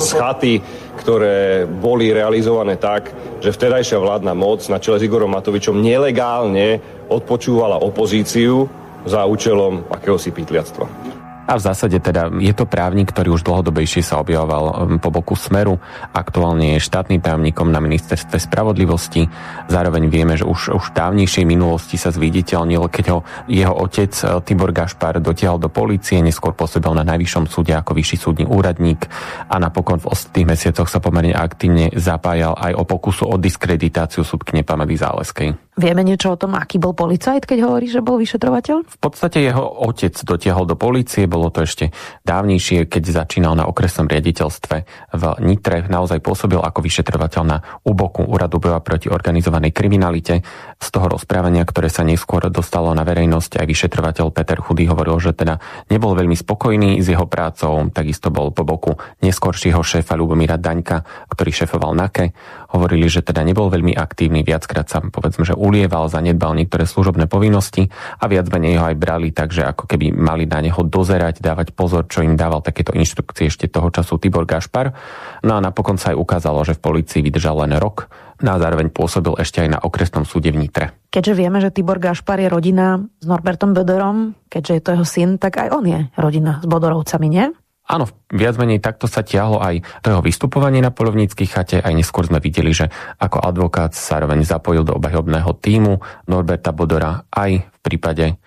z 0.00 0.08
chaty, 0.16 0.64
ktoré 1.04 1.68
boli 1.68 2.16
realizované 2.16 2.80
tak, 2.80 3.12
že 3.44 3.52
vtedajšia 3.52 4.00
vládna 4.00 4.32
moc 4.32 4.64
na 4.72 4.80
čele 4.80 4.96
s 4.96 5.04
Igorom 5.04 5.36
Matovičom 5.36 5.76
nelegálne 5.84 6.80
odpočúvala 7.12 7.76
opozíciu 7.84 8.72
za 9.04 9.28
účelom 9.28 9.84
akéhosi 9.92 10.32
pytliactva. 10.32 11.15
A 11.46 11.54
v 11.54 11.62
zásade 11.62 12.02
teda 12.02 12.26
je 12.42 12.50
to 12.50 12.66
právnik, 12.66 13.14
ktorý 13.14 13.38
už 13.38 13.46
dlhodobejšie 13.46 14.02
sa 14.02 14.18
objavoval 14.18 14.64
um, 14.66 14.74
po 14.98 15.14
boku 15.14 15.38
Smeru. 15.38 15.78
Aktuálne 16.10 16.74
je 16.74 16.82
štátnym 16.82 17.22
tajomníkom 17.22 17.70
na 17.70 17.78
ministerstve 17.78 18.42
spravodlivosti. 18.42 19.30
Zároveň 19.70 20.10
vieme, 20.10 20.34
že 20.34 20.42
už, 20.42 20.74
už 20.74 20.84
v 20.90 20.96
dávnejšej 20.98 21.46
minulosti 21.46 21.94
sa 21.94 22.10
zviditeľnil, 22.10 22.90
keď 22.90 23.04
ho 23.14 23.18
jeho 23.46 23.74
otec 23.78 24.10
uh, 24.26 24.42
Tibor 24.42 24.74
Gašpar 24.74 25.22
dotiahol 25.22 25.62
do 25.62 25.70
policie, 25.70 26.18
neskôr 26.18 26.50
pôsobil 26.50 26.90
na 26.90 27.06
najvyššom 27.06 27.46
súde 27.46 27.78
ako 27.78 27.94
vyšší 27.94 28.16
súdny 28.18 28.44
úradník 28.44 29.06
a 29.46 29.54
napokon 29.62 30.02
v 30.02 30.10
ostatných 30.10 30.50
mesiacoch 30.50 30.90
sa 30.90 30.98
pomerne 30.98 31.32
aktívne 31.32 31.94
zapájal 31.94 32.58
aj 32.58 32.74
o 32.74 32.82
pokusu 32.82 33.30
o 33.30 33.38
diskreditáciu 33.38 34.26
súdkyne 34.26 34.66
Pamely 34.66 34.98
Záleskej. 34.98 35.65
Vieme 35.76 36.00
niečo 36.00 36.32
o 36.32 36.40
tom, 36.40 36.56
aký 36.56 36.80
bol 36.80 36.96
policajt, 36.96 37.44
keď 37.44 37.68
hovorí, 37.68 37.84
že 37.84 38.00
bol 38.00 38.16
vyšetrovateľ? 38.16 38.88
V 38.88 38.96
podstate 38.96 39.44
jeho 39.44 39.60
otec 39.60 40.16
dotiahol 40.24 40.64
do 40.64 40.72
policie, 40.72 41.28
bolo 41.28 41.52
to 41.52 41.68
ešte 41.68 41.92
dávnejšie, 42.24 42.88
keď 42.88 43.02
začínal 43.12 43.52
na 43.52 43.68
okresnom 43.68 44.08
riaditeľstve 44.08 44.76
v 45.12 45.22
Nitre. 45.44 45.84
Naozaj 45.84 46.24
pôsobil 46.24 46.56
ako 46.56 46.80
vyšetrovateľ 46.80 47.42
na 47.44 47.60
úboku 47.84 48.24
úradu 48.24 48.56
boja 48.56 48.80
proti 48.80 49.12
organizovanej 49.12 49.76
kriminalite. 49.76 50.40
Z 50.80 50.88
toho 50.88 51.12
rozprávania, 51.12 51.68
ktoré 51.68 51.92
sa 51.92 52.08
neskôr 52.08 52.48
dostalo 52.48 52.96
na 52.96 53.04
verejnosť, 53.04 53.60
aj 53.60 53.66
vyšetrovateľ 53.68 54.32
Peter 54.32 54.56
Chudý 54.64 54.88
hovoril, 54.88 55.20
že 55.20 55.36
teda 55.36 55.60
nebol 55.92 56.16
veľmi 56.16 56.40
spokojný 56.40 57.04
s 57.04 57.12
jeho 57.12 57.28
prácou, 57.28 57.84
takisto 57.92 58.32
bol 58.32 58.48
po 58.48 58.64
boku 58.64 58.96
neskoršieho 59.20 59.84
šéfa 59.84 60.16
Lubomíra 60.16 60.56
Daňka, 60.56 61.28
ktorý 61.28 61.52
šefoval 61.52 61.92
NAKE. 61.92 62.32
Hovorili, 62.72 63.12
že 63.12 63.20
teda 63.20 63.44
nebol 63.44 63.68
veľmi 63.68 63.92
aktívny, 63.92 64.40
viackrát 64.40 64.88
sa 64.88 65.04
povedzme, 65.04 65.44
že 65.44 65.52
ulieval, 65.66 66.06
zanedbal 66.06 66.54
niektoré 66.54 66.86
služobné 66.86 67.26
povinnosti 67.26 67.90
a 68.22 68.30
viac 68.30 68.46
menej 68.46 68.78
ho 68.78 68.84
aj 68.86 68.96
brali 68.96 69.34
tak, 69.34 69.50
že 69.50 69.66
ako 69.66 69.90
keby 69.90 70.14
mali 70.14 70.46
na 70.46 70.62
neho 70.62 70.78
dozerať, 70.86 71.42
dávať 71.42 71.74
pozor, 71.74 72.06
čo 72.06 72.22
im 72.22 72.38
dával 72.38 72.62
takéto 72.62 72.94
inštrukcie 72.94 73.50
ešte 73.50 73.66
toho 73.66 73.90
času 73.90 74.22
Tibor 74.22 74.46
Gašpar. 74.46 74.94
No 75.42 75.58
a 75.58 75.60
napokon 75.60 75.98
sa 75.98 76.14
aj 76.14 76.22
ukázalo, 76.22 76.62
že 76.62 76.78
v 76.78 76.84
policii 76.86 77.26
vydržal 77.26 77.66
len 77.66 77.74
rok, 77.82 78.06
no 78.46 78.54
a 78.54 78.62
zároveň 78.62 78.94
pôsobil 78.94 79.34
ešte 79.42 79.66
aj 79.66 79.68
na 79.74 79.78
okresnom 79.82 80.22
súde 80.22 80.54
v 80.54 80.62
Nitre. 80.62 80.94
Keďže 81.10 81.34
vieme, 81.34 81.58
že 81.58 81.74
Tibor 81.74 81.98
Gašpar 81.98 82.38
je 82.38 82.46
rodina 82.46 83.02
s 83.18 83.26
Norbertom 83.26 83.74
Bodorom, 83.74 84.38
keďže 84.46 84.72
je 84.78 84.82
to 84.84 84.90
jeho 84.94 85.06
syn, 85.08 85.30
tak 85.42 85.58
aj 85.58 85.74
on 85.74 85.84
je 85.88 86.00
rodina 86.14 86.62
s 86.62 86.66
Bodorovcami, 86.68 87.26
nie? 87.26 87.46
Áno, 87.86 88.10
viac 88.34 88.58
menej 88.58 88.82
takto 88.82 89.06
sa 89.06 89.22
tiahlo 89.22 89.62
aj 89.62 89.78
to 90.02 90.10
jeho 90.10 90.22
vystupovanie 90.22 90.82
na 90.82 90.90
polovníckej 90.90 91.46
chate. 91.46 91.78
Aj 91.78 91.94
neskôr 91.94 92.26
sme 92.26 92.42
videli, 92.42 92.74
že 92.74 92.90
ako 93.22 93.38
advokát 93.38 93.94
sa 93.94 94.18
zároveň 94.18 94.42
zapojil 94.42 94.82
do 94.82 94.98
obhajobného 94.98 95.50
týmu 95.62 95.94
Norberta 96.26 96.74
Bodora 96.74 97.30
aj 97.30 97.62
v 97.62 97.78
prípade 97.86 98.42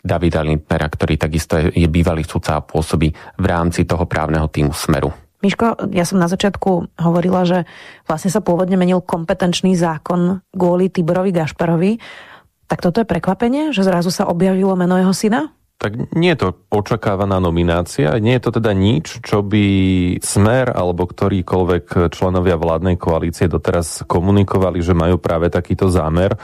Davida 0.00 0.40
Lindnera, 0.40 0.88
ktorý 0.88 1.20
takisto 1.20 1.60
je, 1.60 1.84
je 1.84 1.88
bývalý 1.90 2.24
sudca 2.24 2.56
a 2.56 2.64
pôsobí 2.64 3.12
v 3.12 3.44
rámci 3.44 3.84
toho 3.84 4.08
právneho 4.08 4.48
týmu 4.48 4.72
Smeru. 4.72 5.12
Miško, 5.38 5.92
ja 5.94 6.02
som 6.02 6.18
na 6.18 6.26
začiatku 6.26 6.98
hovorila, 6.98 7.46
že 7.46 7.68
vlastne 8.08 8.32
sa 8.32 8.42
pôvodne 8.42 8.74
menil 8.74 9.04
kompetenčný 9.04 9.76
zákon 9.76 10.42
kvôli 10.50 10.90
Tiborovi 10.90 11.30
Gašparovi. 11.30 11.92
Tak 12.66 12.82
toto 12.82 13.04
je 13.04 13.06
prekvapenie, 13.06 13.70
že 13.70 13.86
zrazu 13.86 14.10
sa 14.10 14.26
objavilo 14.26 14.74
meno 14.74 14.98
jeho 14.98 15.14
syna? 15.14 15.52
Tak 15.78 16.10
nie 16.18 16.34
je 16.34 16.42
to 16.42 16.48
očakávaná 16.74 17.38
nominácia, 17.38 18.18
nie 18.18 18.34
je 18.34 18.42
to 18.42 18.58
teda 18.58 18.74
nič, 18.74 19.22
čo 19.22 19.46
by 19.46 19.64
Smer 20.18 20.74
alebo 20.74 21.06
ktorýkoľvek 21.06 22.10
členovia 22.10 22.58
vládnej 22.58 22.98
koalície 22.98 23.46
doteraz 23.46 24.02
komunikovali, 24.02 24.82
že 24.82 24.98
majú 24.98 25.22
práve 25.22 25.54
takýto 25.54 25.86
zámer. 25.86 26.34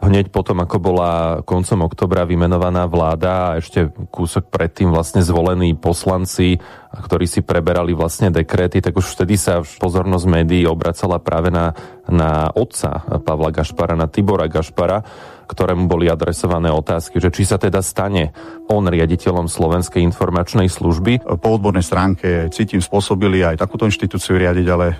Hneď 0.00 0.32
potom, 0.32 0.64
ako 0.64 0.80
bola 0.80 1.12
koncom 1.44 1.84
oktobra 1.84 2.24
vymenovaná 2.24 2.88
vláda 2.88 3.52
a 3.52 3.56
ešte 3.60 3.92
kúsok 4.08 4.48
predtým 4.48 4.88
vlastne 4.88 5.20
zvolení 5.20 5.76
poslanci, 5.76 6.56
ktorí 6.88 7.28
si 7.28 7.44
preberali 7.44 7.92
vlastne 7.92 8.32
dekréty, 8.32 8.80
tak 8.80 8.96
už 8.96 9.04
vtedy 9.12 9.36
sa 9.36 9.60
pozornosť 9.60 10.24
médií 10.24 10.64
obracala 10.64 11.20
práve 11.20 11.52
na, 11.52 11.76
na 12.08 12.48
otca 12.48 13.04
Pavla 13.20 13.52
Gašpara, 13.52 13.92
na 13.92 14.08
Tibora 14.08 14.48
Gašpara, 14.48 15.04
ktorému 15.50 15.90
boli 15.90 16.06
adresované 16.06 16.70
otázky, 16.70 17.18
že 17.18 17.34
či 17.34 17.42
sa 17.42 17.58
teda 17.58 17.82
stane 17.82 18.30
on 18.70 18.86
riaditeľom 18.86 19.50
Slovenskej 19.50 19.98
informačnej 20.06 20.70
služby. 20.70 21.26
Po 21.26 21.48
odbornej 21.58 21.82
stránke 21.82 22.46
cítim 22.54 22.78
spôsobili 22.78 23.42
aj 23.42 23.58
takúto 23.58 23.90
inštitúciu 23.90 24.38
riadiť, 24.38 24.66
ale 24.70 24.86
e, 24.94 24.96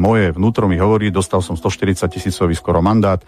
moje 0.00 0.32
vnútro 0.32 0.64
mi 0.64 0.80
hovorí, 0.80 1.12
dostal 1.12 1.44
som 1.44 1.60
140 1.60 2.08
tisícový 2.08 2.56
skoro 2.56 2.80
mandát, 2.80 3.20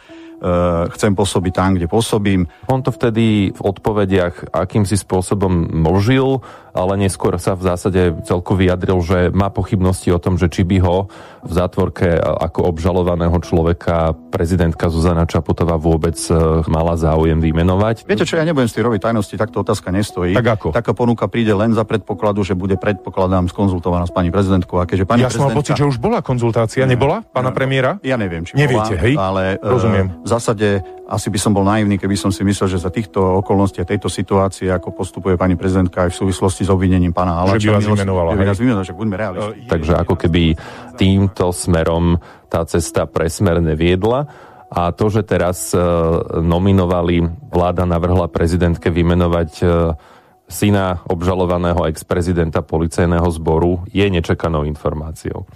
chcem 0.93 1.13
pôsobiť 1.17 1.53
tam, 1.57 1.71
kde 1.75 1.89
pôsobím. 1.89 2.45
On 2.69 2.85
to 2.85 2.93
vtedy 2.93 3.57
v 3.57 3.61
odpovediach 3.61 4.53
akýmsi 4.53 5.01
spôsobom 5.01 5.73
možil, 5.73 6.45
ale 6.77 7.01
neskôr 7.01 7.41
sa 7.41 7.57
v 7.57 7.73
zásade 7.73 8.21
celku 8.29 8.53
vyjadril, 8.53 9.01
že 9.01 9.33
má 9.33 9.49
pochybnosti 9.49 10.13
o 10.13 10.21
tom, 10.21 10.37
že 10.37 10.53
či 10.53 10.61
by 10.61 10.77
ho 10.85 11.09
v 11.41 11.53
zátvorke 11.57 12.21
ako 12.21 12.69
obžalovaného 12.69 13.33
človeka 13.41 14.13
prezidentka 14.29 14.93
Zuzana 14.93 15.25
Čaputová 15.25 15.81
vôbec 15.81 16.21
eh, 16.29 16.37
mala 16.69 17.01
záujem 17.01 17.41
vymenovať. 17.41 18.05
Viete 18.05 18.29
čo, 18.29 18.37
ja 18.37 18.45
nebudem 18.45 18.69
si 18.69 18.77
robiť 18.77 19.09
tajnosti, 19.09 19.41
takto 19.41 19.65
otázka 19.65 19.89
nestojí. 19.89 20.37
Tak 20.37 20.49
ako? 20.61 20.69
Taká 20.77 20.93
ponuka 20.93 21.25
príde 21.33 21.57
len 21.57 21.73
za 21.73 21.89
predpokladu, 21.89 22.45
že 22.45 22.53
bude 22.53 22.77
predpokladám 22.77 23.49
skonzultovaná 23.49 24.05
s 24.05 24.13
pani 24.13 24.29
prezidentkou. 24.29 24.77
A 24.77 24.85
keďže 24.85 25.09
pani 25.09 25.25
ja 25.25 25.33
prezidentka... 25.33 25.49
som 25.49 25.57
mal 25.57 25.61
pocit, 25.65 25.75
že 25.81 25.87
už 25.89 25.97
bola 25.97 26.21
konzultácia, 26.21 26.85
nebola 26.85 27.25
pána 27.25 27.57
premiéra? 27.57 27.97
Ja 28.05 28.21
neviem, 28.21 28.45
či 28.45 28.53
Neviete, 28.53 29.01
bola, 29.01 29.05
hej? 29.09 29.15
ale 29.17 29.43
Rozumiem 29.65 30.26
v 30.27 30.29
zásade 30.29 30.83
asi 31.07 31.31
by 31.31 31.39
som 31.39 31.55
bol 31.55 31.63
naivný, 31.63 32.03
keby 32.03 32.19
som 32.19 32.35
si 32.35 32.43
myslel, 32.43 32.67
že 32.67 32.83
za 32.83 32.91
týchto 32.91 33.23
okolností 33.47 33.79
a 33.79 33.87
tejto 33.87 34.11
situácie, 34.11 34.67
ako 34.75 34.91
postupuje 34.91 35.39
pani 35.39 35.55
prezidentka 35.55 36.03
aj 36.03 36.11
v 36.11 36.19
súvislosti 36.27 36.67
s 36.67 36.71
obvinením 36.75 37.15
pána 37.15 37.47
Halača. 37.47 37.63
Že 37.63 37.71
by 37.71 37.77
vás 37.79 37.87
vymenovala. 37.95 38.31
Že 38.35 38.41
by 38.43 38.47
nás 38.51 38.59
vymenovala, 38.59 38.89
že 38.91 38.97
buďme 38.99 39.15
realisti. 39.15 39.59
Takže 39.71 39.93
ako 40.03 40.15
keby 40.19 40.43
týmto 40.99 41.55
smerom 41.55 42.19
tá 42.51 42.67
cesta 42.67 43.07
presmer 43.07 43.63
neviedla. 43.63 44.27
A 44.67 44.91
to, 44.91 45.07
že 45.15 45.23
teraz 45.23 45.71
e, 45.71 45.79
nominovali, 46.43 47.23
vláda 47.55 47.87
navrhla 47.87 48.27
prezidentke 48.27 48.91
vymenovať 48.91 49.51
e, 49.63 49.67
syna 50.51 51.07
obžalovaného 51.07 51.87
ex-prezidenta 51.87 52.67
policajného 52.67 53.31
zboru, 53.31 53.87
je 53.95 54.03
nečakanou 54.11 54.67
informáciou. 54.67 55.47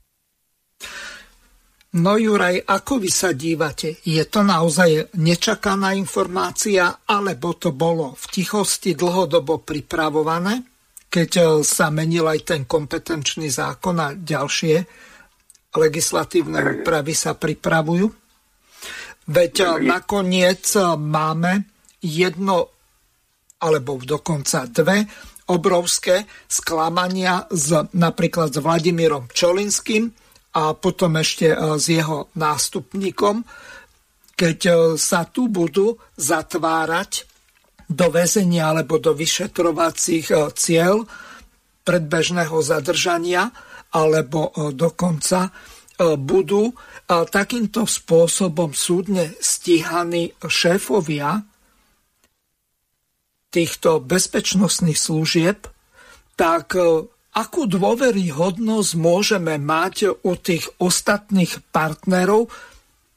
No 1.91 2.15
Juraj, 2.15 2.71
ako 2.71 3.03
vy 3.03 3.11
sa 3.11 3.35
dívate? 3.35 3.99
Je 4.07 4.23
to 4.31 4.47
naozaj 4.47 5.11
nečakaná 5.19 5.91
informácia, 5.99 7.03
alebo 7.03 7.59
to 7.59 7.75
bolo 7.75 8.15
v 8.15 8.25
tichosti 8.31 8.95
dlhodobo 8.95 9.67
pripravované, 9.67 10.63
keď 11.11 11.31
e, 11.35 11.43
sa 11.67 11.91
menil 11.91 12.31
aj 12.31 12.47
ten 12.47 12.63
kompetenčný 12.63 13.51
zákon 13.51 13.99
a 13.99 14.15
ďalšie 14.15 14.87
legislatívne 15.75 16.63
úpravy 16.79 17.11
sa 17.11 17.35
pripravujú? 17.35 18.07
Veď 19.27 19.55
e, 19.59 19.91
nakoniec 19.91 20.63
e, 20.79 20.95
máme 20.95 21.67
jedno, 22.07 22.71
alebo 23.67 23.99
dokonca 23.99 24.71
dve 24.71 25.11
obrovské 25.51 26.23
sklamania 26.47 27.51
z, 27.51 27.91
napríklad 27.99 28.55
s 28.55 28.63
Vladimírom 28.63 29.27
Čolinským, 29.27 30.30
a 30.51 30.75
potom 30.75 31.15
ešte 31.19 31.55
e, 31.55 31.57
s 31.79 31.87
jeho 31.87 32.27
nástupníkom, 32.35 33.47
keď 34.35 34.59
e, 34.67 34.73
sa 34.99 35.23
tu 35.27 35.47
budú 35.47 35.95
zatvárať 36.19 37.29
do 37.91 38.07
väzenia 38.11 38.71
alebo 38.71 38.99
do 38.99 39.15
vyšetrovacích 39.15 40.27
e, 40.31 40.35
cieľ 40.55 41.07
predbežného 41.87 42.55
zadržania 42.63 43.51
alebo 43.91 44.55
dokonca 44.71 45.51
budú 45.99 46.71
takýmto 47.09 47.83
spôsobom 47.83 48.71
súdne 48.71 49.35
stíhaní 49.43 50.31
šéfovia 50.39 51.43
týchto 53.51 53.99
bezpečnostných 53.99 54.95
služieb, 54.95 55.67
tak 56.39 56.79
akú 57.35 57.71
dôveryhodnosť 57.71 58.91
môžeme 58.99 59.55
mať 59.59 60.19
u 60.27 60.33
tých 60.35 60.67
ostatných 60.83 61.63
partnerov, 61.71 62.51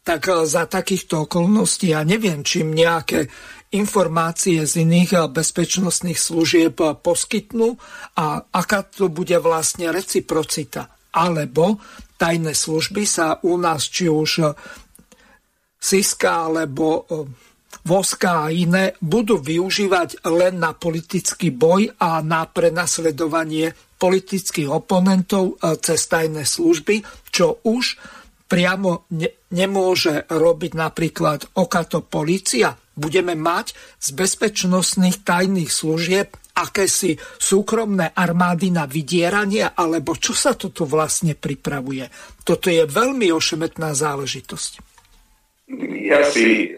tak 0.05 0.29
eh, 0.29 0.45
za 0.45 0.69
takýchto 0.69 1.25
okolností 1.25 1.95
ja 1.95 2.03
neviem, 2.05 2.45
čím 2.45 2.75
nejaké 2.75 3.31
informácie 3.73 4.67
z 4.67 4.85
iných 4.85 5.11
eh, 5.17 5.21
bezpečnostných 5.31 6.19
služieb 6.19 6.75
eh, 6.83 6.93
poskytnú 6.93 7.79
a 8.19 8.43
aká 8.53 8.85
to 8.85 9.09
bude 9.09 9.35
vlastne 9.41 9.89
reciprocita. 9.89 10.91
Alebo 11.13 11.77
tajné 12.17 12.57
služby 12.57 13.05
sa 13.05 13.37
u 13.45 13.57
nás, 13.57 13.85
či 13.85 14.09
už 14.09 14.49
Siska 15.77 16.49
alebo 16.49 17.05
Voska 17.83 18.47
a 18.47 18.53
iné 18.53 18.95
budú 19.03 19.37
využívať 19.37 20.23
len 20.31 20.57
na 20.57 20.71
politický 20.71 21.51
boj 21.51 21.91
a 21.99 22.23
na 22.23 22.47
prenasledovanie 22.47 23.75
politických 24.03 24.67
oponentov 24.67 25.55
e, 25.55 25.79
cez 25.79 26.11
tajné 26.11 26.43
služby, 26.43 26.99
čo 27.31 27.63
už 27.63 27.95
priamo 28.51 29.07
ne- 29.15 29.31
nemôže 29.55 30.27
robiť 30.27 30.71
napríklad 30.75 31.55
okato 31.55 32.03
policia. 32.03 32.75
Budeme 32.75 33.39
mať 33.39 33.71
z 34.03 34.11
bezpečnostných 34.11 35.23
tajných 35.23 35.71
služieb 35.71 36.35
akési 36.53 37.17
súkromné 37.17 38.13
armády 38.13 38.69
na 38.69 38.85
vydieranie, 38.85 39.65
alebo 39.73 40.13
čo 40.13 40.37
sa 40.37 40.53
tu 40.53 40.69
vlastne 40.85 41.33
pripravuje. 41.33 42.05
Toto 42.45 42.69
je 42.69 42.85
veľmi 42.85 43.33
ošemetná 43.33 43.97
záležitosť. 43.97 44.71
Ja 46.05 46.21
si 46.29 46.77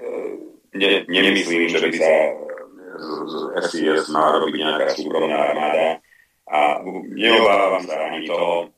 ne, 0.72 1.04
nemyslím, 1.12 1.68
že 1.68 1.92
by 1.92 1.98
sa 2.00 2.14
z 2.96 3.34
SIS 3.68 4.08
mala 4.16 4.40
robiť 4.40 4.56
nejaká 4.56 4.88
súkromná 4.96 5.36
armáda 5.52 6.05
a 6.46 6.78
neobávam 7.10 7.82
sa 7.82 7.96
ani 8.06 8.30
toho, 8.30 8.70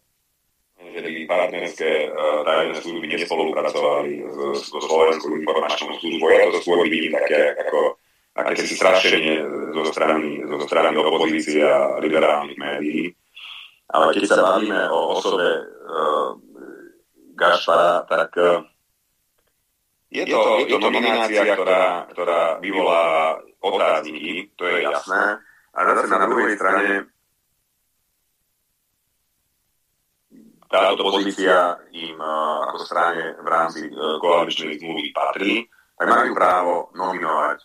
že 0.77 1.01
by 1.03 1.21
partnerské 1.27 2.07
uh, 2.07 2.41
tajné 2.47 2.73
služby 2.79 3.05
nespolupracovali 3.11 4.23
so 4.31 4.79
Slovenskou 4.79 5.35
informačnou 5.35 5.99
službou. 5.99 6.27
Ja 6.31 6.47
to 6.47 6.63
skôr 6.63 6.79
vidím 6.87 7.11
také 7.11 7.59
ako 7.59 7.99
akési 8.37 8.77
strašenie 8.77 9.41
zo 9.73 9.83
strany, 9.89 10.45
zo 10.45 10.57
strany 10.63 10.95
opozície 10.95 11.65
a 11.65 11.97
liberálnych 11.99 12.55
médií. 12.55 13.11
Ale 13.89 14.13
keď 14.15 14.23
sa 14.29 14.37
bavíme 14.39 14.79
o 14.93 14.99
osobe 15.17 15.47
uh, 15.65 16.29
Gašpara, 17.35 18.05
tak 18.07 18.31
uh, 18.37 18.63
je 20.07 20.23
to, 20.23 20.63
je 20.63 20.71
to 20.71 20.87
nominácia, 20.87 21.43
ktorá, 21.51 22.07
ktorá 22.15 22.41
vyvoláva 22.63 23.43
otázniky, 23.59 24.55
to 24.55 24.63
je 24.63 24.87
jasné. 24.87 25.43
A 25.75 25.79
zase 25.83 26.15
na 26.15 26.27
druhej 26.31 26.55
strane 26.55 27.11
táto 30.67 31.01
pozícia 31.03 31.79
im 31.95 32.19
ako 32.19 32.77
strane 32.83 33.35
v 33.39 33.47
rámci 33.47 33.87
koaličnej 33.95 34.79
zmluvy 34.79 35.15
patrí, 35.15 35.63
tak 35.97 36.07
majú 36.13 36.31
právo 36.37 36.73
nominovať 36.93 37.59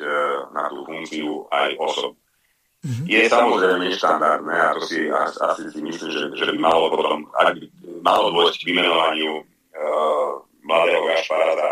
na 0.54 0.70
tú 0.72 0.86
funkciu 0.88 1.50
aj 1.52 1.76
osob. 1.76 2.16
Mm-hmm. 2.82 3.06
Je 3.06 3.20
samozrejme 3.30 3.78
neštandardné, 3.86 4.56
a 4.58 4.74
to 4.74 4.82
si 4.82 5.06
asi 5.06 5.70
si 5.70 5.78
myslím, 5.86 6.10
že, 6.10 6.22
že 6.34 6.44
by 6.50 6.58
malo 6.58 6.90
potom, 6.90 7.30
ak 7.38 7.54
by 7.54 7.62
malo 8.02 8.34
dôjsť 8.34 8.58
k 8.58 8.66
vymenovaniu 8.74 9.38
uh, 9.38 10.42
mladého 10.66 11.06
Gašpara 11.06 11.54
za 11.54 11.70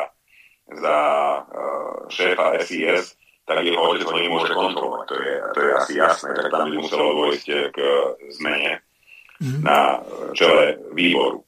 za 0.70 0.98
uh, 1.43 2.07
šéfa 2.07 2.62
SIS, 2.62 3.19
tak 3.43 3.66
jeho 3.66 3.82
otec 3.90 4.07
ho 4.07 4.15
nemôže 4.15 4.55
kontrolovať. 4.55 5.07
To 5.11 5.16
je, 5.19 5.35
to 5.51 5.59
je 5.66 5.70
asi 5.74 5.93
jasné, 5.98 6.31
tak 6.31 6.47
tam 6.47 6.70
by 6.70 6.78
muselo 6.78 7.27
dôjsť 7.27 7.47
k 7.74 7.78
zmene 8.39 8.78
mm. 9.41 9.61
na 9.65 10.05
čele 10.37 10.79
výboru. 10.93 11.45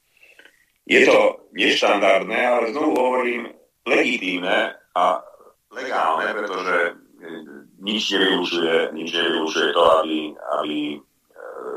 Je 0.89 1.07
to 1.07 1.47
neštandardné, 1.53 2.47
ale 2.47 2.73
znovu 2.73 2.97
hovorím 2.99 3.53
legitímne 3.87 4.75
a 4.97 5.05
legálne, 5.71 6.35
pretože 6.35 6.77
nič 7.79 8.11
nevylučuje, 8.11 8.91
nič 8.93 9.09
nevylučuje 9.15 9.69
to, 9.73 9.83
aby, 9.99 10.17
aby 10.59 10.77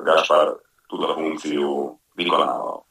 Gašpar 0.05 0.57
túto 0.89 1.13
funkciu 1.13 1.97
vykonával. 2.17 2.81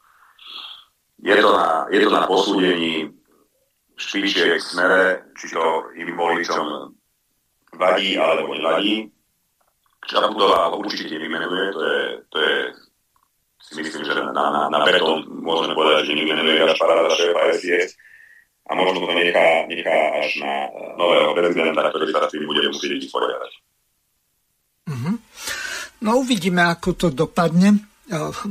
Je 1.23 1.35
to 1.41 1.49
na, 1.51 1.87
je 1.91 1.99
to 2.03 2.09
na 2.11 2.27
posúdení 2.27 3.11
špičiek 3.95 4.59
smere, 4.59 5.31
či 5.39 5.55
to 5.55 5.63
im 5.95 6.11
voličom 6.15 6.91
vadí 7.79 8.19
alebo 8.19 8.51
nevadí. 8.55 9.11
Čaputová 10.05 10.69
určite 10.75 11.17
vymenuje, 11.17 11.65
to 11.73 11.81
je, 11.81 12.03
to 12.29 12.37
je 12.37 12.55
si 13.71 13.81
myslím, 13.81 14.03
že 14.05 14.13
na, 14.13 14.31
na, 14.31 14.61
na 14.69 14.79
beton 14.85 15.25
môžeme 15.41 15.73
povedať, 15.73 16.11
že 16.11 16.17
nevymenuje 16.17 16.61
Gašpara 16.61 17.05
za 17.09 17.11
šéfa 17.17 17.41
SIS 17.57 17.97
a 18.65 18.71
možno 18.77 19.05
to 19.05 19.13
nechá, 19.13 19.65
nechá 19.65 19.97
až 20.21 20.29
na 20.41 20.53
nového 20.97 21.31
prezidenta, 21.33 21.89
ktorý 21.89 22.05
sa 22.13 22.29
s 22.29 22.33
tým 22.33 22.45
bude 22.45 22.61
musieť 22.69 22.91
vysporiadať. 22.97 23.51
Mm-hmm. 24.85 25.15
No 26.05 26.09
uvidíme, 26.21 26.61
ako 26.69 26.89
to 26.93 27.07
dopadne. 27.09 27.81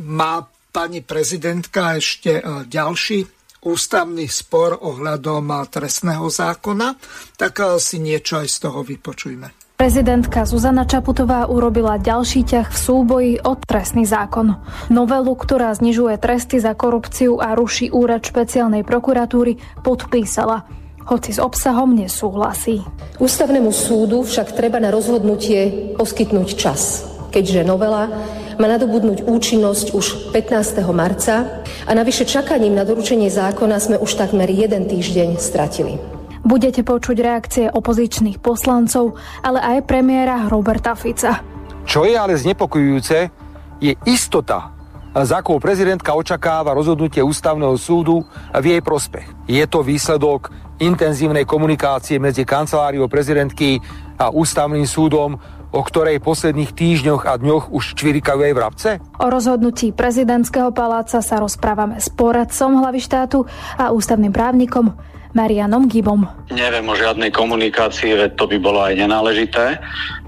Má 0.03 0.35
pani 0.75 1.07
prezidentka 1.07 1.95
ešte 1.95 2.43
ďalší 2.67 3.23
ústavný 3.65 4.29
spor 4.29 4.77
ohľadom 4.77 5.49
trestného 5.73 6.29
zákona, 6.29 6.89
tak 7.35 7.55
eh, 7.61 7.81
si 7.81 7.99
niečo 7.99 8.39
aj 8.45 8.49
z 8.49 8.57
toho 8.61 8.81
vypočujme. 8.85 9.64
Prezidentka 9.75 10.47
Zuzana 10.47 10.87
Čaputová 10.87 11.51
urobila 11.51 11.99
ďalší 11.99 12.47
ťah 12.47 12.71
v 12.71 12.79
súboji 12.79 13.33
o 13.43 13.59
trestný 13.59 14.07
zákon. 14.07 14.55
Novelu, 14.87 15.35
ktorá 15.35 15.75
znižuje 15.75 16.15
tresty 16.23 16.63
za 16.63 16.79
korupciu 16.79 17.43
a 17.43 17.59
ruší 17.59 17.91
úrad 17.91 18.23
špeciálnej 18.23 18.87
prokuratúry, 18.87 19.59
podpísala 19.83 20.63
hoci 21.11 21.35
s 21.35 21.43
obsahom 21.43 21.91
nesúhlasí. 21.91 22.87
Ústavnému 23.19 23.75
súdu 23.75 24.23
však 24.23 24.55
treba 24.55 24.79
na 24.79 24.95
rozhodnutie 24.95 25.91
poskytnúť 25.99 26.49
čas, 26.55 27.03
keďže 27.35 27.67
novela 27.67 28.15
má 28.63 28.71
nadobudnúť 28.71 29.27
účinnosť 29.27 29.87
už 29.91 30.07
15. 30.31 30.87
marca 30.95 31.67
a 31.83 31.93
navyše 31.99 32.23
čakaním 32.23 32.79
na 32.79 32.87
doručenie 32.87 33.27
zákona 33.27 33.83
sme 33.83 33.97
už 33.99 34.23
takmer 34.23 34.47
jeden 34.55 34.87
týždeň 34.87 35.43
stratili. 35.43 36.14
Budete 36.45 36.85
počuť 36.85 37.17
reakcie 37.25 37.65
opozičných 37.73 38.37
poslancov, 38.37 39.17
ale 39.41 39.65
aj 39.65 39.89
premiéra 39.89 40.45
Roberta 40.53 40.93
Fica. 40.93 41.41
Čo 41.89 42.05
je 42.05 42.13
ale 42.13 42.37
znepokojujúce, 42.37 43.17
je 43.81 43.93
istota, 44.05 44.77
za 45.15 45.41
akou 45.41 45.63
prezidentka 45.63 46.13
očakáva 46.13 46.75
rozhodnutie 46.75 47.23
ústavného 47.23 47.79
súdu 47.79 48.27
v 48.51 48.65
jej 48.77 48.83
prospech. 48.83 49.47
Je 49.47 49.65
to 49.65 49.87
výsledok 49.87 50.51
intenzívnej 50.83 51.47
komunikácie 51.47 52.19
medzi 52.19 52.43
kanceláriou 52.43 53.07
prezidentky 53.07 53.79
a 54.19 54.35
ústavným 54.35 54.85
súdom, 54.85 55.39
o 55.71 55.81
ktorej 55.87 56.19
posledných 56.19 56.75
týždňoch 56.75 57.31
a 57.31 57.39
dňoch 57.39 57.71
už 57.71 57.95
čvirikajú 57.95 58.41
aj 58.43 58.53
vrabce? 58.59 58.89
O 59.23 59.27
rozhodnutí 59.31 59.95
prezidentského 59.95 60.75
paláca 60.75 61.23
sa 61.23 61.37
rozprávame 61.39 62.03
s 62.03 62.11
poradcom 62.11 62.83
hlavy 62.83 62.99
štátu 62.99 63.47
a 63.79 63.95
ústavným 63.95 64.35
právnikom 64.35 64.95
Marianom 65.35 65.91
Gibom. 65.91 66.25
Neviem 66.55 66.87
o 66.87 66.95
žiadnej 66.95 67.35
komunikácii, 67.35 68.15
veď 68.15 68.31
to 68.39 68.47
by 68.47 68.57
bolo 68.63 68.81
aj 68.87 68.95
nenáležité. 68.95 69.83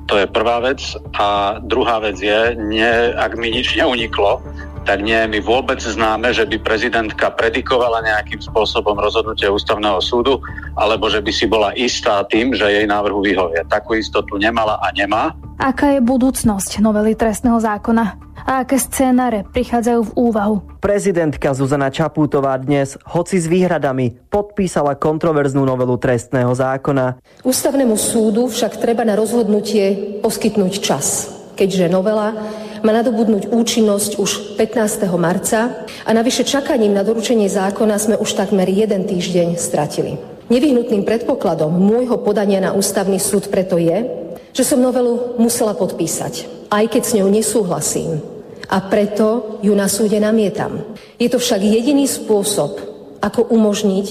To 0.07 0.19
je 0.19 0.27
prvá 0.27 0.63
vec. 0.63 0.83
A 1.19 1.59
druhá 1.63 2.03
vec 2.03 2.19
je, 2.19 2.55
nie, 2.59 2.91
ak 3.15 3.39
mi 3.39 3.51
nič 3.51 3.75
neuniklo, 3.79 4.43
tak 4.87 5.03
nie 5.03 5.19
je 5.19 5.27
mi 5.27 5.41
vôbec 5.43 5.83
známe, 5.83 6.31
že 6.31 6.47
by 6.47 6.63
prezidentka 6.63 7.35
predikovala 7.35 8.07
nejakým 8.07 8.39
spôsobom 8.39 8.95
rozhodnutie 8.95 9.51
ústavného 9.51 9.99
súdu, 9.99 10.39
alebo 10.79 11.11
že 11.11 11.19
by 11.19 11.33
si 11.35 11.51
bola 11.51 11.75
istá 11.75 12.23
tým, 12.31 12.55
že 12.55 12.71
jej 12.71 12.87
návrhu 12.87 13.19
vyhovie. 13.19 13.67
Takú 13.67 13.99
istotu 13.99 14.39
nemala 14.39 14.79
a 14.79 14.95
nemá. 14.95 15.35
Aká 15.59 15.99
je 15.99 16.01
budúcnosť 16.01 16.79
novely 16.79 17.19
trestného 17.19 17.59
zákona? 17.59 18.23
A 18.47 18.63
aké 18.63 18.79
scénáre 18.79 19.43
prichádzajú 19.43 20.01
v 20.07 20.15
úvahu? 20.15 20.57
Prezidentka 20.79 21.51
Zuzana 21.51 21.91
Čapútová 21.91 22.55
dnes, 22.63 22.95
hoci 23.03 23.43
s 23.43 23.51
výhradami, 23.51 24.15
podpísala 24.31 24.95
kontroverznú 24.95 25.67
novelu 25.67 25.99
trestného 25.99 26.55
zákona. 26.55 27.19
Ústavnému 27.43 27.99
súdu 27.99 28.47
však 28.47 28.79
treba 28.79 29.03
na 29.03 29.19
rozhodnutie 29.19 30.23
poskytnúť 30.23 30.73
čas, 30.79 31.36
keďže 31.57 31.89
novela 31.89 32.37
má 32.85 32.93
nadobudnúť 32.93 33.51
účinnosť 33.51 34.11
už 34.21 34.31
15. 34.61 35.09
marca 35.17 35.89
a 36.05 36.11
navyše 36.13 36.45
čakaním 36.45 36.93
na 36.93 37.03
doručenie 37.03 37.49
zákona 37.49 37.97
sme 37.97 38.15
už 38.21 38.37
takmer 38.37 38.69
jeden 38.69 39.09
týždeň 39.09 39.57
stratili. 39.57 40.21
Nevyhnutným 40.47 41.03
predpokladom 41.03 41.75
môjho 41.75 42.23
podania 42.23 42.63
na 42.63 42.71
ústavný 42.77 43.19
súd 43.19 43.51
preto 43.51 43.81
je, 43.81 44.07
že 44.55 44.63
som 44.63 44.79
novelu 44.79 45.35
musela 45.43 45.75
podpísať, 45.75 46.69
aj 46.71 46.85
keď 46.87 47.03
s 47.03 47.17
ňou 47.19 47.29
nesúhlasím. 47.33 48.23
A 48.71 48.79
preto 48.87 49.59
ju 49.65 49.75
na 49.75 49.91
súde 49.91 50.23
namietam. 50.23 50.87
Je 51.19 51.27
to 51.27 51.43
však 51.43 51.63
jediný 51.63 52.07
spôsob, 52.07 52.79
ako 53.19 53.51
umožniť, 53.51 54.07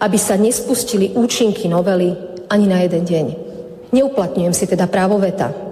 aby 0.00 0.18
sa 0.20 0.36
nespustili 0.36 1.16
účinky 1.16 1.68
novely 1.68 2.16
ani 2.48 2.66
na 2.68 2.84
jeden 2.84 3.04
deň. 3.04 3.26
Neuplatňujem 3.92 4.54
si 4.56 4.64
teda 4.68 4.84
právo 4.88 5.16
veta. 5.16 5.69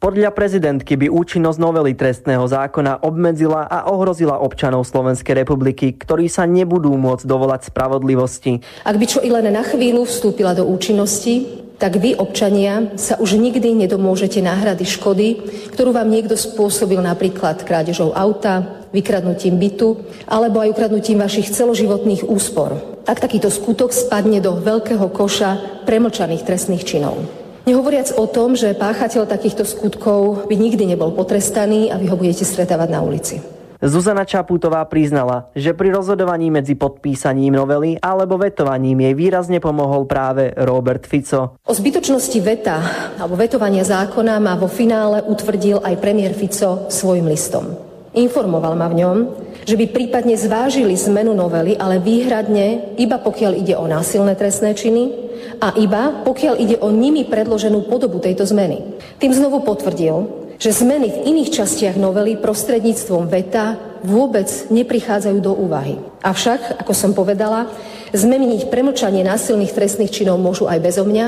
Podľa 0.00 0.32
prezidentky 0.32 0.96
by 0.96 1.12
účinnosť 1.12 1.60
novely 1.60 1.92
trestného 1.92 2.48
zákona 2.48 3.04
obmedzila 3.04 3.68
a 3.68 3.84
ohrozila 3.92 4.40
občanov 4.40 4.88
Slovenskej 4.88 5.44
republiky, 5.44 5.92
ktorí 5.92 6.24
sa 6.24 6.48
nebudú 6.48 6.96
môcť 6.96 7.28
dovolať 7.28 7.68
spravodlivosti. 7.68 8.64
Ak 8.88 8.96
by 8.96 9.04
čo 9.04 9.20
i 9.20 9.28
len 9.28 9.52
na 9.52 9.60
chvíľu 9.60 10.08
vstúpila 10.08 10.56
do 10.56 10.64
účinnosti, 10.64 11.68
tak 11.76 12.00
vy, 12.00 12.16
občania, 12.16 12.96
sa 12.96 13.20
už 13.20 13.36
nikdy 13.36 13.76
nedomôžete 13.76 14.40
náhrady 14.40 14.88
škody, 14.88 15.28
ktorú 15.76 15.92
vám 15.92 16.08
niekto 16.08 16.32
spôsobil 16.32 17.04
napríklad 17.04 17.60
krádežou 17.68 18.16
auta, 18.16 18.88
vykradnutím 18.96 19.60
bytu 19.60 20.00
alebo 20.24 20.64
aj 20.64 20.80
ukradnutím 20.80 21.20
vašich 21.20 21.52
celoživotných 21.52 22.24
úspor. 22.24 23.00
Ak 23.04 23.20
takýto 23.20 23.52
skutok 23.52 23.92
spadne 23.92 24.40
do 24.40 24.56
veľkého 24.64 25.12
koša 25.12 25.84
premlčaných 25.84 26.48
trestných 26.48 26.88
činov. 26.88 27.39
Nehovoriac 27.70 28.18
o 28.18 28.26
tom, 28.26 28.58
že 28.58 28.74
páchateľ 28.74 29.30
takýchto 29.30 29.62
skutkov 29.62 30.50
by 30.50 30.58
nikdy 30.58 30.90
nebol 30.90 31.14
potrestaný 31.14 31.86
a 31.86 32.02
vy 32.02 32.10
ho 32.10 32.18
budete 32.18 32.42
stretávať 32.42 32.88
na 32.90 32.98
ulici. 32.98 33.38
Zuzana 33.78 34.26
Čaputová 34.26 34.82
priznala, 34.90 35.54
že 35.54 35.70
pri 35.70 35.94
rozhodovaní 35.94 36.50
medzi 36.50 36.74
podpísaním 36.74 37.54
novely 37.54 37.94
alebo 38.02 38.42
vetovaním 38.42 39.06
jej 39.06 39.14
výrazne 39.14 39.62
pomohol 39.62 40.02
práve 40.10 40.50
Robert 40.58 41.06
Fico. 41.06 41.62
O 41.62 41.70
zbytočnosti 41.70 42.42
veta 42.42 42.82
alebo 43.22 43.38
vetovania 43.38 43.86
zákona 43.86 44.42
ma 44.42 44.58
vo 44.58 44.66
finále 44.66 45.22
utvrdil 45.22 45.78
aj 45.78 45.94
premiér 46.02 46.34
Fico 46.34 46.90
svojim 46.90 47.30
listom. 47.30 47.89
Informoval 48.10 48.74
ma 48.74 48.90
v 48.90 49.06
ňom, 49.06 49.16
že 49.62 49.78
by 49.78 49.86
prípadne 49.94 50.34
zvážili 50.34 50.98
zmenu 50.98 51.30
novely, 51.30 51.78
ale 51.78 52.02
výhradne 52.02 52.98
iba 52.98 53.22
pokiaľ 53.22 53.52
ide 53.54 53.78
o 53.78 53.86
násilné 53.86 54.34
trestné 54.34 54.74
činy 54.74 55.30
a 55.62 55.78
iba 55.78 56.26
pokiaľ 56.26 56.54
ide 56.58 56.76
o 56.82 56.90
nimi 56.90 57.22
predloženú 57.22 57.86
podobu 57.86 58.18
tejto 58.18 58.42
zmeny. 58.50 58.98
Tým 59.22 59.30
znovu 59.30 59.62
potvrdil, 59.62 60.26
že 60.58 60.74
zmeny 60.74 61.06
v 61.06 61.22
iných 61.22 61.54
častiach 61.54 61.94
novely 61.94 62.34
prostredníctvom 62.34 63.30
veta 63.30 63.78
vôbec 64.02 64.50
neprichádzajú 64.74 65.38
do 65.38 65.54
úvahy. 65.54 66.02
Avšak, 66.26 66.82
ako 66.82 66.92
som 66.92 67.14
povedala, 67.14 67.70
zmeniť 68.10 68.74
premlčanie 68.74 69.22
násilných 69.22 69.70
trestných 69.70 70.10
činov 70.10 70.42
môžu 70.42 70.66
aj 70.66 70.82
bezo 70.82 71.06
mňa, 71.06 71.26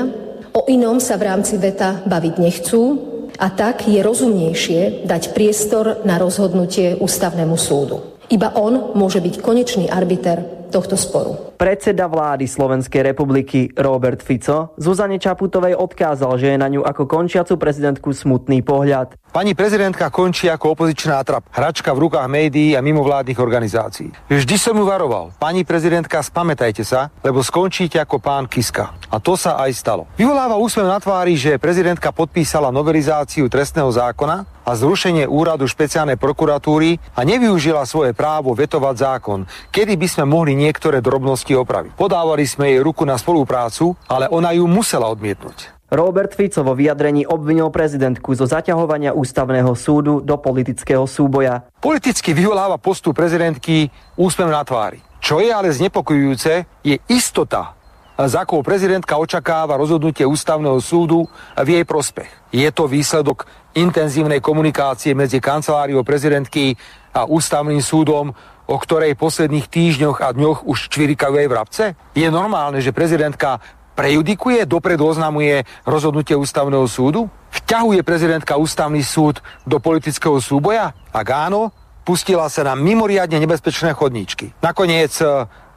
o 0.51 0.67
inom 0.67 0.99
sa 0.99 1.15
v 1.15 1.31
rámci 1.31 1.55
veta 1.55 2.03
baviť 2.03 2.35
nechcú 2.43 3.12
a 3.39 3.47
tak 3.49 3.89
je 3.89 3.99
rozumnejšie 3.99 5.05
dať 5.09 5.33
priestor 5.33 6.05
na 6.05 6.21
rozhodnutie 6.21 6.95
ústavnému 7.01 7.57
súdu. 7.57 8.12
Iba 8.33 8.49
on 8.57 8.97
môže 8.97 9.21
byť 9.21 9.45
konečný 9.45 9.85
arbiter 9.93 10.41
tohto 10.73 10.97
sporu. 10.97 11.53
Predseda 11.53 12.09
vlády 12.09 12.49
Slovenskej 12.49 13.13
republiky 13.13 13.69
Robert 13.77 14.25
Fico 14.25 14.73
Zuzane 14.73 15.21
Čaputovej 15.21 15.77
odkázal, 15.77 16.41
že 16.41 16.49
je 16.49 16.57
na 16.57 16.65
ňu 16.65 16.81
ako 16.81 17.05
končiacu 17.05 17.61
prezidentku 17.61 18.09
smutný 18.09 18.65
pohľad. 18.65 19.13
Pani 19.29 19.53
prezidentka 19.53 20.09
končí 20.09 20.49
ako 20.49 20.73
opozičná 20.73 21.21
trap, 21.21 21.45
hračka 21.53 21.93
v 21.93 22.09
rukách 22.09 22.25
médií 22.25 22.73
a 22.73 22.81
mimovládnych 22.81 23.37
organizácií. 23.37 24.09
Vždy 24.33 24.55
som 24.57 24.73
ju 24.73 24.85
varoval. 24.85 25.29
Pani 25.37 25.61
prezidentka, 25.61 26.17
spamätajte 26.25 26.81
sa, 26.81 27.13
lebo 27.21 27.45
skončíte 27.45 28.01
ako 28.01 28.17
pán 28.17 28.49
Kiska. 28.49 28.97
A 29.13 29.21
to 29.21 29.37
sa 29.37 29.61
aj 29.61 29.77
stalo. 29.77 30.09
Vyvoláva 30.17 30.57
úsmev 30.57 30.89
na 30.89 30.97
tvári, 30.97 31.37
že 31.37 31.61
prezidentka 31.61 32.09
podpísala 32.09 32.73
novelizáciu 32.73 33.45
trestného 33.45 33.93
zákona 33.93 34.52
a 34.63 34.71
zrušenie 34.75 35.27
úradu 35.27 35.67
špeciálnej 35.67 36.15
prokuratúry 36.15 36.97
a 37.15 37.21
nevyužila 37.27 37.83
svoje 37.83 38.15
právo 38.15 38.55
vetovať 38.55 38.95
zákon, 38.95 39.39
kedy 39.69 39.99
by 39.99 40.07
sme 40.07 40.25
mohli 40.27 40.55
niektoré 40.55 41.03
drobnosti 41.03 41.51
opraviť. 41.51 41.99
Podávali 41.99 42.47
sme 42.47 42.73
jej 42.73 42.79
ruku 42.79 43.03
na 43.03 43.19
spoluprácu, 43.19 43.95
ale 44.07 44.31
ona 44.31 44.55
ju 44.55 44.65
musela 44.67 45.11
odmietnúť. 45.11 45.73
Robert 45.93 46.33
Fico 46.33 46.65
vo 46.65 46.73
vyjadrení 46.73 47.21
obvinil 47.29 47.69
prezidentku 47.69 48.33
zo 48.33 48.49
zaťahovania 48.49 49.13
ústavného 49.13 49.77
súdu 49.77 50.25
do 50.25 50.41
politického 50.41 51.05
súboja. 51.05 51.69
Politicky 51.77 52.33
vyvoláva 52.33 52.81
postup 52.81 53.13
prezidentky 53.13 53.93
úsmev 54.17 54.49
na 54.49 54.65
tvári. 54.65 55.05
Čo 55.21 55.37
je 55.37 55.53
ale 55.53 55.69
znepokojujúce, 55.69 56.65
je 56.81 56.97
istota, 57.07 57.77
za 58.17 58.45
akou 58.45 58.61
prezidentka 58.61 59.17
očakáva 59.17 59.77
rozhodnutie 59.77 60.25
ústavného 60.25 60.77
súdu 60.77 61.25
v 61.57 61.67
jej 61.81 61.85
prospech. 61.85 62.29
Je 62.53 62.69
to 62.69 62.85
výsledok 62.85 63.49
intenzívnej 63.73 64.37
komunikácie 64.37 65.17
medzi 65.17 65.41
kanceláriou 65.41 66.05
prezidentky 66.05 66.77
a 67.13 67.25
ústavným 67.25 67.81
súdom 67.81 68.33
o 68.63 68.79
ktorej 68.79 69.19
posledných 69.19 69.67
týždňoch 69.67 70.23
a 70.23 70.31
dňoch 70.31 70.63
už 70.63 70.87
čvirikajú 70.87 71.35
aj 71.35 71.47
vrabce? 71.51 71.83
Je 72.15 72.27
normálne, 72.31 72.79
že 72.79 72.95
prezidentka 72.95 73.59
prejudikuje, 73.93 74.63
dopredu 74.65 75.03
oznamuje 75.03 75.67
rozhodnutie 75.83 76.33
ústavného 76.33 76.87
súdu? 76.87 77.27
Vťahuje 77.53 78.01
prezidentka 78.01 78.57
ústavný 78.57 79.03
súd 79.03 79.43
do 79.67 79.77
politického 79.77 80.39
súboja? 80.39 80.95
Ak 81.11 81.27
áno, 81.29 81.75
pustila 82.07 82.47
sa 82.47 82.65
na 82.65 82.73
mimoriadne 82.73 83.37
nebezpečné 83.43 83.93
chodníčky. 83.93 84.55
Nakoniec 84.63 85.19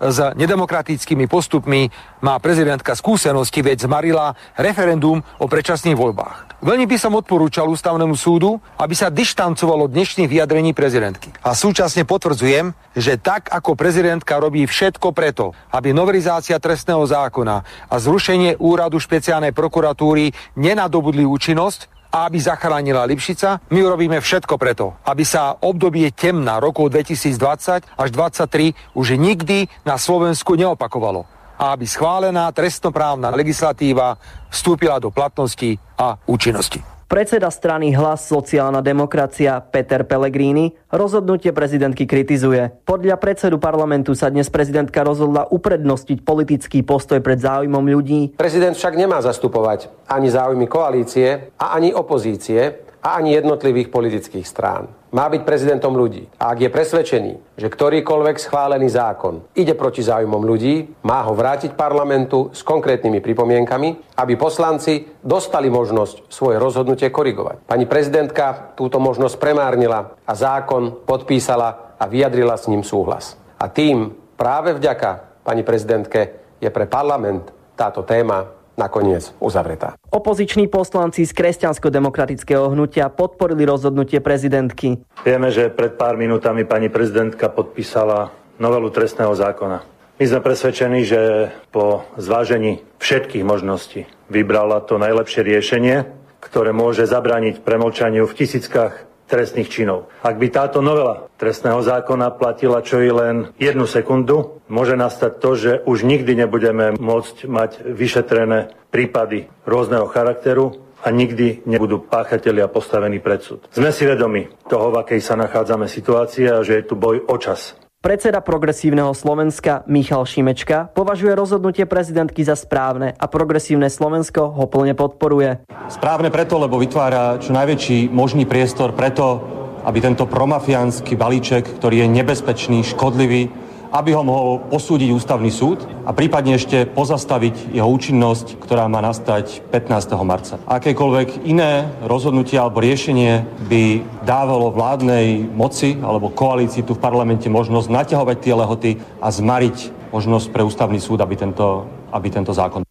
s 0.01 0.19
nedemokratickými 0.37 1.25
postupmi 1.25 1.89
má 2.21 2.37
prezidentka 2.37 2.93
skúsenosti, 2.93 3.65
veď 3.65 3.89
zmarila 3.89 4.37
referendum 4.61 5.25
o 5.41 5.47
predčasných 5.49 5.97
voľbách. 5.97 6.61
Veľmi 6.61 6.89
by 6.89 6.97
som 6.97 7.13
odporúčal 7.17 7.69
ústavnému 7.69 8.17
súdu, 8.17 8.61
aby 8.81 8.97
sa 8.97 9.13
dištancovalo 9.13 9.89
dnešných 9.93 10.29
vyjadrení 10.29 10.73
prezidentky. 10.73 11.33
A 11.45 11.53
súčasne 11.53 12.09
potvrdzujem, 12.09 12.73
že 12.97 13.21
tak 13.21 13.53
ako 13.53 13.77
prezidentka 13.77 14.41
robí 14.41 14.65
všetko 14.65 15.13
preto, 15.13 15.53
aby 15.73 15.93
novelizácia 15.93 16.57
trestného 16.57 17.05
zákona 17.05 17.57
a 17.89 17.95
zrušenie 18.01 18.57
úradu 18.61 18.97
špeciálnej 18.97 19.53
prokuratúry 19.53 20.33
nenadobudli 20.57 21.25
účinnosť, 21.29 21.96
aby 22.13 22.39
zachránila 22.41 23.05
Lipšica, 23.05 23.69
my 23.71 23.79
urobíme 23.85 24.19
všetko 24.21 24.57
preto, 24.57 24.97
aby 25.05 25.23
sa 25.23 25.57
obdobie 25.61 26.09
temna 26.15 26.57
rokov 26.59 26.91
2020 26.93 27.85
až 27.99 28.09
2023 28.11 28.97
už 28.97 29.07
nikdy 29.21 29.69
na 29.85 30.01
Slovensku 30.01 30.57
neopakovalo 30.57 31.29
a 31.57 31.73
aby 31.73 31.89
schválená 31.89 32.53
trestnoprávna 32.53 33.33
legislatíva 33.33 34.21
vstúpila 34.53 35.01
do 35.01 35.09
platnosti 35.09 35.81
a 35.97 36.21
účinnosti. 36.29 36.96
Predseda 37.07 37.55
strany 37.55 37.95
Hlas 37.95 38.27
sociálna 38.27 38.83
demokracia 38.83 39.63
Peter 39.63 40.03
Pellegrini 40.03 40.75
rozhodnutie 40.91 41.55
prezidentky 41.55 42.03
kritizuje. 42.03 42.83
Podľa 42.83 43.15
predsedu 43.23 43.63
parlamentu 43.63 44.11
sa 44.19 44.27
dnes 44.27 44.51
prezidentka 44.51 45.07
rozhodla 45.07 45.47
uprednostiť 45.47 46.27
politický 46.27 46.83
postoj 46.83 47.23
pred 47.23 47.39
záujmom 47.39 47.87
ľudí. 47.87 48.35
Prezident 48.35 48.75
však 48.75 48.99
nemá 48.99 49.23
zastupovať 49.23 49.87
ani 50.11 50.35
záujmy 50.35 50.67
koalície 50.67 51.55
a 51.55 51.79
ani 51.79 51.95
opozície, 51.95 52.86
a 53.07 53.23
ani 53.23 53.39
jednotlivých 53.39 53.95
politických 53.95 54.43
strán. 54.43 54.91
Má 55.15 55.31
byť 55.31 55.47
prezidentom 55.47 55.95
ľudí. 55.95 56.27
A 56.43 56.51
ak 56.51 56.67
je 56.67 56.75
presvedčený, 56.75 57.33
že 57.55 57.71
ktorýkoľvek 57.71 58.37
schválený 58.43 58.91
zákon 58.91 59.47
ide 59.55 59.79
proti 59.79 60.03
záujmom 60.03 60.43
ľudí, 60.43 61.07
má 61.07 61.23
ho 61.23 61.31
vrátiť 61.31 61.79
parlamentu 61.79 62.51
s 62.51 62.67
konkrétnymi 62.67 63.23
pripomienkami, 63.23 64.19
aby 64.19 64.35
poslanci 64.35 65.07
dostali 65.23 65.71
možnosť 65.71 66.27
svoje 66.27 66.59
rozhodnutie 66.59 67.15
korigovať. 67.15 67.71
Pani 67.71 67.87
prezidentka 67.87 68.75
túto 68.75 68.99
možnosť 68.99 69.39
premárnila 69.39 70.19
a 70.27 70.33
zákon 70.35 71.07
podpísala 71.07 71.95
a 72.03 72.05
vyjadrila 72.11 72.59
s 72.59 72.67
ním 72.67 72.83
súhlas. 72.83 73.39
A 73.63 73.71
tým 73.71 74.11
práve 74.35 74.75
vďaka 74.75 75.47
pani 75.47 75.63
prezidentke 75.63 76.43
je 76.59 76.69
pre 76.75 76.91
parlament 76.91 77.55
táto 77.79 78.03
téma 78.03 78.51
nakoniec 78.77 79.33
uzavretá. 79.41 79.97
Opoziční 80.13 80.69
poslanci 80.69 81.27
z 81.27 81.33
kresťansko-demokratického 81.33 82.71
hnutia 82.73 83.09
podporili 83.09 83.65
rozhodnutie 83.65 84.21
prezidentky. 84.21 85.01
Vieme, 85.25 85.49
že 85.51 85.73
pred 85.73 85.97
pár 85.97 86.21
minútami 86.21 86.69
pani 86.69 86.93
prezidentka 86.93 87.49
podpísala 87.49 88.31
novelu 88.61 88.89
trestného 88.93 89.33
zákona. 89.37 89.85
My 90.17 90.25
sme 90.25 90.41
presvedčení, 90.41 91.05
že 91.05 91.53
po 91.69 92.09
zvážení 92.17 92.81
všetkých 92.97 93.45
možností 93.45 94.09
vybrala 94.33 94.81
to 94.81 94.97
najlepšie 94.97 95.45
riešenie, 95.45 96.09
ktoré 96.41 96.73
môže 96.73 97.05
zabrániť 97.05 97.61
premlčaniu 97.61 98.25
v 98.25 98.37
tisíckach 98.37 99.05
trestných 99.27 99.69
činov. 99.69 100.09
Ak 100.23 100.39
by 100.39 100.47
táto 100.51 100.79
novela 100.81 101.27
trestného 101.37 101.83
zákona 101.83 102.35
platila 102.39 102.81
čo 102.81 103.03
i 103.03 103.11
len 103.11 103.51
jednu 103.59 103.85
sekundu, 103.85 104.63
môže 104.71 104.95
nastať 104.95 105.33
to, 105.43 105.51
že 105.59 105.73
už 105.85 106.07
nikdy 106.07 106.39
nebudeme 106.39 106.95
môcť 106.97 107.37
mať 107.47 107.71
vyšetrené 107.85 108.73
prípady 108.91 109.51
rôzneho 109.67 110.09
charakteru 110.09 110.79
a 111.05 111.13
nikdy 111.13 111.63
nebudú 111.69 112.03
páchatelia 112.03 112.67
postavení 112.67 113.23
pred 113.23 113.39
súd. 113.39 113.69
Sme 113.71 113.95
si 113.95 114.09
vedomi 114.09 114.49
toho, 114.67 114.91
v 114.91 115.05
akej 115.05 115.21
sa 115.23 115.39
nachádzame 115.39 115.87
situácii 115.87 116.51
a 116.51 116.65
že 116.67 116.83
je 116.83 116.89
tu 116.89 116.99
boj 116.99 117.23
o 117.31 117.37
čas. 117.39 117.79
Predseda 118.07 118.39
progresívneho 118.39 119.11
Slovenska 119.19 119.83
Michal 119.91 120.23
Šimečka 120.23 120.95
považuje 120.95 121.35
rozhodnutie 121.35 121.91
prezidentky 121.91 122.47
za 122.47 122.55
správne 122.55 123.11
a 123.19 123.27
progresívne 123.27 123.91
Slovensko 123.91 124.47
ho 124.55 124.65
plne 124.71 124.95
podporuje. 124.95 125.67
Správne 125.91 126.31
preto, 126.31 126.55
lebo 126.61 126.79
vytvára 126.79 127.43
čo 127.43 127.51
najväčší 127.51 128.15
možný 128.15 128.47
priestor 128.47 128.95
preto, 128.95 129.43
aby 129.83 129.99
tento 129.99 130.23
promafiánsky 130.23 131.19
balíček, 131.19 131.83
ktorý 131.83 132.07
je 132.07 132.09
nebezpečný, 132.23 132.87
škodlivý, 132.87 133.51
aby 133.93 134.11
ho 134.15 134.23
mohol 134.23 134.63
posúdiť 134.71 135.13
ústavný 135.13 135.51
súd 135.51 135.85
a 136.07 136.11
prípadne 136.15 136.59
ešte 136.59 136.87
pozastaviť 136.87 137.75
jeho 137.75 137.87
účinnosť, 137.87 138.59
ktorá 138.59 138.87
má 138.91 139.03
nastať 139.03 139.67
15. 139.71 140.15
marca. 140.27 140.59
Akékoľvek 140.67 141.47
iné 141.47 141.91
rozhodnutie 142.03 142.59
alebo 142.59 142.83
riešenie 142.83 143.47
by 143.71 144.03
dávalo 144.27 144.75
vládnej 144.75 145.47
moci 145.47 145.99
alebo 146.01 146.33
koalícii 146.33 146.83
tu 146.83 146.95
v 146.97 147.03
parlamente 147.03 147.47
možnosť 147.47 147.89
naťahovať 147.91 148.37
tie 148.43 148.55
lehoty 148.55 148.91
a 149.23 149.29
zmariť 149.31 150.11
možnosť 150.15 150.47
pre 150.55 150.63
ústavný 150.63 150.99
súd, 151.03 151.21
aby 151.21 151.35
tento, 151.35 151.87
aby 152.15 152.29
tento 152.31 152.55
zákon 152.55 152.87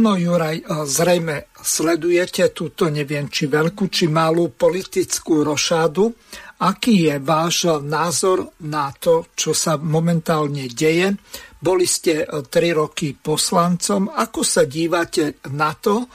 No 0.00 0.16
Juraj, 0.16 0.64
zrejme 0.88 1.52
sledujete 1.60 2.56
túto 2.56 2.88
neviem 2.88 3.28
či 3.28 3.50
veľkú, 3.50 3.92
či 3.92 4.08
malú 4.08 4.48
politickú 4.48 5.44
rošádu 5.44 6.16
Aký 6.60 7.08
je 7.08 7.16
váš 7.16 7.72
názor 7.80 8.52
na 8.68 8.92
to, 8.92 9.32
čo 9.32 9.56
sa 9.56 9.80
momentálne 9.80 10.68
deje? 10.68 11.16
Boli 11.56 11.88
ste 11.88 12.20
e, 12.20 12.44
tri 12.52 12.76
roky 12.76 13.16
poslancom. 13.16 14.12
Ako 14.12 14.44
sa 14.44 14.68
dívate 14.68 15.40
na 15.56 15.72
to, 15.72 16.04
e, 16.04 16.06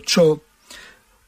čo 0.00 0.40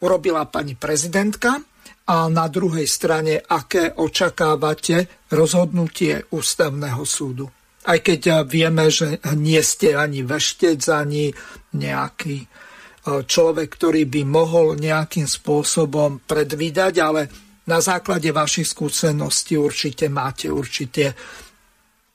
urobila 0.00 0.48
pani 0.48 0.72
prezidentka? 0.72 1.60
A 2.08 2.32
na 2.32 2.48
druhej 2.48 2.88
strane, 2.88 3.44
aké 3.44 3.92
očakávate 3.92 5.28
rozhodnutie 5.36 6.24
ústavného 6.32 7.04
súdu? 7.04 7.52
Aj 7.84 8.00
keď 8.00 8.20
e, 8.24 8.32
vieme, 8.48 8.88
že 8.88 9.20
nie 9.36 9.60
ste 9.60 10.00
ani 10.00 10.24
veštec, 10.24 10.80
ani 10.88 11.28
nejaký 11.76 12.64
človek, 13.06 13.70
ktorý 13.70 14.02
by 14.10 14.22
mohol 14.26 14.74
nejakým 14.74 15.30
spôsobom 15.30 16.26
predvídať, 16.26 16.94
ale 16.98 17.45
na 17.66 17.78
základe 17.82 18.30
vašich 18.30 18.70
skúseností 18.70 19.58
určite 19.58 20.06
máte 20.06 20.50
určite 20.50 21.14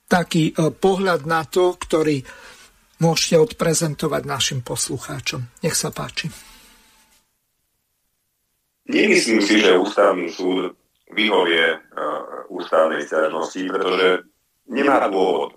taký 0.08 0.52
e, 0.52 0.72
pohľad 0.72 1.24
na 1.28 1.44
to, 1.44 1.76
ktorý 1.76 2.20
môžete 3.00 3.36
odprezentovať 3.36 4.22
našim 4.24 4.60
poslucháčom. 4.62 5.42
Nech 5.64 5.76
sa 5.76 5.90
páči. 5.90 6.30
Nemyslím 8.86 9.40
si, 9.42 9.58
že 9.58 9.78
ústavný 9.78 10.30
súd 10.30 10.74
vyhovie 11.12 11.76
uh, 11.76 12.48
ústavnej 12.48 13.04
stiažnosti, 13.04 13.60
pretože 13.68 14.08
nemá 14.70 15.06
dôvod. 15.06 15.54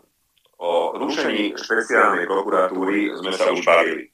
O 0.56 0.96
rušení 0.96 1.52
špeciálnej 1.56 2.28
prokuratúry 2.28 3.12
sme 3.20 3.32
sa 3.36 3.52
už 3.52 3.60
bavili 3.66 4.08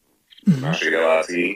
v 0.47 0.57
našej 0.57 0.89
relácii 0.89 1.47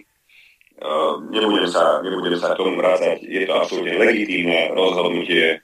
nebudem 1.31 1.68
sa, 1.72 2.03
nebudem 2.03 2.35
sa 2.35 2.52
k 2.52 2.60
tomu 2.60 2.76
vrácať. 2.76 3.23
Je 3.23 3.47
to 3.47 3.53
absolútne 3.56 3.95
legitímne 3.95 4.76
rozhodnutie, 4.76 5.64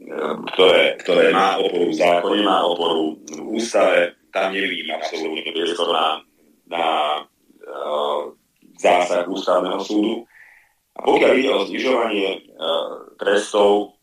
ehm, 0.00 0.48
ktoré, 0.54 0.96
ktoré 1.04 1.24
má 1.32 1.60
oporu 1.60 1.92
v 1.92 1.98
zákone, 1.98 2.40
má 2.40 2.64
oporu 2.64 3.20
v 3.20 3.40
ústave. 3.60 4.16
Tam 4.32 4.50
nevidím 4.50 4.90
absolútne 4.96 5.46
priestor 5.54 5.94
na, 5.94 6.18
na 6.66 6.86
uh, 7.22 8.34
zásah 8.82 9.22
ústavného 9.30 9.78
súdu. 9.78 10.26
A 10.98 11.06
pokiaľ 11.06 11.32
ide 11.38 11.50
o 11.54 11.66
znižovanie 11.70 12.42
uh, 12.58 13.14
trestov, 13.14 13.94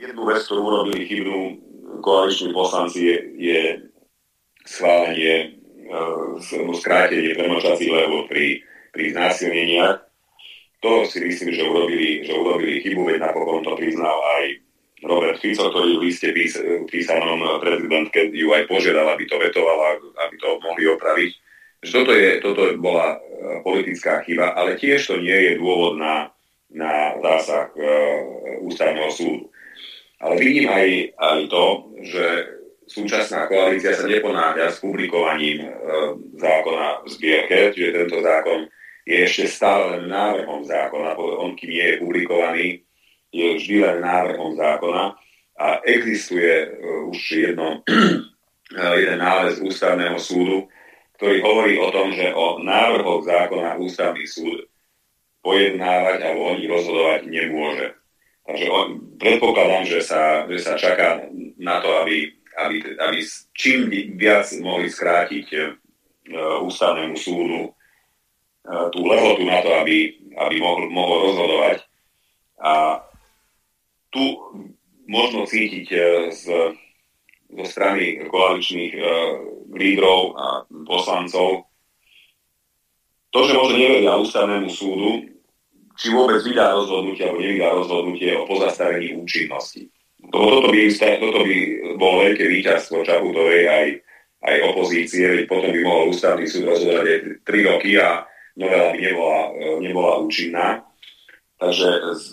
jednu 0.00 0.24
vec, 0.24 0.40
ktorú 0.48 0.64
urobili 0.64 1.04
chybnú 1.04 1.60
koaliční 2.00 2.56
poslanci, 2.56 3.04
je, 3.04 3.16
je 3.36 3.60
schválenie 4.64 5.60
uh, 5.92 6.40
skrátenie 6.80 7.36
premočacích 7.36 7.92
lebo 7.92 8.24
pri 8.24 8.64
pri 8.94 9.10
znásilneniach. 9.10 9.98
To 10.80 11.02
si 11.08 11.18
myslím, 11.18 11.50
že 11.50 11.66
urobili, 11.66 12.22
že 12.22 12.32
urobili 12.36 12.78
chybu, 12.84 13.02
veď 13.02 13.18
napokon 13.26 13.66
to 13.66 13.74
priznal 13.74 14.20
aj 14.38 14.62
Robert 15.04 15.36
Fico, 15.42 15.68
ktorý 15.68 16.00
v 16.00 16.04
liste 16.08 16.32
pís, 16.32 16.56
písanom 16.88 17.40
prezidentke 17.60 18.30
ju 18.32 18.54
aj 18.54 18.64
požiadal, 18.70 19.12
aby 19.12 19.24
to 19.28 19.36
vetovala, 19.36 20.00
aby 20.28 20.34
to 20.38 20.48
mohli 20.62 20.84
opraviť. 20.88 21.30
Že 21.84 21.90
toto, 21.92 22.12
je, 22.16 22.30
toto 22.40 22.62
bola 22.80 23.08
e, 23.12 23.18
politická 23.60 24.24
chyba, 24.24 24.56
ale 24.56 24.80
tiež 24.80 25.04
to 25.04 25.20
nie 25.20 25.36
je 25.36 25.52
dôvod 25.60 26.00
na, 26.00 26.32
na 26.72 27.14
zásah 27.22 27.70
uh, 27.76 28.18
ústavného 28.66 29.12
súdu. 29.14 29.46
Ale 30.18 30.40
vidím 30.40 30.66
aj, 30.66 31.14
aj 31.14 31.38
to, 31.46 31.64
že 32.02 32.24
súčasná 32.90 33.46
koalícia 33.46 33.94
sa 33.94 34.10
neponáhľa 34.10 34.74
s 34.74 34.82
publikovaním 34.82 35.70
uh, 35.70 36.18
zákona 36.34 37.04
v 37.04 37.08
zbierke, 37.14 37.58
čiže 37.76 37.94
tento 37.94 38.18
zákon 38.24 38.66
je 39.04 39.16
ešte 39.20 39.44
stále 39.52 40.00
len 40.00 40.08
návrhom 40.08 40.64
zákona, 40.64 41.16
on 41.20 41.52
kým 41.52 41.70
je 41.76 42.00
publikovaný, 42.00 42.66
je 43.28 43.46
vždy 43.60 43.76
len 43.84 43.98
návrhom 44.00 44.56
zákona 44.56 45.12
a 45.60 45.66
existuje 45.84 46.72
uh, 46.72 47.12
už 47.12 47.20
jedno, 47.30 47.84
jeden 49.00 49.18
nález 49.20 49.60
ústavného 49.60 50.16
súdu, 50.16 50.66
ktorý 51.20 51.36
hovorí 51.44 51.74
o 51.78 51.88
tom, 51.92 52.10
že 52.16 52.34
o 52.34 52.58
návrhoch 52.64 53.22
zákona 53.22 53.78
ústavný 53.78 54.24
súd 54.26 54.66
pojednávať 55.44 56.18
alebo 56.24 56.40
o 56.50 56.56
nich 56.56 56.66
rozhodovať 56.66 57.28
nemôže. 57.28 57.92
Takže 58.44 58.66
on, 58.72 58.86
predpokladám, 59.20 59.84
že 59.84 60.00
sa, 60.00 60.48
že 60.48 60.58
sa 60.58 60.74
čaká 60.80 61.28
na 61.60 61.80
to, 61.84 61.92
aby, 62.02 62.32
aby, 62.60 62.76
aby 62.98 63.18
čím 63.52 63.88
viac 64.16 64.48
mohli 64.64 64.88
skrátiť 64.88 65.46
uh, 65.52 66.64
ústavnému 66.64 67.14
súdu 67.20 67.76
tú 68.64 69.00
lehotu 69.04 69.44
na 69.44 69.60
to, 69.60 69.70
aby, 69.76 70.16
aby 70.34 70.56
mohol, 70.60 70.88
mohol 70.88 71.18
rozhodovať. 71.30 71.84
A 72.64 73.04
tu 74.08 74.24
možno 75.04 75.44
cítiť 75.44 75.86
eh, 75.92 76.04
z, 76.32 76.44
zo 77.54 77.64
strany 77.68 78.24
koaličných 78.26 78.94
uh, 78.98 79.06
lídrov 79.74 80.34
a 80.34 80.46
poslancov 80.88 81.70
to, 83.34 83.38
že 83.42 83.58
možno 83.58 83.78
nevedia 83.78 84.14
ústavnému 84.14 84.70
súdu, 84.70 85.26
či 85.98 86.10
vôbec 86.14 86.38
vydá 86.46 86.70
rozhodnutie 86.70 87.26
alebo 87.26 87.42
nevydá 87.42 87.68
rozhodnutie 87.74 88.30
o 88.38 88.46
pozastavení 88.46 89.18
účinnosti. 89.18 89.90
Toto 90.30 90.70
by, 90.70 90.78
toto 90.94 91.40
by 91.42 91.56
bolo 91.98 92.26
veľké 92.30 92.46
víťazstvo 92.46 93.02
Čaputovej 93.02 93.62
aj, 93.66 93.86
aj 94.46 94.56
opozície, 94.70 95.46
potom 95.50 95.70
by 95.70 95.80
mohol 95.82 96.14
ústavný 96.14 96.46
súd 96.46 96.70
rozhodovať 96.70 97.06
aj 97.06 97.18
3 97.42 97.70
roky 97.74 97.90
a 97.98 98.22
novela 98.56 98.90
nebola, 98.94 99.40
e, 99.54 99.80
nebola 99.80 100.12
účinná. 100.22 100.82
Takže 101.54 101.86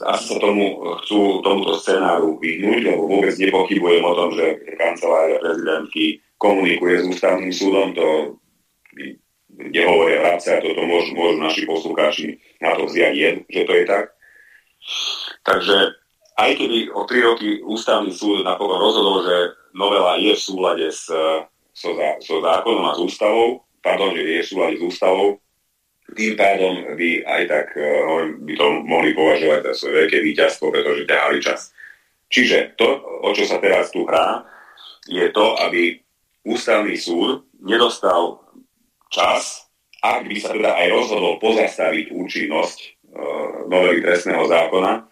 asi 0.09 0.23
sa 0.27 0.37
tomu 0.41 0.81
chcú 1.05 1.45
tomuto 1.45 1.77
scenáru 1.77 2.41
vyhnúť, 2.41 2.81
lebo 2.89 3.05
vôbec 3.05 3.31
nepochybujem 3.37 4.03
o 4.03 4.17
tom, 4.17 4.29
že 4.33 4.59
kancelária 4.75 5.37
prezidentky 5.37 6.19
komunikuje 6.41 7.05
s 7.05 7.07
ústavným 7.15 7.53
súdom, 7.53 7.93
to 7.93 8.35
kde 9.51 9.81
hovoria 9.85 10.25
vrabce, 10.25 10.49
a 10.57 10.63
toto 10.63 10.81
môžu, 10.83 11.13
môžu 11.13 11.37
naši 11.37 11.61
poslucháči 11.69 12.41
na 12.63 12.73
to 12.73 12.89
vziať 12.89 13.13
jen, 13.13 13.35
že 13.45 13.61
to 13.67 13.73
je 13.77 13.85
tak. 13.85 14.05
Takže 15.45 15.77
aj 16.41 16.51
keby 16.57 16.77
o 16.89 17.01
tri 17.05 17.19
roky 17.21 17.61
ústavný 17.61 18.09
súd 18.09 18.41
napokon 18.41 18.81
rozhodol, 18.81 19.21
že 19.21 19.37
novela 19.77 20.17
je 20.17 20.33
v 20.33 20.41
súlade 20.41 20.87
s, 20.89 21.05
so, 21.77 21.89
so 22.19 22.35
zákonom 22.41 22.89
a 22.89 22.97
s 22.97 22.99
ústavou, 22.99 23.61
pardon, 23.85 24.15
že 24.17 24.25
je 24.25 24.41
v 24.41 24.49
súlade 24.49 24.75
s 24.81 24.83
ústavou, 24.83 25.37
tým 26.15 26.33
pádom 26.35 26.95
by 26.95 27.09
aj 27.23 27.41
tak 27.47 27.67
no, 27.79 28.35
by 28.43 28.53
to 28.55 28.67
mohli 28.83 29.11
považovať 29.15 29.59
za 29.71 29.73
svoje 29.73 29.93
veľké 30.05 30.17
víťazstvo, 30.21 30.71
pretože 30.71 31.07
ťahali 31.07 31.37
čas. 31.39 31.71
Čiže 32.31 32.79
to, 32.79 32.87
o 33.23 33.29
čo 33.35 33.43
sa 33.43 33.59
teraz 33.59 33.91
tu 33.91 34.07
hrá, 34.07 34.47
je 35.07 35.27
to, 35.35 35.59
aby 35.67 35.99
ústavný 36.47 36.95
súd 36.95 37.43
nedostal 37.59 38.39
čas, 39.11 39.67
ak 40.01 40.25
by 40.25 40.37
sa 40.39 40.55
teda 40.55 40.71
aj 40.73 40.87
rozhodol 40.89 41.37
pozastaviť 41.37 42.09
účinnosť 42.15 42.77
e, 42.81 42.87
novely 43.69 44.01
trestného 44.01 44.47
zákona, 44.47 45.05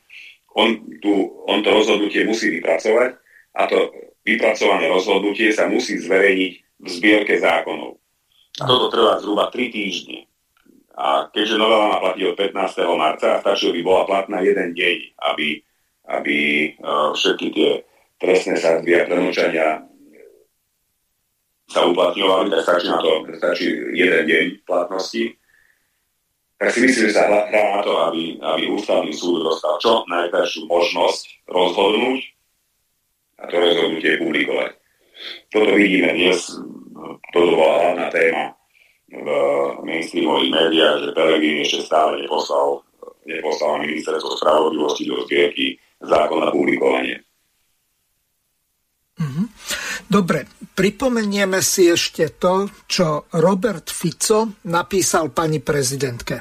on, 0.57 0.67
tu, 1.03 1.13
on 1.45 1.61
to 1.61 1.69
rozhodnutie 1.69 2.25
musí 2.25 2.49
vypracovať 2.57 3.19
a 3.53 3.61
to 3.69 3.93
vypracované 4.25 4.89
rozhodnutie 4.89 5.53
sa 5.53 5.69
musí 5.69 5.99
zverejniť 5.99 6.53
v 6.79 6.87
zbierke 6.87 7.35
zákonov. 7.37 7.99
A 8.59 8.63
toto 8.65 8.89
trvá 8.91 9.19
zhruba 9.21 9.51
3 9.51 9.69
týždne. 9.69 10.28
A 10.99 11.31
keďže 11.31 11.55
novela 11.55 11.95
má 11.95 11.97
platiť 12.03 12.23
od 12.27 12.35
15. 12.35 12.99
marca, 12.99 13.39
stačilo 13.39 13.71
by 13.71 13.81
bola 13.87 14.03
platná 14.03 14.43
jeden 14.43 14.75
deň, 14.75 14.97
aby, 15.31 15.63
aby 16.11 16.37
uh, 16.75 17.15
všetky 17.15 17.47
tie 17.55 17.69
trestné 18.19 18.59
sadzby 18.59 18.99
a 18.99 19.07
prenúčania 19.07 19.87
sa 21.71 21.87
uplatňovali, 21.87 22.51
tak 22.51 22.61
stačí 22.67 22.87
na 22.91 22.99
to 22.99 23.23
stačí 23.31 23.71
jeden 23.95 24.23
deň 24.27 24.45
platnosti. 24.67 25.39
Tak 26.59 26.75
si 26.75 26.83
myslím, 26.83 27.07
že 27.07 27.15
sa 27.15 27.31
hrá 27.31 27.47
na 27.47 27.79
to, 27.79 27.95
aby, 28.11 28.35
aby 28.35 28.63
ústavný 28.67 29.15
súd 29.15 29.47
dostal 29.47 29.79
čo 29.79 30.03
najkrajšiu 30.03 30.67
možnosť 30.67 31.47
rozhodnúť 31.47 32.19
a 33.39 33.47
to 33.47 33.55
rozhodnutie 33.55 34.19
publikovať. 34.19 34.75
Toto 35.47 35.71
vidíme 35.79 36.11
dnes, 36.11 36.59
toto 37.31 37.51
bola 37.55 37.75
hlavná 37.87 38.11
téma 38.11 38.58
v 39.09 39.27
mainstreamových 39.81 40.53
médiách, 40.53 40.97
že 41.01 41.15
Pelegrini 41.17 41.65
ešte 41.65 41.81
stále 41.89 42.21
neposlal, 42.21 42.85
neposlal 43.25 43.81
ministerstvo 43.81 44.37
spravodlivosti 44.37 45.03
do 45.09 45.25
zbierky 45.25 45.81
zákon 45.97 46.39
na 46.45 46.53
publikovanie. 46.53 47.25
Mm-hmm. 49.19 49.45
Dobre, 50.07 50.47
pripomenieme 50.73 51.59
si 51.59 51.91
ešte 51.91 52.39
to, 52.39 52.71
čo 52.87 53.27
Robert 53.35 53.91
Fico 53.91 54.63
napísal 54.71 55.35
pani 55.35 55.59
prezidentke. 55.59 56.39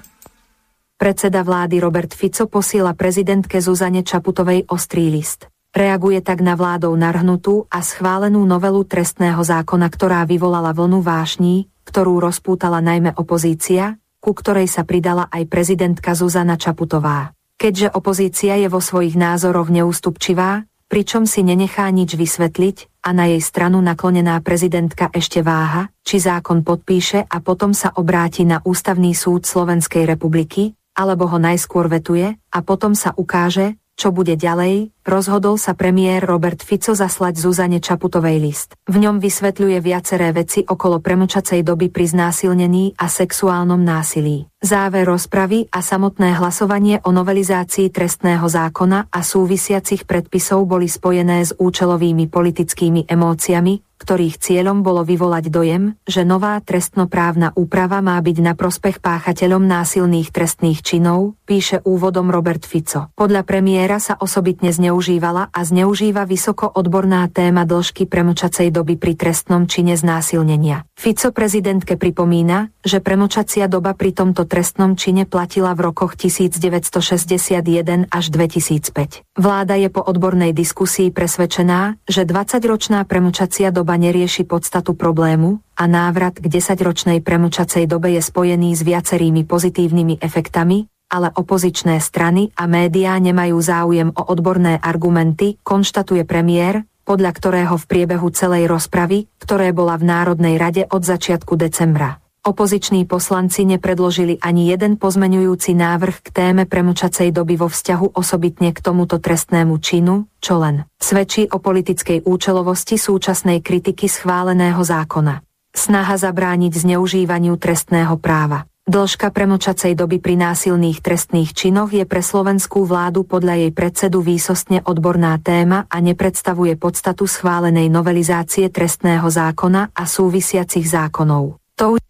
Predseda 0.98 1.42
vlády 1.42 1.78
Robert 1.82 2.10
Fico 2.14 2.46
posiela 2.50 2.94
prezidentke 2.94 3.62
Zuzane 3.62 4.02
Čaputovej 4.02 4.66
ostrý 4.70 5.10
list. 5.10 5.46
Reaguje 5.68 6.24
tak 6.24 6.42
na 6.42 6.58
vládou 6.58 6.96
narhnutú 6.96 7.68
a 7.70 7.84
schválenú 7.84 8.42
novelu 8.42 8.82
trestného 8.82 9.38
zákona, 9.38 9.86
ktorá 9.94 10.26
vyvolala 10.26 10.74
vlnu 10.74 10.98
vášní, 11.04 11.70
ktorú 11.88 12.20
rozpútala 12.20 12.84
najmä 12.84 13.16
opozícia, 13.16 13.96
ku 14.20 14.36
ktorej 14.36 14.68
sa 14.68 14.84
pridala 14.84 15.32
aj 15.32 15.48
prezidentka 15.48 16.12
Zuzana 16.12 16.60
Čaputová. 16.60 17.32
Keďže 17.56 17.96
opozícia 17.96 18.60
je 18.60 18.68
vo 18.68 18.84
svojich 18.84 19.16
názoroch 19.16 19.72
neústupčivá, 19.72 20.68
pričom 20.92 21.24
si 21.24 21.40
nenechá 21.40 21.88
nič 21.88 22.12
vysvetliť 22.12 23.00
a 23.08 23.16
na 23.16 23.32
jej 23.32 23.40
stranu 23.40 23.80
naklonená 23.80 24.36
prezidentka 24.44 25.08
ešte 25.08 25.40
váha, 25.40 25.88
či 26.04 26.20
zákon 26.20 26.60
podpíše 26.60 27.24
a 27.24 27.36
potom 27.40 27.72
sa 27.72 27.96
obráti 27.96 28.44
na 28.44 28.60
Ústavný 28.60 29.16
súd 29.16 29.48
Slovenskej 29.48 30.04
republiky, 30.04 30.76
alebo 30.98 31.24
ho 31.30 31.38
najskôr 31.40 31.88
vetuje 31.88 32.36
a 32.36 32.58
potom 32.60 32.92
sa 32.92 33.14
ukáže, 33.14 33.78
čo 33.98 34.14
bude 34.14 34.38
ďalej, 34.38 34.94
rozhodol 35.08 35.56
sa 35.56 35.72
premiér 35.72 36.28
Robert 36.28 36.60
Fico 36.60 36.92
zaslať 36.92 37.40
Zuzane 37.40 37.80
Čaputovej 37.80 38.36
list. 38.36 38.76
V 38.84 39.00
ňom 39.00 39.16
vysvetľuje 39.16 39.80
viaceré 39.80 40.30
veci 40.36 40.60
okolo 40.62 41.00
premočacej 41.00 41.64
doby 41.64 41.88
pri 41.88 42.06
znásilnení 42.12 42.94
a 43.00 43.08
sexuálnom 43.08 43.80
násilí. 43.80 44.44
Záver 44.60 45.08
rozpravy 45.08 45.70
a 45.72 45.80
samotné 45.80 46.36
hlasovanie 46.36 47.00
o 47.06 47.14
novelizácii 47.14 47.88
trestného 47.88 48.44
zákona 48.44 49.08
a 49.08 49.20
súvisiacich 49.24 50.04
predpisov 50.04 50.66
boli 50.68 50.90
spojené 50.90 51.46
s 51.46 51.54
účelovými 51.56 52.26
politickými 52.26 53.06
emóciami, 53.06 53.88
ktorých 53.98 54.38
cieľom 54.38 54.86
bolo 54.86 55.02
vyvolať 55.02 55.50
dojem, 55.50 55.98
že 56.06 56.22
nová 56.22 56.58
trestnoprávna 56.62 57.54
úprava 57.58 57.98
má 57.98 58.18
byť 58.22 58.38
na 58.42 58.54
prospech 58.54 59.02
páchateľom 59.02 59.66
násilných 59.66 60.30
trestných 60.30 60.82
činov, 60.86 61.34
píše 61.46 61.82
úvodom 61.82 62.30
Robert 62.30 62.62
Fico. 62.62 63.10
Podľa 63.18 63.42
premiéra 63.42 63.98
sa 63.98 64.14
osobitne 64.18 64.70
zneužívala 64.98 65.54
a 65.54 65.60
zneužíva 65.62 66.26
vysoko 66.26 66.66
odborná 66.66 67.30
téma 67.30 67.62
dĺžky 67.62 68.10
premočacej 68.10 68.74
doby 68.74 68.98
pri 68.98 69.14
trestnom 69.14 69.70
čine 69.70 69.94
znásilnenia. 69.94 70.90
Fico 70.98 71.30
prezidentke 71.30 71.94
pripomína, 71.94 72.74
že 72.82 72.98
premočacia 72.98 73.70
doba 73.70 73.94
pri 73.94 74.10
tomto 74.10 74.42
trestnom 74.42 74.98
čine 74.98 75.22
platila 75.22 75.78
v 75.78 75.86
rokoch 75.86 76.18
1961 76.18 78.10
až 78.10 78.24
2005. 78.26 79.22
Vláda 79.38 79.78
je 79.78 79.86
po 79.86 80.02
odbornej 80.02 80.50
diskusii 80.50 81.14
presvedčená, 81.14 82.02
že 82.02 82.26
20-ročná 82.26 83.06
premočacia 83.06 83.70
doba 83.70 83.94
nerieši 83.94 84.42
podstatu 84.50 84.98
problému 84.98 85.62
a 85.78 85.86
návrat 85.86 86.42
k 86.42 86.50
10-ročnej 86.50 87.22
premlčacej 87.22 87.86
dobe 87.86 88.18
je 88.18 88.22
spojený 88.26 88.74
s 88.74 88.82
viacerými 88.82 89.46
pozitívnymi 89.46 90.18
efektami, 90.18 90.90
ale 91.08 91.32
opozičné 91.32 91.98
strany 91.98 92.52
a 92.54 92.68
médiá 92.68 93.16
nemajú 93.16 93.56
záujem 93.58 94.08
o 94.12 94.22
odborné 94.28 94.76
argumenty, 94.78 95.56
konštatuje 95.64 96.28
premiér, 96.28 96.84
podľa 97.08 97.32
ktorého 97.32 97.74
v 97.80 97.88
priebehu 97.88 98.28
celej 98.28 98.68
rozpravy, 98.68 99.32
ktoré 99.40 99.72
bola 99.72 99.96
v 99.96 100.04
Národnej 100.04 100.60
rade 100.60 100.84
od 100.84 101.00
začiatku 101.00 101.56
decembra. 101.56 102.20
Opoziční 102.48 103.04
poslanci 103.04 103.64
nepredložili 103.68 104.40
ani 104.40 104.72
jeden 104.72 104.96
pozmenujúci 104.96 105.74
návrh 105.76 106.16
k 106.22 106.28
téme 106.32 106.64
premlčacej 106.64 107.34
doby 107.34 107.60
vo 107.60 107.68
vzťahu 107.68 108.14
osobitne 108.14 108.72
k 108.72 108.80
tomuto 108.80 109.20
trestnému 109.20 109.76
činu, 109.82 110.24
čo 110.40 110.56
len 110.62 110.86
svedčí 110.96 111.44
o 111.50 111.60
politickej 111.60 112.24
účelovosti 112.24 112.96
súčasnej 112.96 113.60
kritiky 113.60 114.08
schváleného 114.08 114.80
zákona. 114.80 115.44
Snaha 115.76 116.16
zabrániť 116.16 116.72
zneužívaniu 116.72 117.58
trestného 117.60 118.16
práva. 118.16 118.64
Dĺžka 118.88 119.28
premlčacej 119.36 119.92
doby 120.00 120.16
pri 120.16 120.40
násilných 120.40 121.04
trestných 121.04 121.52
činoch 121.52 121.92
je 121.92 122.08
pre 122.08 122.24
slovenskú 122.24 122.88
vládu 122.88 123.20
podľa 123.20 123.60
jej 123.60 123.72
predsedu 123.76 124.24
výsostne 124.24 124.80
odborná 124.80 125.36
téma 125.44 125.84
a 125.92 126.00
nepredstavuje 126.00 126.72
podstatu 126.80 127.28
schválenej 127.28 127.92
novelizácie 127.92 128.72
trestného 128.72 129.28
zákona 129.28 129.92
a 129.92 130.02
súvisiacich 130.08 130.88
zákonov. 130.88 131.60
Tou 131.76 132.00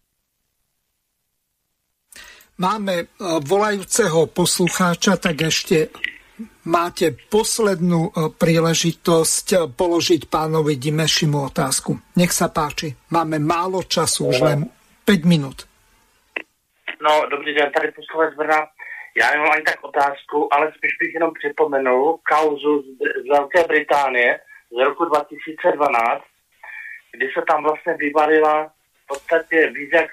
máme 2.63 2.95
e, 3.03 3.07
volajúceho 3.43 4.31
poslucháča, 4.31 5.19
tak 5.19 5.51
ešte 5.51 5.91
máte 6.63 7.11
poslednú 7.11 8.15
e, 8.15 8.31
príležitosť 8.31 9.47
e, 9.51 9.57
položiť 9.67 10.31
pánovi 10.31 10.79
Dimešimu 10.79 11.43
otázku. 11.43 11.99
Nech 12.15 12.31
sa 12.31 12.55
páči. 12.55 12.95
Máme 13.11 13.43
málo 13.43 13.83
času, 13.83 14.31
už 14.31 14.39
len 14.47 14.71
5 15.03 15.27
minút. 15.27 15.67
No, 17.03 17.27
dobrý 17.31 17.55
den, 17.55 17.73
tady 17.73 17.93
poslovec 17.93 18.35
Brna. 18.35 18.69
Já 19.17 19.31
nemám 19.31 19.51
ani 19.53 19.63
tak 19.63 19.85
otázku, 19.85 20.55
ale 20.55 20.73
spíš 20.77 20.93
bych 21.01 21.15
jenom 21.15 21.35
připomenul 21.35 22.21
kauzu 22.33 22.83
z, 22.83 23.29
Velké 23.31 23.65
Británie 23.65 24.41
z 24.71 24.85
roku 24.85 25.05
2012, 25.05 26.25
kdy 27.13 27.31
se 27.35 27.43
tam 27.49 27.63
vlastně 27.63 27.95
vyvalila 27.95 28.73
v 29.05 29.07
podstatě 29.07 29.71
víc 29.75 29.91
jak 29.93 30.11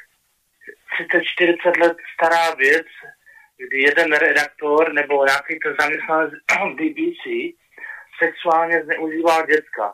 30-40 0.99 1.81
let 1.81 1.97
stará 2.13 2.55
věc, 2.55 2.87
kdy 3.57 3.81
jeden 3.81 4.13
redaktor 4.13 4.93
nebo 4.93 5.25
nějaký 5.25 5.59
ten 5.59 5.75
zaměstnanec 5.79 6.31
BBC 6.75 7.23
sexuálně 8.23 8.83
zneužíval 8.83 9.45
děcka. 9.45 9.93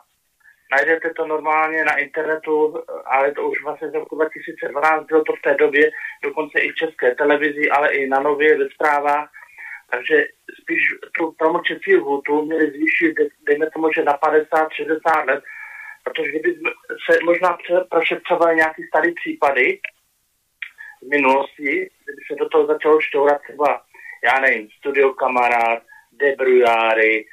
Najdete 0.72 1.10
to 1.10 1.26
normálně 1.26 1.84
na 1.84 1.96
internetu, 1.96 2.82
ale 3.04 3.32
to 3.32 3.42
už 3.48 3.62
vlastně 3.62 3.88
z 3.88 3.94
roku 3.94 4.16
2012, 4.16 5.06
bylo 5.06 5.24
to 5.24 5.32
v 5.32 5.42
té 5.42 5.54
době 5.54 5.90
dokonce 6.22 6.60
i 6.60 6.72
v 6.72 6.74
české 6.74 7.14
televizi, 7.14 7.70
ale 7.70 7.94
i 7.94 8.06
na 8.06 8.20
nově 8.20 8.58
ve 8.58 8.68
zprávách. 8.68 9.30
Takže 9.90 10.26
spíš 10.62 10.82
tu 11.18 11.32
promlčecí 11.38 11.96
lhutu 11.96 12.42
měli 12.42 12.70
zvýšit, 12.70 13.14
dejme 13.46 13.70
tomu, 13.70 13.92
že 13.92 14.04
na 14.04 14.18
50-60 14.18 15.26
let, 15.26 15.44
protože 16.04 16.28
kdyby 16.28 16.54
se 17.10 17.18
možná 17.24 17.58
prošetřovali 17.90 18.56
nějaký 18.56 18.82
starý 18.86 19.14
případy, 19.14 19.80
z 21.02 21.08
minulosti, 21.08 21.90
kdyby 22.04 22.22
se 22.26 22.34
do 22.38 22.48
toho 22.48 22.66
začalo 22.66 23.00
štourat 23.00 23.42
třeba, 23.42 23.82
já 24.24 24.40
nevím, 24.40 24.68
studio 24.78 25.12
kamarád, 25.12 25.82
debrujáry, 26.12 27.24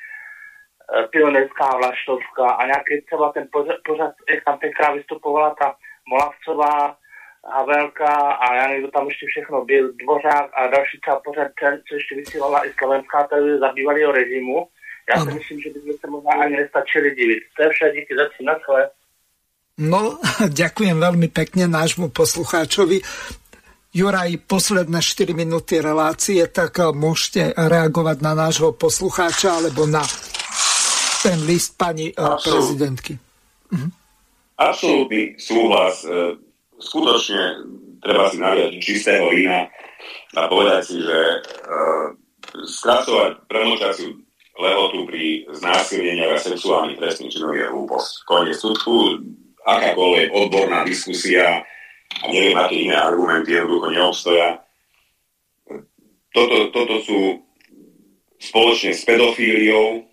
pionerská 1.11 1.67
vlaštovka 1.77 2.45
a 2.59 2.65
nějaký 2.65 3.01
třeba 3.05 3.31
ten 3.31 3.47
pořad, 3.85 4.11
jak 4.29 4.43
tam 4.45 4.59
tenkrát 4.59 4.93
vystupovala 4.93 5.55
ta 5.61 5.75
Molavcová, 6.09 6.95
Havelka 7.53 8.13
a 8.43 8.55
já 8.55 8.67
nevím, 8.67 8.91
tam 8.91 9.07
ještě 9.07 9.25
všechno 9.27 9.65
byl, 9.65 9.93
Dvořák 10.01 10.47
a 10.53 10.67
další 10.67 10.99
třeba 11.01 11.19
pořad, 11.19 11.47
co 11.87 11.95
ještě 11.95 12.15
vysílala 12.15 12.65
i 12.65 12.73
slovenská 12.79 13.27
televize 13.27 13.57
za 13.57 13.71
bývalého 13.73 14.11
režimu. 14.11 14.67
Já 15.09 15.25
si 15.25 15.31
myslím, 15.33 15.61
že 15.61 15.69
by 15.69 15.93
se 15.93 16.07
možná 16.07 16.31
ani 16.43 16.55
nestačili 16.55 17.15
divit. 17.15 17.43
To 17.57 17.63
je 17.63 17.69
vše, 17.69 17.91
díky 17.95 18.15
za 18.15 18.25
na 18.45 18.55
No, 19.79 20.19
ďakujem 20.61 20.99
veľmi 20.99 21.31
pekne 21.31 21.71
nášmu 21.71 22.11
poslucháčovi. 22.11 22.99
Juraj, 23.95 24.43
posledné 24.45 24.99
4 25.01 25.33
minúty 25.33 25.79
relácie, 25.79 26.43
tak 26.51 26.83
eh, 26.83 26.91
môžete 26.91 27.55
reagovať 27.55 28.17
na 28.19 28.35
nášho 28.35 28.75
poslucháča 28.75 29.63
alebo 29.63 29.87
na 29.87 30.03
ten 31.23 31.37
list 31.45 31.75
pani 31.77 32.09
eh, 32.09 32.15
Absolut. 32.15 32.63
prezidentky. 32.63 33.13
Mhm. 33.71 33.89
Absolutný 34.59 35.39
súhlas. 35.39 36.03
Eh, 36.03 36.35
skutočne 36.79 37.41
treba 37.99 38.31
si 38.31 38.37
naliať 38.39 38.71
čistého 38.79 39.27
vína 39.31 39.67
a 40.35 40.47
povedať 40.47 40.81
si, 40.87 40.97
že 41.03 41.19
skracovať 42.63 43.45
premočaciu 43.51 44.15
lehotu 44.59 45.07
pri 45.07 45.47
znásilneniach 45.55 46.35
a 46.35 46.43
sexuálnych 46.43 46.99
trestných 46.99 47.31
činov 47.31 47.55
je 47.55 47.67
hlúposť. 47.67 48.11
Koniec 48.27 48.57
sudku, 48.59 49.23
akákoľvek 49.63 50.27
odborná 50.35 50.83
diskusia 50.83 51.63
a 52.19 52.25
neviem, 52.27 52.57
aké 52.59 52.75
iné 52.75 52.95
argumenty 52.99 53.55
jednoducho 53.55 53.87
neobstoja. 53.95 54.49
Toto, 56.35 56.57
toto 56.75 56.95
sú 57.03 57.19
spoločne 58.39 58.91
s 58.91 59.01
pedofíliou 59.07 60.08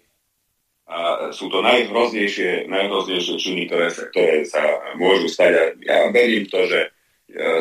a 0.87 1.31
sú 1.35 1.51
to 1.51 1.63
najhroznejšie, 1.67 2.71
najhroznejšie 2.71 3.35
činy, 3.43 3.67
ktoré 3.67 3.91
sa, 3.91 4.03
ktoré 4.11 4.47
sa 4.47 4.63
môžu 4.95 5.27
stať. 5.27 5.51
A 5.53 5.63
ja 5.83 5.99
verím 6.15 6.47
to, 6.47 6.63
že 6.67 6.95
ja, 7.35 7.59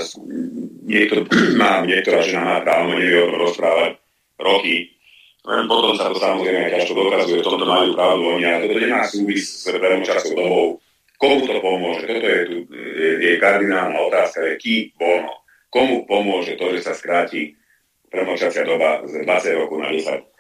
niekto 0.86 1.26
má, 1.60 1.82
niektorá 1.82 2.22
žena 2.22 2.46
má 2.46 2.58
právo, 2.62 2.94
nevie 2.94 3.26
o 3.26 3.30
tom 3.34 3.42
rozprávať 3.50 3.92
roky. 4.38 4.94
Len 5.46 5.66
potom 5.70 5.94
sa 5.94 6.10
to 6.10 6.18
samozrejme 6.18 6.74
ťažko 6.74 6.94
dokazuje, 6.94 7.42
v 7.42 7.46
tomto 7.46 7.66
majú 7.70 7.94
pravdu 7.94 8.22
oni, 8.38 8.46
ale 8.46 8.66
toto 8.66 8.82
nemá 8.82 9.06
súvis 9.06 9.46
s 9.62 9.70
časou 10.06 10.34
dobou 10.34 10.68
Komu 11.16 11.48
to 11.48 11.64
pomôže? 11.64 12.04
Toto 12.08 12.28
je, 12.28 12.42
tu, 12.44 12.56
je, 13.24 13.40
kardinálna 13.40 14.00
otázka, 14.04 14.44
je 14.52 14.54
ký 14.60 14.76
bono. 15.00 15.48
Komu 15.72 16.04
pomôže 16.04 16.60
to, 16.60 16.76
že 16.76 16.84
sa 16.84 16.94
skráti 16.96 17.56
premočacia 18.12 18.68
doba 18.68 19.04
z 19.08 19.24
20 19.24 19.60
rokov 19.60 19.78
na 19.80 19.90
10? 19.92 20.35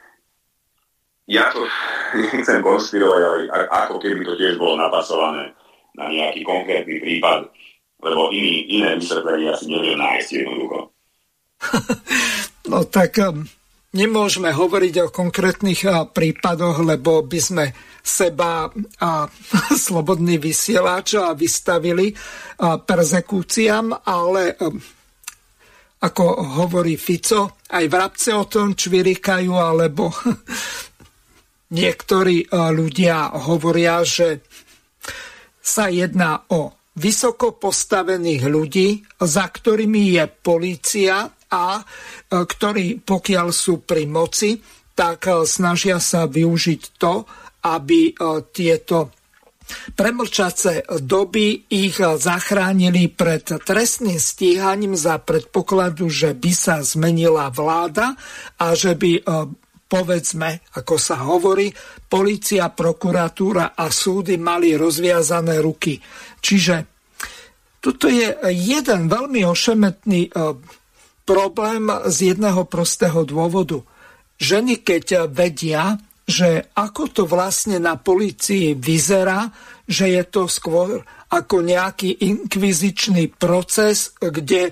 Ja 1.25 1.49
to 1.49 1.65
nechcem 2.17 2.61
konšpirovať, 2.61 3.21
ale 3.49 3.65
ako 3.69 3.97
keby 3.97 4.21
to 4.21 4.33
tiež 4.37 4.61
bolo 4.61 4.77
napasované 4.77 5.53
na 5.95 6.05
nejaký 6.11 6.45
konkrétny 6.45 7.01
prípad, 7.01 7.49
lebo 8.03 8.29
iný, 8.29 8.67
iné 8.77 8.99
vysvetlenie 8.99 9.49
asi 9.49 9.65
neviem 9.71 9.97
nájsť 9.97 10.29
jednoducho. 10.43 10.79
no 12.71 12.79
tak 12.85 13.15
um, 13.23 13.47
nemôžeme 13.95 14.51
hovoriť 14.51 14.93
o 15.07 15.13
konkrétnych 15.13 15.87
uh, 15.87 16.05
prípadoch, 16.05 16.83
lebo 16.83 17.23
by 17.23 17.39
sme 17.39 17.65
seba 18.05 18.69
a 19.01 19.25
slobodný 19.87 20.37
vysielač 20.37 21.17
a 21.17 21.33
vystavili 21.33 22.13
persekúciám, 22.61 24.05
ale 24.05 24.53
ako 26.05 26.25
hovorí 26.61 27.01
Fico, 27.01 27.57
aj 27.73 27.85
vrabce 27.89 28.29
o 28.37 28.45
tom 28.45 28.77
čvirikajú, 28.77 29.57
alebo 29.57 30.13
niektorí 31.75 32.47
ľudia 32.49 33.35
hovoria, 33.35 34.07
že 34.07 34.39
sa 35.59 35.91
jedná 35.91 36.47
o 36.55 36.71
vysoko 36.95 37.59
postavených 37.59 38.43
ľudí, 38.47 39.03
za 39.19 39.51
ktorými 39.51 40.15
je 40.15 40.23
policia 40.31 41.27
a 41.51 41.83
ktorí, 42.31 43.03
pokiaľ 43.03 43.47
sú 43.51 43.83
pri 43.83 44.07
moci, 44.07 44.55
tak 44.95 45.27
snažia 45.43 45.99
sa 45.99 46.23
využiť 46.23 46.81
to, 46.95 47.27
aby 47.65 48.01
e, 48.09 48.13
tieto 48.53 49.11
premlčace 49.97 50.85
doby 51.01 51.65
ich 51.73 51.97
zachránili 51.97 53.09
pred 53.09 53.43
trestným 53.43 54.21
stíhaním 54.21 54.93
za 54.93 55.17
predpokladu, 55.17 56.05
že 56.07 56.37
by 56.37 56.51
sa 56.53 56.85
zmenila 56.85 57.49
vláda 57.49 58.13
a 58.61 58.77
že 58.77 58.93
by 58.93 59.11
e, 59.19 59.21
povedzme, 59.85 60.65
ako 60.75 60.95
sa 60.97 61.21
hovorí, 61.23 61.69
policia, 62.09 62.73
prokuratúra 62.73 63.77
a 63.77 63.89
súdy 63.93 64.35
mali 64.35 64.73
rozviazané 64.73 65.61
ruky. 65.61 66.01
Čiže 66.41 66.75
toto 67.79 68.09
je 68.09 68.33
jeden 68.49 69.01
veľmi 69.05 69.45
ošemetný 69.45 70.21
e, 70.25 70.29
problém 71.21 71.85
z 72.09 72.33
jedného 72.33 72.65
prostého 72.65 73.21
dôvodu. 73.21 73.85
Ženy, 74.41 74.81
keď 74.81 75.29
vedia, 75.29 76.01
že 76.25 76.65
ako 76.73 77.03
to 77.13 77.23
vlastne 77.29 77.77
na 77.77 78.01
policii 78.01 78.73
vyzerá, 78.73 79.53
že 79.85 80.09
je 80.09 80.23
to 80.25 80.49
skôr 80.49 81.05
ako 81.25 81.65
nejaký 81.65 82.21
inkvizičný 82.21 83.33
proces, 83.33 84.13
kde 84.21 84.69
e, 84.69 84.71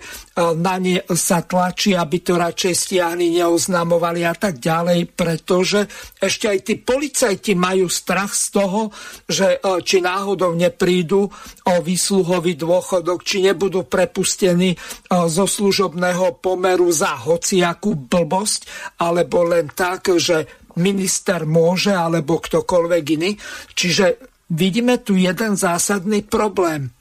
na 0.54 0.78
ne 0.78 1.02
sa 1.18 1.42
tlačí, 1.42 1.98
aby 1.98 2.22
to 2.22 2.38
radšej 2.38 2.74
stiahli, 2.78 3.34
neoznamovali 3.42 4.22
a 4.22 4.38
tak 4.38 4.62
ďalej, 4.62 5.10
pretože 5.18 5.90
ešte 6.22 6.46
aj 6.46 6.60
tí 6.62 6.74
policajti 6.78 7.58
majú 7.58 7.90
strach 7.90 8.38
z 8.38 8.46
toho, 8.54 8.82
že 9.26 9.58
e, 9.58 9.82
či 9.82 9.98
náhodou 10.06 10.54
neprídu 10.54 11.26
o 11.66 11.76
výsluhový 11.82 12.54
dôchodok, 12.54 13.26
či 13.26 13.42
nebudú 13.42 13.90
prepustení 13.90 14.78
e, 14.78 14.78
zo 15.10 15.50
služobného 15.50 16.38
pomeru 16.38 16.94
za 16.94 17.18
hociakú 17.18 17.98
blbosť, 17.98 18.70
alebo 19.02 19.42
len 19.42 19.74
tak, 19.74 20.14
že 20.22 20.46
minister 20.78 21.46
môže 21.46 21.94
alebo 21.94 22.42
ktokoľvek 22.42 23.04
iný. 23.14 23.32
Čiže 23.74 24.33
vidíme 24.54 25.02
tu 25.02 25.18
jeden 25.18 25.58
zásadný 25.58 26.22
problém. 26.22 26.94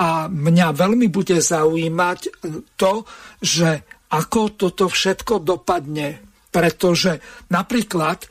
A 0.00 0.26
mňa 0.26 0.74
veľmi 0.74 1.06
bude 1.06 1.38
zaujímať 1.38 2.20
to, 2.74 3.06
že 3.38 3.86
ako 4.10 4.58
toto 4.58 4.90
všetko 4.90 5.44
dopadne. 5.44 6.18
Pretože 6.50 7.22
napríklad 7.52 8.26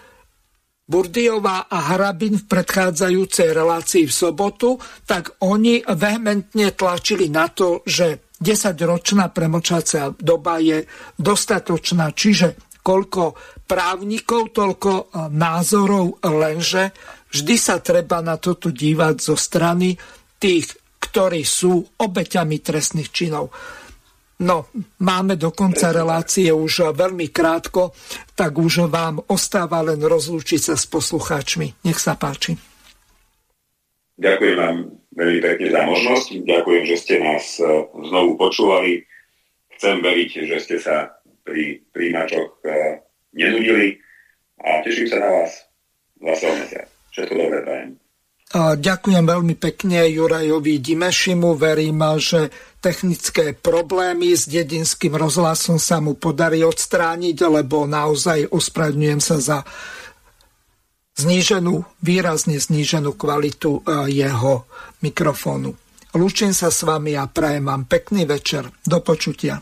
Burdiová 0.89 1.69
a 1.69 1.93
Harabin 1.93 2.41
v 2.41 2.49
predchádzajúcej 2.49 3.53
relácii 3.53 4.09
v 4.09 4.13
sobotu, 4.13 4.81
tak 5.05 5.37
oni 5.45 5.85
vehementne 5.85 6.73
tlačili 6.73 7.29
na 7.29 7.45
to, 7.53 7.85
že 7.85 8.33
10-ročná 8.41 9.29
premočacia 9.29 10.09
doba 10.17 10.57
je 10.57 10.89
dostatočná, 11.13 12.09
čiže 12.17 12.57
koľko 12.81 13.37
právnikov, 13.69 14.49
toľko 14.49 15.13
názorov, 15.29 16.17
lenže 16.25 16.89
vždy 17.29 17.55
sa 17.55 17.81
treba 17.81 18.19
na 18.19 18.35
toto 18.37 18.73
dívať 18.73 19.15
zo 19.21 19.35
strany 19.37 19.95
tých, 20.37 20.73
ktorí 20.99 21.41
sú 21.41 21.81
obeťami 21.97 22.57
trestných 22.61 23.09
činov. 23.09 23.49
No, 24.39 24.71
máme 25.03 25.35
do 25.35 25.51
konca 25.51 25.91
relácie 25.91 26.47
už 26.47 26.95
veľmi 26.95 27.27
krátko, 27.27 27.91
tak 28.39 28.55
už 28.55 28.87
vám 28.87 29.19
ostáva 29.27 29.83
len 29.83 29.99
rozlúčiť 29.99 30.71
sa 30.71 30.75
s 30.79 30.87
poslucháčmi. 30.87 31.83
Nech 31.83 31.99
sa 31.99 32.15
páči. 32.15 32.55
Ďakujem 34.19 34.55
vám 34.55 34.77
veľmi 35.15 35.39
pekne 35.43 35.67
za 35.71 35.81
možnosť. 35.83 36.27
Ďakujem, 36.43 36.83
že 36.87 36.95
ste 36.99 37.15
nás 37.19 37.43
e, 37.59 37.63
znovu 38.11 38.39
počúvali. 38.39 39.03
Chcem 39.75 39.99
veriť, 40.03 40.29
že 40.47 40.57
ste 40.59 40.75
sa 40.79 41.19
pri 41.43 41.83
príjimačoch 41.91 42.63
e, 42.63 43.03
nenudili 43.35 43.99
a 44.59 44.83
teším 44.83 45.07
sa 45.07 45.23
na 45.23 45.29
vás 45.39 45.51
mesiac. 46.19 46.88
Všetko 47.11 47.33
dobré 47.35 47.59
prajem. 47.65 47.91
Ďakujem 48.57 49.25
veľmi 49.29 49.55
pekne 49.61 50.09
Jurajovi 50.09 50.81
Dimešimu. 50.81 51.53
Verím, 51.53 52.01
že 52.17 52.49
technické 52.81 53.53
problémy 53.53 54.33
s 54.33 54.49
dedinským 54.49 55.13
rozhlasom 55.13 55.77
sa 55.77 56.01
mu 56.01 56.17
podarí 56.17 56.65
odstrániť, 56.65 57.37
lebo 57.45 57.85
naozaj 57.85 58.49
ospravedňujem 58.49 59.21
sa 59.21 59.37
za 59.37 59.57
zníženú, 61.21 61.85
výrazne 62.01 62.57
zníženú 62.57 63.13
kvalitu 63.19 63.85
e, 63.85 64.07
jeho 64.17 64.65
mikrofónu. 65.05 65.75
Lúčim 66.17 66.55
sa 66.55 66.73
s 66.73 66.81
vami 66.81 67.13
a 67.13 67.29
prajem 67.29 67.69
vám 67.69 67.85
pekný 67.85 68.25
večer. 68.25 68.65
Do 68.81 69.03
počutia. 69.05 69.61